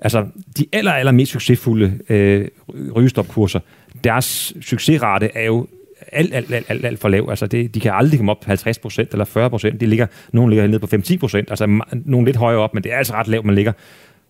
Altså, 0.00 0.26
de 0.58 0.66
aller, 0.72 0.92
aller 0.92 1.12
mest 1.12 1.32
succesfulde 1.32 1.98
øh, 2.08 2.48
rygestopkurser, 2.96 3.60
deres 4.04 4.54
succesrate 4.60 5.30
er 5.34 5.44
jo 5.44 5.66
alt, 6.12 6.34
alt, 6.34 6.52
alt, 6.52 6.66
alt, 6.68 6.84
alt 6.84 6.98
for 6.98 7.08
lav. 7.08 7.26
Altså 7.30 7.46
det, 7.46 7.74
de 7.74 7.80
kan 7.80 7.92
aldrig 7.94 8.18
komme 8.18 8.32
op 8.32 8.40
på 8.40 8.46
50 8.46 8.78
procent 8.78 9.12
eller 9.12 9.24
40 9.24 9.50
procent. 9.50 9.80
De 9.80 9.86
ligger, 9.86 10.06
nogle 10.32 10.50
ligger 10.50 10.66
nede 10.66 10.78
på 10.78 10.86
5-10 10.96 11.16
procent, 11.18 11.50
altså 11.50 11.80
nogle 11.92 12.26
lidt 12.26 12.36
højere 12.36 12.60
op, 12.60 12.74
men 12.74 12.82
det 12.82 12.92
er 12.92 12.96
altså 12.96 13.14
ret 13.14 13.28
lavt, 13.28 13.46
man 13.46 13.54
ligger 13.54 13.72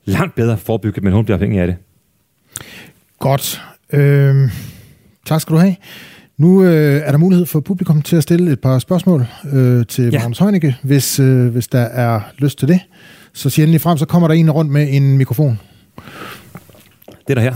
langt 0.05 0.35
bedre 0.35 0.59
forebygget, 0.59 1.05
men 1.05 1.13
hun 1.13 1.25
bliver 1.25 1.37
afhængig 1.37 1.61
af 1.61 1.67
det. 1.67 1.77
Godt. 3.19 3.63
Øh, 3.93 4.51
tak 5.27 5.41
skal 5.41 5.55
du 5.55 5.61
have. 5.61 5.77
Nu 6.37 6.65
øh, 6.65 7.03
er 7.05 7.11
der 7.11 7.19
mulighed 7.19 7.47
for 7.47 7.61
publikum 7.61 8.03
til 8.03 8.17
at 8.17 8.23
stille 8.23 8.53
et 8.53 8.61
par 8.61 8.79
spørgsmål 8.79 9.27
øh, 9.53 9.87
til 9.87 10.05
ja. 10.13 10.19
Magnus 10.19 10.39
Heunicke, 10.39 10.77
hvis, 10.83 11.21
øh, 11.21 11.47
hvis 11.47 11.69
der 11.69 11.81
er 11.81 12.21
lyst 12.39 12.59
til 12.59 12.69
det. 12.69 12.81
Så 13.33 13.51
siger 13.51 13.65
endelig 13.65 13.81
frem, 13.81 13.99
så 13.99 14.07
kommer 14.07 14.29
der 14.29 14.35
en 14.35 14.51
rundt 14.51 14.71
med 14.71 14.89
en 14.91 15.19
mikrofon. 15.19 15.61
Det 17.07 17.31
er 17.31 17.35
der 17.35 17.41
her. 17.43 17.55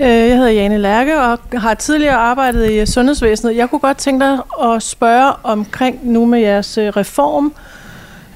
Øh, 0.00 0.08
jeg 0.08 0.36
hedder 0.36 0.50
Jane 0.50 0.78
Lærke 0.78 1.20
og 1.20 1.38
har 1.52 1.74
tidligere 1.74 2.14
arbejdet 2.14 2.70
i 2.70 2.86
sundhedsvæsenet. 2.86 3.56
Jeg 3.56 3.70
kunne 3.70 3.78
godt 3.78 3.96
tænke 3.96 4.24
dig 4.24 4.38
at 4.62 4.82
spørge 4.82 5.32
omkring 5.42 5.98
nu 6.02 6.26
med 6.26 6.40
jeres 6.40 6.78
øh, 6.78 6.88
reform. 6.88 7.54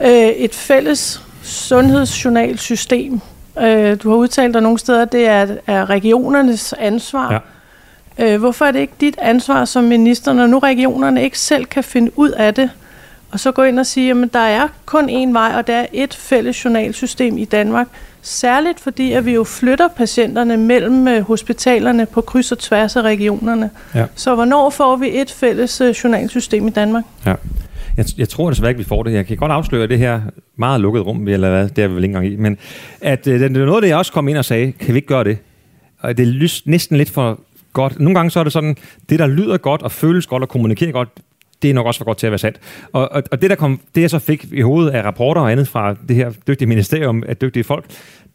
Øh, 0.01 0.29
et 0.29 0.55
fælles 0.55 1.23
sundhedsjournalsystem. 1.43 3.21
Du 4.03 4.09
har 4.11 4.17
udtalt 4.17 4.55
dig 4.55 4.63
nogle 4.63 4.79
steder, 4.79 5.03
at 5.03 5.13
det 5.13 5.27
er 5.27 5.91
regionernes 5.91 6.75
ansvar. 6.79 7.43
Ja. 8.19 8.37
Hvorfor 8.37 8.65
er 8.65 8.71
det 8.71 8.81
ikke 8.81 8.93
dit 9.01 9.17
ansvar 9.19 9.65
som 9.65 9.85
minister, 9.85 10.33
når 10.33 10.47
nu 10.47 10.59
regionerne 10.59 11.23
ikke 11.23 11.39
selv 11.39 11.65
kan 11.65 11.85
finde 11.85 12.19
ud 12.19 12.31
af 12.31 12.55
det? 12.55 12.71
Og 13.31 13.41
så 13.41 13.53
gå 13.53 13.63
ind 13.63 13.79
og 13.79 13.87
sige, 13.87 14.11
at 14.11 14.33
der 14.33 14.39
er 14.39 14.69
kun 14.87 15.11
én 15.11 15.33
vej, 15.33 15.53
og 15.57 15.67
der 15.67 15.75
er 15.75 15.87
et 15.93 16.15
fælles 16.15 16.65
journalsystem 16.65 17.39
i 17.39 17.45
Danmark. 17.45 17.87
Særligt 18.23 18.81
fordi, 18.81 19.13
at 19.13 19.27
vi 19.27 19.35
jo 19.35 19.45
flytter 19.45 19.89
patienterne 19.89 20.57
mellem 20.57 21.09
øh, 21.09 21.23
hospitalerne 21.23 22.07
på 22.07 22.21
kryds 22.21 22.53
og 22.53 22.59
tværs 22.59 22.97
af 22.97 23.03
regionerne. 23.03 23.71
Ja. 23.95 24.07
Så 24.15 24.35
hvornår 24.35 24.71
får 24.71 24.97
vi 24.97 25.21
et 25.21 25.31
fælles 25.31 25.81
øh, 25.81 25.91
journalsystem 25.91 26.67
i 26.67 26.71
Danmark? 26.71 27.05
Ja. 27.27 27.35
Jeg, 27.97 28.07
jeg 28.19 28.29
tror 28.29 28.51
desværre 28.51 28.71
ikke, 28.71 28.79
vi 28.79 28.85
får 28.85 29.03
det. 29.03 29.13
Jeg 29.13 29.27
kan 29.27 29.37
godt 29.37 29.53
afsløre 29.53 29.87
det 29.87 29.99
her 29.99 30.21
meget 30.57 30.81
lukkede 30.81 31.05
rum, 31.05 31.29
eller 31.29 31.51
hvad, 31.51 31.69
det 31.69 31.85
er 31.85 31.89
vi 31.89 31.95
vel 31.95 32.05
ikke 32.05 32.17
engang 32.17 32.33
i. 32.33 32.37
Men 32.37 32.59
at, 33.01 33.27
øh, 33.27 33.41
det 33.41 33.57
er 33.57 33.67
noget, 33.67 33.83
det 33.83 33.89
jeg 33.89 33.97
også 33.97 34.13
kom 34.13 34.29
ind 34.29 34.39
og 34.39 34.45
sagde, 34.45 34.73
kan 34.73 34.95
vi 34.95 34.99
ikke 34.99 35.09
gøre 35.09 35.25
det? 35.25 35.39
Og 36.01 36.17
det 36.17 36.29
er 36.29 36.63
næsten 36.71 36.97
lidt 36.97 37.11
for 37.11 37.41
godt. 37.73 38.01
Nogle 38.01 38.15
gange 38.15 38.31
så 38.31 38.41
er 38.41 38.45
det 38.45 38.53
sådan, 38.53 38.77
det 39.09 39.19
der 39.19 39.27
lyder 39.27 39.57
godt 39.57 39.83
og 39.83 39.93
føles 39.93 40.27
godt 40.27 40.43
og 40.43 40.49
kommunikerer 40.49 40.93
godt, 40.93 41.09
det 41.67 41.71
er 41.71 41.75
nok 41.75 41.87
også 41.87 41.99
for 41.99 42.05
godt 42.05 42.19
til 42.19 42.27
at 42.27 42.31
være 42.31 42.39
sandt. 42.39 42.61
Og, 42.93 43.13
og, 43.13 43.23
og 43.33 43.43
det, 43.43 43.51
der 43.51 43.57
kom, 43.57 43.81
det, 43.95 44.01
jeg 44.01 44.11
så 44.11 44.19
fik 44.19 44.47
i 44.53 44.61
hovedet 44.61 44.91
af 44.91 45.03
rapporter 45.03 45.41
og 45.41 45.53
andet 45.53 45.69
fra 45.69 45.97
det 46.09 46.17
her 46.17 46.31
dygtige 46.49 46.69
ministerium 46.69 47.25
af 47.29 47.37
dygtige 47.37 47.65
folk, 47.65 47.85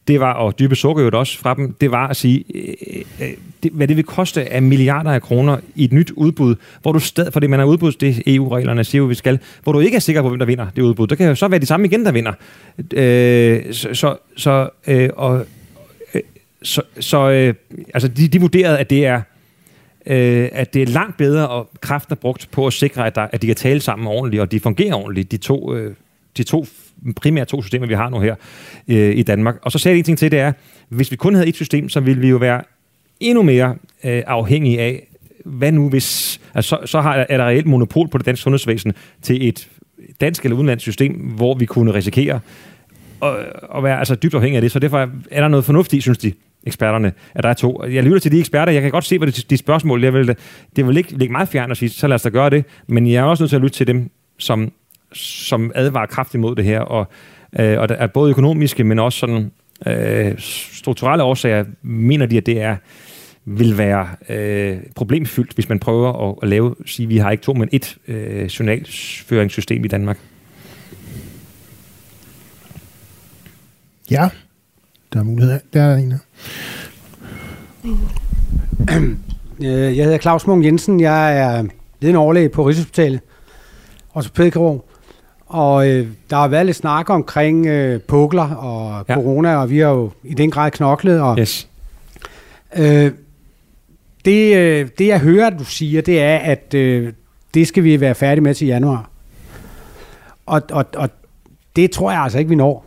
det 0.07 0.19
var, 0.19 0.33
og 0.33 0.59
dybe 0.59 0.75
sukker 0.75 1.11
også 1.11 1.37
fra 1.37 1.53
dem, 1.53 1.73
det 1.73 1.91
var 1.91 2.07
at 2.07 2.15
sige, 2.15 2.43
øh, 2.55 3.01
øh, 3.21 3.33
det, 3.63 3.71
hvad 3.71 3.87
det 3.87 3.97
vil 3.97 4.03
koste 4.03 4.53
af 4.53 4.61
milliarder 4.61 5.11
af 5.11 5.21
kroner 5.21 5.57
i 5.75 5.83
et 5.83 5.93
nyt 5.93 6.11
udbud, 6.11 6.55
hvor 6.81 6.91
du 6.91 6.99
stadig, 6.99 7.33
fordi 7.33 7.47
man 7.47 7.59
har 7.59 7.65
udbudt 7.65 8.01
det 8.01 8.21
EU-reglerne 8.27 8.83
siger 8.83 8.99
jo, 8.99 9.05
vi 9.05 9.15
skal, 9.15 9.39
hvor 9.63 9.71
du 9.71 9.79
ikke 9.79 9.95
er 9.95 9.99
sikker 9.99 10.21
på, 10.21 10.29
hvem 10.29 10.39
der 10.39 10.45
vinder 10.45 10.67
det 10.75 10.81
udbud. 10.81 11.07
Der 11.07 11.15
kan 11.15 11.27
jo 11.27 11.35
så 11.35 11.47
være 11.47 11.59
de 11.59 11.65
samme 11.65 11.85
igen, 11.85 12.05
der 12.05 12.11
vinder. 12.11 12.33
Øh, 12.93 13.73
så, 13.73 13.93
så, 13.93 14.17
så, 14.37 14.69
øh, 14.87 15.09
og, 15.15 15.45
øh, 16.15 16.21
så, 16.63 16.81
så 16.99 17.29
øh, 17.29 17.53
altså 17.93 18.07
de, 18.07 18.27
de 18.27 18.39
vurderede, 18.39 18.77
at 18.77 18.89
det 18.89 19.05
er 19.05 19.21
øh, 20.05 20.49
at 20.51 20.73
det 20.73 20.81
er 20.81 20.85
langt 20.85 21.17
bedre, 21.17 21.47
og 21.47 21.69
kraften 21.81 22.17
brugt 22.17 22.47
på 22.51 22.67
at 22.67 22.73
sikre, 22.73 23.07
at, 23.07 23.15
der, 23.15 23.27
at 23.31 23.41
de 23.41 23.47
kan 23.47 23.55
tale 23.55 23.79
sammen 23.79 24.07
ordentligt, 24.07 24.41
og 24.41 24.51
de 24.51 24.59
fungerer 24.59 24.95
ordentligt, 24.95 25.31
de 25.31 25.37
to, 25.37 25.75
øh, 25.75 25.93
de 26.37 26.43
to 26.43 26.65
primære 27.15 27.45
to 27.45 27.61
systemer, 27.61 27.87
vi 27.87 27.93
har 27.93 28.09
nu 28.09 28.19
her 28.19 28.35
øh, 28.87 29.15
i 29.15 29.23
Danmark. 29.23 29.55
Og 29.61 29.71
så 29.71 29.79
sagde 29.79 29.93
jeg 29.93 29.99
en 29.99 30.03
ting 30.03 30.17
til, 30.17 30.31
det 30.31 30.39
er, 30.39 30.53
hvis 30.89 31.11
vi 31.11 31.15
kun 31.15 31.33
havde 31.33 31.47
et 31.47 31.55
system, 31.55 31.89
så 31.89 31.99
ville 31.99 32.21
vi 32.21 32.29
jo 32.29 32.37
være 32.37 32.61
endnu 33.19 33.43
mere 33.43 33.75
øh, 34.03 34.23
afhængige 34.27 34.79
af, 34.79 35.07
hvad 35.45 35.71
nu 35.71 35.89
hvis, 35.89 36.41
altså, 36.53 36.77
så, 36.81 36.87
så 36.87 37.01
har, 37.01 37.25
er 37.29 37.37
der 37.37 37.45
reelt 37.45 37.65
monopol 37.65 38.07
på 38.07 38.17
det 38.17 38.25
danske 38.25 38.43
sundhedsvæsen 38.43 38.93
til 39.21 39.47
et 39.47 39.69
dansk 40.21 40.43
eller 40.43 40.55
udenlandsk 40.55 40.83
system, 40.83 41.13
hvor 41.13 41.55
vi 41.55 41.65
kunne 41.65 41.93
risikere 41.93 42.39
at, 43.21 43.35
at 43.75 43.83
være 43.83 43.99
altså, 43.99 44.15
dybt 44.15 44.33
afhængige 44.33 44.57
af 44.57 44.61
det. 44.61 44.71
Så 44.71 44.79
derfor 44.79 45.09
er 45.31 45.41
der 45.41 45.47
noget 45.47 45.65
fornuftigt, 45.65 46.03
synes 46.03 46.17
de, 46.17 46.33
eksperterne, 46.63 47.13
at 47.35 47.43
der 47.43 47.49
er 47.49 47.53
to. 47.53 47.83
Jeg 47.85 48.03
lytter 48.03 48.19
til 48.19 48.31
de 48.31 48.39
eksperter, 48.39 48.73
jeg 48.73 48.81
kan 48.81 48.91
godt 48.91 49.05
se, 49.05 49.17
hvad 49.17 49.27
de, 49.27 49.41
de 49.49 49.57
spørgsmål, 49.57 50.03
er. 50.03 50.11
vil, 50.11 50.35
det 50.75 50.87
vil 50.87 50.97
ikke 50.97 51.17
ligge 51.17 51.31
meget 51.31 51.49
fjern 51.49 51.71
at 51.71 51.77
sige, 51.77 51.89
så 51.89 52.07
lad 52.07 52.15
os 52.15 52.21
da 52.21 52.29
gøre 52.29 52.49
det, 52.49 52.65
men 52.87 53.07
jeg 53.07 53.15
er 53.15 53.23
også 53.23 53.43
nødt 53.43 53.49
til 53.49 53.55
at 53.55 53.61
lytte 53.61 53.77
til 53.77 53.87
dem, 53.87 54.09
som, 54.37 54.71
som 55.13 55.71
advarer 55.75 56.05
kraftigt 56.05 56.41
mod 56.41 56.55
det 56.55 56.65
her, 56.65 56.79
og, 56.79 57.07
øh, 57.59 57.79
og 57.79 57.89
der 57.89 57.95
er 57.95 58.07
både 58.07 58.29
økonomiske, 58.29 58.83
men 58.83 58.99
også 58.99 59.19
sådan 59.19 59.51
øh, 59.87 60.33
strukturelle 60.71 61.23
årsager, 61.23 61.65
mener 61.81 62.25
de, 62.25 62.37
at 62.37 62.45
det 62.45 62.61
er 62.61 62.75
vil 63.45 63.77
være 63.77 64.07
øh, 64.29 64.77
problemfyldt, 64.95 65.53
hvis 65.53 65.69
man 65.69 65.79
prøver 65.79 66.29
at, 66.29 66.35
at 66.41 66.49
lave, 66.49 66.75
sige, 66.85 67.07
vi 67.07 67.17
har 67.17 67.31
ikke 67.31 67.43
to, 67.43 67.53
men 67.53 67.69
et 67.71 67.97
øh, 68.07 68.45
journalføringssystem 68.45 69.85
i 69.85 69.87
Danmark. 69.87 70.17
Ja, 74.11 74.29
der 75.13 75.19
er 75.19 75.23
mulighed. 75.23 75.59
Der 75.73 75.81
er 75.81 75.95
en 75.95 76.11
her. 76.11 76.19
Øh, 79.63 79.97
jeg 79.97 80.05
hedder 80.05 80.17
Claus 80.17 80.47
Munk 80.47 80.65
Jensen. 80.65 80.99
Jeg 80.99 81.37
er 81.37 81.63
ledende 81.99 82.19
overlæge 82.19 82.49
på 82.49 82.67
Rigshospitalet, 82.67 83.19
ortopædkirurg. 84.13 84.85
Og 85.45 85.89
øh, 85.89 86.07
der 86.29 86.35
har 86.35 86.47
været 86.47 86.65
lidt 86.65 86.77
snak 86.77 87.09
omkring 87.09 87.65
øh, 87.65 87.99
pukler 87.99 88.55
og 88.55 89.05
ja. 89.09 89.13
corona, 89.13 89.55
og 89.55 89.69
vi 89.69 89.79
har 89.79 89.89
jo 89.89 90.11
i 90.23 90.33
den 90.33 90.51
grad 90.51 90.71
knoklet. 90.71 91.21
Og, 91.21 91.37
yes. 91.39 91.69
øh, 92.75 93.11
det, 94.25 94.55
øh, 94.57 94.89
det 94.97 95.07
jeg 95.07 95.19
hører, 95.19 95.49
du 95.49 95.63
siger, 95.63 96.01
det 96.01 96.21
er, 96.21 96.37
at 96.37 96.73
øh, 96.73 97.13
det 97.53 97.67
skal 97.67 97.83
vi 97.83 98.01
være 98.01 98.15
færdige 98.15 98.43
med 98.43 98.53
til 98.53 98.67
januar. 98.67 99.09
Og, 100.45 100.61
og, 100.71 100.85
og 100.95 101.09
det 101.75 101.91
tror 101.91 102.11
jeg 102.11 102.21
altså 102.21 102.39
ikke, 102.39 102.49
vi 102.49 102.55
når. 102.55 102.85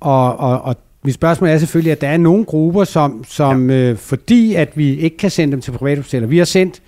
Og, 0.00 0.36
og, 0.36 0.62
og 0.62 0.76
mit 1.04 1.14
spørgsmål 1.14 1.50
er 1.50 1.58
selvfølgelig, 1.58 1.92
at 1.92 2.00
der 2.00 2.08
er 2.08 2.16
nogle 2.16 2.44
grupper, 2.44 2.84
som, 2.84 3.24
som 3.28 3.70
ja. 3.70 3.76
øh, 3.76 3.96
fordi 3.96 4.54
at 4.54 4.78
vi 4.78 4.96
ikke 4.96 5.16
kan 5.16 5.30
sende 5.30 5.52
dem 5.52 5.60
til 5.60 5.70
privathospitaler. 5.72 6.26
Vi 6.26 6.38
har 6.38 6.44
sendt 6.44 6.82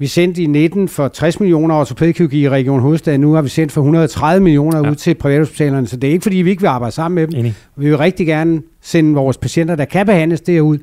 vi 0.00 0.06
sendte 0.06 0.42
i 0.42 0.46
19 0.46 0.88
for 0.88 1.08
60 1.08 1.40
millioner 1.40 1.74
ortopædkirurgi 1.74 2.42
i 2.42 2.48
Region 2.48 2.80
Hovedstaden. 2.80 3.20
Nu 3.20 3.32
har 3.32 3.42
vi 3.42 3.48
sendt 3.48 3.72
for 3.72 3.80
130 3.80 4.42
millioner 4.42 4.78
ja. 4.78 4.90
ud 4.90 4.94
til 4.94 5.14
privathospitalerne. 5.14 5.86
Så 5.86 5.96
det 5.96 6.08
er 6.08 6.12
ikke, 6.12 6.22
fordi 6.22 6.36
vi 6.36 6.50
ikke 6.50 6.62
vil 6.62 6.68
arbejde 6.68 6.94
sammen 6.94 7.14
med 7.14 7.26
dem. 7.26 7.38
Enig. 7.38 7.54
Vi 7.76 7.88
vil 7.88 7.98
rigtig 7.98 8.26
gerne 8.26 8.62
sende 8.80 9.14
vores 9.14 9.38
patienter, 9.38 9.74
der 9.74 9.84
kan 9.84 10.06
behandles 10.06 10.40
derud. 10.40 10.78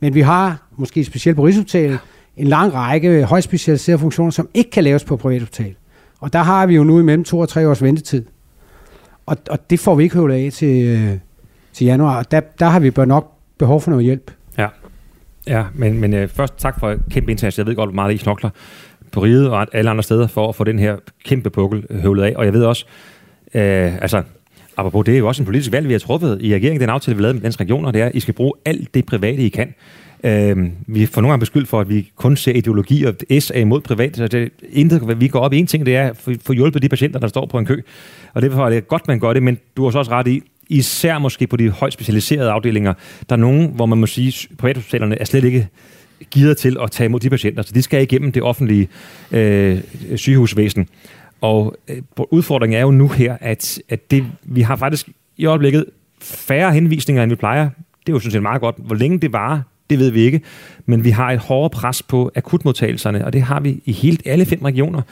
Men 0.00 0.14
vi 0.14 0.20
har, 0.20 0.68
måske 0.76 1.04
specielt 1.04 1.36
på 1.36 1.46
Rigshospitalet, 1.46 1.98
en 2.36 2.46
lang 2.46 2.74
række 2.74 3.24
højt 3.24 3.44
specialiserede 3.44 3.98
funktioner, 3.98 4.30
som 4.30 4.48
ikke 4.54 4.70
kan 4.70 4.84
laves 4.84 5.04
på 5.04 5.16
privathospital. 5.16 5.74
Og 6.20 6.32
der 6.32 6.38
har 6.38 6.66
vi 6.66 6.74
jo 6.74 6.84
nu 6.84 6.98
imellem 6.98 7.24
to 7.24 7.38
og 7.38 7.48
tre 7.48 7.68
års 7.68 7.82
ventetid. 7.82 8.24
Og, 9.26 9.36
og 9.50 9.70
det 9.70 9.80
får 9.80 9.94
vi 9.94 10.02
ikke 10.02 10.16
høvlet 10.16 10.34
af 10.34 10.52
til, 10.52 10.84
øh, 10.86 11.18
til 11.72 11.84
januar. 11.84 12.22
Der, 12.22 12.40
der 12.58 12.66
har 12.66 12.80
vi 12.80 12.90
bare 12.90 13.06
nok 13.06 13.32
behov 13.58 13.80
for 13.80 13.90
noget 13.90 14.04
hjælp. 14.04 14.30
Ja, 14.58 14.68
ja 15.46 15.64
men, 15.74 16.00
men 16.00 16.22
uh, 16.22 16.28
først 16.28 16.54
tak 16.58 16.80
for 16.80 16.96
kæmpe 17.10 17.30
indsats. 17.30 17.58
Jeg 17.58 17.66
ved 17.66 17.74
godt, 17.74 17.88
hvor 17.88 17.94
meget 17.94 18.14
I 18.14 18.16
knokler 18.16 18.50
på 19.12 19.22
riget 19.22 19.50
og 19.50 19.66
alle 19.72 19.90
andre 19.90 20.02
steder 20.02 20.26
for 20.26 20.48
at 20.48 20.54
få 20.54 20.64
den 20.64 20.78
her 20.78 20.96
kæmpe 21.24 21.50
pukkel 21.50 21.84
øh, 21.90 22.00
høvlet 22.00 22.22
af. 22.22 22.32
Og 22.36 22.44
jeg 22.44 22.52
ved 22.52 22.64
også, 22.64 22.84
uh, 23.46 23.60
altså 24.02 24.22
apropos, 24.76 25.04
det 25.04 25.14
er 25.14 25.18
jo 25.18 25.28
også 25.28 25.42
en 25.42 25.46
politisk 25.46 25.72
valg, 25.72 25.88
vi 25.88 25.92
har 25.92 25.98
truffet 25.98 26.38
i 26.42 26.54
regeringen. 26.54 26.80
Den 26.80 26.88
aftale, 26.88 27.16
vi 27.16 27.22
lavede 27.22 27.34
med 27.34 27.42
danske 27.42 27.64
regioner, 27.64 27.90
det 27.90 28.02
er, 28.02 28.06
at 28.06 28.14
I 28.14 28.20
skal 28.20 28.34
bruge 28.34 28.52
alt 28.64 28.94
det 28.94 29.06
private, 29.06 29.42
I 29.42 29.48
kan. 29.48 29.74
Øh, 30.24 30.56
vi 30.86 31.06
får 31.06 31.20
nogle 31.20 31.32
gange 31.32 31.40
beskyldt 31.40 31.68
for, 31.68 31.80
at 31.80 31.88
vi 31.88 32.10
kun 32.16 32.36
ser 32.36 32.52
ideologi, 32.52 33.04
og 33.04 33.14
S 33.40 33.50
er 33.50 33.60
imod 33.60 33.80
privat. 33.80 34.16
Så 34.16 34.28
det, 34.28 34.52
intet, 34.72 35.20
vi 35.20 35.28
går 35.28 35.40
op 35.40 35.52
i 35.52 35.58
en 35.58 35.66
ting, 35.66 35.86
det 35.86 35.96
er 35.96 36.08
at 36.08 36.16
få 36.42 36.52
hjulpet 36.52 36.82
de 36.82 36.88
patienter, 36.88 37.20
der 37.20 37.28
står 37.28 37.46
på 37.46 37.58
en 37.58 37.66
kø. 37.66 37.80
Og 38.34 38.42
derfor 38.42 38.66
er 38.66 38.70
det 38.70 38.88
godt, 38.88 39.08
man 39.08 39.20
gør 39.20 39.32
det, 39.32 39.42
men 39.42 39.58
du 39.76 39.84
har 39.84 39.90
så 39.90 39.98
også 39.98 40.10
ret 40.10 40.26
i, 40.26 40.42
især 40.68 41.18
måske 41.18 41.46
på 41.46 41.56
de 41.56 41.70
højt 41.70 41.92
specialiserede 41.92 42.50
afdelinger, 42.50 42.94
der 43.28 43.36
er 43.36 43.40
nogen, 43.40 43.72
hvor 43.74 43.86
man 43.86 43.98
må 43.98 44.06
sige, 44.06 44.28
at 44.28 44.56
privathospitalerne 44.58 45.20
er 45.20 45.24
slet 45.24 45.44
ikke 45.44 45.68
gider 46.30 46.54
til 46.54 46.76
at 46.82 46.90
tage 46.90 47.04
imod 47.04 47.20
de 47.20 47.30
patienter, 47.30 47.62
så 47.62 47.72
de 47.74 47.82
skal 47.82 48.02
igennem 48.02 48.32
det 48.32 48.42
offentlige 48.42 48.88
øh, 49.32 49.80
sygehusvæsen. 50.16 50.88
Og 51.40 51.76
øh, 51.88 52.02
udfordringen 52.30 52.78
er 52.78 52.82
jo 52.82 52.90
nu 52.90 53.08
her, 53.08 53.36
at, 53.40 53.78
at 53.88 54.10
det, 54.10 54.24
vi 54.42 54.60
har 54.60 54.76
faktisk 54.76 55.08
i 55.36 55.44
øjeblikket 55.44 55.84
færre 56.20 56.72
henvisninger, 56.72 57.22
end 57.22 57.32
vi 57.32 57.36
plejer. 57.36 57.70
Det 58.06 58.08
er 58.08 58.12
jo 58.12 58.18
sådan 58.18 58.32
set 58.32 58.42
meget 58.42 58.60
godt. 58.60 58.76
Hvor 58.78 58.94
længe 58.94 59.18
det 59.18 59.32
varer, 59.32 59.60
det 59.90 59.98
ved 59.98 60.10
vi 60.10 60.20
ikke. 60.20 60.40
Men 60.86 61.04
vi 61.04 61.10
har 61.10 61.30
et 61.30 61.38
hårdere 61.38 61.70
pres 61.70 62.02
på 62.02 62.30
akutmodtagelserne, 62.36 63.24
og 63.24 63.32
det 63.32 63.42
har 63.42 63.60
vi 63.60 63.80
i 63.84 63.92
helt 63.92 64.22
alle 64.26 64.44
fem 64.44 64.62
regioner 64.62 65.02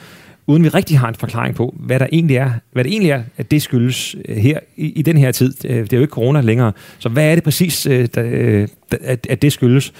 uden 0.47 0.63
vi 0.63 0.69
rigtig 0.69 0.99
har 0.99 1.07
en 1.07 1.15
forklaring 1.15 1.55
på, 1.55 1.75
hvad 1.79 1.99
der 1.99 2.07
egentlig 2.11 2.37
er, 2.37 2.51
hvad 2.71 2.83
det 2.83 2.91
egentlig 2.91 3.11
er, 3.11 3.23
at 3.37 3.51
det 3.51 3.61
skyldes 3.61 4.15
øh, 4.27 4.37
her 4.37 4.59
i, 4.77 4.91
i 4.91 5.01
den 5.01 5.17
her 5.17 5.31
tid. 5.31 5.65
Øh, 5.65 5.77
det 5.77 5.93
er 5.93 5.97
jo 5.97 6.01
ikke 6.01 6.11
corona 6.11 6.41
længere. 6.41 6.71
Så 6.99 7.09
hvad 7.09 7.31
er 7.31 7.35
det 7.35 7.43
præcis, 7.43 7.85
øh, 7.85 8.07
der, 8.15 8.67
at, 9.01 9.27
at 9.29 9.41
det 9.41 9.53
skyldes? 9.53 9.93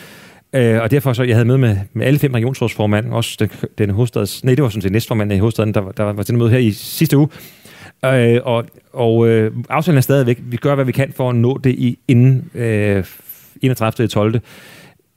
og 0.54 0.92
derfor 0.92 1.14
så, 1.14 1.24
jeg 1.24 1.36
havde 1.36 1.46
med 1.46 1.58
med, 1.58 1.78
med 1.94 2.06
alle 2.06 2.20
fem 2.20 2.34
regionsrådsformand, 2.34 3.14
også 3.14 3.38
den, 3.39 3.50
den 3.78 3.89
hovedstads, 3.89 4.44
nej, 4.44 4.56
det 4.56 4.64
var 4.64 4.70
sådan 4.70 4.82
set 4.82 4.92
næstformanden 4.92 5.38
i 5.38 5.39
hovedstaden, 5.39 5.74
der, 5.74 5.92
der 5.92 6.04
var 6.04 6.24
til 6.24 6.38
møde 6.38 6.50
her 6.50 6.58
i 6.58 6.72
sidste 6.72 7.18
uge. 7.18 7.28
Øh, 8.06 8.39
og 8.44 8.66
og 8.94 9.28
øh, 9.28 9.52
aftalen 9.70 9.98
er 9.98 10.02
stadigvæk, 10.02 10.39
vi 10.44 10.58
gør, 10.58 10.76
hvad 10.76 10.86
vi 10.86 10.92
kan 10.92 11.14
for 11.16 11.30
at 11.30 11.36
nå 11.36 11.58
det 11.58 11.72
i, 11.72 12.00
inden 12.08 12.50
øh, 12.56 13.04
31.12. 13.66 14.39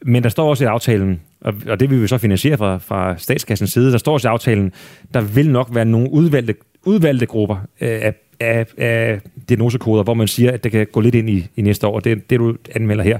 Men 0.06 0.22
der 0.22 0.28
står 0.28 0.50
også 0.50 0.64
i 0.64 0.66
aftalen, 0.66 1.20
og, 1.40 1.80
det 1.80 1.90
vil 1.90 2.02
vi 2.02 2.06
så 2.06 2.18
finansiere 2.18 2.56
fra, 2.56 2.78
fra 2.78 3.18
statskassens 3.18 3.72
side, 3.72 3.92
der 3.92 3.98
står 3.98 4.12
også 4.12 4.28
i 4.28 4.30
aftalen, 4.30 4.72
der 5.14 5.20
vil 5.20 5.50
nok 5.50 5.68
være 5.72 5.84
nogle 5.84 6.10
udvalgte, 6.10 6.54
udvalgte 6.84 7.26
grupper 7.26 7.56
øh, 7.80 8.00
af, 8.02 8.14
af, 8.40 8.66
af 8.78 9.20
diagnosekoder, 9.48 10.02
hvor 10.02 10.14
man 10.14 10.28
siger, 10.28 10.52
at 10.52 10.64
det 10.64 10.72
kan 10.72 10.86
gå 10.92 11.00
lidt 11.00 11.14
ind 11.14 11.30
i, 11.30 11.48
i 11.56 11.62
næste 11.62 11.86
år, 11.86 11.94
og 11.94 12.04
det 12.04 12.12
er 12.12 12.16
det, 12.30 12.38
du 12.38 12.56
anmelder 12.74 13.04
her. 13.04 13.18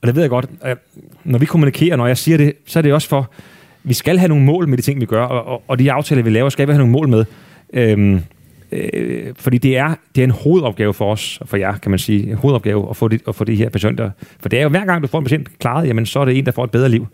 Og 0.00 0.06
det 0.06 0.14
ved 0.14 0.22
jeg 0.22 0.30
godt, 0.30 0.46
når 1.24 1.38
vi 1.38 1.46
kommunikerer, 1.46 1.96
når 1.96 2.06
jeg 2.06 2.16
siger 2.18 2.38
det, 2.38 2.52
så 2.66 2.78
er 2.78 2.82
det 2.82 2.92
også 2.92 3.08
for, 3.08 3.30
vi 3.82 3.94
skal 3.94 4.18
have 4.18 4.28
nogle 4.28 4.44
mål 4.44 4.68
med 4.68 4.78
de 4.78 4.82
ting, 4.82 5.00
vi 5.00 5.06
gør, 5.06 5.22
og, 5.22 5.46
og, 5.46 5.62
og 5.68 5.78
de 5.78 5.92
aftaler, 5.92 6.22
vi 6.22 6.30
laver, 6.30 6.48
skal 6.48 6.66
vi 6.66 6.72
have 6.72 6.78
nogle 6.78 6.92
mål 6.92 7.08
med. 7.08 7.24
Øhm, 7.72 8.20
øh, 8.72 9.34
fordi 9.38 9.58
det 9.58 9.76
er, 9.76 9.94
det 10.14 10.20
er 10.20 10.24
en 10.24 10.30
hovedopgave 10.30 10.94
for 10.94 11.12
os, 11.12 11.38
og 11.40 11.48
for 11.48 11.56
jer, 11.56 11.76
kan 11.76 11.90
man 11.90 11.98
sige, 11.98 12.30
en 12.30 12.36
hovedopgave 12.36 12.90
at 12.90 12.96
få, 12.96 13.08
de, 13.08 13.18
at 13.28 13.34
få 13.34 13.44
de 13.44 13.54
her 13.54 13.68
patienter. 13.68 14.10
For 14.40 14.48
det 14.48 14.58
er 14.58 14.62
jo 14.62 14.68
hver 14.68 14.84
gang, 14.84 15.02
du 15.02 15.08
får 15.08 15.18
en 15.18 15.24
patient 15.24 15.58
klaret, 15.58 15.88
jamen 15.88 16.06
så 16.06 16.20
er 16.20 16.24
det 16.24 16.38
en, 16.38 16.46
der 16.46 16.52
får 16.52 16.64
et 16.64 16.70
bedre 16.70 16.88
liv. 16.88 17.06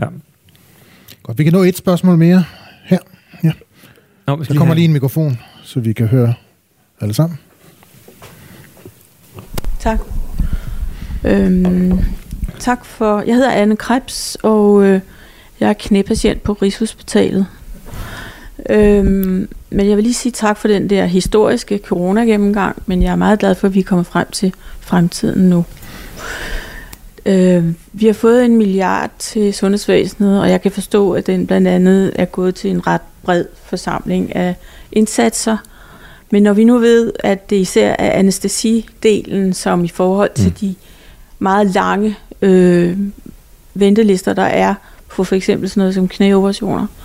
Ja. 0.00 0.06
Godt, 1.22 1.38
vi 1.38 1.44
kan 1.44 1.52
nå 1.52 1.62
et 1.62 1.76
spørgsmål 1.76 2.18
mere 2.18 2.44
her. 2.84 2.98
Ja. 3.44 3.52
Nå, 4.26 4.36
der 4.36 4.44
kommer 4.44 4.64
have... 4.64 4.74
lige 4.74 4.84
en 4.84 4.92
mikrofon, 4.92 5.38
så 5.62 5.80
vi 5.80 5.92
kan 5.92 6.06
høre 6.06 6.34
alle 7.00 7.14
sammen. 7.14 7.38
Tak. 9.78 10.00
Øhm, 11.24 11.98
tak 12.58 12.84
for... 12.84 13.22
Jeg 13.26 13.34
hedder 13.34 13.50
Anne 13.50 13.76
Krebs, 13.76 14.36
og 14.42 14.84
øh, 14.84 15.00
jeg 15.60 15.68
er 15.68 15.72
knæpatient 15.72 16.42
på 16.42 16.52
Rigshospitalet. 16.52 17.46
Øhm, 18.70 19.48
men 19.70 19.88
jeg 19.88 19.96
vil 19.96 20.04
lige 20.04 20.14
sige 20.14 20.32
tak 20.32 20.58
for 20.58 20.68
den 20.68 20.90
der 20.90 21.04
historiske 21.04 21.80
corona-gennemgang, 21.84 22.82
men 22.86 23.02
jeg 23.02 23.12
er 23.12 23.16
meget 23.16 23.38
glad 23.38 23.54
for, 23.54 23.66
at 23.66 23.74
vi 23.74 23.82
kommer 23.82 24.02
frem 24.02 24.26
til 24.32 24.54
fremtiden 24.80 25.50
nu. 25.50 25.64
Øh, 27.26 27.64
vi 27.92 28.06
har 28.06 28.12
fået 28.12 28.44
en 28.44 28.56
milliard 28.56 29.10
til 29.18 29.54
sundhedsvæsenet, 29.54 30.40
og 30.40 30.50
jeg 30.50 30.62
kan 30.62 30.72
forstå, 30.72 31.12
at 31.12 31.26
den 31.26 31.46
blandt 31.46 31.68
andet 31.68 32.12
er 32.14 32.24
gået 32.24 32.54
til 32.54 32.70
en 32.70 32.86
ret 32.86 33.00
bred 33.22 33.44
forsamling 33.64 34.36
af 34.36 34.54
indsatser. 34.92 35.56
Men 36.30 36.42
når 36.42 36.52
vi 36.52 36.64
nu 36.64 36.78
ved, 36.78 37.12
at 37.20 37.50
det 37.50 37.56
især 37.56 37.96
er 37.98 38.10
anestesidelen, 38.10 39.52
som 39.52 39.84
i 39.84 39.88
forhold 39.88 40.30
til 40.34 40.48
mm. 40.48 40.52
de 40.52 40.74
meget 41.38 41.66
lange 41.66 42.16
øh, 42.42 42.98
ventelister, 43.74 44.32
der 44.32 44.42
er 44.42 44.74
på 45.08 45.24
for 45.24 45.36
eksempel 45.36 45.68
sådan 45.68 45.80
noget 45.80 45.94
som 45.94 46.08
knæoperationer, 46.08 46.82
øh, 46.82 47.01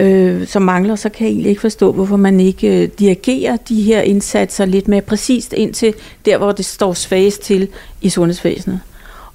øh, 0.00 0.46
som 0.46 0.62
mangler, 0.62 0.96
så 0.96 1.08
kan 1.08 1.26
jeg 1.26 1.32
egentlig 1.32 1.50
ikke 1.50 1.60
forstå, 1.60 1.92
hvorfor 1.92 2.16
man 2.16 2.40
ikke 2.40 2.82
øh, 2.82 2.88
dirigerer 2.98 3.56
de 3.56 3.82
her 3.82 4.00
indsatser 4.00 4.64
lidt 4.64 4.88
mere 4.88 5.00
præcist 5.00 5.52
ind 5.52 5.74
til 5.74 5.94
der, 6.24 6.38
hvor 6.38 6.52
det 6.52 6.64
står 6.64 6.92
svagest 6.92 7.42
til 7.42 7.68
i 8.02 8.08
sundhedsvæsenet. 8.08 8.80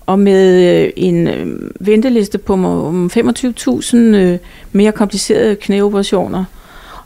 Og 0.05 0.20
med 0.20 0.82
øh, 0.84 0.91
en 0.95 1.28
øh, 1.28 1.70
venteliste 1.80 2.38
på 2.38 2.53
25.000 2.53 3.97
øh, 3.97 4.38
mere 4.72 4.91
komplicerede 4.91 5.55
knæoperationer, 5.55 6.45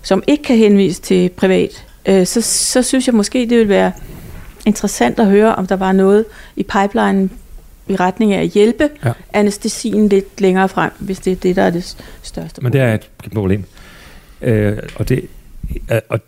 som 0.01 0.24
ikke 0.28 0.43
kan 0.43 0.58
henvise 0.58 1.01
til 1.01 1.30
privat, 1.30 1.86
øh, 2.06 2.26
så, 2.26 2.41
så 2.41 2.82
synes 2.82 3.08
jeg 3.08 3.16
måske, 3.16 3.39
det 3.39 3.58
vil 3.58 3.70
være 3.70 3.91
interessant 4.66 5.20
at 5.20 5.26
høre, 5.26 5.56
om 5.56 5.68
der 5.68 5.76
var 5.76 5.91
noget 5.91 6.26
i 6.56 6.64
pipeline 6.64 7.30
i 7.88 7.96
retning 7.96 8.34
af 8.34 8.42
at 8.42 8.48
hjælpe 8.48 8.90
ja. 9.06 9.12
anestesien 9.34 10.08
lidt 10.08 10.42
længere 10.42 10.70
frem, 10.70 10.92
hvis 11.00 11.20
det 11.20 11.32
er 11.32 11.36
det, 11.36 11.56
der 11.56 11.64
er 11.64 11.70
det 11.70 11.98
største 12.22 12.62
Men 12.62 12.74
det 12.74 12.82
er 12.82 12.94
et 12.94 13.10
problem. 13.34 13.64
Øh, 14.42 14.78
og, 14.96 15.10
det, 15.10 15.28
øh, 15.92 16.00
og 16.10 16.20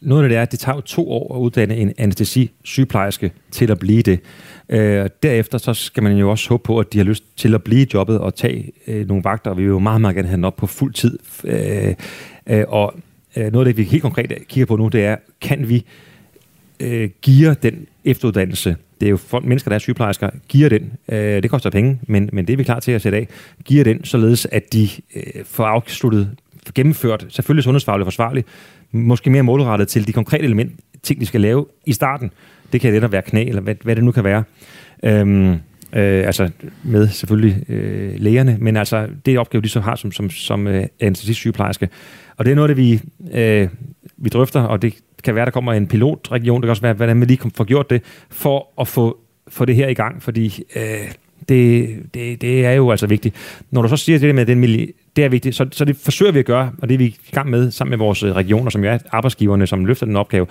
noget 0.00 0.22
af 0.22 0.28
det 0.28 0.38
er, 0.38 0.42
at 0.42 0.52
det 0.52 0.58
tager 0.58 0.76
jo 0.76 0.80
to 0.80 1.10
år 1.10 1.36
at 1.36 1.40
uddanne 1.40 1.76
en 1.76 1.92
anestesi-sygeplejerske 1.98 3.32
til 3.50 3.70
at 3.70 3.78
blive 3.78 4.02
det. 4.02 4.20
Øh, 4.68 5.08
derefter 5.22 5.58
så 5.58 5.74
skal 5.74 6.02
man 6.02 6.16
jo 6.16 6.30
også 6.30 6.48
håbe 6.48 6.62
på, 6.62 6.78
at 6.78 6.92
de 6.92 6.98
har 6.98 7.04
lyst 7.04 7.24
til 7.36 7.54
at 7.54 7.62
blive 7.62 7.86
jobbet 7.94 8.18
og 8.18 8.34
tage 8.34 8.72
øh, 8.86 9.08
nogle 9.08 9.24
vagter, 9.24 9.50
og 9.50 9.56
vi 9.56 9.62
vil 9.62 9.68
jo 9.68 9.78
meget, 9.78 10.00
meget 10.00 10.16
gerne 10.16 10.28
have 10.28 10.36
den 10.36 10.44
op 10.44 10.56
på 10.56 10.66
fuld 10.66 10.92
tid. 10.92 11.18
Øh, 11.44 11.94
øh, 12.46 12.64
og 12.68 12.94
øh, 13.36 13.52
noget 13.52 13.66
af 13.66 13.74
det, 13.74 13.76
vi 13.76 13.82
helt 13.82 14.02
konkret 14.02 14.32
kigger 14.48 14.66
på 14.66 14.76
nu, 14.76 14.88
det 14.88 15.04
er, 15.04 15.16
kan 15.40 15.68
vi 15.68 15.84
øh, 16.80 17.10
give 17.22 17.54
den 17.54 17.86
efteruddannelse, 18.04 18.76
det 19.00 19.06
er 19.06 19.10
jo 19.10 19.16
folk, 19.16 19.44
mennesker, 19.44 19.68
der 19.68 19.74
er 19.74 19.78
sygeplejersker, 19.78 20.30
giver 20.48 20.68
den, 20.68 20.92
øh, 21.08 21.42
det 21.42 21.50
koster 21.50 21.70
penge, 21.70 21.98
men, 22.06 22.30
men 22.32 22.46
det 22.46 22.52
er 22.52 22.56
vi 22.56 22.62
klar 22.64 22.80
til 22.80 22.92
at 22.92 23.02
sætte 23.02 23.18
af, 23.18 23.28
giver 23.64 23.84
den, 23.84 24.04
således 24.04 24.46
at 24.52 24.72
de 24.72 24.88
øh, 25.16 25.22
får 25.44 25.64
afsluttet, 25.64 26.30
gennemført, 26.74 27.26
selvfølgelig 27.28 27.64
sundhedsfagligt 27.64 28.06
forsvarligt, 28.06 28.46
måske 28.92 29.30
mere 29.30 29.42
målrettet 29.42 29.88
til 29.88 30.06
de 30.06 30.12
konkrete 30.12 30.44
element, 30.44 30.72
ting, 31.02 31.20
de 31.20 31.26
skal 31.26 31.40
lave 31.40 31.66
i 31.86 31.92
starten. 31.92 32.30
Det 32.72 32.80
kan 32.80 32.92
netop 32.92 33.12
være 33.12 33.22
knæ, 33.22 33.44
eller 33.44 33.60
hvad, 33.60 33.74
hvad 33.82 33.96
det 33.96 34.04
nu 34.04 34.12
kan 34.12 34.24
være. 34.24 34.44
Øhm, 35.02 35.52
øh, 35.92 36.26
altså 36.26 36.50
med 36.82 37.08
selvfølgelig 37.08 37.70
øh, 37.70 38.14
lægerne, 38.16 38.56
men 38.60 38.76
altså 38.76 39.08
det 39.26 39.34
er 39.34 39.38
opgave, 39.38 39.62
de 39.62 39.68
så 39.68 39.80
har 39.80 39.96
som, 39.96 40.12
som, 40.12 40.30
som 40.30 40.66
øh, 40.66 40.86
anestesisygeplejerske. 41.00 41.88
Og 42.36 42.44
det 42.44 42.50
er 42.50 42.54
noget, 42.54 42.68
det 42.68 42.76
vi, 42.76 43.00
øh, 43.32 43.68
vi 44.16 44.28
drøfter, 44.28 44.60
og 44.60 44.82
det 44.82 44.94
kan 45.24 45.34
være, 45.34 45.44
der 45.44 45.50
kommer 45.50 45.72
en 45.72 45.86
pilotregion, 45.86 46.60
det 46.60 46.66
kan 46.66 46.70
også 46.70 46.82
være, 46.82 46.92
hvordan 46.92 47.16
man 47.16 47.28
lige 47.28 47.50
får 47.56 47.64
gjort 47.64 47.90
det, 47.90 48.02
for 48.30 48.68
at 48.80 48.88
få, 48.88 49.18
få 49.48 49.64
det 49.64 49.74
her 49.74 49.88
i 49.88 49.94
gang, 49.94 50.22
fordi 50.22 50.62
øh, 50.76 50.82
det, 51.48 51.88
det, 52.14 52.40
det 52.40 52.66
er 52.66 52.72
jo 52.72 52.90
altså 52.90 53.06
vigtigt. 53.06 53.34
Når 53.70 53.82
du 53.82 53.88
så 53.88 53.96
siger 53.96 54.18
det 54.18 54.34
med 54.34 54.46
den 54.46 54.60
miljø, 54.60 54.86
det 55.16 55.24
er 55.24 55.28
vigtigt, 55.28 55.54
så, 55.54 55.66
så 55.72 55.84
det 55.84 55.96
forsøger 55.96 56.32
vi 56.32 56.38
at 56.38 56.44
gøre, 56.44 56.72
og 56.78 56.88
det 56.88 56.94
er 56.94 56.98
vi 56.98 57.04
i 57.04 57.30
gang 57.32 57.50
med 57.50 57.70
sammen 57.70 57.90
med 57.90 57.98
vores 57.98 58.22
øh, 58.22 58.32
regioner, 58.32 58.70
som 58.70 58.84
jo 58.84 58.90
er 58.90 58.98
arbejdsgiverne, 59.10 59.66
som 59.66 59.84
løfter 59.84 60.06
den 60.06 60.16
opgave. 60.16 60.46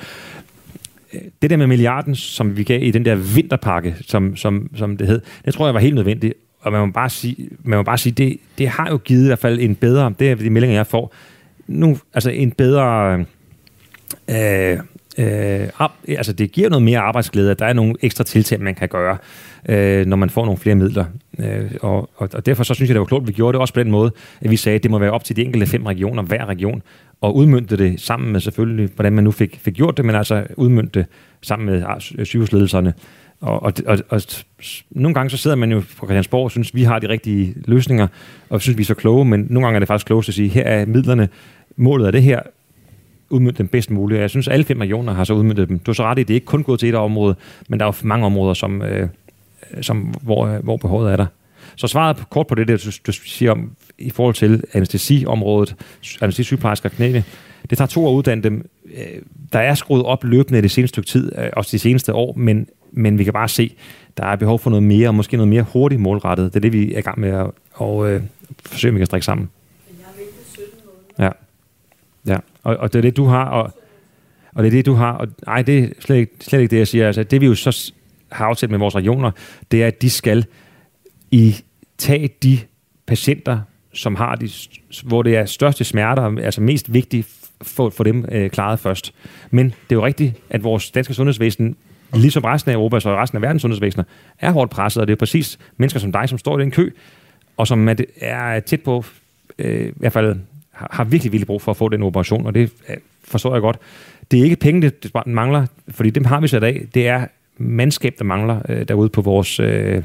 Øh, 1.13 1.21
det 1.41 1.49
der 1.49 1.57
med 1.57 1.67
milliarden, 1.67 2.15
som 2.15 2.57
vi 2.57 2.63
gav 2.63 2.84
i 2.84 2.91
den 2.91 3.05
der 3.05 3.15
vinterpakke, 3.15 3.95
som, 4.01 4.36
som, 4.36 4.69
som 4.76 4.97
det 4.97 5.07
hed, 5.07 5.21
det 5.45 5.53
tror 5.53 5.67
jeg 5.67 5.74
var 5.74 5.80
helt 5.80 5.95
nødvendigt. 5.95 6.34
Og 6.61 6.71
man 6.71 6.88
må 6.88 6.91
bare 6.91 7.09
sige, 7.09 7.49
man 7.63 7.78
må 7.78 7.84
bare 7.84 7.97
sige 7.97 8.13
det, 8.13 8.38
det 8.57 8.67
har 8.67 8.89
jo 8.89 8.97
givet 8.97 9.24
i 9.24 9.28
hvert 9.28 9.39
fald 9.39 9.59
en 9.59 9.76
bedre, 9.76 10.13
det 10.19 10.32
er 10.32 10.36
de 10.36 10.49
meldinger, 10.49 10.76
jeg 10.76 10.88
får, 10.88 11.13
nu, 11.67 11.97
altså 12.13 12.30
en 12.30 12.51
bedre 12.51 13.13
øh, 13.13 13.26
øh, 14.30 14.78
øh, 15.17 15.67
altså 16.07 16.34
det 16.34 16.51
giver 16.51 16.69
noget 16.69 16.84
mere 16.84 16.99
arbejdsglæde, 16.99 17.51
at 17.51 17.59
der 17.59 17.65
er 17.65 17.74
nogle 17.74 17.95
ekstra 18.01 18.24
tiltag, 18.24 18.61
man 18.61 18.76
kan 18.76 18.89
gøre, 18.89 19.17
øh, 19.69 20.05
når 20.05 20.17
man 20.17 20.30
får 20.30 20.45
nogle 20.45 20.57
flere 20.57 20.76
midler. 20.76 21.05
Øh, 21.39 21.71
og, 21.82 22.09
og, 22.15 22.30
og 22.34 22.45
derfor 22.45 22.63
så 22.63 22.74
synes 22.74 22.89
jeg, 22.89 22.93
det 22.93 22.99
var 22.99 23.05
klogt, 23.05 23.24
at 23.24 23.28
vi 23.28 23.34
gjorde 23.34 23.53
det 23.53 23.61
også 23.61 23.74
på 23.74 23.80
den 23.80 23.91
måde, 23.91 24.11
at 24.41 24.51
vi 24.51 24.55
sagde, 24.55 24.76
at 24.76 24.84
det 24.84 24.91
må 24.91 24.99
være 24.99 25.11
op 25.11 25.24
til 25.24 25.36
de 25.36 25.43
enkelte 25.43 25.67
fem 25.67 25.86
regioner, 25.86 26.24
hver 26.24 26.45
region, 26.45 26.82
og 27.21 27.36
udmyndte 27.36 27.78
det 27.78 28.01
sammen 28.01 28.32
med 28.32 28.39
selvfølgelig, 28.39 28.89
hvordan 28.95 29.13
man 29.13 29.24
nu 29.24 29.32
fik, 29.32 29.59
fik 29.61 29.74
gjort 29.74 29.97
det, 29.97 30.05
men 30.05 30.15
altså 30.15 30.43
udmyndte 30.57 30.99
det 30.99 31.07
sammen 31.41 31.65
med 31.65 32.26
sygehusledelserne. 32.26 32.93
Og, 33.41 33.63
og, 33.63 33.74
og, 33.86 33.99
og 34.09 34.21
nogle 34.89 35.13
gange 35.13 35.30
så 35.30 35.38
sidder 35.38 35.57
man 35.57 35.71
jo 35.71 35.80
på 35.80 36.05
Christiansborg 36.05 36.43
og 36.43 36.51
synes, 36.51 36.76
vi 36.76 36.84
har 36.84 36.99
de 36.99 37.09
rigtige 37.09 37.55
løsninger, 37.65 38.07
og 38.49 38.61
synes, 38.61 38.78
vi 38.78 38.82
er 38.82 38.86
så 38.86 38.93
kloge, 38.93 39.26
men 39.26 39.47
nogle 39.49 39.65
gange 39.65 39.76
er 39.76 39.80
det 39.80 39.88
faktisk 39.88 40.05
klogest 40.05 40.30
at 40.30 40.36
sige, 40.36 40.49
her 40.49 40.63
er 40.63 40.86
midlerne, 40.86 41.30
målet 41.76 42.07
er 42.07 42.11
det 42.11 42.24
her, 42.24 42.39
udmynde 43.34 43.57
dem 43.57 43.67
bedst 43.67 43.91
muligt. 43.91 44.21
Jeg 44.21 44.29
synes, 44.29 44.47
at 44.47 44.53
alle 44.53 44.65
fem 44.65 44.79
regioner 44.79 45.13
har 45.13 45.23
så 45.23 45.34
udmyndet 45.34 45.69
dem. 45.69 45.79
Du 45.79 45.91
er 45.91 45.95
så 45.95 46.03
ret 46.03 46.19
i, 46.19 46.23
det 46.23 46.34
er 46.34 46.36
ikke 46.36 46.45
kun 46.45 46.63
gået 46.63 46.79
til 46.79 46.89
et 46.89 46.95
område, 46.95 47.36
men 47.69 47.79
der 47.79 47.86
er 47.86 47.88
jo 47.88 48.07
mange 48.07 48.25
områder, 48.25 48.53
som, 48.53 48.81
øh, 48.81 49.07
som, 49.81 49.97
hvor, 49.97 50.47
hvor 50.47 50.77
behovet 50.77 51.11
er 51.11 51.15
der. 51.15 51.25
Så 51.75 51.88
svaret 51.88 52.29
kort 52.29 52.47
på 52.47 52.55
det, 52.55 52.67
der, 52.67 52.77
du, 52.77 52.91
du 53.07 53.11
siger 53.11 53.51
om 53.51 53.71
i 53.97 54.09
forhold 54.09 54.36
til 54.36 54.63
anestesiområdet, 54.73 55.75
anestesisygeplejersker 56.21 56.89
og 56.89 56.95
knæene. 56.95 57.23
Det 57.69 57.77
tager 57.77 57.88
to 57.88 58.05
år 58.05 58.11
at 58.11 58.15
uddanne 58.15 58.43
dem. 58.43 58.69
Øh, 58.86 59.21
der 59.53 59.59
er 59.59 59.75
skruet 59.75 60.03
op 60.03 60.23
løbende 60.23 60.61
det 60.61 60.71
seneste 60.71 60.93
stykke 60.93 61.07
tid, 61.07 61.31
øh, 61.38 61.49
også 61.53 61.69
de 61.71 61.79
seneste 61.79 62.13
år, 62.13 62.34
men, 62.38 62.67
men 62.91 63.19
vi 63.19 63.23
kan 63.23 63.34
bare 63.34 63.49
se, 63.49 63.75
der 64.17 64.25
er 64.25 64.36
behov 64.36 64.59
for 64.59 64.69
noget 64.69 64.84
mere, 64.84 65.07
og 65.07 65.15
måske 65.15 65.38
noget 65.38 65.47
mere 65.47 65.63
hurtigt 65.63 66.01
målrettet. 66.01 66.53
Det 66.53 66.55
er 66.55 66.61
det, 66.61 66.73
vi 66.73 66.93
er 66.93 66.97
i 66.97 67.01
gang 67.01 67.19
med 67.19 67.29
at 67.29 67.47
og, 67.73 68.11
øh, 68.11 68.21
forsøge, 68.65 68.91
om 68.91 68.95
vi 68.95 68.99
kan 68.99 69.05
strikke 69.05 69.25
sammen. 69.25 69.49
Ja. 71.19 71.29
Ja, 72.28 72.38
og, 72.63 72.78
og 72.78 72.93
det 72.93 72.99
er 72.99 73.01
det, 73.01 73.17
du 73.17 73.26
har, 73.26 73.45
og, 73.45 73.74
og 74.53 74.63
det 74.63 74.67
er 74.67 74.71
det, 74.71 74.86
du 74.86 74.93
har, 74.93 75.11
og 75.11 75.28
ej, 75.47 75.61
det 75.61 75.80
er 75.80 75.88
slet 75.99 76.15
ikke, 76.15 76.34
slet 76.41 76.59
ikke 76.59 76.71
det, 76.71 76.78
jeg 76.78 76.88
siger. 76.88 77.07
Altså, 77.07 77.24
det 77.24 77.41
vi 77.41 77.45
jo 77.45 77.55
så 77.55 77.93
har 78.32 78.45
aftalt 78.45 78.71
med 78.71 78.80
vores 78.80 78.95
regioner, 78.95 79.32
det 79.71 79.84
er, 79.84 79.88
at 79.88 80.01
de 80.01 80.09
skal 80.09 80.45
i 81.32 81.55
tage 81.97 82.30
de 82.43 82.59
patienter, 83.05 83.59
som 83.93 84.15
har 84.15 84.36
de, 84.36 84.49
hvor 85.03 85.21
det 85.21 85.36
er 85.36 85.45
største 85.45 85.84
smerter, 85.84 86.38
altså 86.41 86.61
mest 86.61 86.93
vigtigt 86.93 87.28
for, 87.61 87.89
for 87.89 88.03
dem 88.03 88.26
øh, 88.32 88.49
klaret 88.49 88.80
først. 88.80 89.13
Men 89.51 89.65
det 89.65 89.91
er 89.91 89.95
jo 89.95 90.05
rigtigt, 90.05 90.34
at 90.49 90.63
vores 90.63 90.91
danske 90.91 91.13
sundhedsvæsen, 91.13 91.76
ligesom 92.13 92.43
resten 92.43 92.71
af 92.71 92.76
Europa, 92.76 92.95
og 92.95 93.17
resten 93.17 93.38
af 93.38 93.41
verdens 93.41 93.61
sundhedsvæsener, 93.61 94.03
er 94.39 94.51
hårdt 94.51 94.71
presset, 94.71 95.01
og 95.01 95.07
det 95.07 95.13
er 95.13 95.17
præcis 95.17 95.59
mennesker 95.78 95.99
som 95.99 96.11
dig, 96.11 96.30
som 96.30 96.38
står 96.38 96.59
i 96.59 96.61
den 96.61 96.71
kø, 96.71 96.89
og 97.57 97.67
som 97.67 97.89
er 98.21 98.59
tæt 98.59 98.82
på, 98.82 99.05
øh, 99.59 99.88
i 99.88 99.91
hvert 99.95 100.13
fald 100.13 100.36
har, 100.74 100.89
har 100.91 101.03
virkelig, 101.03 101.32
virkelig 101.32 101.47
brug 101.47 101.61
for 101.61 101.71
at 101.71 101.78
få 101.78 101.89
den 101.89 102.03
operation, 102.03 102.45
og 102.45 102.55
det 102.55 102.71
øh, 102.89 102.97
forstår 103.24 103.53
jeg 103.55 103.61
godt. 103.61 103.78
Det 104.32 104.39
er 104.39 104.43
ikke 104.43 104.55
penge, 104.55 104.89
det 104.89 105.11
mangler, 105.26 105.65
fordi 105.89 106.09
dem 106.09 106.26
har 106.26 106.41
vi 106.41 106.47
sat 106.47 106.63
af. 106.63 106.86
Det 106.93 107.07
er 107.07 107.28
mandskab, 107.57 108.15
der 108.19 108.26
mangler 108.26 108.61
øh, 108.69 108.88
derude 108.88 109.09
på 109.09 109.21
vores, 109.21 109.59
øh, 109.59 110.03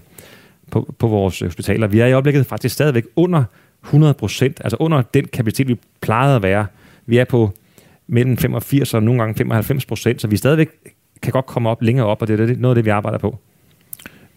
på, 0.70 0.94
på 0.98 1.06
vores 1.06 1.40
hospitaler. 1.40 1.86
Vi 1.86 2.00
er 2.00 2.06
i 2.06 2.12
øjeblikket 2.12 2.46
faktisk 2.46 2.74
stadigvæk 2.74 3.04
under 3.16 3.44
100 3.84 4.14
procent, 4.14 4.60
altså 4.64 4.76
under 4.80 5.02
den 5.02 5.24
kapacitet, 5.24 5.68
vi 5.68 5.76
plejede 6.00 6.36
at 6.36 6.42
være. 6.42 6.66
Vi 7.06 7.18
er 7.18 7.24
på 7.24 7.50
mellem 8.06 8.36
85 8.36 8.94
og 8.94 9.02
nogle 9.02 9.20
gange 9.20 9.34
95 9.34 9.86
procent, 9.86 10.20
så 10.20 10.28
vi 10.28 10.36
stadigvæk 10.36 10.68
kan 11.22 11.32
godt 11.32 11.46
komme 11.46 11.68
op 11.68 11.82
længere 11.82 12.06
op, 12.06 12.22
og 12.22 12.28
det 12.28 12.40
er 12.40 12.56
noget 12.56 12.72
af 12.72 12.74
det, 12.74 12.84
vi 12.84 12.90
arbejder 12.90 13.18
på. 13.18 13.38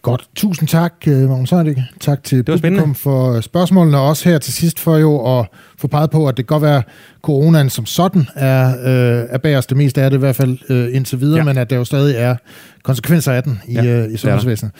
Godt. 0.01 0.27
Tusind 0.35 0.67
tak, 0.67 0.93
øh, 1.07 1.29
Magnus 1.29 1.49
Hardik. 1.49 1.77
Tak 1.99 2.23
til 2.23 2.43
publikum 2.43 2.57
spændende. 2.57 2.95
for 2.95 3.41
spørgsmålene, 3.41 3.97
og 3.97 4.07
også 4.07 4.29
her 4.29 4.37
til 4.37 4.53
sidst 4.53 4.79
for 4.79 4.97
jo 4.97 5.39
at 5.39 5.47
få 5.77 5.87
peget 5.87 6.11
på, 6.11 6.27
at 6.27 6.37
det 6.37 6.47
kan 6.47 6.53
godt 6.53 6.63
være, 6.63 6.77
at 6.77 6.83
coronaen 7.21 7.69
som 7.69 7.85
sådan 7.85 8.27
er, 8.35 8.69
øh, 8.69 9.25
er 9.29 9.37
bag 9.37 9.57
os. 9.57 9.65
Det 9.65 9.77
meste 9.77 10.01
er 10.01 10.09
det 10.09 10.15
i 10.15 10.19
hvert 10.19 10.35
fald 10.35 10.57
øh, 10.69 10.95
indtil 10.95 11.19
videre, 11.19 11.37
ja. 11.37 11.43
men 11.43 11.57
at 11.57 11.69
der 11.69 11.75
jo 11.75 11.83
stadig 11.83 12.15
er 12.15 12.35
konsekvenser 12.83 13.31
af 13.31 13.43
den 13.43 13.61
i, 13.67 13.73
ja, 13.73 13.85
øh, 13.85 14.13
i 14.13 14.17
sundhedsvæsenet. 14.17 14.71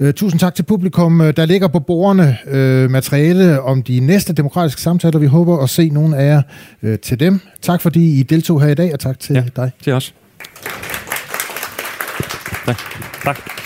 Uh, 0.00 0.10
tusind 0.10 0.40
tak 0.40 0.54
til 0.54 0.62
publikum. 0.62 1.20
Øh, 1.20 1.36
der 1.36 1.46
ligger 1.46 1.68
på 1.68 1.80
bordene 1.80 2.36
uh, 2.46 2.90
materiale 2.90 3.62
om 3.62 3.82
de 3.82 4.00
næste 4.00 4.32
demokratiske 4.32 4.80
samtaler. 4.80 5.18
Vi 5.18 5.26
håber 5.26 5.58
at 5.58 5.70
se 5.70 5.88
nogle 5.88 6.16
af 6.16 6.26
jer 6.26 6.42
uh, 6.82 6.94
til 7.02 7.20
dem. 7.20 7.40
Tak 7.62 7.80
fordi 7.80 8.20
I 8.20 8.22
deltog 8.22 8.62
her 8.62 8.68
i 8.68 8.74
dag, 8.74 8.92
og 8.92 9.00
tak 9.00 9.20
til 9.20 9.34
ja, 9.34 9.44
dig. 9.56 9.70
til 9.82 9.92
os. 9.92 10.14
Tak. 12.66 12.76
tak. 13.24 13.65